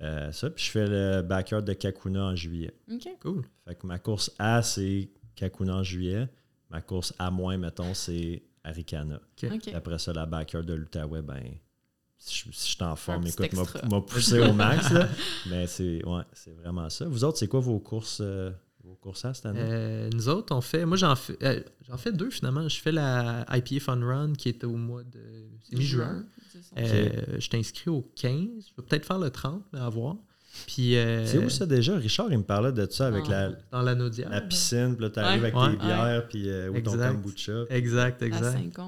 euh, 0.00 0.32
ça. 0.32 0.50
Puis 0.50 0.64
je 0.64 0.70
fais 0.70 0.86
le 0.86 1.22
backyard 1.22 1.64
de 1.64 1.72
Kakuna 1.72 2.24
en 2.26 2.36
juillet. 2.36 2.74
OK. 2.90 3.08
Cool. 3.20 3.44
Fait 3.66 3.74
que 3.74 3.86
ma 3.86 3.98
course 3.98 4.30
A, 4.38 4.62
c'est 4.62 5.10
Kakuna 5.34 5.76
en 5.76 5.82
juillet. 5.82 6.28
Ma 6.70 6.80
course 6.80 7.12
A-, 7.18 7.30
mettons, 7.30 7.94
c'est 7.94 8.42
Arikana. 8.64 9.20
Après 9.74 9.98
ça, 9.98 10.12
la 10.12 10.26
backyard 10.26 10.64
de 10.64 10.74
l'Outaouais, 10.74 11.22
ben, 11.22 11.42
si 12.18 12.44
je, 12.46 12.52
suis 12.52 12.82
en 12.82 12.94
forme, 12.96 13.26
écoute, 13.26 13.52
m'a 13.90 14.00
poussé 14.00 14.38
au 14.38 14.52
max. 14.52 14.86
Mais 15.50 15.66
c'est 15.66 16.04
ouais, 16.04 16.22
vraiment 16.56 16.88
ça. 16.88 17.06
Vous 17.06 17.24
autres, 17.24 17.38
c'est 17.38 17.48
quoi 17.48 17.60
vos 17.60 17.80
courses, 17.80 18.20
euh, 18.22 18.52
vos 18.84 18.94
courses 18.94 19.24
à 19.24 19.34
cette 19.34 19.46
année? 19.46 19.60
Euh, 19.60 20.10
nous 20.12 20.28
autres, 20.28 20.54
on 20.54 20.60
fait. 20.60 20.84
Moi, 20.84 20.96
j'en 20.96 21.16
fais, 21.16 21.36
euh, 21.42 21.60
j'en 21.88 21.96
fais 21.96 22.12
deux 22.12 22.30
finalement. 22.30 22.68
Je 22.68 22.80
fais 22.80 22.92
la 22.92 23.46
IPA 23.50 23.80
Fun 23.80 24.00
Run 24.00 24.32
qui 24.34 24.48
est 24.48 24.64
au 24.64 24.76
mois 24.76 25.04
de. 25.04 25.20
C'est 25.62 25.76
mi-juin. 25.76 26.24
je 26.76 27.48
t'inscris 27.48 27.90
au 27.90 28.02
15. 28.16 28.32
Je 28.32 28.82
vais 28.82 28.86
peut-être 28.88 29.06
faire 29.06 29.18
le 29.18 29.30
30, 29.30 29.64
mais 29.72 29.80
à 29.80 29.88
voir. 29.88 30.16
Puis, 30.66 30.96
euh, 30.96 31.26
c'est 31.26 31.38
où 31.38 31.48
ça 31.48 31.64
déjà? 31.64 31.96
Richard, 31.96 32.28
il 32.30 32.38
me 32.38 32.42
parlait 32.42 32.72
de 32.72 32.86
ça 32.90 33.06
avec 33.06 33.26
la, 33.26 33.52
dans 33.70 33.80
la, 33.80 33.94
Naudière, 33.94 34.28
la 34.28 34.42
piscine, 34.42 34.94
puis 34.94 35.04
là, 35.04 35.10
tu 35.10 35.18
arrives 35.18 35.44
avec 35.44 35.54
tes 35.54 35.84
bières, 35.84 36.28
puis 36.28 36.48
euh, 36.48 36.70
ou 36.70 36.80
ton 36.80 36.96
kombucha. 36.98 37.64
Exact, 37.70 38.22
exact. 38.22 38.78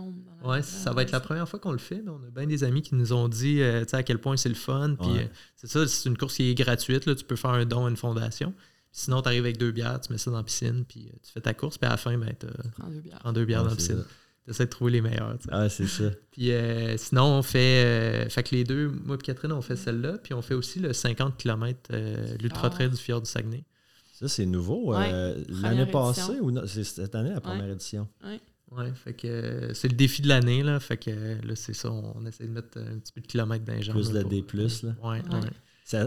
Ouais, 0.44 0.62
ça 0.62 0.92
va 0.92 1.02
être 1.02 1.10
la 1.10 1.20
première 1.20 1.48
fois 1.48 1.58
qu'on 1.58 1.72
le 1.72 1.78
fait. 1.78 2.02
On 2.06 2.22
a 2.26 2.30
bien 2.30 2.46
des 2.46 2.64
amis 2.64 2.82
qui 2.82 2.94
nous 2.94 3.14
ont 3.14 3.28
dit 3.28 3.62
euh, 3.62 3.84
à 3.92 4.02
quel 4.02 4.18
point 4.18 4.36
c'est 4.36 4.50
le 4.50 4.54
fun. 4.54 4.94
Puis 5.00 5.08
c'est 5.56 5.66
ça, 5.66 5.86
c'est 5.86 6.08
une 6.08 6.18
course 6.18 6.36
qui 6.36 6.50
est 6.50 6.54
gratuite. 6.54 7.06
Là, 7.06 7.14
tu 7.14 7.24
peux 7.24 7.36
faire 7.36 7.50
un 7.50 7.64
don 7.64 7.86
à 7.86 7.90
une 7.90 7.96
fondation. 7.96 8.52
Sinon, 8.96 9.22
tu 9.22 9.28
arrives 9.28 9.44
avec 9.44 9.58
deux 9.58 9.72
bières, 9.72 10.00
tu 10.00 10.12
mets 10.12 10.18
ça 10.18 10.30
dans 10.30 10.36
la 10.36 10.44
piscine, 10.44 10.84
puis 10.86 11.10
tu 11.20 11.32
fais 11.32 11.40
ta 11.40 11.52
course, 11.52 11.78
puis 11.78 11.86
à 11.88 11.90
la 11.90 11.96
fin, 11.96 12.16
ben, 12.16 12.32
tu 12.38 12.46
prends 12.78 12.88
deux 12.88 13.00
bières, 13.00 13.18
prends 13.18 13.32
deux 13.32 13.44
bières 13.44 13.64
dans 13.64 13.70
la 13.70 13.74
piscine. 13.74 14.04
J'essaie 14.46 14.66
de 14.66 14.70
trouver 14.70 14.92
les 14.92 15.00
meilleurs. 15.00 15.36
Ah, 15.50 15.68
c'est 15.68 15.88
ça. 15.88 16.10
Puis 16.30 16.52
euh, 16.52 16.96
sinon, 16.96 17.24
on 17.24 17.42
fait. 17.42 17.84
Euh, 17.84 18.28
fait 18.28 18.44
que 18.44 18.54
les 18.54 18.62
deux, 18.62 18.88
moi 18.88 19.16
et 19.16 19.18
Catherine, 19.18 19.50
on 19.50 19.62
fait 19.62 19.74
celle-là. 19.74 20.18
Puis 20.18 20.32
on 20.32 20.42
fait 20.42 20.54
aussi 20.54 20.78
le 20.78 20.92
50 20.92 21.36
km 21.36 21.80
euh, 21.92 22.36
l'Ultra 22.40 22.70
Trail 22.70 22.90
du 22.90 22.96
Fjord 22.96 23.22
du 23.22 23.30
Saguenay. 23.30 23.64
Ça, 24.12 24.28
c'est 24.28 24.46
nouveau. 24.46 24.92
l'année 24.92 25.86
passée 25.86 26.38
ou 26.40 26.54
c'est 26.66 26.84
cette 26.84 27.16
année 27.16 27.32
la 27.32 27.40
première 27.40 27.70
édition? 27.70 28.06
Oui. 28.24 28.40
Ouais, 28.70 28.92
fait 28.94 29.14
que 29.14 29.70
c'est 29.72 29.88
le 29.88 29.94
défi 29.94 30.22
de 30.22 30.28
l'année, 30.28 30.62
là. 30.62 30.78
Fait 30.78 30.96
que 30.96 31.10
là, 31.10 31.54
c'est 31.54 31.74
ça, 31.74 31.90
on 31.90 32.24
essaie 32.26 32.46
de 32.46 32.52
mettre 32.52 32.78
un 32.78 32.98
petit 32.98 33.12
peu 33.12 33.20
de 33.20 33.26
kilomètres 33.26 33.64
dans 33.64 33.74
les 33.74 33.82
jambes. 33.82 33.96
Plus 33.96 34.12
le 34.12 34.24
D, 34.24 34.44
là. 34.52 34.94
Ouais, 35.02 35.22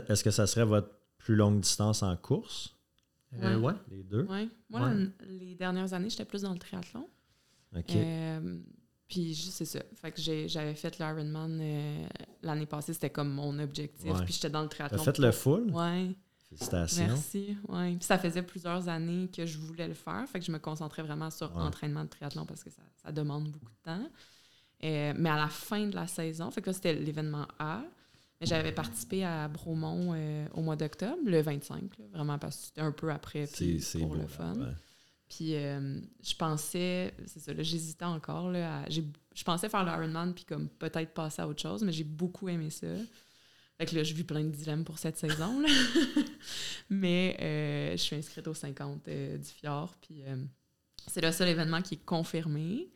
Est-ce 0.10 0.24
que 0.24 0.32
ça 0.32 0.48
serait 0.48 0.66
votre 0.66 0.90
plus 1.18 1.36
longue 1.36 1.60
distance 1.60 2.02
en 2.04 2.16
course? 2.16 2.77
Ouais. 3.34 3.74
Les 3.90 4.04
deux? 4.04 4.24
Ouais. 4.26 4.48
Moi, 4.70 4.92
les 5.28 5.56
dernières 5.56 5.94
années, 5.94 6.10
j'étais 6.10 6.26
plus 6.26 6.44
dans 6.44 6.54
le 6.54 6.60
triathlon. 6.60 7.08
Euh, 7.76 8.60
puis 9.08 9.36
c'est 9.36 9.66
ça. 9.66 9.80
Fait 9.96 10.12
que 10.12 10.20
j'avais 10.20 10.74
fait 10.74 10.98
l'Ironman 11.00 11.60
euh, 11.62 12.08
l'année 12.42 12.66
passée, 12.66 12.94
c'était 12.94 13.10
comme 13.10 13.30
mon 13.30 13.58
objectif. 13.60 14.12
Puis 14.24 14.34
j'étais 14.34 14.50
dans 14.50 14.64
le 14.64 14.70
triathlon. 14.70 14.98
T'as 14.98 15.12
fait 15.12 15.20
le 15.20 15.32
full? 15.32 15.72
Ouais. 15.72 16.16
Félicitations. 16.50 17.08
Merci. 17.08 17.58
Ouais. 17.68 17.96
Puis 17.96 18.06
ça 18.06 18.18
faisait 18.18 18.42
plusieurs 18.42 18.88
années 18.88 19.30
que 19.30 19.46
je 19.46 19.58
voulais 19.58 19.88
le 19.88 19.94
faire. 19.94 20.26
Fait 20.28 20.40
que 20.40 20.46
je 20.46 20.52
me 20.52 20.60
concentrais 20.60 21.04
vraiment 21.04 21.30
sur 21.30 21.52
l'entraînement 21.58 22.04
de 22.04 22.10
triathlon 22.10 22.46
parce 22.46 22.64
que 22.64 22.70
ça, 22.70 23.12
demande 23.12 23.50
beaucoup 23.50 23.72
de 23.72 23.84
temps. 23.84 24.10
Euh, 24.84 25.14
mais 25.18 25.30
à 25.30 25.36
la 25.36 25.48
fin 25.48 25.88
de 25.88 25.96
la 25.96 26.08
saison, 26.08 26.52
fait 26.52 26.62
que 26.62 26.72
c'était 26.72 26.94
l'événement 26.94 27.48
A. 27.60 27.82
Mais 28.40 28.46
j'avais 28.46 28.72
participé 28.72 29.24
à 29.24 29.48
Bromont 29.48 30.16
au 30.54 30.62
mois 30.62 30.76
d'octobre, 30.76 31.18
le 31.26 31.42
25, 31.42 31.84
vraiment 32.12 32.38
parce 32.38 32.58
que 32.58 32.64
c'était 32.66 32.82
un 32.82 32.92
peu 32.92 33.12
après 33.12 33.48
puis 33.48 33.84
pour 34.00 34.16
le 34.16 34.28
fun. 34.28 34.54
Puis 35.30 35.56
euh, 35.56 36.00
je 36.24 36.36
pensais, 36.36 37.14
c'est 37.26 37.40
ça, 37.40 37.52
j'hésitais 37.58 38.06
encore. 38.06 38.50
Là, 38.50 38.86
je 38.90 39.44
pensais 39.44 39.68
faire 39.68 39.84
l'Ironman 39.84 40.34
puis 40.34 40.46
comme 40.46 40.70
peut-être 40.70 41.14
passer 41.14 41.42
à 41.42 41.48
autre 41.48 41.62
chose, 41.62 41.84
mais 41.84 41.92
j'ai 41.92 42.06
beaucoup 42.06 42.48
aimé 42.48 42.70
ça. 42.70 42.88
Fait 43.78 43.86
que 43.86 43.96
là, 43.96 44.04
je 44.04 44.14
vis 44.14 44.24
plein 44.24 44.44
de 44.44 44.50
dilemmes 44.50 44.86
pour 44.86 44.98
cette 44.98 45.18
saison. 45.18 45.64
mais 46.90 47.38
euh, 47.42 47.92
je 47.92 47.98
suis 47.98 48.16
inscrite 48.16 48.48
aux 48.48 48.54
50 48.54 49.08
euh, 49.08 49.38
du 49.38 49.50
Fjord. 49.50 49.94
Puis 50.02 50.24
c'est 51.08 51.22
le 51.22 51.32
seul 51.32 51.50
événement 51.50 51.82
qui 51.82 51.96
est 51.96 52.06
confirmé. 52.06 52.88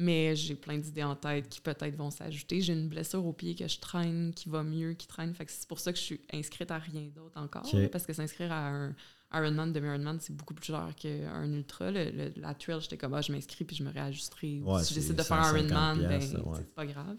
Mais 0.00 0.36
j'ai 0.36 0.54
plein 0.54 0.78
d'idées 0.78 1.02
en 1.02 1.16
tête 1.16 1.48
qui 1.48 1.60
peut-être 1.60 1.96
vont 1.96 2.10
s'ajouter. 2.10 2.60
J'ai 2.60 2.72
une 2.72 2.88
blessure 2.88 3.26
au 3.26 3.32
pied 3.32 3.56
que 3.56 3.66
je 3.66 3.80
traîne, 3.80 4.32
qui 4.32 4.48
va 4.48 4.62
mieux, 4.62 4.94
qui 4.94 5.08
traîne. 5.08 5.34
Fait 5.34 5.44
que 5.44 5.50
c'est 5.50 5.66
pour 5.66 5.80
ça 5.80 5.92
que 5.92 5.98
je 5.98 6.04
suis 6.04 6.20
inscrite 6.32 6.70
à 6.70 6.78
rien 6.78 7.08
d'autre 7.14 7.36
encore. 7.36 7.68
parce 7.90 8.06
que 8.06 8.12
s'inscrire 8.12 8.52
à 8.52 8.68
un, 8.68 8.94
Ironman, 9.32 9.72
demi-Ironman, 9.72 10.18
c'est 10.20 10.34
beaucoup 10.34 10.54
plus 10.54 10.66
cher 10.66 10.94
qu'un 10.96 11.52
ultra. 11.52 11.90
la 11.90 12.54
trail, 12.54 12.80
j'étais 12.80 12.96
comme, 12.96 13.12
ah, 13.14 13.20
je 13.20 13.32
m'inscris 13.32 13.64
puis 13.64 13.76
je 13.76 13.82
me 13.82 13.90
réajusterai. 13.90 14.62
si 14.82 14.94
je 14.94 15.00
décide 15.00 15.16
de 15.16 15.22
faire 15.22 15.38
un 15.38 15.58
Ironman, 15.58 15.98
ben, 15.98 16.20
c'est 16.20 16.74
pas 16.74 16.86
grave. 16.86 17.16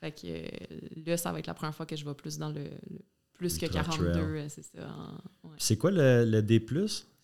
Fait 0.00 0.12
que 0.12 0.26
euh, 0.26 0.78
là, 1.06 1.16
ça 1.18 1.30
va 1.30 1.38
être 1.38 1.46
la 1.46 1.52
première 1.52 1.74
fois 1.74 1.84
que 1.84 1.94
je 1.94 2.06
vais 2.06 2.14
plus 2.14 2.38
dans 2.38 2.48
le, 2.48 2.64
plus 3.34 3.58
que 3.58 3.66
42, 3.66 4.18
euh, 4.18 4.48
c'est 4.48 4.62
ça. 4.62 4.88
C'est 5.58 5.76
quoi 5.76 5.90
le, 5.90 6.24
le 6.24 6.42
D, 6.42 6.64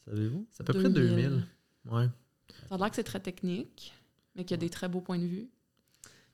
savez-vous? 0.07 0.47
C'est 0.53 0.61
à 0.61 0.65
peu 0.65 0.75
près 0.75 0.91
2000. 0.91 1.47
Ouais. 1.87 2.09
Ça 2.69 2.75
a 2.75 2.79
l'air 2.79 2.91
que 2.91 2.97
c'est 2.97 3.05
très 3.05 3.21
technique, 3.21 3.95
mais 4.37 4.45
qu'il 4.45 4.53
y 4.53 4.59
a 4.59 4.61
des 4.61 4.71
très 4.71 4.89
beaux 4.89 5.01
points 5.01 5.19
de 5.19 5.27
vue. 5.27 5.49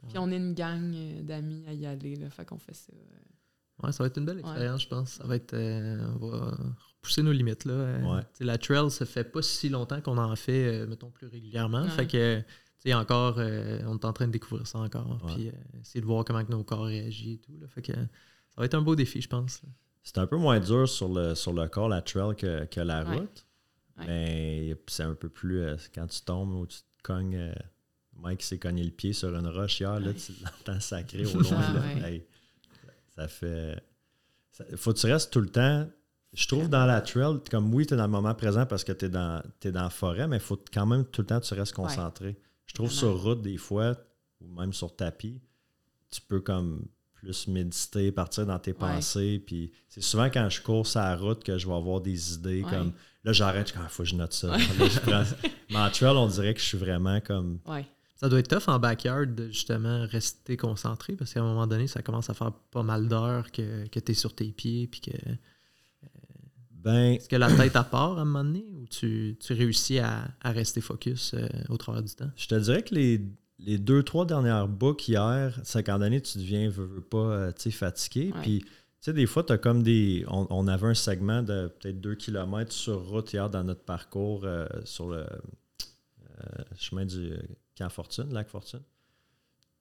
Puis 0.09 0.19
on 0.19 0.31
est 0.33 0.37
une 0.37 0.55
gang 0.55 0.93
euh, 0.95 1.23
d'amis 1.23 1.65
à 1.69 1.73
y 1.73 1.87
aller, 1.87 2.17
là, 2.17 2.29
fait 2.29 2.45
qu'on 2.45 2.59
fait 2.59 2.75
ça. 2.75 2.93
Ouais, 3.83 3.93
ça 3.93 4.03
va 4.03 4.09
être 4.09 4.19
une 4.19 4.27
belle 4.27 4.41
expérience, 4.41 4.83
je 4.83 4.89
pense. 4.89 5.11
Ça 5.11 5.25
va 5.25 5.37
être 5.37 5.55
pousser 7.03 7.23
nos 7.23 7.33
limites. 7.33 7.65
Là. 7.65 7.75
Euh, 7.75 8.23
la 8.41 8.57
trail, 8.57 8.91
ça 8.91 9.05
fait 9.05 9.25
pas 9.25 9.43
si 9.43 9.69
longtemps 9.69 10.01
qu'on 10.01 10.17
en 10.17 10.35
fait, 10.37 10.83
euh, 10.83 10.87
mettons, 10.87 11.11
plus 11.11 11.27
régulièrement. 11.27 11.87
Fait 11.89 12.07
que, 12.07 12.43
encore, 12.95 13.35
euh, 13.39 13.81
on 13.87 13.99
est 13.99 14.05
en 14.05 14.13
train 14.13 14.29
de 14.29 14.33
découvrir 14.33 14.67
ça 14.67 14.79
encore. 14.79 15.19
Puis 15.27 15.51
essayer 15.81 16.01
de 16.01 16.07
voir 16.07 16.25
comment 16.25 16.43
nos 16.49 16.65
corps 16.65 16.87
réagissent 16.87 17.35
et 17.35 17.39
tout. 17.39 17.59
Là. 17.61 17.67
Fait 17.69 17.83
que 17.83 17.93
ça 17.93 18.57
va 18.57 18.65
être 18.65 18.75
un 18.75 18.83
beau 18.83 18.95
défi, 18.95 19.21
je 19.21 19.29
pense. 19.29 19.61
C'est 20.05 20.19
un 20.19 20.27
peu 20.27 20.37
moins 20.37 20.59
dur 20.59 20.89
sur 20.89 21.09
le, 21.09 21.35
sur 21.35 21.53
le 21.53 21.69
corps, 21.69 21.89
la 21.89 22.03
trail, 22.03 22.35
que, 22.37 22.65
que 22.65 22.81
la 22.81 23.05
route. 23.05 23.47
Mais 23.99 24.75
c'est 24.87 25.03
un 25.03 25.15
peu 25.15 25.29
plus. 25.29 25.65
quand 25.95 26.07
tu 26.07 26.23
tombes 26.23 26.55
ou 26.55 26.67
tu 26.67 26.79
te 26.79 27.03
cognes. 27.03 27.53
Mike 28.23 28.43
s'est 28.43 28.59
cogné 28.59 28.85
le 28.85 28.91
pied 28.91 29.13
sur 29.13 29.35
une 29.35 29.49
roche 29.49 29.81
hier, 29.81 29.99
là, 29.99 30.13
tu 30.15 30.33
l'entends 30.43 30.81
sacré 30.81 31.27
au 31.35 31.41
loin. 31.41 31.61
ça 33.17 33.29
fait. 33.29 33.83
faut 34.77 34.93
que 34.93 34.99
tu 34.99 35.07
restes 35.07 35.33
tout 35.33 35.41
le 35.41 35.49
temps 35.49 35.87
je 36.33 36.47
trouve 36.47 36.69
dans 36.69 36.87
la 36.87 37.01
trail, 37.03 37.41
comme 37.51 37.75
oui, 37.75 37.87
tu 37.87 37.95
es 37.95 37.97
dans 37.97 38.05
le 38.05 38.11
moment 38.11 38.35
présent 38.35 38.65
parce 38.65 38.85
que 38.85 38.93
tu 38.93 39.05
es 39.05 39.09
dans, 39.09 39.43
es 39.63 39.71
dans 39.71 39.83
la 39.83 39.91
forêt, 39.91 40.27
mais 40.27 40.37
il 40.37 40.43
faut 40.43 40.59
quand 40.73 40.87
même 40.87 41.05
tout 41.05 41.21
le 41.21 41.27
temps 41.27 41.41
tu 41.41 41.53
restes 41.55 41.75
concentré. 41.75 42.39
Je 42.67 42.75
trouve 42.75 42.91
sur 42.91 43.21
route, 43.23 43.43
des 43.43 43.59
fois, 43.59 43.97
ou 44.41 44.49
même 44.59 44.73
sur 44.73 44.97
tapis, 44.97 45.43
tu 46.11 46.21
peux 46.23 46.41
comme 46.41 46.87
plus 47.13 47.49
méditer, 47.49 48.11
partir 48.13 48.47
dans 48.47 48.59
tes 48.59 48.73
pensées. 48.73 49.43
Puis 49.47 49.73
c'est 49.89 50.01
souvent 50.01 50.31
quand 50.31 50.49
je 50.49 50.63
cours 50.63 50.87
sur 50.87 51.01
la 51.01 51.17
route 51.17 51.45
que 51.45 51.59
je 51.59 51.67
vais 51.67 51.75
avoir 51.75 52.01
des 52.01 52.35
idées 52.35 52.63
comme 52.63 52.93
là, 53.25 53.33
j'arrête, 53.33 53.73
il 53.77 53.89
faut 53.89 54.03
que 54.03 54.09
je 54.09 54.17
note 54.17 54.33
ça. 54.33 54.57
mais 55.71 55.77
en 55.77 55.91
trail, 55.91 56.17
on 56.17 56.27
dirait 56.29 56.55
que 56.55 56.61
je 56.61 56.67
suis 56.67 56.79
vraiment 56.79 57.21
comme. 57.21 57.59
Ça 58.23 58.29
doit 58.29 58.39
être 58.39 58.49
tough 58.49 58.73
en 58.73 58.79
backyard 58.79 59.35
de 59.35 59.49
justement 59.49 60.07
rester 60.07 60.57
concentré 60.57 61.17
parce 61.17 61.35
qu'à 61.35 61.41
un 61.41 61.45
moment 61.45 61.67
donné, 61.67 61.89
ça 61.89 62.03
commence 62.03 62.31
à 62.31 62.35
faire 62.35 62.53
pas 62.71 62.85
mal 62.85 63.09
d'heures 63.09 63.51
que, 63.51 63.89
que 63.89 63.99
tu 63.99 64.13
es 64.13 64.15
sur 64.15 64.33
tes 64.33 64.53
pieds 64.53 64.87
puis 64.87 65.01
que 65.01 65.11
ben, 66.83 67.15
Est-ce 67.15 67.29
que 67.29 67.37
la 67.37 67.53
tête 67.55 67.77
à 67.77 67.85
part 67.85 68.19
à 68.19 68.23
un 68.23 68.25
moment 68.25 68.45
donné 68.45 68.65
ou 68.75 68.87
tu, 68.87 69.37
réussis 69.51 69.99
à, 69.99 70.33
rester 70.45 70.81
focus 70.81 71.35
euh, 71.35 71.49
au 71.69 71.77
travers 71.77 72.03
du 72.03 72.15
temps? 72.15 72.31
Je 72.37 72.47
te 72.47 72.55
dirais 72.55 72.83
que 72.83 72.95
les, 72.95 73.21
les 73.59 73.79
deux, 73.79 74.03
trois 74.03 74.27
dernières 74.27 74.69
books 74.69 75.09
hier, 75.09 75.59
50 75.63 76.03
années, 76.03 76.21
tu 76.21 76.39
deviens 76.39 76.71
pas 77.11 77.19
euh, 77.19 77.53
fatigué. 77.71 78.33
Puis, 78.43 78.61
tu 78.61 78.67
sais, 79.01 79.13
des 79.13 79.27
fois, 79.27 79.45
tu 79.45 79.53
as 79.53 79.59
comme 79.59 79.83
des. 79.83 80.25
On, 80.29 80.69
avait 80.69 80.89
un 80.89 80.95
segment 80.95 81.43
de 81.43 81.69
peut-être 81.69 82.01
2 82.01 82.15
km 82.17 82.73
sur 82.73 83.05
route 83.09 83.33
hier 83.33 83.49
dans 83.51 83.65
notre 83.65 83.85
parcours 83.85 84.43
euh, 84.45 84.67
sur 84.85 85.09
le 85.09 85.25
chemin 86.77 87.05
du 87.05 87.35
Camp 87.77 87.89
Fortune, 87.89 88.33
Lac 88.33 88.49
Fortune. 88.49 88.83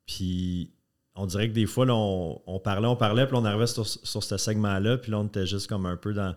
Puis, 0.05 0.71
on 1.15 1.25
dirait 1.25 1.49
que 1.49 1.53
des 1.53 1.65
fois, 1.65 1.85
on, 1.89 2.59
parlait, 2.63 2.87
on 2.87 2.95
parlait, 2.95 3.27
puis 3.27 3.35
on 3.35 3.45
arrivait 3.45 3.67
sur, 3.67 3.87
sur 3.87 4.23
ce 4.23 4.37
segment-là, 4.37 4.97
puis 4.97 5.11
là, 5.11 5.19
on 5.19 5.27
était 5.27 5.45
juste 5.45 5.67
comme 5.67 5.85
un 5.85 5.97
peu 5.97 6.13
dans 6.13 6.35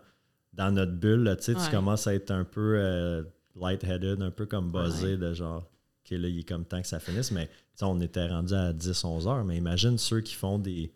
dans 0.54 0.70
notre 0.70 0.92
bulle, 0.92 1.36
tu 1.42 1.54
commences 1.70 2.06
à 2.06 2.14
être 2.14 2.30
un 2.30 2.44
peu 2.44 2.76
euh, 2.78 3.22
light-headed, 3.56 4.22
un 4.22 4.30
peu 4.30 4.46
comme 4.46 4.70
buzzé 4.70 5.16
de 5.16 5.32
genre, 5.32 5.68
OK, 6.04 6.10
là, 6.10 6.28
il 6.28 6.40
est 6.40 6.48
comme 6.48 6.64
temps 6.64 6.80
que 6.80 6.86
ça 6.86 7.00
finisse. 7.00 7.30
Mais 7.30 7.50
on 7.82 8.00
était 8.00 8.26
rendu 8.26 8.54
à 8.54 8.72
10-11 8.72 9.28
heures. 9.28 9.44
Mais 9.44 9.56
imagine 9.56 9.98
ceux 9.98 10.20
qui 10.20 10.34
font 10.34 10.58
des, 10.58 10.92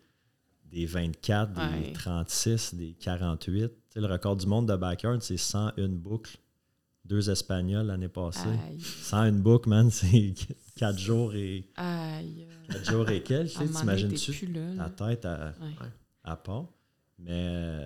des 0.65 0.85
24, 0.85 1.53
des 1.53 1.93
36, 1.93 2.75
des 2.75 2.93
48. 2.93 3.71
le 3.95 4.07
record 4.07 4.37
du 4.37 4.47
monde 4.47 4.67
de 4.67 4.75
backyard, 4.75 5.21
c'est 5.21 5.37
101 5.37 5.89
boucles. 5.89 6.37
Deux 7.09 7.29
Espagnols 7.29 7.87
l'année 7.87 8.07
passée. 8.07 8.47
101 9.01 9.31
boucles, 9.33 9.67
man, 9.69 9.89
c'est 9.91 10.33
4 10.77 10.97
jours 10.99 11.33
et. 11.33 11.65
4 11.75 12.91
jours 12.91 13.09
et 13.09 13.23
quelques. 13.23 13.51
T'imagines-tu? 13.53 14.53
ta 14.77 14.89
tête 14.89 15.25
à, 15.25 15.53
à 16.23 16.35
part? 16.37 16.67
Mais 17.17 17.85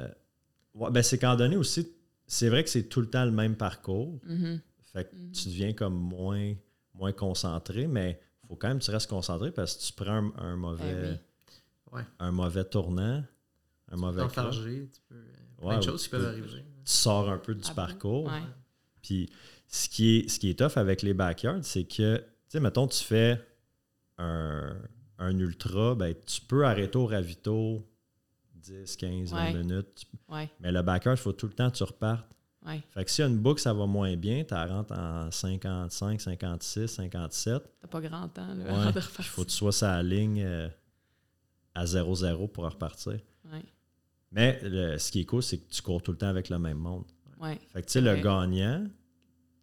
Ouais, 0.76 0.92
ben 0.92 1.02
c'est 1.04 1.18
qu'en 1.20 1.36
donné 1.36 1.56
aussi, 1.56 1.88
c'est 2.28 2.50
vrai 2.50 2.64
que 2.64 2.70
c'est 2.70 2.84
tout 2.90 3.00
le 3.00 3.08
temps 3.10 3.24
le 3.26 3.32
même 3.32 3.56
parcours. 3.56 4.20
Mhm. 4.28 4.60
Fait 4.92 5.06
que 5.10 5.16
Mhm. 5.16 5.32
tu 5.32 5.48
deviens 5.50 5.74
comme 5.74 5.96
moins, 5.96 6.54
moins 6.94 7.12
concentré, 7.14 7.88
mais 7.88 8.20
il 8.44 8.48
faut 8.48 8.56
quand 8.56 8.68
même 8.68 8.80
que 8.80 8.84
tu 8.84 8.92
restes 8.92 9.10
concentré 9.10 9.52
parce 9.52 9.76
que 9.78 9.84
tu 9.84 9.94
prends 9.94 10.12
un, 10.12 10.34
un 10.38 10.56
mauvais, 10.58 10.94
Ben 11.02 11.20
Ouais. 11.94 12.02
un 12.20 12.32
mauvais 12.32 12.66
tournant, 12.66 13.24
un 13.92 13.96
mauvais 13.96 14.24
tu 14.92 15.02
peux. 15.08 15.16
euh, 15.16 15.24
Plein 15.58 15.68
Ouais, 15.68 15.76
de 15.76 15.80
ou 15.80 15.84
choses 15.84 16.02
tu 16.02 16.10
qui 16.10 16.12
peuvent 16.12 16.22
peux- 16.24 16.28
arriver. 16.28 16.48
tu 16.84 16.92
sors 16.92 17.30
un 17.30 17.38
peu 17.38 17.54
du 17.56 17.64
Ah 17.70 17.74
parcours. 17.74 18.26
Ouais. 18.26 18.42
Puis 19.04 19.30
ce 19.68 19.88
qui 19.90 20.18
est, 20.18 20.30
ce 20.30 20.40
qui 20.40 20.50
est 20.50 20.58
tough 20.58 20.78
avec 20.78 21.04
les 21.04 21.14
backyards, 21.14 21.64
c'est 21.64 21.84
que, 21.84 22.18
tu 22.18 22.24
sais, 22.48 22.60
mettons, 22.60 22.88
tu 22.88 23.04
fais 23.04 23.40
un, 24.18 24.76
un 25.20 25.38
ultra, 25.38 25.94
ben, 25.96 26.16
tu 26.26 26.42
peux 26.42 26.66
arrêter 26.66 26.98
au 26.98 27.06
ravito 27.06 27.86
10, 28.56 28.96
15, 28.96 29.32
20 29.32 29.38
Ouais. 29.46 29.54
minutes. 29.54 30.06
Ouais, 30.30 30.50
Mais 30.60 30.72
le 30.72 30.82
backyard, 30.82 31.18
il 31.18 31.22
faut 31.22 31.34
tout 31.34 31.48
le 31.48 31.54
temps 31.54 31.70
que 31.70 31.76
tu 31.78 31.84
repartes. 31.84 32.26
ouais. 32.66 32.82
Fait 32.92 33.04
que 33.04 33.12
si 33.12 33.22
une 33.22 33.38
boucle, 33.38 33.60
ça 33.62 33.74
va 33.74 33.86
moins 33.86 34.16
bien, 34.16 34.44
tu 34.46 34.54
rentres 34.54 34.94
en 34.98 35.30
55, 35.30 36.22
56, 36.22 36.88
57. 36.88 37.62
T'as 37.82 37.88
pas 37.88 38.02
grand 38.02 38.30
temps, 38.30 38.48
là, 38.56 38.64
Ouais. 38.64 38.70
avant 38.70 38.78
de 38.86 39.00
Il 39.00 39.00
repartir. 39.02 39.26
faut 39.26 39.44
que 39.44 39.50
tu 39.50 39.56
sois 39.56 39.72
sur 39.74 39.88
la 39.88 40.02
ligne 40.02 40.42
euh, 40.44 40.70
à 41.76 41.86
0-0 41.86 42.48
pour 42.48 42.64
repartir. 42.64 43.20
Ouais, 43.52 43.64
Mais 44.32 44.60
le- 44.64 44.98
ce 44.98 45.12
qui 45.12 45.20
est 45.20 45.26
cool, 45.26 45.44
c'est 45.44 45.58
que 45.58 45.70
tu 45.70 45.82
cours 45.82 46.02
tout 46.02 46.12
le 46.12 46.18
temps 46.18 46.28
avec 46.30 46.48
le 46.50 46.58
même 46.58 46.78
monde. 46.78 47.06
Ouais. 47.44 47.60
Fait 47.74 47.82
que 47.82 47.88
tu 47.88 47.94
sais, 47.94 48.02
le 48.02 48.16
gagnant, 48.16 48.88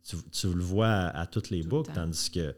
tu, 0.05 0.17
tu 0.31 0.53
le 0.53 0.63
vois 0.63 0.89
à, 0.89 1.21
à 1.23 1.27
toutes 1.27 1.51
les 1.51 1.63
Tout 1.63 1.69
boucles, 1.69 1.93
tandis 1.95 2.31
que, 2.31 2.51
tu 2.51 2.57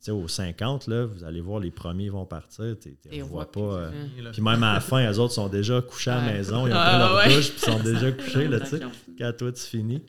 sais, 0.00 0.10
aux 0.10 0.26
50, 0.28 0.86
là, 0.88 1.06
vous 1.06 1.22
allez 1.24 1.40
voir, 1.40 1.60
les 1.60 1.70
premiers 1.70 2.08
vont 2.10 2.26
partir, 2.26 2.76
tu 2.80 2.96
ne 3.10 3.22
vois 3.22 3.44
voit 3.44 3.52
pas. 3.52 3.60
euh, 3.60 4.08
puis 4.32 4.42
même 4.42 4.62
à 4.64 4.74
la 4.74 4.80
fin, 4.80 5.08
les 5.08 5.18
autres 5.18 5.34
sont 5.34 5.48
déjà 5.48 5.80
couchés 5.80 6.10
à 6.10 6.16
la 6.20 6.26
Ouais. 6.26 6.32
maison, 6.38 6.66
ils 6.66 6.72
ont 6.72 6.76
Ah, 6.76 6.88
pris 6.88 6.98
leur 6.98 7.16
ouais. 7.16 7.36
douche, 7.36 7.50
puis 7.52 7.60
ils 7.66 7.72
sont 7.72 7.82
déjà 7.82 8.12
couchés, 8.12 8.48
là, 8.48 8.60
tu 8.60 8.80
quand 9.18 9.32
toi 9.38 9.52
tu 9.52 9.62
finis. 9.62 10.02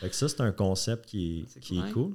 Fait 0.00 0.08
que 0.08 0.14
ça, 0.16 0.28
c'est 0.28 0.40
un 0.40 0.52
concept 0.52 1.06
qui 1.06 1.40
est, 1.54 1.60
qui 1.60 1.78
est 1.78 1.82
cool. 1.92 1.92
cool. 1.92 2.14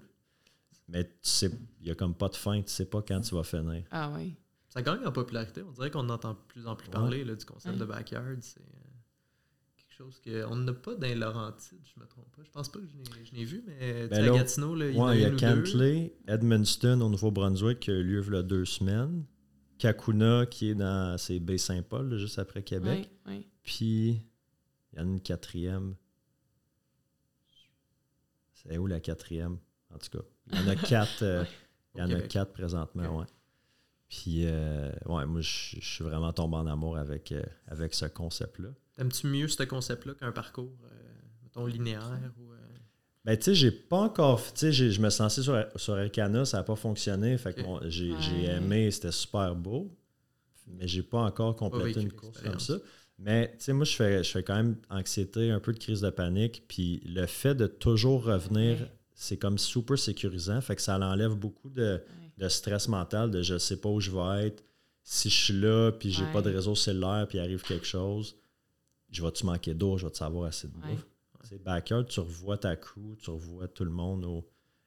Mais 0.90 1.06
tu 1.06 1.12
sais, 1.22 1.50
il 1.80 1.86
n'y 1.86 1.92
a 1.92 1.96
comme 1.96 2.14
pas 2.14 2.28
de 2.28 2.36
fin, 2.36 2.62
tu 2.62 2.70
sais 2.72 2.86
pas 2.86 3.02
quand 3.02 3.22
tu 3.22 3.34
vas 3.36 3.44
finir. 3.44 3.84
Ah 3.90 4.12
oui. 4.16 4.36
Ça 4.70 4.82
gagne 4.82 5.06
en 5.06 5.12
popularité. 5.12 5.62
On 5.68 5.72
dirait 5.72 5.90
qu'on 5.92 6.00
en 6.00 6.10
entend 6.10 6.32
de 6.34 6.38
plus 6.48 6.68
en 6.68 6.76
plus 6.76 6.90
parler 6.90 7.24
là, 7.24 7.36
du 7.36 7.46
concept 7.46 7.76
Ouais. 7.76 7.80
de 7.80 7.86
backyard. 7.86 8.38
Quelque 9.96 10.06
chose 10.06 10.22
qu'on 10.24 10.56
n'a 10.56 10.74
pas 10.74 10.96
dans 10.96 11.08
les 11.08 11.16
Laurentides, 11.16 11.80
je 11.84 12.02
me 12.02 12.08
trompe 12.08 12.26
pas. 12.36 12.42
Je 12.44 12.50
pense 12.50 12.70
pas 12.70 12.80
que 12.80 12.86
je 12.88 13.36
n'ai 13.36 13.46
vu, 13.46 13.64
mais 13.68 14.04
tu 14.04 14.10
Ben 14.10 14.20
à 14.20 14.22
là, 14.22 14.38
Gatineau, 14.38 14.76
là, 14.76 14.90
il 14.90 14.96
y 14.96 15.00
a 15.00 15.16
il 15.16 15.22
y 15.22 15.26
a 15.26 15.28
une 15.28 15.36
ou 15.36 15.38
deux. 15.38 15.64
Cantley, 15.64 16.16
Edmundston 16.28 17.02
au 17.02 17.10
Nouveau-Brunswick 17.10 17.80
qui 17.80 17.92
a 17.92 17.94
eu 17.94 18.04
lieu 18.04 18.24
il 18.26 18.34
y 18.34 18.38
a 18.38 18.42
deux 18.42 18.66
semaines. 18.66 19.26
Kakuna 19.78 20.46
qui 20.48 20.70
est 20.70 20.76
dans 20.76 21.18
c'est 21.18 21.40
Baie-Saint-Paul, 21.40 22.18
juste 22.18 22.40
après 22.40 22.64
Québec. 22.64 23.12
Oui, 23.28 23.34
oui. 23.34 23.48
Puis, 23.62 24.22
il 24.94 25.00
y 25.00 25.02
en 25.02 25.06
a 25.06 25.10
une 25.10 25.22
quatrième. 25.22 25.96
C'est 28.54 28.78
où 28.78 28.88
la 28.88 29.00
quatrième? 29.00 29.58
En 29.94 29.98
tout 29.98 30.18
cas, 30.18 30.24
il 30.52 30.60
y 30.60 30.64
en 30.64 30.68
a 30.70 30.76
quatre, 30.88 31.22
euh, 31.22 31.44
il 31.94 32.00
y 32.00 32.04
en 32.04 32.10
a 32.10 32.22
quatre 32.22 32.54
présentement, 32.54 33.20
ouais. 33.20 33.26
Puis, 34.10 34.46
euh, 34.46 34.92
ouais, 35.06 35.26
moi, 35.26 35.42
je 35.42 35.76
je 35.80 35.86
suis 35.86 36.04
vraiment 36.04 36.32
tombé 36.34 36.58
en 36.58 36.68
amour 36.68 36.98
avec, 36.98 37.32
euh, 37.32 37.44
avec 37.68 37.94
ce 37.94 38.06
concept-là. 38.06 38.70
T'aimes-tu 38.96 39.28
mieux 39.28 39.48
ce 39.48 39.64
concept-là 39.64 40.14
qu'un 40.14 40.32
parcours, 40.32 40.78
euh, 40.86 40.90
mettons, 41.44 41.66
linéaire 41.66 42.32
ou, 42.40 42.52
euh, 42.54 42.58
Ben, 43.26 43.38
tu 43.38 43.44
sais, 43.46 43.56
j'ai 43.56 43.72
pas 43.72 44.00
encore. 44.02 44.42
Tu 44.54 44.60
sais, 44.60 44.72
j'ai- 44.74 44.92
je 44.92 45.00
me 45.02 45.10
suis 45.10 45.22
lancé 45.24 45.42
sur, 45.42 45.66
sur 45.78 45.98
Elcana, 45.98 46.44
ça 46.46 46.58
n'a 46.58 46.64
pas 46.64 46.76
fonctionné. 46.76 47.38
Fait 47.38 47.54
que 47.54 47.62
j'ai 47.90 48.12
Ouais. 48.12 48.46
aimé, 48.58 48.92
c'était 48.92 49.12
super 49.14 49.56
beau. 49.56 49.96
Mais 50.68 50.88
j'ai 50.88 51.04
pas 51.04 51.20
encore 51.22 51.56
complété 51.56 52.02
une 52.02 52.12
course 52.12 52.42
comme 52.42 52.60
ça. 52.60 52.76
Mais, 53.20 53.52
tu 53.58 53.64
sais, 53.66 53.74
moi, 53.74 53.86
je 53.86 53.96
fais, 53.96 54.24
je 54.24 54.30
fais 54.32 54.44
quand 54.44 54.56
même 54.56 54.76
anxiété, 54.90 55.52
un 55.52 55.60
peu 55.60 55.72
de 55.72 55.80
crise 55.80 56.02
de 56.02 56.10
panique. 56.10 56.64
Puis 56.68 57.02
le 57.06 57.26
fait 57.26 57.56
de 57.56 57.68
toujours 57.68 58.24
revenir, 58.26 58.80
Ouais. 58.82 58.92
c'est 59.14 59.38
comme 59.38 59.58
super 59.58 59.98
sécurisant. 59.98 60.60
Fait 60.62 60.76
que 60.76 60.82
ça 60.82 60.98
l'enlève 60.98 61.34
beaucoup 61.36 61.70
de, 61.70 61.94
Ouais. 62.02 62.32
de 62.40 62.50
stress 62.50 62.88
mental, 62.90 63.32
de 63.32 63.42
je 63.42 63.58
sais 63.58 63.78
pas 63.78 63.88
où 63.90 64.02
je 64.02 64.12
vais 64.12 64.48
être. 64.48 64.64
Si 65.04 65.30
je 65.30 65.36
suis 65.46 65.54
là, 65.54 65.92
puis 65.92 66.12
j'ai 66.12 66.26
pas 66.34 66.42
de 66.42 66.50
réseau 66.50 66.76
cellulaire, 66.76 67.26
puis 67.30 67.38
il 67.38 67.42
arrive 67.42 67.62
quelque 67.62 67.86
chose, 67.86 68.36
je 69.14 69.24
vais-tu 69.24 69.46
manquer 69.46 69.74
d'eau, 69.74 69.98
je 69.98 70.06
vais-tu 70.06 70.18
savoir 70.20 70.48
assez 70.48 70.68
de 70.68 70.74
Ouais. 70.76 70.92
bouffe? 70.92 71.06
Tu 71.44 71.50
sais, 71.50 71.58
backyard, 71.60 72.06
tu 72.08 72.20
revois 72.22 72.58
ta 72.58 72.76
crew, 72.76 73.16
tu 73.22 73.30
revois 73.30 73.68
tout 73.68 73.84
le 73.84 73.92
monde. 73.92 74.24
Au... 74.26 74.46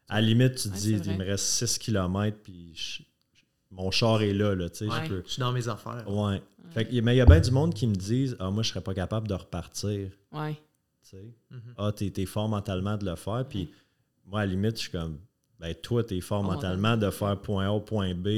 À 0.09 0.21
la 0.21 0.27
limite, 0.27 0.55
tu 0.57 0.69
te 0.69 0.75
Ouais, 0.75 0.81
dis, 0.81 1.11
il 1.11 1.19
me 1.19 1.25
reste 1.25 1.45
6 1.45 1.79
km, 1.79 2.39
puis 2.43 2.73
je- 2.75 3.03
je- 3.35 3.43
mon 3.71 3.91
char 3.91 4.23
est 4.23 4.33
là, 4.33 4.55
là 4.55 4.71
tu 4.71 4.79
sais, 4.79 4.87
Ouais, 4.89 5.05
je 5.05 5.09
peux... 5.09 5.23
je 5.27 5.33
suis 5.33 5.41
dans 5.41 5.53
mes 5.53 5.69
affaires. 5.69 6.05
Ouais. 6.11 6.43
Fait 6.71 6.87
que- 6.87 7.01
mais 7.01 7.15
il 7.15 7.19
y 7.19 7.21
a 7.21 7.27
bien 7.27 7.41
du 7.41 7.51
monde 7.51 7.75
qui 7.75 7.87
me 7.87 7.95
disent, 7.95 8.37
ah, 8.41 8.51
moi, 8.51 8.63
je 8.63 8.71
serais 8.71 8.81
pas 8.81 8.95
capable 8.95 9.29
de 9.29 9.35
repartir. 9.35 10.11
Ouais. 10.33 10.55
Tu 11.03 11.11
sais? 11.11 11.35
Mhm. 11.51 11.75
Ah, 11.77 11.93
t'es 11.93 12.13
es 12.17 12.27
fort 12.27 12.49
mentalement 12.49 12.97
de 12.97 13.05
le 13.05 13.17
faire. 13.17 13.47
Puis 13.49 13.61
Ouais. 13.65 13.69
moi, 14.25 14.41
à 14.41 14.47
la 14.47 14.53
limite, 14.53 14.77
je 14.77 14.83
suis 14.83 14.91
comme, 14.91 15.19
ben, 15.61 15.75
toi, 15.75 16.03
t'es 16.05 16.21
fort 16.21 16.43
Fort 16.43 16.53
mentalement 16.55 16.97
de 16.97 17.11
faire 17.11 17.41
point 17.41 17.75
A 17.75 17.81
point 17.81 18.15
B. 18.15 18.29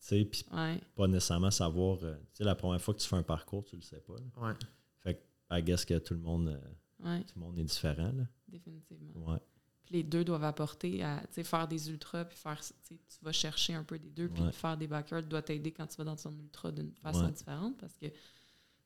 Tu 0.00 0.06
sais, 0.06 0.24
puis 0.24 0.44
Ouais. 0.52 0.80
pas 0.94 1.06
nécessairement 1.08 1.50
savoir. 1.50 1.98
euh, 2.04 2.14
tu 2.32 2.38
sais, 2.38 2.44
la 2.44 2.54
première 2.54 2.80
fois 2.80 2.94
que 2.94 3.00
tu 3.00 3.08
fais 3.08 3.16
un 3.16 3.22
parcours, 3.22 3.64
tu 3.64 3.76
le 3.76 3.82
sais 3.82 4.00
pas. 4.00 4.14
là. 4.14 4.48
Ouais. 4.48 4.54
Fait 5.00 5.14
que, 5.14 5.20
I 5.58 5.62
guess 5.62 5.84
que 5.84 5.98
tout 5.98 6.14
le 6.14 6.20
monde, 6.20 6.48
euh, 6.48 7.04
Ouais. 7.04 7.24
tout 7.24 7.34
le 7.38 7.40
monde 7.44 7.58
est 7.58 7.64
différent. 7.64 8.12
Là. 8.12 8.24
Définitivement. 8.46 9.32
Ouais. 9.32 9.38
Puis 9.84 9.94
les 9.96 10.02
deux 10.04 10.24
doivent 10.24 10.44
apporter 10.44 11.02
à 11.02 11.20
tu 11.28 11.34
sais, 11.34 11.44
faire 11.44 11.66
des 11.66 11.90
ultras, 11.90 12.24
puis 12.26 12.36
faire, 12.38 12.60
tu 12.86 12.94
vas 13.22 13.32
chercher 13.32 13.74
un 13.74 13.82
peu 13.84 13.98
des 13.98 14.10
deux, 14.10 14.28
puis 14.28 14.42
faire 14.52 14.76
des 14.76 14.86
backyards 14.86 15.22
doit 15.24 15.42
t'aider 15.42 15.72
quand 15.72 15.86
tu 15.86 15.96
vas 15.96 16.04
dans 16.04 16.16
ton 16.16 16.30
ultra 16.38 16.70
d'une 16.70 16.92
façon 16.94 17.24
Ouais. 17.26 17.32
différente 17.32 17.76
parce 17.78 17.96
que, 17.96 18.06
tu 18.06 18.12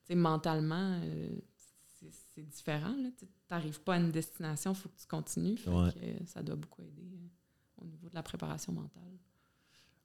sais, 0.05 0.15
mentalement, 0.15 0.99
euh, 1.03 1.29
c'est- 1.55 2.41
différent. 2.43 2.95
Tu 3.19 3.25
n'arrives 3.51 3.81
pas 3.81 3.95
à 3.95 3.99
une 3.99 4.11
destination, 4.11 4.71
il 4.71 4.75
faut 4.75 4.89
que 4.89 4.99
tu 4.99 5.05
continues. 5.07 5.57
Fait 5.57 5.69
Ouais. 5.69 5.91
que, 5.93 5.99
euh, 5.99 6.25
ça 6.25 6.41
doit 6.41 6.55
beaucoup 6.55 6.81
aider 6.81 7.11
euh, 7.15 7.27
au 7.81 7.85
niveau 7.85 8.09
de 8.09 8.15
la 8.15 8.23
préparation 8.23 8.73
mentale. 8.73 9.17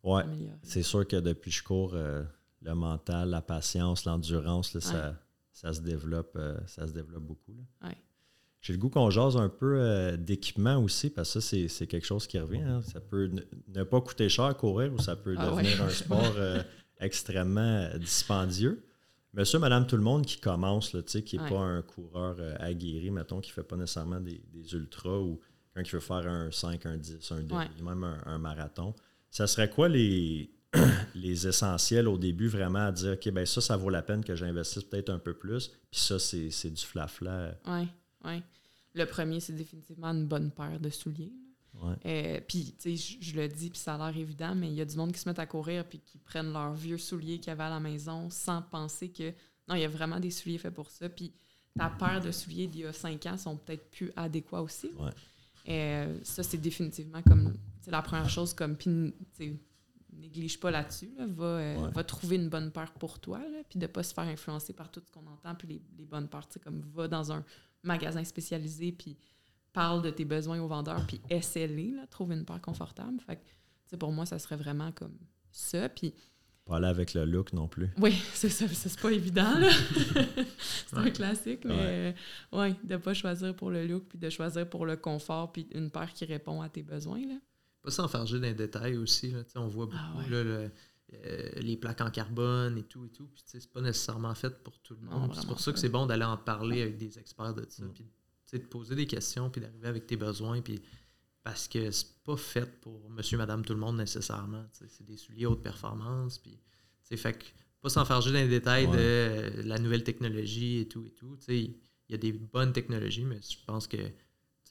Améliorer. 0.04 0.56
C'est 0.62 0.82
sûr 0.82 1.06
que 1.06 1.16
depuis 1.16 1.50
que 1.50 1.56
je 1.56 1.62
cours, 1.62 1.92
euh, 1.94 2.22
le 2.62 2.74
mental, 2.74 3.30
la 3.30 3.40
patience, 3.42 4.04
l'endurance, 4.04 4.78
ça, 4.78 5.16
ça 5.52 5.72
se 5.72 5.80
développe, 5.80 6.32
euh, 6.36 6.56
ça 6.66 6.86
se 6.86 6.92
développe 6.92 7.22
beaucoup. 7.24 7.56
Ouais. 7.82 7.96
J'ai 8.60 8.72
le 8.72 8.78
goût 8.78 8.90
qu'on 8.90 9.10
jase 9.10 9.36
un 9.36 9.48
peu 9.48 9.78
euh, 9.80 10.16
d'équipement 10.16 10.76
aussi, 10.78 11.10
parce 11.10 11.32
que 11.34 11.40
ça, 11.40 11.56
c'est, 11.68 11.86
quelque 11.86 12.06
chose 12.06 12.26
qui 12.26 12.38
revient. 12.38 12.62
hein. 12.62 12.82
Ça 12.82 13.00
peut 13.00 13.26
ne, 13.26 13.40
ne 13.68 13.82
pas 13.84 14.00
coûter 14.00 14.28
cher 14.28 14.46
à 14.46 14.54
courir 14.54 14.92
ou 14.92 14.98
ça 14.98 15.14
peut 15.16 15.34
Ah 15.38 15.46
devenir 15.50 15.78
ouais. 15.78 15.86
un 15.86 15.88
sport 15.90 16.34
extrêmement 17.00 17.88
dispendieux. 17.98 18.82
Monsieur, 19.34 19.58
madame, 19.58 19.86
tout 19.86 19.96
le 19.96 20.02
monde 20.02 20.24
qui 20.26 20.38
commence, 20.40 20.92
là, 20.94 21.02
qui 21.02 21.38
n'est 21.38 21.48
pas 21.48 21.58
un 21.60 21.82
coureur 21.82 22.36
aguerri, 22.60 23.10
mettons, 23.10 23.40
qui 23.40 23.50
ne 23.50 23.54
fait 23.54 23.62
pas 23.62 23.76
nécessairement 23.76 24.20
des, 24.20 24.42
des 24.52 24.72
ultras 24.74 25.18
ou 25.18 25.38
quelqu'un 25.74 25.88
qui 25.88 25.94
veut 25.94 26.00
faire 26.00 26.26
un 26.26 26.50
5, 26.50 26.86
un 26.86 26.96
10, 26.96 27.32
un 27.32 27.42
2, 27.42 27.54
Ouais. 27.54 27.68
même 27.82 28.02
un, 28.04 28.18
un 28.26 28.38
marathon. 28.38 28.94
Ça 29.30 29.46
serait 29.46 29.70
quoi 29.70 29.88
les, 29.88 30.50
les 31.14 31.46
essentiels 31.46 32.08
au 32.08 32.18
début, 32.18 32.48
vraiment, 32.48 32.86
à 32.86 32.92
dire, 32.92 33.12
OK, 33.12 33.30
ben 33.30 33.46
ça, 33.46 33.60
ça 33.60 33.76
vaut 33.76 33.90
la 33.90 34.02
peine 34.02 34.24
que 34.24 34.34
j'investisse 34.34 34.84
peut-être 34.84 35.10
un 35.10 35.18
peu 35.18 35.34
plus, 35.34 35.68
puis 35.90 36.00
ça, 36.00 36.18
c'est, 36.18 36.70
du 36.70 36.82
flafla. 36.84 37.54
Oui, 37.66 37.88
oui. 38.24 38.42
Le 38.94 39.04
premier, 39.04 39.40
c'est 39.40 39.52
définitivement 39.54 40.08
une 40.08 40.26
bonne 40.26 40.50
paire 40.50 40.80
de 40.80 40.90
souliers. 40.90 41.32
Ouais. 41.74 41.94
Euh, 42.06 42.40
puis, 42.48 42.74
tu 42.78 42.96
sais, 42.96 43.18
je- 43.20 43.36
le 43.36 43.46
dis, 43.46 43.70
puis 43.70 43.78
ça 43.78 43.94
a 43.94 44.10
l'air 44.10 44.20
évident, 44.20 44.54
mais 44.54 44.68
il 44.68 44.74
y 44.74 44.80
a 44.80 44.84
du 44.84 44.96
monde 44.96 45.12
qui 45.12 45.20
se 45.20 45.28
met 45.28 45.38
à 45.38 45.46
courir 45.46 45.84
puis 45.84 46.00
qui 46.00 46.18
prennent 46.18 46.52
leurs 46.52 46.72
vieux 46.74 46.98
souliers 46.98 47.38
qu'ils 47.38 47.52
avaient 47.52 47.64
à 47.64 47.70
la 47.70 47.78
maison 47.80 48.28
sans 48.30 48.62
penser 48.62 49.10
que 49.10 49.30
non, 49.68 49.74
il 49.76 49.82
y 49.82 49.84
a 49.84 49.88
vraiment 49.88 50.18
des 50.18 50.30
souliers 50.30 50.58
faits 50.58 50.74
pour 50.74 50.90
ça. 50.90 51.08
Puis 51.08 51.32
ta 51.78 51.90
paire 51.90 52.20
de 52.20 52.32
souliers 52.32 52.66
d'il 52.66 52.80
y 52.80 52.84
a 52.86 52.92
cinq 52.92 53.26
ans 53.26 53.36
sont 53.36 53.56
peut-être 53.56 53.90
plus 53.90 54.10
adéquats 54.16 54.62
aussi. 54.62 54.90
Ouais. 54.98 55.10
Euh, 55.68 56.18
ça, 56.24 56.42
c'est 56.42 56.56
définitivement 56.58 57.22
comme 57.22 57.54
c'est 57.88 57.92
la 57.96 58.02
première 58.02 58.28
chose, 58.30 58.54
comme 58.54 58.76
puis 58.76 59.14
néglige 60.12 60.58
pas 60.58 60.70
là-dessus. 60.70 61.10
là. 61.16 61.26
va, 61.28 61.44
euh, 61.44 61.76
Ouais. 61.76 61.90
va 61.92 62.04
trouver 62.04 62.36
une 62.36 62.48
bonne 62.48 62.70
paire 62.70 62.92
pour 62.94 63.18
toi, 63.20 63.38
là, 63.38 63.58
puis 63.68 63.78
de 63.78 63.86
pas 63.86 64.02
se 64.02 64.12
faire 64.12 64.24
influencer 64.24 64.72
par 64.72 64.90
tout 64.90 65.00
ce 65.04 65.10
qu'on 65.12 65.26
entend, 65.26 65.54
puis 65.54 65.68
les, 65.68 65.82
les 65.96 66.04
bonnes 66.06 66.28
paires. 66.28 66.46
sais, 66.50 66.58
Comme 66.60 66.80
va 66.94 67.06
dans 67.08 67.30
un 67.32 67.44
magasin 67.82 68.24
spécialisé, 68.24 68.92
puis 68.92 69.16
parle 69.72 70.02
de 70.02 70.10
tes 70.10 70.24
besoins 70.24 70.58
au 70.60 70.66
vendeur, 70.66 71.06
puis 71.06 71.20
essaie-les, 71.30 71.94
trouve 72.10 72.32
une 72.32 72.44
paire 72.44 72.60
confortable. 72.60 73.20
Fait 73.20 73.36
que, 73.36 73.42
tu 73.42 73.54
sais, 73.86 73.96
pour 73.96 74.10
moi, 74.12 74.26
ça 74.26 74.38
serait 74.38 74.56
vraiment 74.56 74.90
comme 74.92 75.16
ça. 75.52 75.88
Puis 75.88 76.14
Pas 76.64 76.76
aller 76.78 76.86
avec 76.88 77.14
le 77.14 77.24
look 77.24 77.52
non 77.52 77.68
plus. 77.68 77.88
oui, 77.98 78.12
c'est 78.34 78.48
ça, 78.48 78.66
c'est 78.66 78.98
pas 78.98 79.10
évident. 79.12 79.56
là. 79.58 79.70
c'est 80.58 80.96
un 80.96 81.04
Ouais. 81.04 81.12
classique, 81.12 81.64
mais 81.64 82.12
euh, 82.52 82.58
ouais, 82.58 82.74
de 82.82 82.96
pas 82.96 83.14
choisir 83.14 83.54
pour 83.54 83.70
le 83.70 83.86
look, 83.86 84.04
puis 84.08 84.18
de 84.18 84.28
choisir 84.30 84.68
pour 84.68 84.84
le 84.84 84.96
confort, 84.96 85.52
puis 85.52 85.68
une 85.72 85.90
paire 85.90 86.12
qui 86.12 86.24
répond 86.24 86.60
à 86.60 86.68
tes 86.68 86.82
besoins. 86.82 87.20
Là. 87.24 87.36
Pas 87.88 87.94
s'enfarger 87.94 88.36
dans 88.38 88.46
les 88.46 88.54
détails 88.54 88.96
aussi. 88.98 89.30
Là. 89.30 89.42
On 89.54 89.66
voit 89.66 89.86
beaucoup 89.86 89.96
Ah 89.98 90.18
ouais. 90.18 90.28
là, 90.28 90.44
le- 90.44 90.70
euh, 91.14 91.50
les 91.60 91.78
plaques 91.78 92.02
en 92.02 92.10
carbone 92.10 92.76
et 92.76 92.82
tout 92.82 93.06
et 93.06 93.08
tout. 93.08 93.26
Puis, 93.28 93.42
c'est 93.46 93.66
pas 93.72 93.80
nécessairement 93.80 94.34
fait 94.34 94.62
pour 94.62 94.78
tout 94.80 94.94
le 95.00 95.08
monde. 95.08 95.32
C'est 95.34 95.46
pour 95.46 95.58
ça 95.58 95.72
que 95.72 95.78
c'est 95.78 95.88
bon 95.88 96.04
d'aller 96.04 96.24
en 96.24 96.36
parler 96.36 96.82
avec 96.82 96.98
des 96.98 97.18
experts 97.18 97.54
de 97.54 97.64
ça. 97.68 97.84
Mm. 97.84 97.92
Puis 97.94 98.04
tu 98.04 98.10
sais, 98.46 98.58
de 98.58 98.66
poser 98.66 98.94
des 98.94 99.06
questions, 99.06 99.48
puis 99.48 99.60
d'arriver 99.62 99.88
avec 99.88 100.06
tes 100.06 100.16
besoins. 100.16 100.60
Puis, 100.60 100.82
parce 101.42 101.66
que 101.66 101.90
c'est 101.90 102.22
pas 102.24 102.36
fait 102.36 102.66
pour 102.82 103.08
monsieur, 103.08 103.38
madame, 103.38 103.64
tout 103.64 103.72
le 103.72 103.80
monde 103.80 103.96
nécessairement. 103.96 104.66
C'est 104.72 105.04
des 105.06 105.16
souliers 105.16 105.46
haute 105.46 105.62
performance. 105.62 106.38
Puis, 106.38 106.58
fait 107.16 107.32
que 107.32 107.44
pas 107.80 107.88
s'enfarger 107.88 108.30
dans 108.32 108.38
les 108.38 108.48
détails 108.48 108.86
de 108.88 109.62
la 109.62 109.78
nouvelle 109.78 110.04
technologie 110.04 110.80
et 110.80 110.88
tout 110.88 111.06
et 111.06 111.10
tout. 111.10 111.38
Il 111.48 111.74
y 112.10 112.14
a 112.14 112.18
des 112.18 112.32
bonnes 112.32 112.74
technologies, 112.74 113.24
mais 113.24 113.40
je 113.40 113.56
pense 113.66 113.86
que 113.86 113.96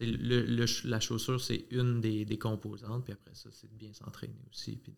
le, 0.05 0.65
la 0.85 0.99
chaussure, 0.99 1.41
c'est 1.41 1.65
une 1.71 2.01
des, 2.01 2.37
composantes. 2.37 3.03
Puis 3.03 3.13
après 3.13 3.33
ça, 3.33 3.49
c'est 3.51 3.67
de 3.71 3.77
bien 3.77 3.93
s'entraîner 3.93 4.41
aussi. 4.49 4.75
Puis 4.77 4.93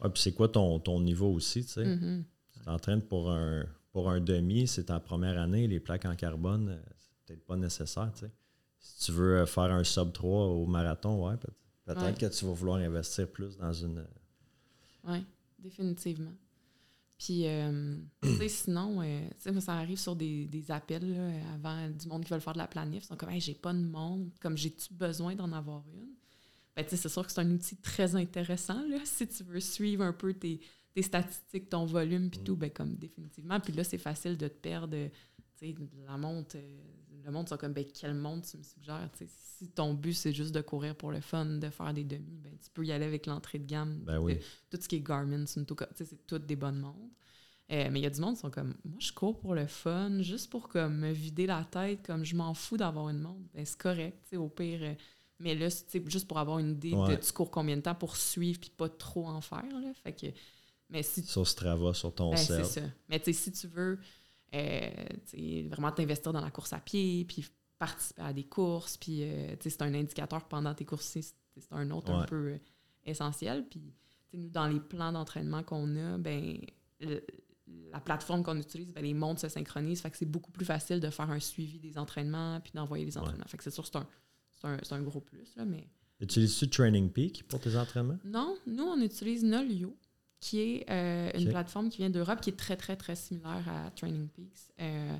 puis 0.00 0.22
c'est 0.22 0.32
quoi 0.32 0.48
ton, 0.48 0.78
ton 0.78 1.00
niveau 1.00 1.32
aussi, 1.32 1.64
tu 1.64 1.72
sais? 1.72 1.84
Mm-hmm. 1.84 2.22
Tu 2.52 2.60
t'entraînes 2.60 3.02
pour 3.02 3.30
un, 3.32 3.66
pour 3.90 4.10
un 4.10 4.20
demi, 4.20 4.68
c'est 4.68 4.84
ta 4.84 5.00
première 5.00 5.40
année, 5.40 5.66
les 5.66 5.80
plaques 5.80 6.04
en 6.04 6.14
carbone, 6.14 6.68
euh, 6.68 6.80
c'est 6.96 7.26
peut-être 7.26 7.44
pas 7.44 7.56
nécessaire, 7.56 8.12
tu 8.12 8.20
sais. 8.20 8.32
Si 8.78 9.06
tu 9.06 9.12
veux 9.12 9.44
faire 9.44 9.72
un 9.72 9.82
sub 9.82 10.12
3 10.12 10.46
au 10.46 10.66
marathon, 10.66 11.26
ouais, 11.26 11.36
peut-être 11.84 12.16
que 12.16 12.26
tu 12.26 12.44
vas 12.44 12.52
vouloir 12.52 12.76
investir 12.78 13.28
plus 13.28 13.56
dans 13.56 13.72
une... 13.72 14.06
Oui, 15.02 15.24
définitivement. 15.58 16.32
Puis, 17.18 17.46
euh, 17.46 17.96
tu 18.22 18.36
sais, 18.36 18.48
sinon, 18.48 19.02
euh, 19.02 19.60
ça 19.60 19.74
arrive 19.74 19.98
sur 19.98 20.14
des, 20.14 20.46
des 20.46 20.70
appels 20.70 21.16
avant 21.52 21.88
du 21.90 22.06
monde 22.06 22.24
qui 22.24 22.32
veut 22.32 22.38
faire 22.38 22.52
de 22.52 22.58
la 22.58 22.68
planif. 22.68 23.02
Ils 23.02 23.06
sont 23.06 23.16
comme, 23.16 23.30
hey, 23.30 23.40
j'ai 23.40 23.54
pas 23.54 23.72
de 23.72 23.80
monde. 23.80 24.30
Comme, 24.40 24.56
j'ai-tu 24.56 24.94
besoin 24.94 25.34
d'en 25.34 25.52
avoir 25.52 25.82
une? 25.92 26.14
Ben, 26.78 26.84
tu 26.84 26.90
sais, 26.90 26.96
c'est 26.96 27.08
sûr 27.08 27.26
que 27.26 27.32
c'est 27.32 27.40
un 27.40 27.50
outil 27.50 27.76
très 27.78 28.14
intéressant, 28.14 28.80
là, 28.88 28.98
si 29.04 29.26
tu 29.26 29.42
veux 29.42 29.58
suivre 29.58 30.04
un 30.04 30.12
peu 30.12 30.32
tes, 30.32 30.60
tes 30.94 31.02
statistiques, 31.02 31.68
ton 31.68 31.84
volume, 31.86 32.30
puis 32.30 32.38
tout, 32.44 32.54
ben, 32.54 32.70
comme 32.70 32.94
définitivement. 32.94 33.58
Puis 33.58 33.72
là, 33.72 33.82
c'est 33.82 33.98
facile 33.98 34.36
de 34.36 34.46
te 34.46 34.54
perdre. 34.54 34.96
Tu 35.56 35.66
sais, 35.66 35.74
la 36.06 36.16
montre, 36.16 36.56
euh, 36.56 36.80
le 37.24 37.30
monde, 37.30 37.48
c'est 37.48 37.58
comme, 37.58 37.72
ben, 37.72 37.84
quelle 37.84 38.14
montre 38.14 38.48
tu 38.48 38.58
me 38.58 38.62
suggères? 38.62 39.08
Si 39.58 39.68
ton 39.68 39.94
but, 39.94 40.14
c'est 40.14 40.32
juste 40.32 40.54
de 40.54 40.60
courir 40.60 40.94
pour 40.94 41.10
le 41.10 41.20
fun, 41.20 41.44
de 41.44 41.70
faire 41.70 41.92
des 41.92 42.04
demi, 42.04 42.38
ben, 42.38 42.52
tu 42.62 42.70
peux 42.70 42.84
y 42.84 42.92
aller 42.92 43.06
avec 43.06 43.26
l'entrée 43.26 43.58
de 43.58 43.66
gamme. 43.66 44.00
Ben 44.04 44.18
oui. 44.18 44.38
Tout 44.70 44.78
ce 44.80 44.88
qui 44.88 44.96
est 44.96 45.00
Garmin, 45.00 45.44
c'est 45.46 45.66
toutes 46.26 46.46
des 46.46 46.56
bonnes 46.56 46.78
montres. 46.78 47.14
Euh, 47.70 47.88
mais 47.90 48.00
il 48.00 48.02
y 48.02 48.06
a 48.06 48.10
du 48.10 48.20
monde 48.20 48.34
qui 48.34 48.40
sont 48.40 48.50
comme 48.50 48.74
moi 48.82 48.96
je 48.98 49.12
cours 49.12 49.38
pour 49.38 49.54
le 49.54 49.66
fun, 49.66 50.22
juste 50.22 50.48
pour 50.48 50.70
comme 50.70 51.00
me 51.00 51.12
vider 51.12 51.46
la 51.46 51.64
tête, 51.64 52.06
comme 52.06 52.24
je 52.24 52.34
m'en 52.34 52.54
fous 52.54 52.78
d'avoir 52.78 53.10
une 53.10 53.18
montre. 53.18 53.46
Ben, 53.52 53.64
c'est 53.64 53.78
correct, 53.78 54.34
au 54.34 54.48
pire. 54.48 54.80
Euh, 54.82 54.94
mais 55.40 55.54
là, 55.54 55.68
c'est 55.70 56.08
juste 56.10 56.26
pour 56.26 56.38
avoir 56.38 56.58
une 56.58 56.70
idée 56.70 56.90
de 56.90 57.16
tu 57.16 57.32
cours 57.32 57.50
combien 57.50 57.76
de 57.76 57.82
temps 57.82 57.94
pour 57.94 58.16
suivre 58.16 58.58
puis 58.58 58.70
pas 58.70 58.88
trop 58.88 59.28
en 59.28 59.40
faire. 59.40 59.68
Là. 59.70 59.92
Fait 60.02 60.12
que, 60.12 60.26
mais 60.90 61.02
si 61.02 61.22
sur 61.22 61.46
Strava, 61.46 61.92
sur 61.94 62.12
ton 62.14 62.30
ben, 62.30 62.36
C'est 62.36 62.64
ça. 62.64 62.80
Mais 63.08 63.20
si 63.32 63.52
tu 63.52 63.66
veux 63.68 63.98
euh, 64.54 65.68
vraiment 65.68 65.92
t'investir 65.92 66.32
dans 66.32 66.40
la 66.40 66.50
course 66.50 66.72
à 66.72 66.80
pied, 66.80 67.24
puis 67.24 67.46
participer 67.78 68.22
à 68.22 68.32
des 68.32 68.44
courses, 68.44 68.96
puis 68.96 69.22
c'est 69.60 69.82
un 69.82 69.94
indicateur 69.94 70.48
pendant 70.48 70.74
tes 70.74 70.84
courses, 70.84 71.06
c'est 71.06 71.72
un 71.72 71.90
autre 71.90 72.10
un 72.10 72.24
peu 72.24 72.58
essentiel. 73.04 73.66
Puis 73.68 73.94
nous, 74.32 74.48
dans 74.48 74.66
les 74.66 74.80
plans 74.80 75.12
d'entraînement 75.12 75.62
qu'on 75.62 75.96
a, 75.96 76.18
ben 76.18 76.58
la 77.90 78.00
plateforme 78.00 78.42
qu'on 78.42 78.56
utilise, 78.58 78.92
ben, 78.92 79.02
les 79.02 79.14
montres 79.14 79.40
se 79.40 79.48
synchronisent. 79.48 80.00
Fait 80.00 80.10
que 80.10 80.16
c'est 80.16 80.26
beaucoup 80.26 80.50
plus 80.50 80.64
facile 80.64 81.00
de 81.00 81.10
faire 81.10 81.30
un 81.30 81.40
suivi 81.40 81.78
des 81.78 81.98
entraînements 81.98 82.60
puis 82.60 82.72
d'envoyer 82.74 83.04
les 83.04 83.18
entraînements. 83.18 83.46
Fait 83.46 83.56
que 83.56 83.64
c'est 83.64 83.70
sûr 83.70 83.86
c'est 83.86 83.96
un, 84.64 84.78
un, 84.90 85.02
gros 85.02 85.20
plus. 85.20 85.54
Là, 85.56 85.64
mais... 85.64 85.88
Utilises-tu 86.20 86.68
Training 86.68 87.10
Peak 87.10 87.44
pour 87.44 87.60
tes 87.60 87.76
entraînements? 87.76 88.18
Non, 88.24 88.56
nous, 88.66 88.84
on 88.84 89.00
utilise 89.00 89.44
Nolio, 89.44 89.96
qui 90.40 90.60
est 90.60 90.90
euh, 90.90 91.30
une 91.34 91.48
plateforme 91.48 91.88
qui 91.88 91.98
vient 91.98 92.10
d'Europe, 92.10 92.40
qui 92.40 92.50
est 92.50 92.56
très, 92.56 92.76
très, 92.76 92.96
très 92.96 93.16
similaire 93.16 93.64
à 93.68 93.90
Training 93.90 94.28
Peaks. 94.28 94.72
Euh, 94.80 95.16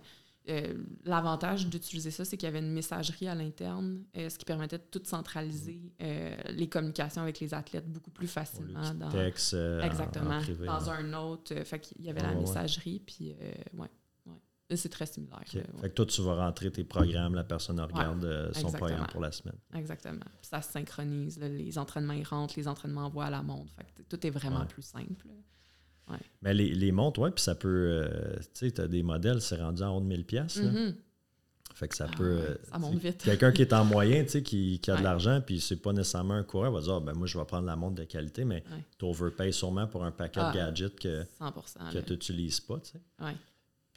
euh, 0.49 0.75
l'avantage 1.05 1.67
d'utiliser 1.67 2.11
ça, 2.11 2.25
c'est 2.25 2.39
qu'il 2.39 2.47
y 2.47 2.49
avait 2.49 2.61
une 2.61 2.73
messagerie 2.73 3.29
à 3.29 3.35
l'interne, 3.35 4.05
ce 4.15 4.39
qui 4.39 4.47
permettait 4.47 4.79
de 4.79 4.85
tout 4.91 5.03
centraliser 5.05 5.93
euh, 6.01 6.35
les 6.49 6.69
communications 6.69 7.21
avec 7.21 7.39
les 7.41 7.53
athlètes 7.53 7.87
beaucoup 7.87 8.11
plus 8.11 8.29
facilement. 8.29 8.95
Dans, 8.95 9.11
texte, 9.11 9.55
exactement. 9.83 10.41
dans 10.65 10.91
un 10.91 11.13
autre. 11.15 11.55
fait 11.65 11.81
qu'il 11.81 12.03
y 12.03 12.09
avait 12.09 12.23
la 12.23 12.35
messagerie, 12.35 13.03
puis 13.05 13.35
ouais. 13.77 13.89
C'est 14.75 14.91
très 14.91 15.07
similaire. 15.07 15.43
fait 15.47 15.89
que 15.89 15.95
toi, 15.95 16.05
tu 16.05 16.21
vas 16.21 16.35
rentrer 16.35 16.71
tes 16.71 16.85
programmes, 16.85 17.35
la 17.35 17.45
personne 17.45 17.81
regarde 17.81 18.51
son 18.55 18.71
programme 18.71 19.07
pour 19.07 19.21
la 19.21 19.33
semaine. 19.33 19.57
Exactement. 19.75 20.25
ça 20.43 20.63
se 20.63 20.73
synchronise. 20.73 21.39
les 21.39 21.79
entraînements, 21.79 22.15
ils 22.15 22.25
rentrent, 22.25 22.55
les 22.57 22.69
entraînements 22.69 23.07
envoient 23.07 23.27
à 23.27 23.31
la 23.31 23.43
montre. 23.43 23.73
Fait 23.75 23.87
que 23.95 24.03
tout 24.03 24.27
est 24.27 24.31
vraiment 24.31 24.67
plus 24.67 24.83
simple. 24.83 25.27
Mais 26.43 26.55
les, 26.55 26.75
les 26.75 26.93
montres, 26.93 27.21
ouais, 27.21 27.31
puis 27.31 27.43
ça 27.43 27.55
peut. 27.55 27.69
Euh, 27.69 28.37
tu 28.55 28.67
sais, 28.67 28.71
tu 28.71 28.81
as 28.81 28.89
des 28.89 29.03
modèles, 29.03 29.41
c'est 29.41 29.61
rendu 29.61 29.83
en 29.83 29.97
haut 29.97 30.01
de 30.01 30.07
1000 30.07 30.25
pièces. 30.25 30.61
Fait 31.75 31.87
que 31.87 31.95
ça 31.95 32.09
ah 32.11 32.17
peut. 32.17 32.59
ça 32.69 32.79
monte 32.79 32.99
vite. 32.99 33.23
Quelqu'un 33.23 33.53
qui 33.53 33.63
est 33.63 33.73
en 33.73 33.85
moyen, 33.85 34.25
tu 34.25 34.31
sais, 34.31 34.43
qui, 34.43 34.81
qui, 34.81 34.91
a 34.91 34.97
de 34.97 35.05
l'argent, 35.05 35.41
puis 35.45 35.61
c'est 35.61 35.77
pas 35.77 35.93
nécessairement 35.93 36.35
un 36.35 36.43
coureur, 36.43 36.73
va 36.73 36.81
dire 36.81 36.95
ah, 36.95 37.01
ben 37.01 37.13
moi, 37.13 37.29
je 37.29 37.39
vais 37.39 37.45
prendre 37.45 37.67
la 37.67 37.77
montre 37.77 37.95
de 37.95 38.05
qualité, 38.05 38.45
mais 38.45 38.65
tu 38.99 39.05
overpayes 39.05 39.53
sûrement 39.53 39.87
pour 39.87 40.05
un 40.05 40.11
paquet 40.11 40.41
de 40.41 40.47
ah, 40.47 40.53
gadgets 40.53 40.99
que, 40.99 41.25
que 41.93 41.99
tu 41.99 42.13
n'utilises 42.13 42.61
pas, 42.61 42.81
tu 42.81 42.93
sais. 42.93 43.35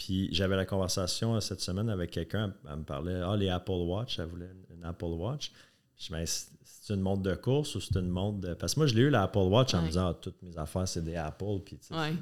Puis 0.04 0.30
j'avais 0.32 0.56
la 0.56 0.66
conversation 0.66 1.36
euh, 1.36 1.40
cette 1.42 1.62
semaine 1.62 1.88
avec 1.88 2.10
quelqu'un, 2.10 2.56
elle 2.68 2.78
me 2.78 2.84
parlait 2.84 3.22
Ah, 3.24 3.38
les 3.38 3.50
Apple 3.50 3.72
Watch, 3.72 4.18
elle 4.18 4.26
voulait 4.26 4.50
une 4.76 4.84
Apple 4.84 5.06
Watch. 5.06 5.52
Je 5.96 6.08
dis, 6.08 6.12
ben, 6.12 6.26
c'est 6.26 6.94
une 6.96 7.02
montre 7.02 7.22
de 7.22 7.36
course 7.36 7.76
ou 7.76 7.82
c'est 7.82 7.96
une 8.00 8.10
montre 8.10 8.40
de. 8.40 8.56
Parce 8.56 8.74
que 8.74 8.80
moi, 8.80 8.88
je 8.88 8.96
l'ai 8.96 9.02
eu 9.02 9.10
l'Apple 9.12 9.38
Watch 9.38 9.76
en 9.76 9.84
me 9.84 9.88
disant, 9.90 10.08
ah, 10.08 10.18
toutes 10.20 10.42
mes 10.42 10.58
affaires, 10.58 10.88
c'est 10.88 11.04
des 11.04 11.16
Apple. 11.16 11.60
Puis, 11.64 11.78
ouais, 11.92 12.16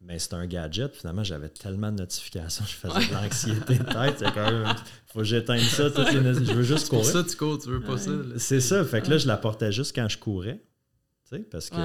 Mais 0.00 0.18
c'est 0.18 0.34
un 0.34 0.46
gadget. 0.48 0.96
Finalement, 0.96 1.22
j'avais 1.22 1.48
tellement 1.48 1.92
de 1.92 1.98
notifications, 1.98 2.64
je 2.66 2.72
faisais 2.72 3.06
de 3.06 3.14
l'anxiété 3.14 3.78
de 3.78 3.84
tête. 3.84 4.16
C'est 4.18 4.34
quand 4.34 4.50
même. 4.50 4.74
Faut 5.06 5.20
que 5.20 5.24
j'éteigne 5.24 5.60
ça. 5.60 5.88
Toutes 5.92 6.12
les... 6.12 6.34
Je 6.34 6.52
veux 6.54 6.64
juste 6.64 6.88
courir. 6.88 7.04
ça, 7.04 7.22
tu 7.22 7.36
cours, 7.36 7.58
tu 7.58 7.68
veux 7.68 7.82
pas 7.82 7.98
ça. 7.98 8.10
C'est 8.38 8.60
ça. 8.60 8.84
Fait 8.84 9.00
que 9.00 9.10
là, 9.10 9.18
je 9.18 9.28
la 9.28 9.36
portais 9.36 9.70
juste 9.70 9.94
quand 9.94 10.08
je 10.08 10.18
courais. 10.18 10.60
Tu 11.30 11.36
sais, 11.36 11.38
parce 11.44 11.70
que 11.70 11.76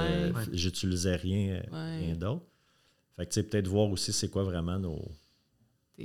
j'utilisais 0.52 1.14
rien, 1.14 1.62
rien 1.70 2.16
d'autre. 2.16 2.44
Fait 3.16 3.26
que 3.26 3.30
tu 3.30 3.34
sais, 3.34 3.42
peut-être 3.42 3.68
voir 3.68 3.90
aussi 3.90 4.12
c'est 4.12 4.28
quoi 4.28 4.42
vraiment 4.42 4.78
nos, 4.78 5.00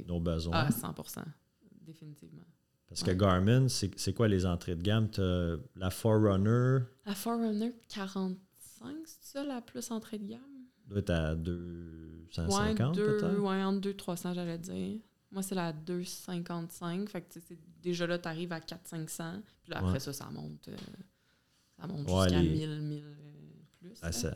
nos 0.06 0.20
besoins. 0.20 0.54
Ah, 0.56 0.70
100% 0.70 1.24
définitivement. 1.82 2.44
Parce 2.88 3.04
que 3.04 3.12
Garmin, 3.12 3.68
c'est 3.68 4.14
quoi 4.14 4.28
les 4.28 4.46
entrées 4.46 4.76
de 4.76 4.82
gamme? 4.82 5.10
Tu 5.10 5.22
as 5.22 5.58
la 5.76 5.90
Forerunner. 5.90 6.86
La 7.06 7.16
Forerunner 7.16 7.74
45, 7.90 8.38
c'est 9.06 9.34
ça 9.34 9.44
la 9.44 9.62
plus 9.62 9.92
entrée 9.92 10.18
de 10.20 10.26
gamme? 10.26 10.42
Doit 10.86 11.00
être 11.00 11.10
à 11.10 11.36
250 11.36 12.96
peut-être? 12.96 13.40
Oui, 13.40 13.64
entre 13.64 13.82
2 13.82 13.94
300, 13.94 14.34
j'allais 14.34 14.58
dire. 14.58 15.00
Moi, 15.32 15.44
c'est 15.44 15.56
la 15.56 15.74
255. 15.74 17.10
Fait 17.10 17.22
que 17.22 17.40
déjà 17.82 18.08
là, 18.08 18.18
tu 18.18 18.30
arrives 18.30 18.54
à 18.54 18.60
400-500. 18.60 19.42
Puis 19.64 19.72
là, 19.74 19.80
après 19.80 20.00
ça, 20.00 20.14
ça 20.14 20.30
monte. 20.32 20.70
Euh, 20.70 20.76
ça 21.78 21.88
monte 21.88 22.08
jusqu'à 22.08 22.42
1000, 22.42 22.82
1000 22.82 23.04
euh, 23.04 23.14
plus. 23.80 24.00
Ah, 24.02 24.14
ça. 24.14 24.34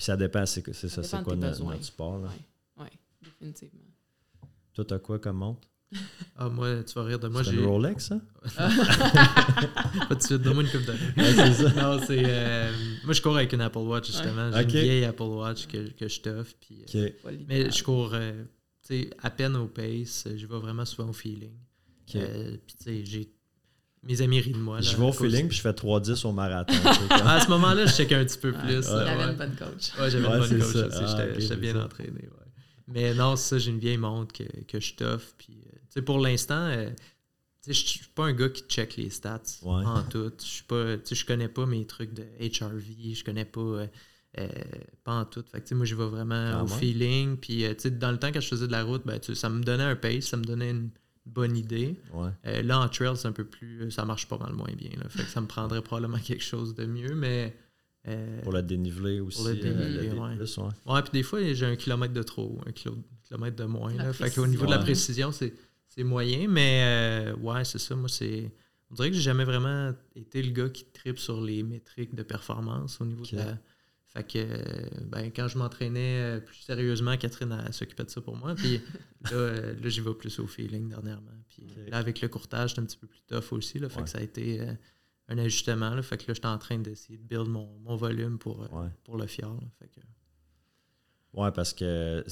Puis 0.00 0.06
ça 0.06 0.16
dépend, 0.16 0.46
c'est 0.46 0.72
ça, 0.72 1.02
c'est 1.02 1.22
quoi 1.22 1.36
notre, 1.36 1.62
notre, 1.62 1.84
sport. 1.84 2.22
Oui, 2.22 2.84
ouais, 2.84 2.90
définitivement. 3.22 3.84
Toi, 4.72 4.84
tu 4.86 4.94
as 4.94 4.98
quoi 4.98 5.18
comme 5.18 5.36
montre? 5.36 5.68
Ah, 6.38 6.48
moi, 6.48 6.82
tu 6.84 6.94
vas 6.94 7.04
rire 7.04 7.18
de 7.18 7.28
moi. 7.28 7.44
C'est 7.44 7.52
une 7.52 7.66
Rolex, 7.66 8.06
ça? 8.06 8.20
pas 10.08 10.14
de 10.14 10.22
suite, 10.22 10.40
donne-moi 10.40 10.62
une 10.62 10.70
coupe 10.70 10.86
d'année. 10.86 11.00
non, 11.76 12.00
c'est. 12.06 12.22
Euh, 12.24 12.72
moi, 13.04 13.12
je 13.12 13.20
cours 13.20 13.36
avec 13.36 13.52
une 13.52 13.60
Apple 13.60 13.80
Watch, 13.80 14.06
justement. 14.06 14.50
J'ai 14.50 14.62
une 14.62 14.68
vieille 14.70 15.04
Apple 15.04 15.22
Watch 15.24 15.66
que, 15.66 15.90
que 15.90 16.08
je 16.08 16.20
t'offre. 16.22 16.54
Puis, 16.58 16.82
euh, 16.94 17.10
mais 17.46 17.70
je 17.70 17.84
cours 17.84 18.14
euh, 18.14 18.42
à 19.18 19.28
peine 19.28 19.54
au 19.56 19.66
pace. 19.66 20.26
Je 20.34 20.46
vais 20.46 20.58
vraiment 20.60 20.86
souvent 20.86 21.10
au 21.10 21.12
feeling. 21.12 21.52
puis, 22.06 22.18
tu 22.18 22.84
sais, 22.84 23.04
j'ai. 23.04 23.34
Mes 24.02 24.22
amis 24.22 24.40
rient 24.40 24.52
de 24.52 24.58
moi. 24.58 24.80
je 24.80 24.96
vais 24.96 25.02
au 25.02 25.12
feeling 25.12 25.48
puis 25.48 25.58
je 25.58 25.62
fais 25.62 25.72
3-10 25.72 26.26
au 26.26 26.32
marathon. 26.32 26.74
à 27.10 27.40
ce 27.40 27.48
moment-là, 27.50 27.84
je 27.86 27.92
check 27.92 28.12
un 28.12 28.24
petit 28.24 28.38
peu 28.38 28.52
plus. 28.52 28.86
Il 28.88 28.94
avait 28.94 29.30
une 29.30 29.36
bonne 29.36 29.54
coach. 29.56 29.92
Ouais, 29.98 30.10
j'avais 30.10 30.26
une 30.26 30.38
bonne 30.38 30.58
coach 30.58 30.74
aussi. 30.74 31.02
Ah, 31.04 31.26
j'étais 31.38 31.56
bien 31.56 31.82
entraîné. 31.82 32.28
Mais 32.88 33.14
non, 33.14 33.36
ça, 33.36 33.58
j'ai 33.58 33.70
une 33.70 33.78
vieille 33.78 33.98
montre 33.98 34.32
que, 34.32 34.44
que 34.64 34.80
je 34.80 34.94
t'offre. 34.94 35.34
Puis 35.38 35.62
pour 36.04 36.18
l'instant, 36.18 36.66
euh, 36.66 36.90
je 37.66 37.72
suis 37.72 38.06
pas 38.14 38.24
un 38.24 38.32
gars 38.32 38.48
qui 38.48 38.62
check 38.62 38.96
les 38.96 39.10
stats 39.10 39.42
en 39.62 40.02
tout. 40.02 40.32
Je 40.38 40.44
suis 40.44 40.64
pas, 40.64 40.96
je 40.96 41.24
connais 41.24 41.48
pas 41.48 41.66
mes 41.66 41.86
trucs 41.86 42.14
de 42.14 42.22
HRV, 42.40 43.14
je 43.14 43.22
connais 43.24 43.44
pas, 43.44 43.60
euh, 43.60 43.86
euh, 44.38 44.48
pas 45.04 45.14
en 45.14 45.24
tout. 45.24 45.44
Fait 45.50 45.70
moi, 45.72 45.84
je 45.84 45.94
vais 45.94 46.06
vraiment 46.06 46.62
au 46.62 46.66
feeling. 46.66 47.36
Puis, 47.36 47.64
dans 47.92 48.12
le 48.12 48.18
temps, 48.18 48.32
quand 48.32 48.40
je 48.40 48.48
faisais 48.48 48.66
de 48.66 48.72
la 48.72 48.82
route, 48.82 49.02
ben, 49.04 49.20
ça 49.22 49.48
me 49.50 49.62
donnait 49.62 49.84
un 49.84 49.96
pace, 49.96 50.24
ça 50.24 50.36
me 50.36 50.44
donnait 50.44 50.70
une 50.70 50.90
bonne 51.32 51.56
idée. 51.56 51.96
là, 52.44 52.80
en 52.80 52.88
trail, 52.88 53.16
c'est 53.16 53.28
un 53.28 53.32
peu 53.32 53.44
plus. 53.44 53.90
Ça 53.90 54.04
marche 54.04 54.26
pas 54.28 54.38
mal 54.38 54.52
moins 54.52 54.72
bien. 54.76 54.90
Là. 54.96 55.08
Fait 55.08 55.24
que 55.24 55.30
ça 55.30 55.40
me 55.40 55.46
prendrait 55.46 55.82
probablement 55.82 56.18
quelque 56.18 56.44
chose 56.44 56.74
de 56.74 56.86
mieux, 56.86 57.14
mais. 57.14 57.56
pour 58.42 58.52
le 58.52 58.62
déniveler 58.62 59.20
aussi. 59.20 59.38
Pour 59.38 59.48
le 59.48 59.56
déniveler, 59.56 60.10
ouais. 60.10 61.02
puis 61.02 61.12
des 61.12 61.22
fois, 61.22 61.40
j'ai 61.52 61.66
un 61.66 61.76
kilomètre 61.76 62.14
de 62.14 62.22
trop, 62.22 62.60
un 62.66 62.72
kilomètre 62.72 63.56
de 63.56 63.64
moins. 63.64 63.94
Là. 63.94 64.12
Fait 64.12 64.30
qu'au 64.30 64.46
niveau 64.46 64.66
de 64.66 64.70
la 64.70 64.78
précision, 64.78 65.32
c'est 65.32 65.54
c'est 65.90 66.04
moyen, 66.04 66.46
mais 66.48 66.82
euh, 66.84 67.36
ouais, 67.36 67.64
c'est 67.64 67.78
ça. 67.78 67.96
Moi, 67.96 68.08
c'est. 68.08 68.50
On 68.90 68.94
dirait 68.94 69.10
que 69.10 69.16
j'ai 69.16 69.22
jamais 69.22 69.44
vraiment 69.44 69.92
été 70.14 70.42
le 70.42 70.52
gars 70.52 70.68
qui 70.68 70.84
tripe 70.84 71.18
sur 71.18 71.40
les 71.40 71.62
métriques 71.62 72.14
de 72.14 72.22
performance 72.22 73.00
au 73.00 73.04
niveau 73.04 73.24
de 73.24 73.36
la. 73.36 73.58
Fait 74.12 74.24
que 74.24 75.04
ben, 75.04 75.30
quand 75.30 75.46
je 75.46 75.56
m'entraînais 75.56 76.20
euh, 76.20 76.40
plus 76.40 76.56
sérieusement, 76.56 77.16
Catherine 77.16 77.56
s'occupait 77.72 78.04
de 78.04 78.10
ça 78.10 78.20
pour 78.20 78.36
moi. 78.36 78.54
Puis 78.56 78.78
là, 79.24 79.32
euh, 79.32 79.74
là 79.80 79.88
j'y 79.88 80.00
vais 80.00 80.14
plus 80.14 80.38
au 80.40 80.46
feeling 80.46 80.88
dernièrement. 80.88 81.30
Puis 81.48 81.66
là, 81.88 81.98
avec 81.98 82.20
le 82.20 82.28
courtage, 82.28 82.74
c'est 82.74 82.80
un 82.80 82.84
petit 82.84 82.96
peu 82.96 83.06
plus 83.06 83.22
tough 83.22 83.52
aussi. 83.52 83.78
Là, 83.78 83.88
fait 83.88 84.02
que 84.02 84.08
ça 84.08 84.18
a 84.18 84.22
été 84.22 84.60
un 85.28 85.38
ajustement. 85.38 85.94
Là, 85.94 86.02
fait 86.02 86.16
que 86.16 86.28
là, 86.28 86.34
j'étais 86.34 86.46
en 86.46 86.58
train 86.58 86.78
d'essayer 86.78 87.18
de 87.18 87.22
build 87.22 87.46
mon, 87.46 87.78
mon 87.80 87.96
volume 87.96 88.38
pour, 88.38 88.68
pour 89.04 89.16
le 89.16 89.26
fjord. 89.26 89.60
fait 89.78 89.88
que... 89.88 90.00
Oui, 91.32 91.48
parce 91.54 91.72
que 91.72 92.24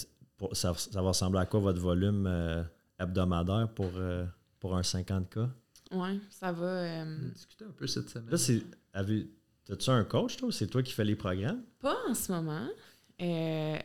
ça, 0.53 0.73
va 0.73 1.01
ressembler 1.01 1.41
à 1.41 1.47
quoi 1.47 1.61
votre 1.61 1.81
volume 1.81 2.27
euh, 2.27 2.63
hebdomadaire 2.99 3.69
pour, 3.75 3.91
euh, 3.97 4.25
pour 4.61 4.77
un 4.77 4.83
50K? 4.83 5.49
Oui, 5.93 6.21
ça 6.31 6.53
va. 6.53 6.67
Euh, 6.67 7.19
On 7.21 7.27
a 7.27 7.31
discuté 7.31 7.65
un 7.65 7.73
peu 7.73 7.87
cette 7.87 8.11
semaine. 8.11 8.31
Là, 8.31 8.37
c'est. 8.37 8.63
As-tu 9.71 9.91
un 9.91 10.05
coach, 10.05 10.37
toi, 10.37 10.49
ou 10.49 10.51
c'est 10.51 10.67
toi 10.67 10.83
qui 10.83 10.93
fais 10.93 11.05
les 11.05 11.17
programmes? 11.17 11.63
Pas 11.81 11.97
en 12.09 12.15
ce 12.15 12.33
moment. 12.33 12.69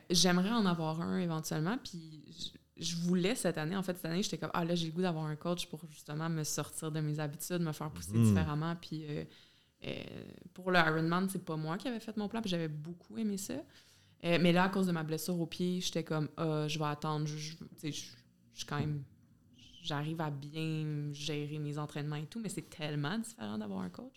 J'aimerais 0.10 0.52
en 0.52 0.66
avoir 0.66 1.02
un 1.02 1.20
éventuellement. 1.20 1.78
Puis 1.84 2.54
je, 2.78 2.96
voulais 2.98 3.36
cette 3.36 3.58
année. 3.58 3.76
En 3.76 3.84
fait, 3.84 3.96
cette 3.96 4.06
année, 4.06 4.24
j'étais 4.24 4.38
comme 4.38 4.52
Ah 4.54 4.64
là, 4.64 4.76
j'ai 4.76 4.88
le 4.88 4.94
goût 4.94 5.02
d'avoir 5.02 5.26
un 5.26 5.36
coach 5.36 5.68
pour 5.68 5.82
justement 5.90 6.30
me 6.30 6.44
sortir 6.44 6.92
de 6.92 7.00
mes 7.00 7.20
habitudes, 7.20 7.62
me 7.62 7.72
faire 7.72 7.90
pousser 7.92 8.14
mhm. 8.14 8.26
différemment. 8.26 8.76
Puis 8.76 9.06
pour 10.54 10.72
le 10.72 10.80
Ironman, 10.80 11.28
c'est 11.30 11.44
pas 11.44 11.58
moi 11.58 11.78
qui 11.78 11.88
avais 11.88 12.00
fait 12.00 12.16
mon 12.18 12.28
plan. 12.28 12.42
Puis 12.42 12.50
j'avais 12.50 12.68
beaucoup 12.68 13.18
aimé 13.18 13.38
ça. 13.38 13.56
Euh, 14.26 14.38
mais 14.42 14.54
là, 14.54 14.64
à 14.64 14.70
cause 14.70 14.88
de 14.88 14.92
ma 14.92 15.04
blessure 15.04 15.40
au 15.40 15.46
pied, 15.46 15.82
j'étais 15.82 16.04
comme, 16.04 16.30
ah, 16.38 16.68
je 16.68 16.80
vais 16.80 16.86
attendre. 16.86 17.26
Je, 17.28 17.56
je, 17.84 18.66
quand 18.66 18.80
même. 18.80 19.04
J'arrive 19.82 20.22
à 20.22 20.30
bien 20.30 21.12
gérer 21.12 21.60
mes 21.60 21.78
entraînements 21.78 22.16
et 22.16 22.26
tout, 22.26 22.40
mais 22.40 22.48
c'est 22.48 22.70
tellement 22.70 23.18
différent 23.18 23.58
d'avoir 23.58 23.82
un 23.82 23.90
coach. 23.90 24.14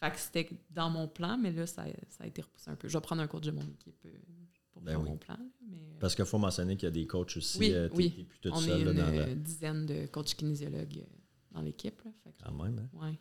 Fait 0.00 0.10
que 0.10 0.18
c'était 0.18 0.48
dans 0.70 0.90
mon 0.90 1.08
plan, 1.08 1.36
mais 1.36 1.50
là, 1.50 1.66
ça, 1.66 1.84
ça, 2.08 2.24
a 2.24 2.26
été 2.26 2.42
repoussé 2.42 2.70
un 2.70 2.76
peu. 2.76 2.88
Je 2.88 2.96
vais 2.96 3.00
prendre 3.00 3.22
un 3.22 3.26
coach 3.26 3.44
de 3.44 3.50
mon 3.50 3.62
équipe 3.62 3.98
euh, 4.06 4.10
pour 4.72 4.82
ben 4.82 4.92
faire 4.92 5.00
mon 5.00 5.16
plan. 5.16 5.36
Mais, 5.68 5.76
euh, 5.76 5.96
Parce 5.98 6.14
qu'il 6.14 6.24
faut 6.24 6.38
mentionner 6.38 6.76
qu'il 6.76 6.86
y 6.86 6.92
a 6.92 6.92
des 6.92 7.06
coachs 7.06 7.36
aussi. 7.36 7.58
Oui, 7.58 7.74
oui. 7.94 8.28
On 8.50 8.62
est 8.62 8.82
une 8.82 9.42
dizaine 9.42 9.86
de 9.86 10.06
coachs 10.06 10.34
kinésiologues 10.34 11.04
dans 11.50 11.62
l'équipe. 11.62 12.00
Quand 12.44 12.52
même, 12.52 12.78
hein? 12.78 12.88
Oui. 12.92 13.18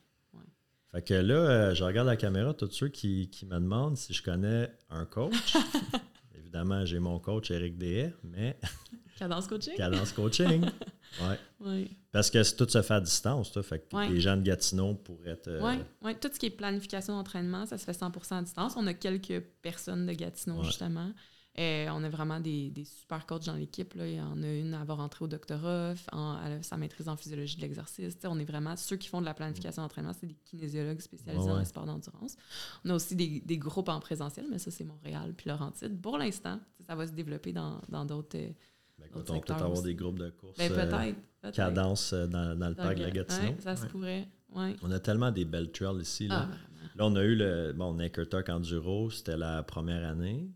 Fait 0.92 1.02
que 1.02 1.14
là, 1.16 1.74
je 1.74 1.84
regarde 1.84 2.08
la 2.08 2.16
caméra, 2.16 2.54
tous 2.54 2.72
ceux 2.72 2.88
qui, 2.88 3.30
qui 3.30 3.46
me 3.46 3.56
demandent 3.56 3.98
si 3.98 4.14
je 4.14 4.24
connais 4.24 4.72
un 4.90 5.06
coach. 5.06 5.58
évidemment, 6.36 6.86
j'ai 6.86 7.00
mon 7.00 7.20
coach 7.20 7.52
Eric 7.52 7.78
Dehay, 7.78 8.14
mais. 8.24 8.58
Cadence 9.18 9.48
coaching? 9.48 9.76
Cadence 9.76 10.12
coaching. 10.12 10.66
Ouais. 11.22 11.40
Oui. 11.62 11.98
Parce 12.12 12.30
que 12.30 12.56
tout 12.56 12.70
se 12.70 12.82
fait 12.82 12.94
à 12.94 13.00
distance. 13.00 13.58
Fait 13.62 13.80
que 13.80 14.12
les 14.12 14.20
gens 14.20 14.36
de 14.36 14.42
Gatineau 14.42 14.94
pourraient 14.94 15.32
être. 15.32 15.50
Oui, 15.62 15.76
ouais. 16.04 16.16
tout 16.16 16.30
ce 16.32 16.38
qui 16.38 16.48
est 16.48 16.52
planification 16.52 17.16
d'entraînement, 17.16 17.66
ça 17.66 17.78
se 17.78 17.86
fait 17.86 17.94
100% 17.94 18.40
à 18.40 18.42
distance. 18.42 18.74
On 18.76 18.86
a 18.88 18.94
quelques 18.94 19.40
personnes 19.62 20.06
de 20.06 20.14
Gatineau, 20.14 20.64
justement. 20.64 21.12
Euh, 21.60 21.88
on 21.92 22.04
a 22.04 22.10
vraiment 22.10 22.40
des, 22.40 22.72
super 22.86 23.26
coachs 23.26 23.46
dans 23.46 23.56
l'équipe. 23.56 23.94
Il 23.96 24.14
y 24.14 24.22
en 24.22 24.44
a 24.44 24.48
une 24.48 24.76
à 24.76 24.82
avoir 24.82 25.00
rentré 25.00 25.26
au 25.26 25.28
doctorat, 25.28 25.96
en, 26.12 26.40
elle 26.46 26.60
a 26.60 26.64
sa 26.64 26.78
maîtrise 26.78 27.10
en 27.10 27.18
physiologie 27.18 27.56
de 27.56 27.62
l'exercice. 27.62 28.16
On 28.26 28.38
est 28.38 28.46
vraiment 28.46 28.76
ceux 28.76 28.96
qui 28.96 29.08
font 29.08 29.22
de 29.22 29.26
la 29.26 29.34
planification 29.34 29.82
d'entraînement, 29.82 30.14
c'est 30.14 30.28
des 30.28 30.38
kinésiologues 30.46 31.02
spécialisés 31.02 31.48
dans 31.48 31.58
le 31.58 31.66
sport 31.66 31.86
d'endurance. 31.86 32.38
On 32.86 32.92
a 32.92 32.94
aussi 32.94 33.16
des, 33.16 33.58
groupes 33.58 33.90
en 33.90 34.00
présentiel, 34.00 34.46
mais 34.52 34.60
ça, 34.60 34.70
c'est 34.70 34.84
Montréal 34.84 35.34
puis 35.36 35.50
Laurentide. 35.50 36.00
Pour 36.00 36.20
l'instant, 36.20 36.60
ça 36.86 36.94
va 36.94 37.08
se 37.08 37.14
développer 37.14 37.54
dans 37.54 38.06
d'autres. 38.06 38.38
Euh, 38.38 38.52
ben, 39.00 39.08
on 39.16 39.40
peut-être 39.40 39.64
avoir 39.64 39.82
des 39.82 39.96
groupes 39.96 40.20
de 40.20 40.30
course. 40.30 40.58
Ben, 40.58 40.72
peut-être. 40.72 41.56
cadence 41.56 42.14
euh, 42.14 42.28
dans, 42.28 42.58
dans, 42.58 42.70
le 42.70 42.76
parc 42.76 42.98
de 42.98 43.04
la 43.04 43.12
Gatineau. 43.12 43.56
ça 43.60 43.76
se 43.76 43.86
pourrait. 43.88 44.28
On 44.54 44.92
a 44.92 45.00
tellement 45.00 45.32
des 45.32 45.46
belles 45.46 45.72
trails 45.72 46.02
ici. 46.02 46.28
Là, 46.28 46.48
ah, 46.50 46.56
là 46.96 47.06
on 47.06 47.16
a 47.16 47.24
eu 47.24 47.36
le 47.36 47.74
bon, 47.74 47.94
Naker 47.94 48.28
Talk 48.28 48.50
Enduro, 48.50 49.12
c'était 49.12 49.38
la 49.38 49.62
première 49.64 50.08
année 50.08 50.50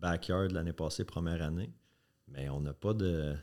backyard 0.00 0.48
l'année 0.48 0.72
passée, 0.72 1.04
première 1.04 1.42
année. 1.42 1.70
Mais 2.28 2.48
on 2.48 2.60
n'a 2.60 2.72
pas 2.72 2.94
de. 2.94 3.34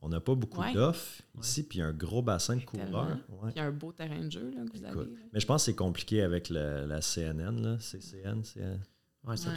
On 0.00 0.10
n'a 0.10 0.20
pas 0.20 0.34
beaucoup 0.34 0.60
d'offres 0.74 1.22
ici, 1.40 1.66
puis 1.66 1.80
un 1.80 1.92
gros 1.92 2.20
bassin 2.20 2.56
de 2.56 2.64
coureurs. 2.64 3.16
Il 3.48 3.56
y 3.56 3.60
a 3.60 3.64
un 3.64 3.72
beau 3.72 3.90
terrain 3.90 4.22
de 4.22 4.30
jeu 4.30 4.50
là, 4.50 4.62
que 4.66 4.76
vous 4.76 4.84
avez. 4.84 5.10
Mais 5.32 5.40
je 5.40 5.46
pense 5.46 5.62
que 5.62 5.66
c'est 5.66 5.76
compliqué 5.76 6.22
avec 6.22 6.50
la 6.50 7.00
CNN, 7.00 7.62
là. 7.62 7.78
CCN, 7.78 8.42
c'est. 8.42 8.78
Oui, 9.26 9.38
c'est 9.38 9.50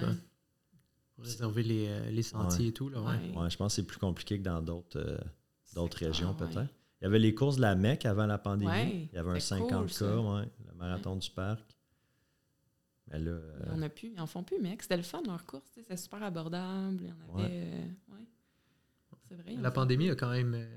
réserver 1.19 1.63
les, 1.63 1.87
euh, 1.87 2.09
les 2.09 2.23
sentiers 2.23 2.67
et 2.67 2.73
tout. 2.73 2.89
Là, 2.89 3.01
ouais. 3.01 3.49
je 3.49 3.57
pense 3.57 3.73
que 3.73 3.81
c'est 3.81 3.87
plus 3.87 3.99
compliqué 3.99 4.37
que 4.37 4.43
dans 4.43 4.61
d'autres 4.61 4.99
euh, 4.99 5.17
d'autres 5.73 5.97
régions, 5.97 6.33
peut-être. 6.33 6.67
Il 6.99 7.03
y 7.03 7.07
avait 7.07 7.19
les 7.19 7.35
courses 7.35 7.57
de 7.57 7.61
la 7.61 7.75
MEC 7.75 8.05
avant 8.05 8.25
la 8.25 8.37
pandémie. 8.37 9.09
Il 9.11 9.15
y 9.15 9.17
avait 9.19 9.31
un 9.31 9.35
50K, 9.35 10.45
le 10.65 10.73
marathon 10.75 11.15
du 11.15 11.29
parc. 11.29 11.77
Mais 13.09 13.19
là, 13.19 13.39
On 13.73 13.81
a 13.81 13.89
pu, 13.89 14.11
ils 14.13 14.19
en 14.19 14.27
font 14.27 14.43
plus, 14.43 14.57
mais 14.59 14.77
c'était 14.81 14.97
le 14.97 15.03
fun 15.03 15.21
leur 15.25 15.45
course. 15.45 15.69
C'était 15.73 15.95
super 15.95 16.21
abordable. 16.23 16.97
Il 17.01 17.07
y 17.07 17.11
en 17.11 17.39
avait. 17.39 17.51
Euh, 17.53 17.87
c'est 19.29 19.35
vrai. 19.35 19.55
La 19.55 19.71
pandémie 19.71 20.09
a 20.09 20.15
quand 20.15 20.31
même 20.31 20.53
euh, 20.55 20.67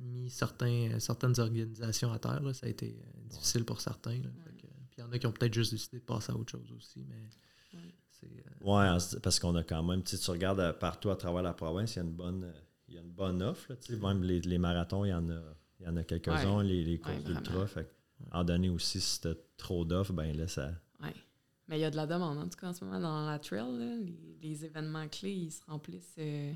mis 0.00 0.30
certains, 0.30 0.98
certaines 1.00 1.38
organisations 1.38 2.12
à 2.12 2.18
terre. 2.18 2.40
Là. 2.40 2.52
Ça 2.52 2.66
a 2.66 2.68
été 2.68 2.96
euh, 2.98 3.28
difficile 3.28 3.64
pour 3.64 3.80
certains. 3.80 4.20
puis 4.20 4.68
il 4.96 5.00
y 5.00 5.02
en 5.02 5.10
a 5.10 5.18
qui 5.18 5.26
ont 5.26 5.32
peut-être 5.32 5.54
juste 5.54 5.72
décidé 5.72 5.98
de 5.98 6.04
passer 6.04 6.32
à 6.32 6.36
autre 6.36 6.50
chose 6.50 6.70
aussi. 6.76 7.04
Mais 7.08 7.28
ouais, 8.60 8.96
parce 9.22 9.40
qu'on 9.40 9.54
a 9.56 9.62
quand 9.62 9.82
même, 9.82 10.02
tu 10.02 10.16
regardes 10.30 10.78
partout 10.78 11.10
à 11.10 11.16
travers 11.16 11.42
la 11.42 11.52
province, 11.52 11.96
il 11.96 11.98
y 11.98 12.00
a 12.00 12.04
une 12.04 12.14
bonne, 12.14 12.52
il 12.88 12.94
y 12.94 12.98
a 12.98 13.00
une 13.00 13.12
bonne 13.12 13.42
offre. 13.42 13.72
même 13.90 14.22
les, 14.22 14.40
les, 14.40 14.58
marathons, 14.58 15.04
il 15.04 15.10
y 15.10 15.14
en 15.14 15.28
a, 15.30 15.40
il 15.80 15.86
y 15.86 15.88
en 15.88 15.96
a 15.96 16.04
quelques-uns, 16.04 16.62
les, 16.62 16.84
les, 16.84 16.98
courses 16.98 17.24
d'ultra. 17.24 17.66
En 18.30 18.44
donné 18.44 18.68
aussi, 18.68 19.00
si 19.00 19.14
c'était 19.14 19.38
trop 19.56 19.84
d'offres, 19.84 20.12
ben 20.12 20.36
là, 20.36 20.46
ça, 20.46 20.70
mais 21.68 21.78
il 21.78 21.80
y 21.80 21.84
a 21.84 21.90
de 21.90 21.96
la 21.96 22.06
demande, 22.06 22.38
en 22.38 22.48
tout 22.48 22.58
cas, 22.58 22.68
en 22.68 22.72
ce 22.74 22.84
moment, 22.84 23.00
dans 23.00 23.26
la 23.26 23.38
trail. 23.38 24.04
les, 24.42 24.64
événements 24.64 25.08
clés, 25.08 25.32
ils 25.32 25.50
se 25.50 25.64
remplissent 25.66 26.16
euh, 26.18 26.52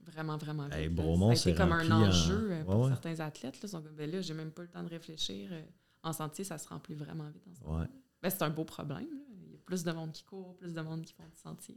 vraiment, 0.00 0.36
vraiment 0.36 0.68
vite. 0.68 1.36
c'est 1.36 1.54
comme 1.54 1.72
un 1.72 1.90
enjeu 1.90 2.50
euh, 2.50 2.64
pour 2.64 2.88
certains 2.88 3.20
athlètes. 3.20 3.60
Là, 3.60 3.68
sont 3.68 3.82
comme, 3.82 3.94
ben 3.94 4.10
là, 4.10 4.20
j'ai 4.20 4.32
même 4.34 4.52
pas 4.52 4.62
le 4.62 4.68
temps 4.68 4.82
de 4.82 4.88
réfléchir. 4.88 5.50
Euh, 5.52 5.60
en 6.02 6.12
sentier, 6.12 6.44
ça 6.44 6.56
se 6.56 6.68
remplit 6.68 6.94
vraiment 6.94 7.28
vite 7.28 7.46
en 7.50 7.54
ce 7.54 7.60
moment. 7.62 7.86
Ben, 8.22 8.30
c'est 8.30 8.42
un 8.42 8.50
beau 8.50 8.64
problème. 8.64 9.06
Plus 9.64 9.84
de 9.84 9.92
monde 9.92 10.12
qui 10.12 10.24
court, 10.24 10.56
plus 10.56 10.74
de 10.74 10.80
monde 10.80 11.02
qui 11.02 11.12
font 11.12 11.24
du 11.24 11.36
sentier. 11.36 11.76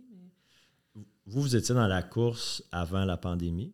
Vous, 0.95 1.05
vous 1.41 1.55
étiez 1.55 1.76
dans 1.76 1.88
la 1.88 2.03
course 2.03 2.64
avant 2.72 3.05
la 3.05 3.18
pandémie. 3.18 3.73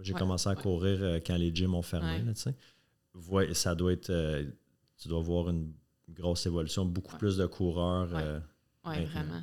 J'ai 0.00 0.14
commencé 0.14 0.48
à 0.48 0.54
courir 0.54 1.20
quand 1.26 1.36
les 1.36 1.54
gyms 1.54 1.74
ont 1.74 1.82
fermé. 1.82 2.22
Là, 2.22 3.54
ça 3.54 3.74
doit 3.74 3.92
être... 3.92 4.44
tu 4.96 5.08
dois 5.08 5.20
voir 5.20 5.50
une 5.50 5.72
grosse 6.08 6.46
évolution, 6.46 6.84
beaucoup 6.84 7.16
plus 7.16 7.36
de 7.36 7.46
coureurs. 7.46 8.08
Oui, 8.84 8.96
euh, 8.98 9.04
vraiment. 9.06 9.42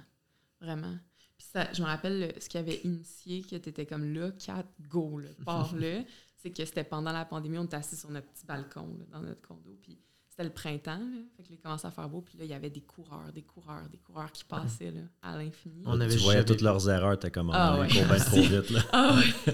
Vraiment. 0.60 0.98
Puis 1.38 1.48
ça, 1.52 1.72
je 1.74 1.82
me 1.82 1.88
rappelle 1.88 2.34
ce 2.40 2.48
qui 2.48 2.58
avait 2.58 2.82
initié, 2.84 3.42
qui 3.42 3.56
était 3.56 3.86
comme 3.86 4.14
là, 4.14 4.32
quatre 4.32 4.70
go, 4.90 5.18
là, 5.18 5.30
pars 5.44 5.76
là. 5.80 6.04
c'est 6.36 6.52
que 6.52 6.64
c'était 6.66 6.84
pendant 6.84 7.12
la 7.12 7.26
pandémie, 7.26 7.58
on 7.58 7.66
était 7.66 7.78
assis 7.78 7.96
sur 7.96 8.12
notre 8.12 8.28
petit 8.28 8.46
balcon 8.46 8.88
dans 9.12 9.22
notre 9.22 9.42
condo. 9.42 9.78
Puis 9.82 10.00
c'était 10.42 10.44
le 10.44 10.54
printemps, 10.54 11.00
là. 11.00 11.22
Fait 11.38 11.44
que 11.44 11.62
commençait 11.62 11.88
à 11.88 11.92
faire 11.92 12.10
beau. 12.10 12.22
Puis 12.22 12.38
là, 12.38 12.46
il 12.46 12.52
y 12.52 12.54
avait 12.54 12.70
des 12.70 12.82
coureurs, 12.82 13.32
des 13.34 13.42
coureurs, 13.42 13.88
des 13.92 13.98
coureurs 13.98 14.32
qui 14.32 14.44
passaient 14.44 14.92
là, 14.92 15.02
à 15.22 15.38
l'infini. 15.38 15.84
On 15.86 16.00
avait 16.00 16.16
tu 16.16 16.22
voyais 16.22 16.44
toutes 16.46 16.62
leurs 16.62 16.90
erreurs, 16.90 17.20
t'es 17.20 17.32
comme 17.32 17.52
ah, 17.54 17.80
ouais. 17.80 17.88
bien 17.88 18.08
trop 18.08 18.38
vite. 18.42 18.70
Là. 18.70 18.82
Ah 18.92 19.16
ouais. 19.48 19.54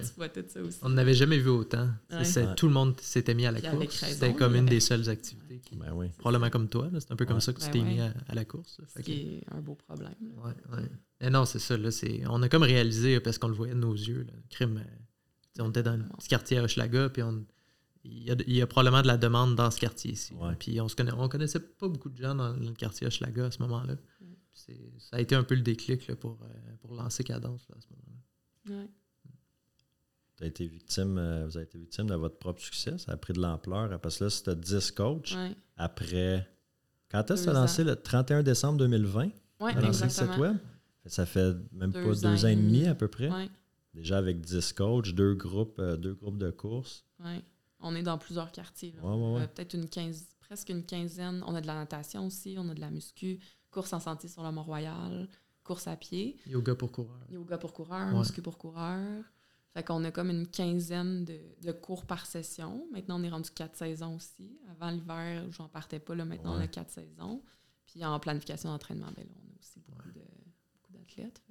tu 0.00 0.14
vois 0.16 0.28
tout 0.28 0.44
ça 0.48 0.60
aussi. 0.60 0.78
On 0.82 0.90
n'avait 0.90 1.14
jamais 1.14 1.38
vu 1.38 1.50
autant. 1.50 1.88
Tout 2.56 2.66
le 2.66 2.72
monde 2.72 3.00
s'était 3.00 3.34
mis 3.34 3.46
à 3.46 3.52
la 3.52 3.60
course. 3.60 4.04
C'était 4.04 4.34
comme 4.34 4.54
une 4.54 4.66
des 4.66 4.80
seules 4.80 5.08
activités. 5.08 5.58
Qui, 5.58 5.76
ben 5.76 5.92
oui. 5.94 6.08
Probablement 6.18 6.50
comme 6.50 6.68
toi. 6.68 6.88
C'est 6.98 7.12
un 7.12 7.16
peu 7.16 7.26
comme 7.26 7.40
ça 7.40 7.52
que 7.52 7.60
tu 7.60 7.66
ben 7.66 7.72
t'es 7.72 7.82
mis 7.82 8.00
à, 8.00 8.12
la 8.32 8.44
course. 8.44 8.80
Ce 8.94 9.02
qui 9.02 9.12
est 9.12 9.44
un 9.54 9.60
beau 9.60 9.74
problème. 9.74 10.14
Ouais, 10.36 10.76
ouais. 10.76 10.88
Et 11.20 11.30
non, 11.30 11.44
c'est 11.44 11.58
ça. 11.58 11.76
Là, 11.76 11.90
on 12.30 12.42
a 12.42 12.48
comme 12.48 12.62
réalisé, 12.62 13.20
parce 13.20 13.38
qu'on 13.38 13.48
le 13.48 13.54
voyait 13.54 13.74
de 13.74 13.78
nos 13.78 13.94
yeux, 13.94 14.26
le 14.26 14.42
crime. 14.50 14.78
Euh, 14.78 15.62
on 15.62 15.70
était 15.70 15.82
dans 15.82 15.96
le 15.96 16.04
petit 16.18 16.28
quartier 16.28 16.58
à 16.58 16.64
Hochelaga, 16.64 17.10
puis 17.10 17.22
on 17.22 17.44
il 18.04 18.52
y, 18.52 18.62
a, 18.62 18.66
probablement 18.66 19.02
de 19.02 19.06
la 19.06 19.16
demande 19.16 19.54
dans 19.54 19.70
ce 19.70 19.78
quartier 19.78 20.12
ici. 20.12 20.34
Puis 20.58 20.80
on 20.80 20.88
se 20.88 20.96
connaît, 20.96 21.12
on 21.12 21.28
connaissait 21.28 21.60
pas 21.60 21.88
beaucoup 21.88 22.08
de 22.08 22.16
gens 22.16 22.34
dans 22.34 22.52
le 22.52 22.72
quartier 22.72 23.06
Hochelaga 23.06 23.46
à 23.46 23.50
ce 23.50 23.62
moment-là. 23.62 23.96
Ça 24.54 25.16
a 25.16 25.20
été 25.20 25.34
un 25.34 25.44
peu 25.44 25.54
le 25.54 25.62
déclic 25.62 26.12
pour, 26.16 26.38
euh, 26.42 26.76
pour 26.80 26.94
lancer 26.94 27.24
Cadence 27.24 27.66
à 27.76 27.80
ce 27.80 27.86
moment-là. 27.90 28.84
Ouais. 30.40 30.46
été 30.46 30.66
victime, 30.66 31.16
euh, 31.18 31.46
vous 31.46 31.56
avez 31.56 31.64
été 31.64 31.78
victime 31.78 32.06
de 32.06 32.14
votre 32.14 32.38
propre 32.38 32.60
succès. 32.60 32.98
Ça 32.98 33.12
a 33.12 33.16
pris 33.16 33.32
de 33.32 33.40
l'ampleur. 33.40 33.98
Parce 34.00 34.18
que 34.18 34.24
là, 34.24 34.30
c'était 34.30 34.56
10 34.56 34.90
coachs. 34.92 35.34
Après. 35.76 36.48
Quand 37.08 37.30
est-ce 37.30 37.42
que 37.42 37.50
tu 37.50 37.56
as 37.56 37.60
lancé 37.60 37.84
le 37.84 37.96
31 37.96 38.42
décembre 38.42 38.78
2020? 38.78 39.30
Oui, 39.60 39.72
exactement. 39.84 40.38
web? 40.38 40.56
Ça 41.06 41.26
fait 41.26 41.54
même 41.72 41.92
pas 41.92 42.02
deux 42.02 42.44
ans 42.44 42.48
et 42.48 42.56
demi 42.56 42.86
à 42.86 42.94
peu 42.94 43.08
près. 43.08 43.30
Déjà 43.94 44.18
avec 44.18 44.40
10 44.40 44.72
coachs, 44.72 45.12
deux 45.14 45.34
groupes, 45.34 45.78
euh, 45.78 45.96
deux 45.96 46.14
groupes 46.14 46.38
de 46.38 46.50
courses. 46.50 47.04
Oui. 47.20 47.42
On 47.82 47.94
est 47.94 48.02
dans 48.02 48.18
plusieurs 48.18 48.52
quartiers. 48.52 48.94
Euh, 49.04 49.46
peut-être 49.48 49.74
une 49.74 49.88
quinzaine, 49.88 50.26
presque 50.40 50.68
une 50.68 50.84
quinzaine. 50.84 51.42
On 51.46 51.54
a 51.54 51.60
de 51.60 51.66
la 51.66 51.74
natation 51.74 52.26
aussi, 52.26 52.56
on 52.58 52.68
a 52.68 52.74
de 52.74 52.80
la 52.80 52.90
muscu, 52.90 53.38
course 53.70 53.92
en 53.92 54.00
santé 54.00 54.28
sur 54.28 54.42
le 54.42 54.52
Mont-Royal, 54.52 55.28
course 55.64 55.86
à 55.88 55.96
pied. 55.96 56.36
Yoga 56.46 56.74
pour 56.74 56.92
coureurs. 56.92 57.26
Yoga 57.30 57.58
pour 57.58 57.72
coureurs, 57.72 58.16
muscu 58.16 58.42
pour 58.42 58.58
coureurs. 58.58 59.24
Fait 59.74 59.82
qu'on 59.82 60.04
a 60.04 60.10
comme 60.10 60.28
une 60.28 60.46
quinzaine 60.46 61.24
de, 61.24 61.72
cours 61.72 62.04
par 62.04 62.26
session. 62.26 62.86
Maintenant, 62.92 63.18
on 63.18 63.24
est 63.24 63.30
rendu 63.30 63.50
quatre 63.50 63.76
saisons 63.76 64.16
aussi. 64.16 64.58
Avant 64.70 64.90
l'hiver, 64.90 65.50
j'en 65.50 65.68
partais 65.68 65.98
pas. 65.98 66.14
Là, 66.14 66.26
maintenant, 66.26 66.56
on 66.56 66.60
a 66.60 66.66
quatre 66.66 66.90
saisons. 66.90 67.42
Puis 67.86 68.04
en 68.04 68.20
planification 68.20 68.70
d'entraînement, 68.70 69.10
ben 69.16 69.26
on 69.30 69.50
a 69.50 69.58
aussi 69.58 69.80
beaucoup 69.80 70.10
d'athlètes. 70.90 71.42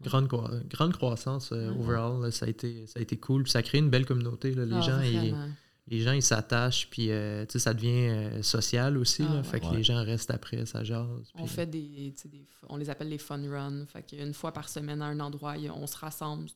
Grande, 0.00 0.28
grande 0.68 0.92
croissance 0.92 1.50
euh, 1.52 1.70
overall. 1.70 2.30
ça, 2.32 2.46
a 2.46 2.48
été, 2.48 2.86
ça 2.86 3.00
a 3.00 3.02
été 3.02 3.16
cool. 3.16 3.48
ça 3.48 3.62
crée 3.62 3.78
une 3.78 3.90
belle 3.90 4.06
communauté. 4.06 4.54
les, 4.54 4.72
ah, 4.72 4.80
gens, 4.80 5.00
ils, 5.00 5.34
les 5.90 6.00
gens, 6.00 6.12
ils 6.12 6.22
s'attachent, 6.22 6.88
puis 6.90 7.10
euh, 7.10 7.46
ça 7.46 7.72
devient 7.72 8.08
euh, 8.08 8.42
social 8.42 8.98
aussi. 8.98 9.24
Ah, 9.26 9.42
fait 9.42 9.60
que 9.60 9.74
les 9.74 9.82
gens 9.82 10.04
restent 10.04 10.30
après, 10.30 10.66
ça 10.66 10.84
jase. 10.84 11.32
On 11.34 11.46
fait 11.46 11.66
des, 11.66 12.14
des, 12.24 12.46
On 12.68 12.76
les 12.76 12.90
appelle 12.90 13.08
les 13.08 13.18
fun 13.18 13.40
runs. 13.48 13.86
Fait 13.86 14.02
qu'une 14.02 14.34
fois 14.34 14.52
par 14.52 14.68
semaine 14.68 15.00
à 15.00 15.06
un 15.06 15.20
endroit, 15.20 15.54
on 15.74 15.86
se 15.86 15.96
rassemble 15.96 16.48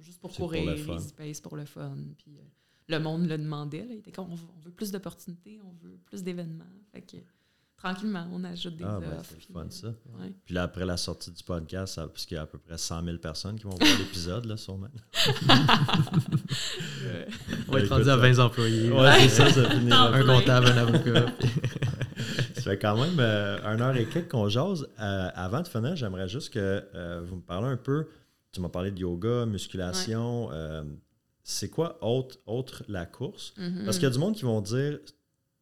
juste 0.00 0.20
pour 0.20 0.32
courir, 0.34 0.74
les 0.74 0.98
space 0.98 1.40
pour 1.40 1.56
le 1.56 1.66
fun. 1.66 1.96
Puis 2.16 2.38
euh, 2.38 2.42
le 2.88 2.98
monde 2.98 3.28
le 3.28 3.36
demandait. 3.36 3.84
Là, 3.84 3.92
il 3.92 3.98
était 3.98 4.12
comme, 4.12 4.30
on 4.30 4.36
veut, 4.64 4.72
plus 4.72 4.90
d'opportunités, 4.90 5.60
on 5.64 5.72
veut 5.84 5.98
plus 6.06 6.22
d'événements. 6.22 6.64
Fait 6.92 7.02
que 7.02 7.16
tranquillement, 7.78 8.26
on 8.32 8.42
ajoute 8.44 8.76
des 8.76 8.84
ah, 8.84 8.98
ben, 9.00 9.22
c'est 9.22 9.52
fun, 9.52 9.66
ça. 9.70 9.94
Puis 10.44 10.54
là, 10.54 10.64
après 10.64 10.84
la 10.84 10.96
sortie 10.96 11.30
du 11.30 11.42
podcast, 11.42 11.96
parce 11.96 12.26
qu'il 12.26 12.34
y 12.34 12.38
a 12.38 12.42
à 12.42 12.46
peu 12.46 12.58
près 12.58 12.76
100 12.76 13.04
000 13.04 13.18
personnes 13.18 13.56
qui 13.56 13.64
vont 13.64 13.70
voir 13.70 13.88
l'épisode, 13.98 14.44
là, 14.46 14.56
sûrement. 14.56 14.88
on 17.68 17.72
va 17.72 17.80
être 17.80 17.88
rendu 17.88 18.10
à 18.10 18.16
20 18.16 18.38
employés. 18.40 18.90
Ouais, 18.90 19.28
c'est 19.28 19.28
ça, 19.28 19.50
ça 19.50 19.70
finit. 19.70 19.92
Un 19.92 20.24
comptable, 20.24 20.66
un 20.66 20.76
avocat. 20.76 21.26
ça 22.54 22.62
fait 22.62 22.78
quand 22.78 22.96
même 22.96 23.18
euh, 23.20 23.58
une 23.62 23.80
heure 23.80 23.96
et 23.96 24.06
quelques 24.06 24.30
qu'on 24.30 24.48
jase. 24.48 24.88
Euh, 25.00 25.30
avant 25.34 25.62
de 25.62 25.68
finir, 25.68 25.94
j'aimerais 25.94 26.28
juste 26.28 26.52
que 26.52 26.84
euh, 26.94 27.22
vous 27.24 27.36
me 27.36 27.42
parlez 27.42 27.68
un 27.68 27.76
peu. 27.76 28.08
Tu 28.52 28.60
m'as 28.60 28.68
parlé 28.68 28.90
de 28.90 28.98
yoga, 28.98 29.46
musculation. 29.46 30.50
c'est 31.44 31.70
quoi 31.70 31.98
autre, 32.04 32.38
autre 32.46 32.82
la 32.88 33.06
course? 33.06 33.54
Mm-hmm. 33.56 33.84
Parce 33.84 33.98
qu'il 33.98 34.04
y 34.04 34.10
a 34.10 34.12
du 34.12 34.18
monde 34.18 34.34
qui 34.34 34.42
vont 34.42 34.60
dire 34.60 34.98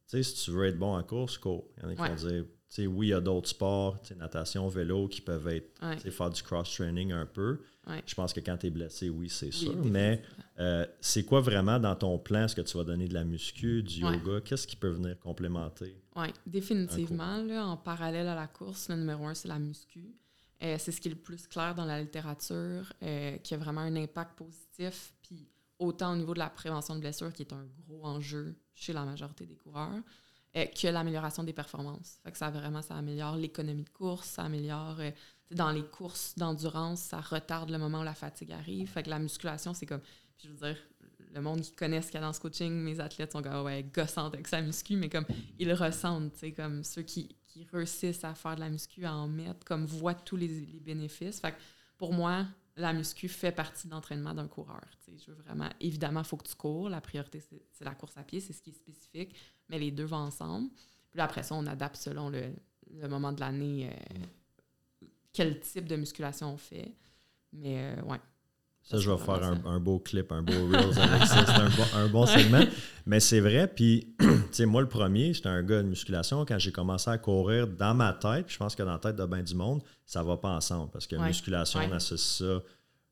sais, 0.07 0.23
si 0.23 0.45
tu 0.45 0.51
veux 0.51 0.67
être 0.67 0.79
bon 0.79 0.97
en 0.97 1.03
course, 1.03 1.39
cours. 1.39 1.69
Il 1.77 1.83
y 1.83 1.87
en 1.87 1.89
a 1.91 1.95
qui 1.95 2.23
vont 2.23 2.29
dire, 2.29 2.45
oui, 2.91 3.07
il 3.07 3.11
y 3.11 3.15
a 3.15 3.21
d'autres 3.21 3.49
sports, 3.49 3.99
natation, 4.17 4.69
vélo, 4.69 5.09
qui 5.09 5.21
peuvent 5.21 5.49
être, 5.49 5.81
faire 6.11 6.31
du 6.31 6.43
cross-training 6.43 7.13
un 7.13 7.27
peu. 7.27 7.61
Je 8.07 8.15
pense 8.15 8.33
que 8.33 8.41
quand 8.41 8.57
tu 8.57 8.67
es 8.67 8.71
blessé, 8.71 9.09
oui, 9.09 9.29
c'est 9.29 9.53
sûr. 9.53 9.77
Mais 9.85 10.23
euh, 10.59 10.85
c'est 11.01 11.25
quoi 11.25 11.41
vraiment 11.41 11.79
dans 11.79 11.95
ton 11.95 12.19
plan? 12.19 12.45
Est-ce 12.45 12.57
que 12.57 12.61
tu 12.61 12.77
vas 12.77 12.85
donner 12.85 13.07
de 13.09 13.15
la 13.15 13.25
muscu, 13.25 13.83
du 13.83 14.01
yoga? 14.01 14.41
Qu'est-ce 14.45 14.67
qui 14.67 14.77
peut 14.77 14.91
venir 14.91 15.19
complémenter? 15.21 15.97
Oui, 16.17 16.29
définitivement. 16.47 17.43
Là, 17.43 17.67
en 17.67 17.77
parallèle 17.77 18.27
à 18.29 18.35
la 18.35 18.49
course, 18.49 18.89
le 18.89 18.97
numéro 18.97 19.27
un, 19.27 19.35
c'est 19.35 19.49
la 19.49 19.59
muscu. 19.59 20.15
Euh, 20.63 20.77
c'est 20.79 20.91
ce 20.91 21.01
qui 21.01 21.09
est 21.09 21.13
le 21.13 21.19
plus 21.19 21.47
clair 21.47 21.75
dans 21.75 21.85
la 21.85 22.01
littérature, 22.01 22.93
euh, 23.03 23.37
qui 23.39 23.55
a 23.55 23.59
vraiment 23.59 23.83
un 23.83 23.95
impact 23.95 24.39
positif. 24.39 25.13
Puis 25.23 25.47
autant 25.79 26.15
au 26.15 26.17
niveau 26.17 26.33
de 26.33 26.39
la 26.39 26.49
prévention 26.49 26.95
de 26.95 27.01
blessures, 27.01 27.33
qui 27.33 27.43
est 27.43 27.53
un 27.53 27.67
gros 27.87 28.05
enjeu 28.07 28.57
chez 28.77 28.93
la 28.93 29.05
majorité 29.05 29.47
des 29.47 29.57
coureurs, 29.57 30.01
euh, 30.57 30.67
que 30.67 30.87
l'amélioration 30.89 31.43
des 31.43 31.53
performances. 31.53 32.19
Fait 32.23 32.31
que 32.31 32.39
ça 32.39 32.51
vraiment, 32.51 32.83
ça 32.83 32.95
améliore 32.95 33.37
l'économie 33.37 33.85
de 33.85 33.91
course, 33.91 34.29
ça 34.29 34.43
améliore 34.45 35.01
euh, 35.01 35.11
dans 35.51 35.71
les 35.71 35.85
courses 35.85 36.35
d'endurance, 36.37 37.01
ça 37.01 37.21
retarde 37.21 37.71
le 37.71 37.79
moment 37.79 38.01
où 38.01 38.05
la 38.05 38.15
fatigue 38.15 38.53
arrive. 38.53 38.89
Fait 38.89 39.03
que 39.03 39.11
la 39.11 39.19
musculation, 39.19 39.75
c'est 39.75 39.87
comme, 39.87 40.03
je 40.43 40.49
veux 40.49 40.57
dire, 40.57 40.77
le 41.35 41.41
monde 41.41 41.61
qui 41.61 41.73
connaît 41.73 42.03
ce 42.03 42.13
cadence 42.13 42.39
coaching, 42.39 42.73
mes 42.73 43.01
athlètes 43.01 43.33
sont 43.33 43.43
comme, 43.43 43.65
ouais, 43.65 43.83
gossantes 43.83 44.35
avec 44.35 44.47
sa 44.49 44.61
muscu, 44.61 44.97
mais 44.97 45.09
comme, 45.09 45.27
ils 45.59 45.73
ressentent, 45.73 46.33
tu 46.35 46.39
sais, 46.39 46.53
comme 46.53 46.85
ceux 46.85 47.03
qui, 47.03 47.37
qui, 47.47 47.65
réussissent 47.73 48.25
à 48.25 48.35
faire 48.35 48.55
de 48.55 48.61
la 48.61 48.71
muscu, 48.71 49.05
à 49.05 49.15
en 49.15 49.29
mettre, 49.29 49.65
comme, 49.65 49.87
voient 49.87 50.15
tous 50.15 50.37
les, 50.37 50.49
les 50.49 50.81
bénéfices. 50.81 51.41
Fait 51.41 51.53
que 51.53 51.57
pour 51.97 52.13
moi, 52.13 52.47
la 52.77 52.93
muscu 52.93 53.29
fait 53.29 53.53
partie 53.53 53.87
de 53.87 53.93
l'entraînement 53.93 54.35
d'un 54.35 54.49
coureur. 54.49 54.85
Je 55.07 55.31
veux 55.31 55.43
vraiment, 55.43 55.69
évidemment, 55.81 56.21
il 56.21 56.27
faut 56.27 56.37
que 56.37 56.47
tu 56.47 56.55
cours. 56.55 56.89
La 56.91 57.01
priorité, 57.01 57.43
c'est 57.73 57.85
la 57.85 57.95
course 57.95 58.17
à 58.17 58.23
pied, 58.23 58.41
c'est 58.41 58.53
ce 58.53 58.63
qui 58.63 58.71
est 58.71 58.75
spécifique, 58.75 59.35
mais 59.69 59.79
les 59.79 59.91
deux 59.91 60.05
vont 60.05 60.17
ensemble. 60.17 60.69
Puis 61.11 61.21
après 61.21 61.43
ça, 61.43 61.55
on 61.55 61.67
adapte 61.67 61.97
selon 61.97 62.29
le, 62.29 62.53
moment 63.09 63.33
de 63.33 63.41
l'année 63.41 63.91
euh, 63.91 64.25
quel 65.33 65.61
type 65.61 65.87
de 65.87 65.97
musculation 65.97 66.53
on 66.53 66.57
fait. 66.57 66.95
Mais 67.53 67.79
euh, 67.79 68.03
ouais. 68.03 68.21
Ça, 68.87 68.99
je 68.99 69.11
vais 69.11 69.19
faire 69.19 69.43
un, 69.43 69.81
beau 69.81 69.99
clip, 69.99 70.31
un 70.31 70.43
beau 70.43 70.69
Reels 70.69 70.97
avec 70.97 71.27
ça. 71.27 71.45
C'est 71.45 71.97
un, 71.97 72.07
bon, 72.07 72.25
segment. 72.25 72.63
Mais 73.05 73.19
c'est 73.19 73.41
vrai. 73.41 73.67
Puis, 73.67 74.15
tu 74.21 74.27
sais, 74.53 74.65
moi, 74.65 74.81
le 74.81 74.87
premier, 74.89 75.35
j'étais 75.35 75.49
un 75.49 75.65
gars 75.65 75.83
de 75.83 75.89
musculation. 75.89 76.45
Quand 76.45 76.61
j'ai 76.61 76.71
commencé 76.71 77.11
à 77.11 77.19
courir 77.19 77.67
dans 77.67 77.95
ma 77.95 78.13
tête, 78.13 78.47
je 78.47 78.57
pense 78.57 78.77
que 78.77 78.85
dans 78.85 78.93
la 78.93 79.01
tête 79.01 79.17
de 79.17 79.27
bien 79.27 79.43
du 79.43 79.57
monde, 79.57 79.83
ça 80.05 80.23
va 80.23 80.37
pas 80.37 80.51
ensemble. 80.51 80.93
Parce 80.93 81.09
que 81.09 81.17
musculation, 81.17 81.81
on 81.81 81.93
associe 81.93 82.49
ça 82.49 82.63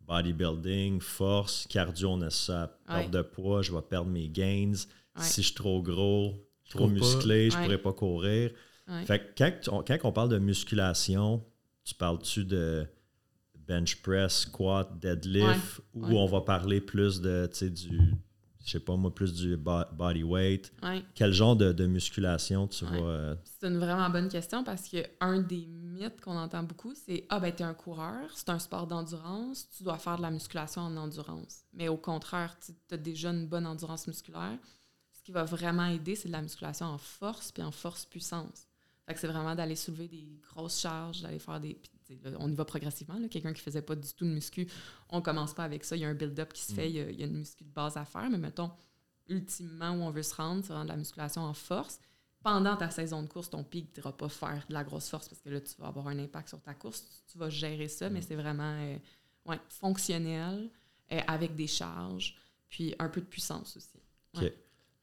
bodybuilding, 0.06 1.00
force, 1.00 1.66
cardio, 1.68 2.10
on 2.10 2.20
associe 2.20 2.46
ça 2.46 2.78
perte 2.86 3.10
de 3.10 3.22
poids, 3.22 3.62
je 3.62 3.72
vais 3.72 3.82
perdre 3.82 4.10
mes 4.10 4.28
gains. 4.28 4.74
Si 5.18 5.42
je 5.42 5.46
suis 5.46 5.54
trop 5.56 5.82
gros, 5.82 6.34
trop 6.70 6.86
musclé, 6.86 7.50
je 7.50 7.56
pourrais 7.58 7.78
pas 7.78 7.92
courir. 7.92 8.52
Fait 9.06 9.18
que 9.18 9.24
quand, 9.66 9.82
quand 9.84 9.98
on 10.04 10.12
parle 10.12 10.28
de 10.28 10.38
musculation, 10.38 11.42
tu 11.82 11.96
parles-tu 11.96 12.44
de 12.44 12.86
bench 13.66 14.02
press, 14.02 14.40
squat, 14.40 14.98
deadlift, 15.00 15.80
ou 15.94 16.06
on 16.06 16.26
va 16.26 16.40
parler 16.40 16.80
plus 16.80 17.20
de, 17.20 17.48
du, 17.68 18.14
je 18.64 18.70
sais 18.70 18.80
pas 18.80 18.96
moi, 18.96 19.14
plus 19.14 19.34
du 19.34 19.56
body 19.56 20.22
weight. 20.22 20.72
Quel 21.14 21.32
genre 21.32 21.56
de, 21.56 21.86
musculation 21.86 22.66
tu 22.66 22.84
vas... 22.84 22.96
Euh, 22.96 23.34
c'est 23.60 23.68
une 23.68 23.78
vraiment 23.78 24.08
bonne 24.10 24.28
question 24.28 24.64
parce 24.64 24.88
que 24.88 24.98
un 25.20 25.40
des 25.40 25.66
mythes 25.66 26.20
qu'on 26.20 26.36
entend 26.36 26.62
beaucoup, 26.62 26.94
c'est 26.94 27.26
«Ah, 27.28 27.40
ben, 27.40 27.48
es 27.48 27.62
un 27.62 27.74
coureur, 27.74 28.30
c'est 28.34 28.48
un 28.48 28.58
sport 28.58 28.86
d'endurance, 28.86 29.68
tu 29.76 29.84
dois 29.84 29.98
faire 29.98 30.16
de 30.16 30.22
la 30.22 30.30
musculation 30.30 30.82
en 30.82 30.96
endurance.» 30.96 31.64
Mais 31.72 31.88
au 31.88 31.96
contraire, 31.96 32.56
tu 32.58 32.72
as 32.94 32.98
déjà 32.98 33.30
une 33.30 33.46
bonne 33.46 33.66
endurance 33.66 34.06
musculaire. 34.06 34.58
Ce 35.12 35.22
qui 35.22 35.32
va 35.32 35.44
vraiment 35.44 35.86
aider, 35.86 36.16
c'est 36.16 36.28
de 36.28 36.32
la 36.32 36.42
musculation 36.42 36.86
en 36.86 36.98
force 36.98 37.52
puis 37.52 37.62
en 37.62 37.70
force-puissance. 37.70 38.66
Fait 39.06 39.14
que 39.14 39.20
c'est 39.20 39.28
vraiment 39.28 39.54
d'aller 39.54 39.76
soulever 39.76 40.08
des 40.08 40.26
grosses 40.48 40.80
charges, 40.80 41.20
d'aller 41.22 41.38
faire 41.38 41.60
des 41.60 41.74
on 42.38 42.50
y 42.50 42.54
va 42.54 42.64
progressivement. 42.64 43.16
Quelqu'un 43.28 43.52
qui 43.52 43.60
ne 43.60 43.64
faisait 43.64 43.82
pas 43.82 43.94
du 43.94 44.12
tout 44.14 44.24
de 44.24 44.30
muscu, 44.30 44.66
on 45.10 45.18
ne 45.18 45.22
commence 45.22 45.54
pas 45.54 45.64
avec 45.64 45.84
ça. 45.84 45.96
Il 45.96 46.00
y 46.00 46.04
a 46.04 46.08
un 46.08 46.14
build-up 46.14 46.52
qui 46.52 46.62
se 46.62 46.72
fait, 46.72 46.88
mm. 46.88 47.10
il 47.10 47.20
y, 47.20 47.22
a, 47.22 47.26
une 47.26 47.38
muscu 47.38 47.64
de 47.64 47.70
base 47.70 47.96
à 47.96 48.04
faire. 48.04 48.28
Mais 48.30 48.38
mettons, 48.38 48.70
ultimement, 49.28 49.90
où 49.90 50.02
on 50.02 50.10
veut 50.10 50.22
se 50.22 50.34
rendre, 50.34 50.64
c'est 50.64 50.72
rendre 50.72 50.88
la 50.88 50.96
musculation 50.96 51.42
en 51.42 51.54
force. 51.54 51.98
Pendant 52.42 52.76
ta 52.76 52.90
saison 52.90 53.22
de 53.22 53.26
course, 53.26 53.48
ton 53.48 53.64
pic, 53.64 53.92
tu 53.92 54.00
ne 54.04 54.10
pas 54.10 54.28
faire 54.28 54.64
de 54.68 54.74
la 54.74 54.84
grosse 54.84 55.08
force 55.08 55.28
parce 55.28 55.40
que 55.40 55.48
là, 55.48 55.60
tu 55.60 55.74
vas 55.78 55.86
avoir 55.86 56.08
un 56.08 56.18
impact 56.18 56.50
sur 56.50 56.60
ta 56.60 56.74
course. 56.74 57.24
Tu 57.30 57.38
vas 57.38 57.48
gérer 57.48 57.88
ça, 57.88 58.10
mais 58.10 58.20
mm. 58.20 58.24
c'est 58.28 58.36
vraiment 58.36 58.76
euh, 59.48 59.56
fonctionnel, 59.68 60.70
euh, 61.12 61.20
avec 61.26 61.54
des 61.54 61.66
charges, 61.66 62.36
puis 62.68 62.94
un 62.98 63.08
peu 63.08 63.20
de 63.20 63.26
puissance 63.26 63.76
aussi. 63.76 64.00
OK. 64.36 64.52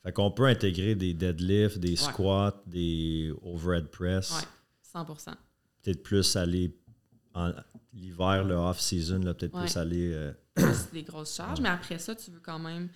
Fait 0.03 0.11
qu'on 0.11 0.31
peut 0.31 0.45
intégrer 0.45 0.95
des 0.95 1.13
deadlifts, 1.13 1.77
des 1.77 1.95
squats, 1.95 2.63
des 2.65 3.31
overhead 3.43 3.87
press. 3.87 4.33
Oui, 4.35 4.47
100 4.81 5.05
Peut-être 5.83 6.03
plus 6.03 6.35
aller 6.35 6.75
l'hiver, 7.93 8.43
le 8.43 8.55
off-season, 8.55 9.21
peut-être 9.21 9.57
plus 9.57 9.77
aller. 9.77 10.11
Euh, 10.13 10.33
des 10.93 11.03
grosses 11.03 11.35
charges, 11.35 11.61
mais 11.61 11.69
après 11.69 11.99
ça, 11.99 12.15
tu 12.15 12.31
veux 12.31 12.39
quand 12.39 12.59
même. 12.59 12.89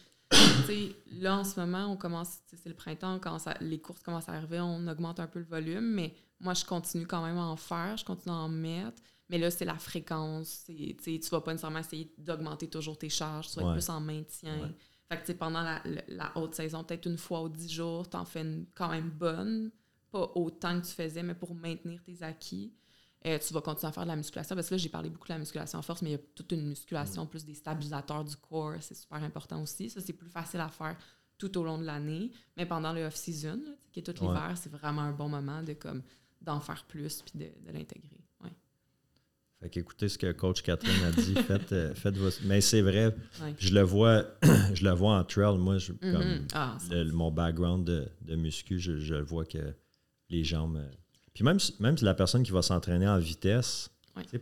là, 1.19 1.37
en 1.37 1.43
ce 1.43 1.59
moment, 1.59 1.85
on 1.87 1.97
commence, 1.97 2.39
c'est 2.47 2.69
le 2.69 2.75
printemps, 2.75 3.19
quand 3.19 3.37
les 3.61 3.79
courses 3.79 4.01
commencent 4.01 4.29
à 4.29 4.33
arriver, 4.33 4.59
on 4.59 4.87
augmente 4.87 5.19
un 5.19 5.27
peu 5.27 5.39
le 5.39 5.45
volume, 5.45 5.93
mais 5.93 6.13
moi, 6.39 6.53
je 6.53 6.65
continue 6.65 7.07
quand 7.07 7.23
même 7.23 7.37
à 7.37 7.45
en 7.45 7.55
faire, 7.55 7.97
je 7.97 8.05
continue 8.05 8.33
à 8.33 8.37
en 8.37 8.49
mettre. 8.49 9.01
Mais 9.29 9.37
là, 9.39 9.49
c'est 9.49 9.65
la 9.65 9.75
fréquence. 9.75 10.65
Tu 10.67 10.73
ne 10.73 11.29
vas 11.29 11.41
pas 11.41 11.51
nécessairement 11.51 11.79
essayer 11.79 12.13
d'augmenter 12.17 12.67
toujours 12.67 12.97
tes 12.97 13.09
charges, 13.09 13.49
tu 13.49 13.59
vas 13.59 13.67
être 13.67 13.73
plus 13.73 13.89
en 13.89 13.99
maintien. 13.99 14.71
Fait 15.09 15.23
que 15.23 15.31
pendant 15.33 15.61
la, 15.61 16.31
haute 16.35 16.55
saison, 16.55 16.83
peut-être 16.83 17.05
une 17.05 17.17
fois 17.17 17.43
ou 17.43 17.49
dix 17.49 17.71
jours, 17.71 18.09
tu 18.09 18.17
en 18.17 18.25
fais 18.25 18.41
une 18.41 18.65
quand 18.73 18.89
même 18.89 19.09
bonne. 19.09 19.71
Pas 20.11 20.31
autant 20.35 20.79
que 20.79 20.85
tu 20.85 20.93
faisais, 20.93 21.23
mais 21.23 21.35
pour 21.35 21.53
maintenir 21.55 22.01
tes 22.03 22.23
acquis. 22.23 22.73
Euh, 23.25 23.39
tu 23.39 23.53
vas 23.53 23.61
continuer 23.61 23.89
à 23.89 23.91
faire 23.91 24.03
de 24.03 24.09
la 24.09 24.15
musculation. 24.15 24.55
Parce 24.55 24.69
que 24.69 24.75
là, 24.75 24.77
j'ai 24.77 24.89
parlé 24.89 25.09
beaucoup 25.09 25.27
de 25.27 25.33
la 25.33 25.39
musculation 25.39 25.79
en 25.79 25.81
force, 25.81 26.01
mais 26.01 26.09
il 26.09 26.13
y 26.13 26.15
a 26.15 26.21
toute 26.35 26.51
une 26.51 26.67
musculation, 26.67 27.25
mm. 27.25 27.27
plus 27.27 27.43
des 27.43 27.55
stabilisateurs 27.55 28.23
du 28.23 28.35
corps. 28.35 28.75
C'est 28.81 28.95
super 28.95 29.23
important 29.23 29.61
aussi. 29.63 29.89
Ça, 29.89 29.99
c'est 29.99 30.13
plus 30.13 30.29
facile 30.29 30.59
à 30.59 30.69
faire 30.69 30.95
tout 31.37 31.57
au 31.57 31.63
long 31.63 31.77
de 31.79 31.85
l'année. 31.85 32.31
Mais 32.55 32.65
pendant 32.65 32.93
le 32.93 33.05
off-season, 33.05 33.59
qui 33.91 33.99
est 33.99 34.03
tout 34.03 34.13
l'hiver, 34.21 34.53
c'est 34.55 34.71
vraiment 34.71 35.01
un 35.01 35.11
bon 35.11 35.27
moment 35.27 35.63
de 35.63 35.73
comme 35.73 36.03
d'en 36.41 36.59
faire 36.59 36.85
plus 36.87 37.23
puis 37.23 37.39
de, 37.39 37.71
l'intégrer. 37.71 38.21
Ouais. 38.43 38.51
Fait 39.59 39.69
qu'écoutez 39.69 40.07
ce 40.07 40.19
que 40.19 40.31
coach 40.31 40.61
Catherine 40.61 41.03
a 41.03 41.11
dit, 41.11 41.33
faites, 41.47 41.71
euh, 41.71 41.95
faites 41.95 42.15
Mais 42.43 42.61
c'est 42.61 42.81
vrai, 42.81 43.15
je 43.57 43.73
le 43.73 43.81
vois, 43.81 44.25
je 44.73 44.83
le 44.83 44.91
vois 44.91 45.17
en 45.17 45.23
trail. 45.23 45.57
Moi, 45.57 45.79
je, 45.79 45.93
mm-hmm. 45.93 46.11
comme 46.11 46.47
ah, 46.53 46.77
mon 47.11 47.31
background 47.31 47.85
de, 47.85 48.07
de 48.21 48.35
muscu, 48.35 48.77
je, 48.77 48.99
je, 48.99 49.15
vois 49.15 49.45
que 49.45 49.73
les 50.29 50.43
jambes 50.43 50.77
euh, 50.77 50.91
puis 51.35 51.43
même, 51.43 51.57
même 51.79 51.97
si 51.97 52.05
la 52.05 52.15
personne 52.15 52.43
qui 52.43 52.51
va 52.51 52.61
s'entraîner 52.61 53.07
en 53.07 53.19
vitesse, 53.19 53.91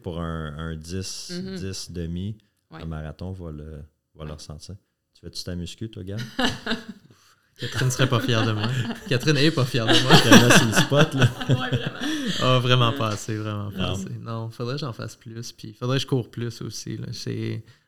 pour 0.03 0.21
un, 0.21 0.75
10, 0.75 1.31
10 1.31 1.31
mm-hmm. 1.31 1.91
demi, 1.91 2.37
un 2.69 2.85
marathon 2.85 3.31
va 3.31 3.51
le, 3.51 3.83
va 4.15 4.25
le 4.25 4.33
ressentir. 4.33 4.75
Tu 5.15 5.21
fais-tu 5.21 5.43
ta 5.43 5.55
muscu, 5.55 5.89
toi, 5.89 6.03
gars? 6.03 6.17
Catherine 7.59 7.91
serait 7.91 8.09
pas 8.09 8.19
fière 8.19 8.45
de 8.45 8.51
moi. 8.51 8.67
Catherine 9.07 9.37
est 9.37 9.51
pas 9.51 9.65
fière 9.65 9.85
de 9.85 10.03
moi. 10.03 10.15
sur 10.51 10.67
le 10.67 10.73
spot, 10.73 11.13
là. 11.15 11.31
ouais, 11.49 11.77
vraiment. 11.77 12.57
Oh, 12.57 12.59
vraiment 12.59 12.93
pas 12.93 13.09
assez, 13.09 13.37
vraiment 13.37 13.71
pas 13.71 13.77
non. 13.77 13.93
assez. 13.93 14.09
Non, 14.19 14.49
faudrait 14.49 14.75
que 14.75 14.81
j'en 14.81 14.93
fasse 14.93 15.15
plus. 15.15 15.51
Puis 15.51 15.73
faudrait 15.73 15.97
que 15.97 16.03
je 16.03 16.07
cours 16.07 16.29
plus 16.29 16.61
aussi. 16.61 16.97
Là. 16.97 17.07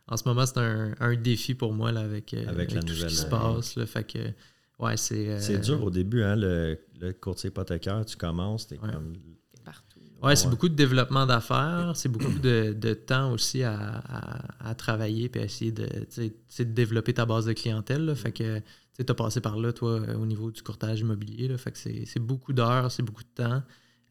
En 0.08 0.18
ce 0.18 0.28
moment, 0.28 0.46
c'est 0.46 0.60
un, 0.60 0.94
un, 1.00 1.16
défi 1.16 1.56
pour 1.56 1.74
moi 1.74 1.92
là, 1.92 2.02
avec, 2.02 2.34
euh, 2.34 2.48
avec, 2.48 2.72
la 2.74 2.82
tout 2.82 2.88
nouvelle, 2.88 3.10
ce 3.10 3.16
qui 3.16 3.22
se 3.22 3.26
passe. 3.26 3.76
Là, 3.76 3.86
fait 3.88 4.04
que 4.04 4.20
Ouais, 4.80 4.98
c'est. 4.98 5.40
C'est 5.40 5.60
dur 5.60 5.84
au 5.84 5.90
début, 5.90 6.24
hein, 6.24 6.36
le, 6.36 6.78
le 7.00 7.14
courtier 7.14 7.50
hypothécaire, 7.50 8.06
tu 8.06 8.18
commences, 8.18 8.68
t'es 8.68 8.78
comme. 8.78 9.14
Partout. 9.64 10.00
Ouais, 10.22 10.36
c'est 10.36 10.50
beaucoup 10.50 10.70
de 10.70 10.76
développement 10.76 11.26
d'affaires, 11.26 11.94
c'est 11.96 12.10
beaucoup 12.10 12.40
de, 12.40 12.94
temps 12.94 13.32
aussi 13.32 13.64
à, 13.64 14.76
travailler 14.78 15.30
puis 15.30 15.42
à 15.42 15.46
essayer 15.46 15.72
de, 15.72 15.88
de 16.18 16.64
développer 16.64 17.14
ta 17.14 17.26
base 17.26 17.46
de 17.46 17.54
clientèle. 17.54 18.16
Fait 18.16 18.32
que 18.32 18.60
tu 18.98 19.06
as 19.08 19.14
passé 19.14 19.42
par 19.42 19.58
là, 19.58 19.74
toi, 19.74 20.00
au 20.16 20.26
niveau 20.26 20.52
du 20.52 20.62
courtage 20.62 21.02
immobilier. 21.02 21.48
Là, 21.48 21.58
fait 21.58 21.72
que 21.72 21.78
c'est 21.78 22.20
beaucoup 22.20 22.54
d'heures, 22.54 22.92
c'est 22.92 23.04
beaucoup 23.04 23.24
de 23.24 23.44
temps. 23.44 23.62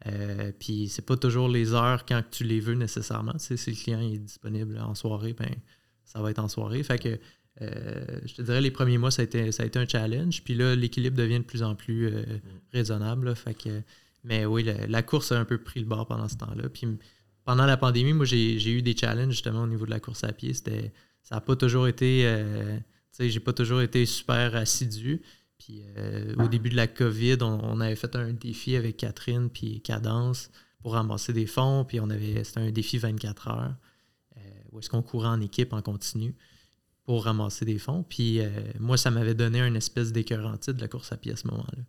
Euh, 0.07 0.53
puis 0.59 0.89
c'est 0.89 1.07
pas 1.07 1.17
toujours 1.17 1.49
les 1.49 1.73
heures 1.73 2.05
quand 2.05 2.23
tu 2.31 2.45
les 2.45 2.61
veux 2.61 2.75
nécessairement. 2.75 3.39
si 3.39 3.55
le 3.55 3.75
client 3.75 4.01
est 4.01 4.19
disponible 4.19 4.79
en 4.79 4.95
soirée, 4.95 5.33
ben 5.33 5.51
ça 6.05 6.21
va 6.21 6.31
être 6.31 6.41
en 6.41 6.49
soirée. 6.49 6.83
Fait 6.83 6.99
que 6.99 7.19
euh, 7.63 8.05
je 8.25 8.35
te 8.35 8.43
dirais 8.43 8.61
les 8.61 8.71
premiers 8.71 8.99
mois, 8.99 9.11
ça 9.11 9.23
a 9.23 9.25
été, 9.25 9.53
ça 9.53 9.63
a 9.63 9.67
été 9.67 9.79
un 9.79 9.87
challenge. 9.87 10.43
Puis 10.43 10.55
là, 10.55 10.75
l'équilibre 10.75 11.17
devient 11.17 11.39
de 11.39 11.45
plus 11.45 11.63
en 11.63 11.75
plus 11.75 12.07
euh, 12.07 12.23
mm. 12.23 12.41
raisonnable. 12.73 13.35
fait 13.37 13.55
que, 13.55 13.83
mais 14.25 14.47
oui, 14.47 14.67
la, 14.89 15.03
course 15.03 15.33
a 15.33 15.39
un 15.39 15.45
peu 15.45 15.59
pris 15.59 15.81
le 15.81 15.87
bord 15.87 16.07
pendant 16.07 16.29
ce 16.29 16.37
temps-là. 16.37 16.69
Puis 16.69 16.87
pendant 17.45 17.67
la 17.67 17.77
pandémie, 17.77 18.13
moi 18.13 18.25
j'ai 18.27 18.71
eu 18.71 18.83
des 18.83 18.97
challenges 18.97 19.33
justement 19.33 19.63
au 19.63 19.67
niveau 19.67 19.85
de 19.85 19.91
la 19.91 20.01
course 20.01 20.25
à 20.25 20.33
pied. 20.33 20.55
C'était. 20.55 20.93
Ça 21.23 21.37
n'a 21.37 21.41
pas 21.41 21.57
toujours 21.57 21.89
été. 21.89 22.23
tu 22.77 22.83
sais, 23.13 23.31
j'ai 23.31 23.41
pas 23.41 23.55
toujours 23.55 23.81
été 23.81 24.05
super 24.05 24.57
assidu. 24.57 25.23
Puis 25.65 25.83
euh, 25.97 26.35
au 26.39 26.49
début 26.49 26.69
de 26.69 26.77
la 26.77 26.87
COVID, 26.87 27.39
on, 27.41 27.81
avait 27.81 27.97
fait 27.97 28.17
un 28.17 28.33
défi 28.33 28.77
avec 28.77 28.99
Catherine 28.99 29.49
puis 29.49 29.81
Cadence 29.81 30.51
pour 30.81 30.93
ramasser 30.93 31.33
des 31.33 31.47
fonds. 31.47 31.85
Puis 31.85 32.01
on 32.01 32.11
avait 32.11 32.45
c'était 32.45 32.61
un 32.61 32.71
défi 32.71 32.99
24 32.99 33.49
heures 33.49 33.75
euh, 34.37 34.41
où 34.73 34.79
est-ce 34.79 34.91
qu'on 34.91 35.03
courait 35.03 35.29
en 35.29 35.41
équipe 35.41 35.73
en 35.73 35.81
continu 35.81 36.35
pour 37.05 37.25
ramasser 37.25 37.65
des 37.65 37.79
fonds. 37.79 38.03
Puis 38.03 38.41
euh, 38.41 38.49
moi, 38.79 38.97
ça 38.97 39.11
m'avait 39.11 39.35
donné 39.35 39.61
un 39.61 39.75
espèce 39.75 40.13
d'écœurant 40.13 40.57
de 40.67 40.81
la 40.81 40.89
course 40.89 41.13
à 41.13 41.17
pied 41.17 41.33
à 41.33 41.37
ce 41.37 41.47
moment-là. 41.49 41.83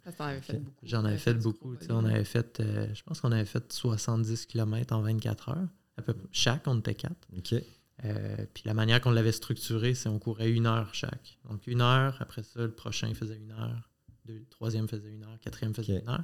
J'en 0.83 1.05
avais 1.05 1.17
fait 1.17 1.33
beaucoup. 1.33 1.75
On 1.89 2.05
avait 2.05 2.25
fait, 2.25 2.61
je 2.61 3.01
pense 3.03 3.21
qu'on 3.21 3.31
avait 3.31 3.45
fait 3.45 3.71
70 3.71 4.45
km 4.45 4.93
en 4.93 5.01
24 5.01 5.49
heures. 5.49 5.67
À 5.97 6.01
peu 6.01 6.13
près. 6.13 6.27
Chaque, 6.31 6.67
on 6.67 6.79
était 6.79 6.95
quatre. 6.95 7.27
OK. 7.37 7.55
Euh, 8.03 8.45
puis 8.53 8.63
la 8.65 8.73
manière 8.73 8.99
qu'on 8.99 9.11
l'avait 9.11 9.31
structuré, 9.31 9.93
c'est 9.93 10.09
on 10.09 10.19
courait 10.19 10.51
une 10.51 10.65
heure 10.65 10.93
chaque. 10.93 11.37
Donc 11.49 11.65
une 11.67 11.81
heure, 11.81 12.17
après 12.19 12.43
ça, 12.43 12.61
le 12.61 12.71
prochain 12.71 13.13
faisait 13.13 13.37
une 13.37 13.51
heure, 13.51 13.89
le 14.25 14.45
troisième 14.49 14.87
faisait 14.87 15.11
une 15.11 15.23
heure, 15.23 15.39
quatrième 15.39 15.73
faisait 15.73 15.99
une 15.99 16.09
heure, 16.09 16.23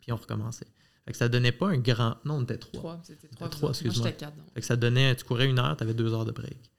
puis 0.00 0.12
on 0.12 0.16
recommençait. 0.16 0.66
Fait 1.06 1.12
que 1.12 1.18
ça 1.18 1.30
donnait 1.30 1.52
pas 1.52 1.68
un 1.68 1.78
grand. 1.78 2.16
Non, 2.26 2.34
on 2.34 2.42
était 2.42 2.58
trois. 2.58 2.80
Trois, 2.80 3.00
c'était 3.02 3.28
trois. 3.28 3.48
trois 3.48 3.70
excuse-moi. 3.70 4.12
Fait 4.12 4.60
que 4.60 4.66
ça 4.66 4.76
donnait, 4.76 5.16
tu 5.16 5.24
courais 5.24 5.46
une 5.46 5.58
heure, 5.58 5.74
tu 5.76 5.82
avais 5.82 5.94
deux 5.94 6.12
heures 6.12 6.26
de 6.26 6.32
break. 6.32 6.70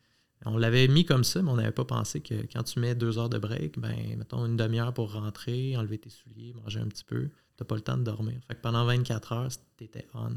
On 0.46 0.58
l'avait 0.58 0.88
mis 0.88 1.06
comme 1.06 1.24
ça, 1.24 1.42
mais 1.42 1.50
on 1.52 1.58
n'avait 1.58 1.72
pas 1.72 1.86
pensé 1.86 2.22
que 2.22 2.34
quand 2.54 2.64
tu 2.64 2.80
mets 2.80 2.96
deux 2.96 3.18
heures 3.18 3.30
de 3.30 3.38
break, 3.38 3.78
ben, 3.78 4.18
mettons 4.18 4.46
une 4.46 4.56
demi-heure 4.56 4.94
pour 4.94 5.12
rentrer, 5.12 5.76
enlever 5.76 5.98
tes 5.98 6.10
souliers, 6.10 6.54
manger 6.54 6.80
un 6.80 6.88
petit 6.88 7.04
peu, 7.04 7.24
tu 7.26 7.34
n'as 7.60 7.66
pas 7.66 7.76
le 7.76 7.82
temps 7.82 7.98
de 7.98 8.04
dormir. 8.04 8.40
Fait 8.48 8.56
que 8.56 8.62
pendant 8.62 8.86
24 8.86 9.34
heures, 9.34 9.50
tu 9.78 9.84
étais 9.84 10.08
on. 10.14 10.30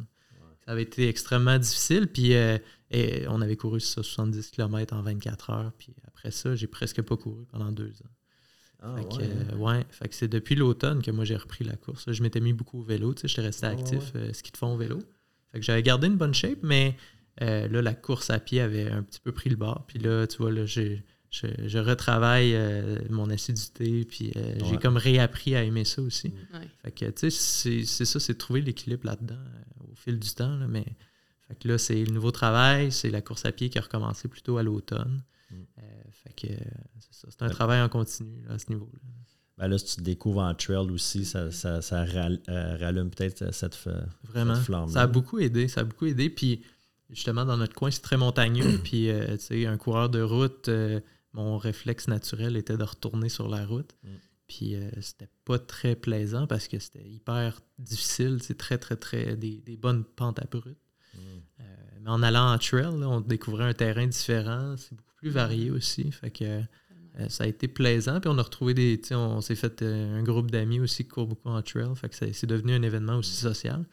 Ça 0.64 0.72
avait 0.72 0.82
été 0.82 1.08
extrêmement 1.08 1.58
difficile. 1.58 2.06
Puis 2.06 2.34
euh, 2.34 2.58
et 2.92 3.26
on 3.28 3.40
avait 3.40 3.56
couru 3.56 3.80
70 3.80 4.50
km 4.50 4.94
en 4.94 5.02
24 5.02 5.50
heures. 5.50 5.72
Puis 5.78 5.94
après 6.06 6.30
ça, 6.30 6.54
j'ai 6.54 6.66
presque 6.66 7.02
pas 7.02 7.16
couru 7.16 7.46
pendant 7.46 7.72
deux 7.72 7.90
ans. 8.02 8.10
Ah, 8.84 8.96
fait 8.96 9.04
que, 9.04 9.22
euh, 9.22 9.56
ouais. 9.56 9.86
fait 9.90 10.08
que 10.08 10.14
c'est 10.14 10.28
depuis 10.28 10.56
l'automne 10.56 11.02
que 11.02 11.10
moi 11.10 11.24
j'ai 11.24 11.36
repris 11.36 11.64
la 11.64 11.76
course. 11.76 12.10
Je 12.10 12.22
m'étais 12.22 12.40
mis 12.40 12.52
beaucoup 12.52 12.80
au 12.80 12.82
vélo, 12.82 13.14
tu 13.14 13.22
sais, 13.22 13.28
j'étais 13.28 13.42
resté 13.42 13.66
ah, 13.66 13.70
actif, 13.70 14.12
euh, 14.16 14.32
ce 14.32 14.42
qu'ils 14.42 14.52
te 14.52 14.58
font 14.58 14.74
au 14.74 14.76
vélo. 14.76 14.98
Fait 15.52 15.60
que 15.60 15.64
j'avais 15.64 15.82
gardé 15.82 16.08
une 16.08 16.16
bonne 16.16 16.34
shape, 16.34 16.58
mais 16.62 16.96
là, 17.40 17.82
la 17.82 17.94
course 17.94 18.30
à 18.30 18.38
pied 18.38 18.60
avait 18.60 18.90
un 18.90 19.02
petit 19.02 19.20
peu 19.20 19.32
pris 19.32 19.50
le 19.50 19.56
bord. 19.56 19.84
Puis 19.86 19.98
là, 19.98 20.26
tu 20.26 20.38
vois, 20.38 20.52
là, 20.52 20.66
j'ai 20.66 21.04
je, 21.32 21.78
retravaille 21.78 22.54
euh, 22.54 22.98
mon 23.08 23.30
assiduité, 23.30 24.04
puis 24.04 24.32
euh, 24.36 24.54
j'ai 24.68 24.76
comme 24.76 24.98
réappris 24.98 25.56
à 25.56 25.64
aimer 25.64 25.84
ça 25.84 26.02
aussi. 26.02 26.28
Mm. 26.28 26.58
Fait 26.82 26.92
que, 26.92 27.04
tu 27.06 27.30
sais, 27.30 27.84
c'est 27.84 28.04
ça, 28.04 28.20
c'est 28.20 28.34
de 28.34 28.38
trouver 28.38 28.60
l'équilibre 28.60 29.06
là-dedans 29.06 29.34
euh, 29.34 29.90
au 29.90 29.94
fil 29.94 30.18
du 30.18 30.30
temps. 30.30 30.58
mais 30.68 30.84
fait 31.48 31.54
que 31.56 31.68
là, 31.68 31.78
c'est 31.78 32.04
le 32.04 32.12
nouveau 32.12 32.30
travail, 32.30 32.92
c'est 32.92 33.10
la 33.10 33.22
course 33.22 33.46
à 33.46 33.52
pied 33.52 33.70
qui 33.70 33.78
a 33.78 33.82
recommencé 33.82 34.28
plutôt 34.28 34.58
à 34.58 34.62
l'automne. 34.62 35.22
Mm. 35.50 35.54
fait 36.10 36.32
que 36.34 36.54
c'est 37.00 37.14
ça, 37.14 37.28
c'est 37.30 37.42
un 37.42 37.48
travail 37.48 37.80
en 37.80 37.88
continu 37.88 38.44
à 38.50 38.58
ce 38.58 38.66
niveau-là. 38.68 38.98
Ben 39.58 39.68
là, 39.68 39.78
si 39.78 39.84
tu 39.84 39.96
te 39.96 40.00
découvres 40.00 40.40
en 40.40 40.54
trail 40.54 40.90
aussi, 40.90 41.24
ça, 41.24 41.50
ça, 41.50 41.82
ça 41.82 42.04
rallume 42.04 43.10
peut-être 43.10 43.52
cette, 43.54 43.78
Vraiment. 44.24 44.54
flamme. 44.56 44.88
Ça 44.88 45.02
a 45.02 45.06
beaucoup 45.06 45.38
aidé, 45.38 45.68
ça 45.68 45.82
a 45.82 45.84
beaucoup 45.84 46.06
aidé. 46.06 46.30
Puis 46.30 46.62
justement, 47.12 47.44
dans 47.44 47.56
notre 47.56 47.74
coin, 47.74 47.90
c'est 47.90 48.02
très 48.02 48.16
montagneux. 48.16 48.78
puis, 48.84 49.08
tu 49.08 49.38
sais, 49.38 49.66
un 49.66 49.76
coureur 49.76 50.08
de 50.08 50.20
route 50.20 50.68
mon 51.32 51.56
réflexe 51.58 52.08
naturel 52.08 52.56
était 52.56 52.76
de 52.76 52.84
retourner 52.84 53.28
sur 53.28 53.48
la 53.48 53.64
route. 53.64 53.94
Mm. 54.02 54.08
Puis 54.48 54.74
euh, 54.74 54.90
c'était 55.00 55.30
pas 55.44 55.58
très 55.58 55.96
plaisant 55.96 56.46
parce 56.46 56.68
que 56.68 56.78
c'était 56.78 57.06
hyper 57.06 57.60
difficile. 57.78 58.38
C'est 58.42 58.58
très, 58.58 58.78
très, 58.78 58.96
très. 58.96 59.36
des, 59.36 59.78
bonnes 59.80 60.04
pentes 60.04 60.38
à 60.40 60.44
brut. 60.44 60.76
Mm. 61.14 61.18
Euh, 61.60 61.64
mais 62.02 62.10
en 62.10 62.22
allant 62.22 62.52
en 62.52 62.58
trail, 62.58 62.86
on 62.86 63.20
découvrait 63.20 63.64
un 63.64 63.74
terrain 63.74 64.06
différent. 64.06 64.76
C'est 64.76 64.94
beaucoup 64.94 65.14
plus 65.16 65.30
varié 65.30 65.70
mm. 65.70 65.74
aussi. 65.74 66.12
Fait 66.12 66.30
que 66.30 66.44
euh, 66.44 67.28
ça 67.28 67.44
a 67.44 67.46
été 67.46 67.66
plaisant. 67.66 68.20
Puis 68.20 68.28
on 68.28 68.36
a 68.36 68.42
retrouvé 68.42 68.74
des. 68.74 69.00
On 69.12 69.40
s'est 69.40 69.54
fait 69.54 69.82
un 69.82 70.22
groupe 70.22 70.50
d'amis 70.50 70.80
aussi 70.80 71.04
qui 71.04 71.10
courent 71.10 71.28
beaucoup 71.28 71.48
en 71.48 71.62
trail. 71.62 71.94
Fait 71.94 72.10
que 72.10 72.32
c'est 72.32 72.46
devenu 72.46 72.74
un 72.74 72.82
événement 72.82 73.16
aussi 73.16 73.34
social. 73.34 73.86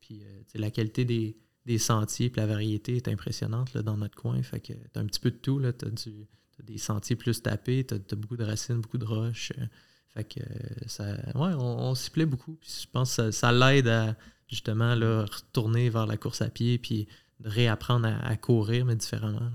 Puis 0.00 0.24
la 0.54 0.72
qualité 0.72 1.04
des, 1.04 1.36
sentiers 1.78 2.26
et 2.26 2.32
la 2.36 2.46
variété 2.46 2.96
est 2.96 3.08
impressionnante 3.08 3.74
là, 3.74 3.82
dans 3.82 3.96
notre 3.96 4.16
coin. 4.16 4.42
Fait 4.42 4.60
que 4.60 4.72
t'as 4.92 5.00
un 5.00 5.06
petit 5.06 5.20
peu 5.20 5.30
de 5.30 5.36
tout. 5.36 5.60
Tu 5.60 5.86
as 5.86 5.90
du 5.90 6.26
des 6.62 6.78
sentiers 6.78 7.16
plus 7.16 7.42
tapés, 7.42 7.86
tu 7.86 7.94
as, 7.94 8.16
beaucoup 8.16 8.36
de 8.36 8.44
racines, 8.44 8.80
beaucoup 8.80 8.98
de 8.98 9.04
roches. 9.04 9.52
Euh, 9.58 9.64
fait 10.08 10.24
que 10.24 10.40
ça. 10.86 11.14
Ouais, 11.34 11.52
on, 11.56 11.94
s'y 11.94 12.10
plaît 12.10 12.26
beaucoup. 12.26 12.58
je 12.62 12.86
pense 12.92 13.16
que 13.16 13.30
ça, 13.30 13.52
l'aide 13.52 13.88
à 13.88 14.16
justement 14.48 14.94
là, 14.94 15.24
retourner 15.24 15.88
vers 15.88 16.06
la 16.06 16.16
course 16.16 16.42
à 16.42 16.50
pied 16.50 16.78
puis 16.78 17.06
de 17.38 17.48
réapprendre 17.48 18.08
à, 18.08 18.36
courir, 18.36 18.84
mais 18.84 18.96
différemment. 18.96 19.50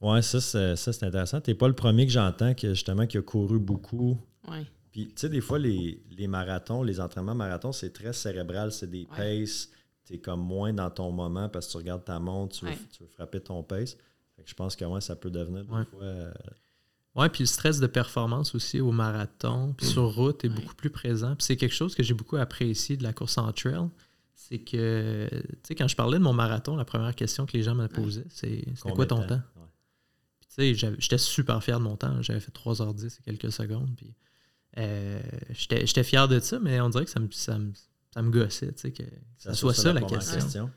Ouais, 0.00 0.20
ça, 0.20 0.40
c'est 0.40 1.04
intéressant. 1.04 1.40
Tu 1.40 1.50
n'es 1.50 1.54
pas 1.54 1.68
le 1.68 1.74
premier 1.74 2.06
que 2.06 2.12
j'entends 2.12 2.54
que 2.54 2.74
justement 2.74 3.06
qui 3.06 3.16
a 3.16 3.22
couru 3.22 3.58
beaucoup. 3.58 4.20
Ouais. 4.48 4.66
Puis, 4.90 5.06
tu 5.06 5.12
sais, 5.16 5.28
des 5.30 5.40
fois, 5.40 5.58
les, 5.58 6.02
marathons, 6.28 6.82
les 6.82 7.00
entraînements 7.00 7.34
marathons, 7.34 7.72
c'est 7.72 7.92
très 7.92 8.12
cérébral, 8.12 8.72
c'est 8.72 8.90
des 8.90 9.06
paces. 9.06 9.70
Tu 10.12 10.18
es 10.18 10.20
comme 10.20 10.40
moins 10.40 10.72
dans 10.72 10.90
ton 10.90 11.10
moment 11.10 11.48
parce 11.48 11.66
que 11.66 11.72
tu 11.72 11.76
regardes 11.78 12.04
ta 12.04 12.18
montre, 12.18 12.58
tu 12.58 12.66
veux 12.66 13.08
frapper 13.08 13.40
ton 13.40 13.62
pace 13.62 13.96
je 14.44 14.54
pense 14.54 14.76
que 14.76 15.00
ça 15.00 15.16
peut 15.16 15.30
devenir 15.30 15.62
des 15.62 15.68
fois. 15.68 15.86
Euh, 16.02 16.32
oui, 17.14 17.28
puis 17.28 17.42
le 17.42 17.46
stress 17.46 17.78
de 17.78 17.86
performance 17.86 18.54
aussi 18.54 18.80
au 18.80 18.90
marathon, 18.90 19.74
puis 19.76 19.86
sur 19.86 20.14
route 20.14 20.44
est 20.44 20.48
beaucoup 20.48 20.74
plus 20.74 20.90
présent. 20.90 21.36
Puis 21.36 21.44
c'est 21.44 21.56
quelque 21.56 21.74
chose 21.74 21.94
que 21.94 22.02
j'ai 22.02 22.14
beaucoup 22.14 22.36
apprécié 22.36 22.96
de 22.96 23.02
la 23.02 23.12
course 23.12 23.36
en 23.38 23.52
trail. 23.52 23.88
C'est 24.34 24.58
que, 24.58 25.28
tu 25.30 25.58
sais, 25.62 25.74
quand 25.74 25.88
je 25.88 25.94
parlais 25.94 26.18
de 26.18 26.22
mon 26.22 26.32
marathon, 26.32 26.74
la 26.74 26.84
première 26.84 27.14
question 27.14 27.46
que 27.46 27.56
les 27.56 27.62
gens 27.62 27.74
me 27.74 27.86
posaient, 27.86 28.26
c'est 28.30 28.64
c'était 28.74 28.92
quoi 28.92 29.06
ton 29.06 29.26
temps? 29.26 29.42
tu 30.56 30.74
sais, 30.74 30.74
j'étais 30.74 31.18
super 31.18 31.62
fier 31.62 31.78
de 31.78 31.84
mon 31.84 31.96
temps. 31.96 32.20
J'avais 32.22 32.40
fait 32.40 32.52
3h10 32.52 33.18
et 33.18 33.22
quelques 33.22 33.52
secondes. 33.52 33.90
Puis 33.96 34.14
euh, 34.78 35.20
j'étais 35.50 36.04
fier 36.04 36.28
de 36.28 36.40
ça, 36.40 36.58
mais 36.60 36.80
on 36.80 36.88
dirait 36.88 37.04
que 37.04 37.10
ça 37.10 37.20
me, 37.20 37.30
ça 37.30 37.58
me, 37.58 37.72
gossait, 38.16 38.72
tu 38.72 38.80
sais, 38.80 38.92
que 38.92 39.02
ça, 39.38 39.54
soit 39.54 39.74
ça, 39.74 39.92
la 39.92 40.02
question. 40.02 40.70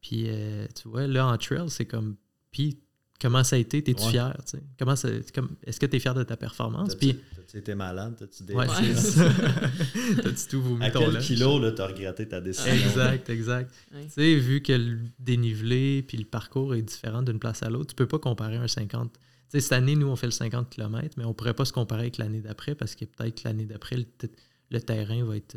Puis, 0.00 0.24
euh, 0.28 0.66
tu 0.74 0.88
vois, 0.88 1.06
là, 1.06 1.26
en 1.26 1.38
trail, 1.38 1.70
c'est 1.70 1.86
comme, 1.86 2.16
puis 2.50 2.78
comment 3.20 3.42
ça 3.42 3.56
a 3.56 3.58
été, 3.58 3.82
t'es-tu 3.82 4.10
fier? 4.10 4.36
Comment 4.78 4.94
est-ce 4.94 5.80
que 5.80 5.86
tu 5.86 5.96
es 5.96 5.98
fier 5.98 6.14
de 6.14 6.22
ta 6.24 6.36
performance? 6.36 6.94
Puis, 6.94 7.18
tu 7.48 7.58
été 7.58 7.74
malade? 7.74 8.16
T'as-tu 8.18 8.52
ouais, 8.52 8.66
T'as-tu 10.22 10.48
tout 10.50 10.62
vomi 10.62 10.84
À 10.84 10.90
quel 10.90 11.18
kilo 11.18 11.70
tu 11.70 11.80
as 11.80 11.86
regretté 11.86 12.28
ta 12.28 12.40
décision? 12.40 12.72
Exact, 12.72 13.30
exact. 13.30 13.70
Tu 13.92 14.10
sais, 14.10 14.34
vu 14.36 14.60
que 14.60 14.72
le 14.72 14.98
dénivelé 15.18 16.02
puis 16.02 16.18
le 16.18 16.24
parcours 16.24 16.74
est 16.74 16.82
différent 16.82 17.22
d'une 17.22 17.38
place 17.38 17.62
à 17.62 17.70
l'autre, 17.70 17.90
tu 17.90 17.94
peux 17.94 18.08
pas 18.08 18.18
comparer 18.18 18.56
un 18.56 18.68
50. 18.68 19.12
Tu 19.12 19.20
sais, 19.48 19.60
cette 19.60 19.72
année, 19.72 19.94
nous, 19.94 20.08
on 20.08 20.16
fait 20.16 20.26
le 20.26 20.32
50 20.32 20.68
km, 20.68 21.14
mais 21.16 21.24
on 21.24 21.32
pourrait 21.32 21.54
pas 21.54 21.64
se 21.64 21.72
comparer 21.72 22.02
avec 22.02 22.18
l'année 22.18 22.40
d'après 22.40 22.74
parce 22.74 22.94
que 22.94 23.04
peut-être 23.04 23.42
que 23.42 23.48
l'année 23.48 23.66
d'après, 23.66 23.96
le, 23.96 24.80
terrain 24.80 25.24
va 25.24 25.36
être, 25.36 25.56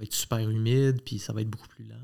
va 0.00 0.04
être 0.04 0.14
super 0.14 0.38
humide 0.38 1.02
puis 1.04 1.18
ça 1.18 1.32
va 1.32 1.42
être 1.42 1.50
beaucoup 1.50 1.68
plus 1.68 1.84
lent. 1.84 1.96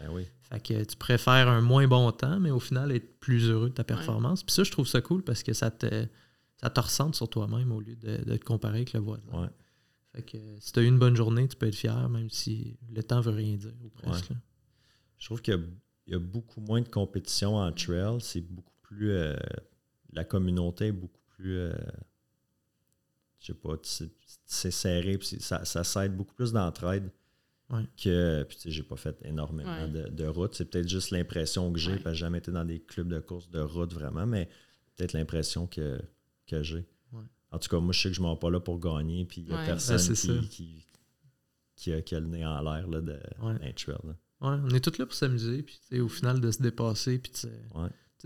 Ben 0.00 0.08
oui. 0.10 0.26
Fait 0.42 0.60
que 0.60 0.84
tu 0.84 0.96
préfères 0.96 1.48
un 1.48 1.60
moins 1.60 1.86
bon 1.86 2.10
temps, 2.12 2.40
mais 2.40 2.50
au 2.50 2.60
final 2.60 2.92
être 2.92 3.18
plus 3.20 3.48
heureux 3.48 3.70
de 3.70 3.74
ta 3.74 3.84
performance. 3.84 4.42
Puis 4.42 4.54
ça, 4.54 4.64
je 4.64 4.70
trouve 4.70 4.86
ça 4.86 5.00
cool 5.00 5.22
parce 5.22 5.42
que 5.42 5.52
ça 5.52 5.70
te, 5.70 6.06
ça 6.60 6.70
te 6.70 6.80
ressente 6.80 7.14
sur 7.14 7.28
toi-même 7.28 7.72
au 7.72 7.80
lieu 7.80 7.96
de, 7.96 8.36
te 8.36 8.44
comparer 8.44 8.78
avec 8.78 8.92
le 8.92 9.00
voisin. 9.00 9.50
Fait 10.12 10.22
que 10.22 10.38
si 10.60 10.72
tu 10.72 10.80
as 10.80 10.82
eu 10.82 10.86
une 10.86 10.98
bonne 10.98 11.16
journée, 11.16 11.48
tu 11.48 11.56
peux 11.56 11.66
être 11.66 11.74
fier, 11.74 12.08
même 12.08 12.30
si 12.30 12.76
le 12.92 13.02
temps 13.02 13.20
veut 13.20 13.32
rien 13.32 13.56
dire 13.56 13.74
ou 13.82 13.88
presque. 13.88 14.32
Je 15.18 15.26
trouve 15.26 15.40
qu'il 15.40 15.58
y, 16.08 16.14
a 16.14 16.18
beaucoup 16.18 16.60
moins 16.60 16.82
de 16.82 16.88
compétition 16.88 17.56
en 17.56 17.72
trail. 17.72 18.20
C'est 18.20 18.40
beaucoup 18.40 18.74
plus. 18.82 19.10
Euh, 19.10 19.34
la 20.12 20.24
communauté 20.24 20.88
est 20.88 20.92
beaucoup 20.92 21.22
plus. 21.28 21.56
Euh, 21.56 21.72
je 23.40 23.46
sais 23.46 23.54
pas, 23.54 23.74
c'est 24.46 24.70
serré. 24.70 25.18
Ça, 25.22 25.64
ça 25.64 25.84
s'aide 25.84 26.16
beaucoup 26.16 26.34
plus 26.34 26.52
d'entraide. 26.52 27.10
Que, 27.96 28.44
puis, 28.44 28.56
tu 28.56 28.62
sais, 28.62 28.70
j'ai 28.70 28.82
pas 28.82 28.96
fait 28.96 29.16
énormément 29.24 29.88
de, 29.88 30.08
de 30.08 30.26
routes. 30.26 30.54
C'est 30.54 30.66
peut-être 30.66 30.88
juste 30.88 31.10
l'impression 31.10 31.72
que 31.72 31.78
j'ai, 31.78 31.92
parce 31.92 32.04
que 32.04 32.10
j'ai 32.12 32.20
jamais 32.20 32.38
été 32.38 32.52
dans 32.52 32.64
des 32.64 32.80
clubs 32.80 33.08
de 33.08 33.20
course 33.20 33.50
de 33.50 33.60
route 33.60 33.92
vraiment, 33.92 34.26
mais 34.26 34.48
peut-être 34.96 35.12
l'impression 35.12 35.66
que, 35.66 36.00
que 36.46 36.62
j'ai. 36.62 36.86
En 37.50 37.58
tout 37.58 37.68
cas, 37.68 37.78
moi, 37.78 37.92
je 37.92 38.00
sais 38.00 38.08
que 38.08 38.16
je 38.16 38.20
ne 38.20 38.26
m'en 38.26 38.36
pas 38.36 38.50
là 38.50 38.58
pour 38.58 38.80
gagner, 38.80 39.24
puis 39.24 39.42
il 39.42 39.46
n'y 39.46 39.54
a 39.54 39.64
personne 39.64 39.98
qui, 39.98 40.48
qui, 40.48 40.86
qui, 41.76 41.92
a, 41.92 42.02
qui, 42.02 42.16
a, 42.16 42.20
le 42.20 42.26
nez 42.26 42.44
en 42.44 42.60
l'air 42.62 42.88
de, 42.88 43.00
trail. 43.76 43.96
Ouais, 44.04 44.14
on 44.40 44.70
est 44.70 44.80
tous 44.80 44.98
là 44.98 45.06
pour 45.06 45.14
s'amuser, 45.14 45.62
puis 45.62 46.00
au 46.00 46.08
final 46.08 46.40
de 46.40 46.50
se 46.50 46.60
dépasser, 46.60 47.18
puis 47.18 47.32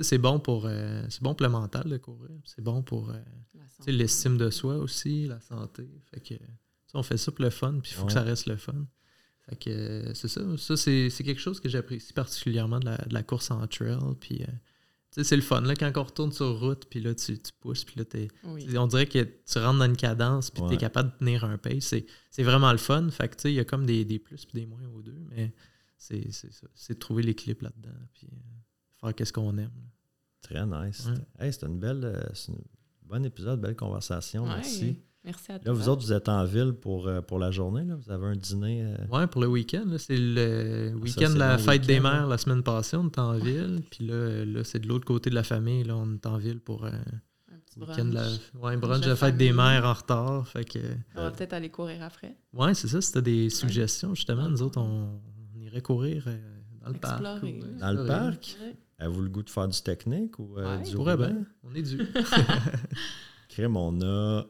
c'est 0.00 0.18
bon 0.18 0.40
pour 0.40 0.64
euh, 0.64 1.04
c'est 1.10 1.22
bon 1.22 1.34
pour 1.34 1.46
le 1.46 1.52
mental 1.52 1.88
de 1.88 1.96
courir, 1.98 2.30
c'est 2.44 2.62
bon 2.62 2.82
pour 2.82 3.10
euh, 3.10 3.18
l'estime 3.86 4.38
de 4.38 4.48
soi 4.48 4.78
aussi, 4.78 5.26
la 5.26 5.40
santé. 5.40 5.88
Fait 6.10 6.20
que 6.20 6.34
on 6.94 7.02
fait 7.02 7.18
ça 7.18 7.30
pour 7.30 7.44
le 7.44 7.50
fun, 7.50 7.78
puis 7.82 7.92
il 7.92 7.94
faut 7.96 8.06
que 8.06 8.12
ça 8.12 8.22
reste 8.22 8.46
le 8.46 8.56
fun. 8.56 8.86
Fait 9.48 9.56
que 9.56 10.12
c'est 10.14 10.28
ça. 10.28 10.42
Ça, 10.56 10.76
c'est 10.76 11.10
quelque 11.24 11.40
chose 11.40 11.60
que 11.60 11.68
j'apprécie 11.68 12.12
particulièrement 12.12 12.80
de 12.80 12.86
la, 12.86 12.96
de 12.98 13.14
la, 13.14 13.22
course 13.22 13.50
en 13.50 13.66
trail. 13.66 13.98
Puis 14.20 14.44
c'est 15.10 15.36
le 15.36 15.42
fun. 15.42 15.62
Là, 15.62 15.74
quand 15.74 15.90
on 15.96 16.02
retourne 16.02 16.32
sur 16.32 16.58
route, 16.60 16.86
puis 16.88 17.00
là, 17.00 17.14
tu, 17.14 17.38
tu 17.38 17.52
pousses, 17.58 17.84
puis 17.84 17.96
là, 17.98 18.04
t'es, 18.04 18.28
on 18.44 18.86
dirait 18.86 19.06
que 19.06 19.18
tu 19.22 19.58
rentres 19.58 19.78
dans 19.78 19.86
une 19.86 19.96
cadence, 19.96 20.50
puis 20.50 20.62
tu 20.68 20.74
es 20.74 20.76
capable 20.76 21.12
de 21.12 21.18
tenir 21.18 21.44
un 21.44 21.58
pace. 21.58 21.94
C'est, 22.30 22.42
vraiment 22.42 22.70
le 22.72 22.78
fun. 22.78 23.08
Fait 23.10 23.28
que, 23.28 23.48
il 23.48 23.54
y 23.54 23.60
a 23.60 23.64
comme 23.64 23.86
des, 23.86 24.04
des 24.04 24.18
plus 24.18 24.46
et 24.52 24.58
des 24.58 24.66
moins 24.66 24.84
aux 24.94 25.02
deux, 25.02 25.18
mais 25.30 25.54
c'est, 25.96 26.30
c'est 26.30 26.52
ça. 26.52 26.66
C'est 26.74 26.94
de 26.94 26.98
trouver 26.98 27.22
l'équilibre 27.22 27.64
là-dedans, 27.64 27.98
puis 28.12 28.28
euh, 28.30 28.36
faire 29.00 29.14
qu'est-ce 29.14 29.32
qu'on 29.32 29.56
aime. 29.58 29.72
Très 30.42 30.64
nice. 30.64 31.08
Hey, 31.38 31.52
c'était 31.52 31.66
une 31.66 31.80
belle, 31.80 32.04
euh, 32.04 32.22
c'est 32.34 32.52
un 32.52 32.56
bon 33.02 33.24
épisode, 33.24 33.60
belle 33.60 33.76
conversation. 33.76 34.46
Merci. 34.46 35.02
Merci 35.24 35.52
à 35.52 35.58
toi. 35.58 35.72
Là, 35.72 35.78
vous 35.78 35.88
autres, 35.88 36.02
vous 36.02 36.12
êtes 36.12 36.28
en 36.28 36.44
ville 36.44 36.72
pour, 36.72 37.08
euh, 37.08 37.20
pour 37.20 37.38
la 37.38 37.50
journée. 37.50 37.84
Là. 37.84 37.96
Vous 37.96 38.10
avez 38.10 38.26
un 38.26 38.36
dîner. 38.36 38.84
Euh, 38.84 38.96
Oui, 39.10 39.26
pour 39.26 39.40
le 39.40 39.48
week-end. 39.48 39.84
C'est 39.98 40.16
le 40.16 40.94
week-end 40.94 41.30
de 41.30 41.38
la 41.38 41.58
fête 41.58 41.86
des 41.86 42.00
mères 42.00 42.26
la 42.26 42.38
semaine 42.38 42.62
passée. 42.62 42.96
On 42.96 43.06
est 43.06 43.18
en 43.18 43.32
ville. 43.32 43.82
Puis 43.90 44.06
là, 44.06 44.44
là 44.44 44.64
c'est 44.64 44.78
de 44.78 44.86
l'autre 44.88 45.04
côté 45.04 45.30
de 45.30 45.34
la 45.34 45.42
famille. 45.42 45.84
Là, 45.84 45.96
on 45.96 46.14
est 46.14 46.26
en 46.26 46.38
ville 46.38 46.60
pour 46.60 46.84
euh, 46.84 46.90
un 46.90 47.58
petit 47.66 47.80
week-end 47.80 48.04
de 48.04 48.14
la 48.14 48.28
ouais, 48.60 48.76
brunch 48.76 49.04
de 49.04 49.10
la 49.10 49.16
fête 49.16 49.36
des 49.36 49.52
mères 49.52 49.84
en 49.84 49.92
retard. 49.92 50.46
Fait 50.46 50.64
que, 50.64 50.78
on 51.16 51.22
va 51.22 51.30
peut-être 51.32 51.52
aller 51.52 51.70
courir 51.70 52.02
après. 52.02 52.36
Oui, 52.52 52.74
c'est 52.74 52.88
ça. 52.88 53.00
C'était 53.00 53.22
des 53.22 53.50
suggestions, 53.50 54.14
justement. 54.14 54.48
Nous 54.48 54.62
autres, 54.62 54.80
on, 54.80 55.20
irait 55.60 55.82
courir 55.82 56.24
dans 56.80 56.88
le 56.90 56.98
parc. 56.98 57.22
dans 57.22 57.92
le 57.92 58.06
parc? 58.06 58.56
Avez-vous 59.00 59.22
le 59.22 59.28
goût 59.28 59.42
de 59.42 59.50
faire 59.50 59.68
du 59.68 59.80
technique 59.82 60.38
ou 60.38 60.56
du 60.84 60.94
pourrait 60.94 61.16
bien. 61.16 61.44
On 61.64 61.74
est 61.74 61.82
dû. 61.82 61.98
Crème, 63.48 63.76
on 63.76 64.00
a 64.02 64.44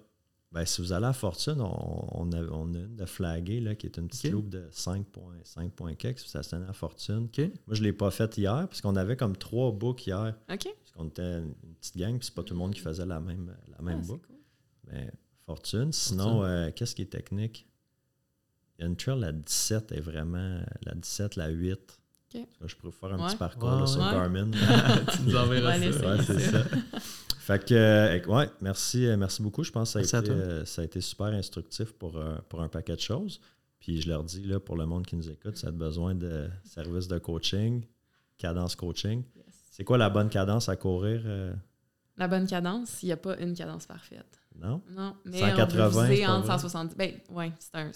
ben, 0.51 0.65
si 0.65 0.81
vous 0.81 0.93
allez 0.93 1.07
à 1.07 1.13
Fortune, 1.13 1.61
on, 1.61 2.33
a, 2.33 2.43
on 2.51 2.75
a 2.75 2.79
une 2.79 2.97
de 2.97 3.05
flaguée 3.05 3.61
là, 3.61 3.75
qui 3.75 3.87
est 3.87 3.99
une 3.99 4.09
petite 4.09 4.33
loupe 4.33 4.49
de 4.49 4.67
5.5 4.73 5.71
points 5.71 5.95
ça 6.17 6.43
se 6.43 6.57
à 6.57 6.73
Fortune. 6.73 7.29
Moi, 7.37 7.49
je 7.73 7.81
ne 7.81 7.85
l'ai 7.85 7.93
pas 7.93 8.11
faite 8.11 8.39
hier 8.39 8.67
parce 8.67 8.81
qu'on 8.81 8.97
avait 8.97 9.17
comme 9.17 9.37
trois 9.37 9.73
books 9.73 10.07
hier. 10.07 10.35
Parce 10.47 10.93
qu'on 10.97 11.09
était 11.09 11.41
une 11.41 11.55
petite 11.81 11.97
gang, 11.99 12.17
puis 12.17 12.27
c'est 12.27 12.35
pas 12.35 12.43
tout 12.43 12.55
le 12.55 12.59
monde 12.59 12.73
qui 12.73 12.81
faisait 12.81 13.05
la 13.05 13.21
même, 13.21 13.55
la 13.77 13.83
même 13.83 14.01
ah, 14.03 14.07
book. 14.07 14.23
Ben, 14.85 15.11
Fortune. 15.45 15.93
Sinon, 15.93 16.45
euh, 16.45 16.71
qu'est-ce 16.75 16.95
qui 16.95 17.03
est 17.03 17.07
technique? 17.13 17.67
Il 18.79 18.83
y 18.83 18.85
a 18.85 18.89
une 18.89 18.97
trail, 18.97 19.21
la 19.21 19.33
17 19.33 19.93
est 19.93 20.01
vraiment. 20.01 20.61
La 20.83 20.95
17, 20.95 21.37
la 21.37 21.49
8. 21.49 21.99
Je 22.65 22.75
pourrais 22.77 22.93
faire 22.93 23.13
un 23.15 23.27
petit 23.27 23.37
parcours 23.37 23.89
sur 23.89 24.01
Garmin. 24.01 24.51
tu 25.13 25.23
nous 25.23 25.37
enverras 25.37 25.79
ça. 25.93 26.23
c'est 26.23 26.39
ça. 26.39 26.65
Fait 27.49 27.65
que, 27.65 27.73
euh, 27.73 28.21
ouais, 28.27 28.51
merci, 28.61 29.07
euh, 29.07 29.17
merci 29.17 29.41
beaucoup. 29.41 29.65
Je 29.65 29.73
pense 29.73 29.95
que 29.95 30.03
ça 30.03 30.19
a, 30.19 30.21
été, 30.21 30.31
euh, 30.31 30.67
ça 30.67 30.83
a 30.83 30.85
été 30.85 31.01
super 31.01 31.29
instructif 31.29 31.95
pour, 31.95 32.23
pour 32.47 32.61
un 32.61 32.69
paquet 32.69 32.95
de 32.95 33.01
choses. 33.01 33.41
Puis 33.81 34.03
je 34.03 34.09
leur 34.11 34.23
dis, 34.23 34.43
là, 34.43 34.61
pour 34.61 34.77
le 34.77 34.85
monde 34.85 35.07
qui 35.07 35.17
nous 35.17 35.31
écoute, 35.31 35.57
si 35.57 35.65
a 35.65 35.71
besoin 35.71 36.15
de 36.15 36.51
services 36.63 37.09
de 37.09 37.19
coaching, 37.19 37.87
cadence 38.37 38.77
coaching. 38.77 39.23
C'est 39.71 39.83
quoi 39.83 39.97
la 39.97 40.11
bonne 40.11 40.29
cadence 40.29 40.69
à 40.69 40.77
courir? 40.77 41.23
La 42.19 42.29
bonne 42.29 42.47
cadence, 42.47 43.03
il 43.03 43.07
n'y 43.07 43.13
a 43.13 43.17
pas 43.17 43.39
une 43.39 43.55
cadence 43.55 43.87
parfaite. 43.87 44.43
Non? 44.55 44.83
Non, 44.91 45.17
mais 45.25 45.39
180, 45.39 46.29
entre 46.29 46.47
170. 46.49 46.97
Ben, 46.99 47.15
ouais, 47.31 47.51
c'est 47.59 47.77
un, 47.77 47.91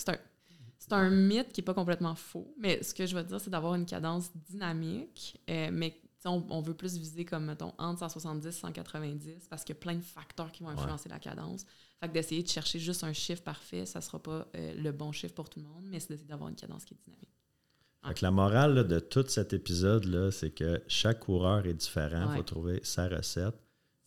un, 0.93 0.97
un, 0.97 1.11
mythe 1.11 1.53
qui 1.53 1.61
n'est 1.61 1.65
pas 1.66 1.74
complètement 1.74 2.15
faux. 2.15 2.55
Mais 2.59 2.83
ce 2.83 2.95
que 2.95 3.05
je 3.05 3.15
veux 3.15 3.23
dire, 3.23 3.39
c'est 3.39 3.51
d'avoir 3.51 3.74
une 3.74 3.85
cadence 3.85 4.31
dynamique, 4.49 5.39
mais 5.47 6.01
on, 6.31 6.61
veut 6.61 6.74
plus 6.74 6.97
viser 6.97 7.24
comme, 7.24 7.47
mettons, 7.47 7.73
entre 7.78 8.01
170 8.01 8.47
et 8.47 8.53
190 8.53 9.47
parce 9.49 9.65
qu'il 9.65 9.74
y 9.74 9.78
a 9.78 9.81
plein 9.81 9.94
de 9.94 10.03
facteurs 10.03 10.53
qui 10.53 10.62
vont 10.62 10.70
influencer 10.70 11.09
la 11.09 11.19
cadence. 11.19 11.65
Fait 12.01 12.09
que 12.09 12.12
d'essayer 12.12 12.43
de 12.43 12.49
chercher 12.49 12.78
juste 12.78 13.05
un 13.05 13.12
chiffre 13.12 13.43
parfait, 13.43 13.86
ça 13.86 13.99
ne 13.99 14.05
sera 14.05 14.19
pas 14.19 14.47
euh, 14.57 14.74
le 14.77 14.93
bon 14.93 15.12
chiffre 15.12 15.35
pour 15.35 15.49
tout 15.49 15.61
le 15.61 15.66
monde, 15.66 15.85
mais 15.89 16.01
c'est 16.01 16.11
d'essayer 16.11 16.28
d'avoir 16.28 16.49
une 16.49 16.57
cadence 16.57 16.85
qui 16.85 16.94
est 16.94 16.99
dynamique. 17.05 18.20
la 18.20 18.31
morale 18.31 18.86
de 18.86 18.99
tout 18.99 19.24
cet 19.28 19.53
épisode-là, 19.53 20.31
c'est 20.31 20.51
que 20.51 20.82
chaque 20.86 21.20
coureur 21.20 21.66
est 21.66 21.74
différent. 21.74 22.31
Il 22.31 22.36
faut 22.36 22.43
trouver 22.43 22.81
sa 22.82 23.09
recette. 23.09 23.55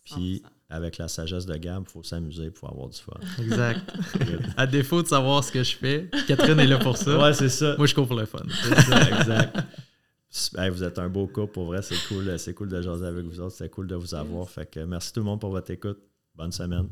Puis, 0.03 0.43
avec 0.69 0.97
la 0.97 1.07
sagesse 1.07 1.45
de 1.45 1.57
gamme, 1.57 1.83
il 1.87 1.91
faut 1.91 2.03
s'amuser 2.03 2.51
pour 2.51 2.69
avoir 2.69 2.89
du 2.89 2.99
fun. 2.99 3.19
Exact. 3.41 3.81
à 4.55 4.67
défaut 4.67 5.01
de 5.01 5.07
savoir 5.07 5.43
ce 5.43 5.51
que 5.51 5.63
je 5.63 5.75
fais, 5.75 6.09
Catherine 6.27 6.59
est 6.59 6.67
là 6.67 6.77
pour 6.77 6.95
ça. 6.95 7.17
Ouais, 7.17 7.33
c'est 7.33 7.49
ça. 7.49 7.75
Moi, 7.77 7.87
je 7.87 7.95
cours 7.95 8.07
pour 8.07 8.17
le 8.17 8.25
fun. 8.25 8.43
C'est 8.63 8.81
ça, 8.81 9.19
exact 9.19 9.57
vous 10.71 10.83
êtes 10.83 10.99
un 10.99 11.09
beau 11.09 11.27
couple, 11.27 11.53
pour 11.53 11.65
vrai, 11.65 11.81
c'est 11.81 11.95
cool, 12.07 12.37
c'est 12.39 12.53
cool 12.53 12.69
de 12.69 12.81
jaser 12.81 13.05
avec 13.05 13.25
vous 13.25 13.39
autres, 13.39 13.55
c'est 13.55 13.69
cool 13.69 13.87
de 13.87 13.95
vous 13.95 14.15
avoir. 14.15 14.49
Fait 14.49 14.69
que 14.69 14.79
merci 14.81 15.13
tout 15.13 15.21
le 15.21 15.25
monde 15.25 15.39
pour 15.39 15.51
votre 15.51 15.71
écoute. 15.71 15.99
Bonne 16.35 16.51
semaine. 16.51 16.89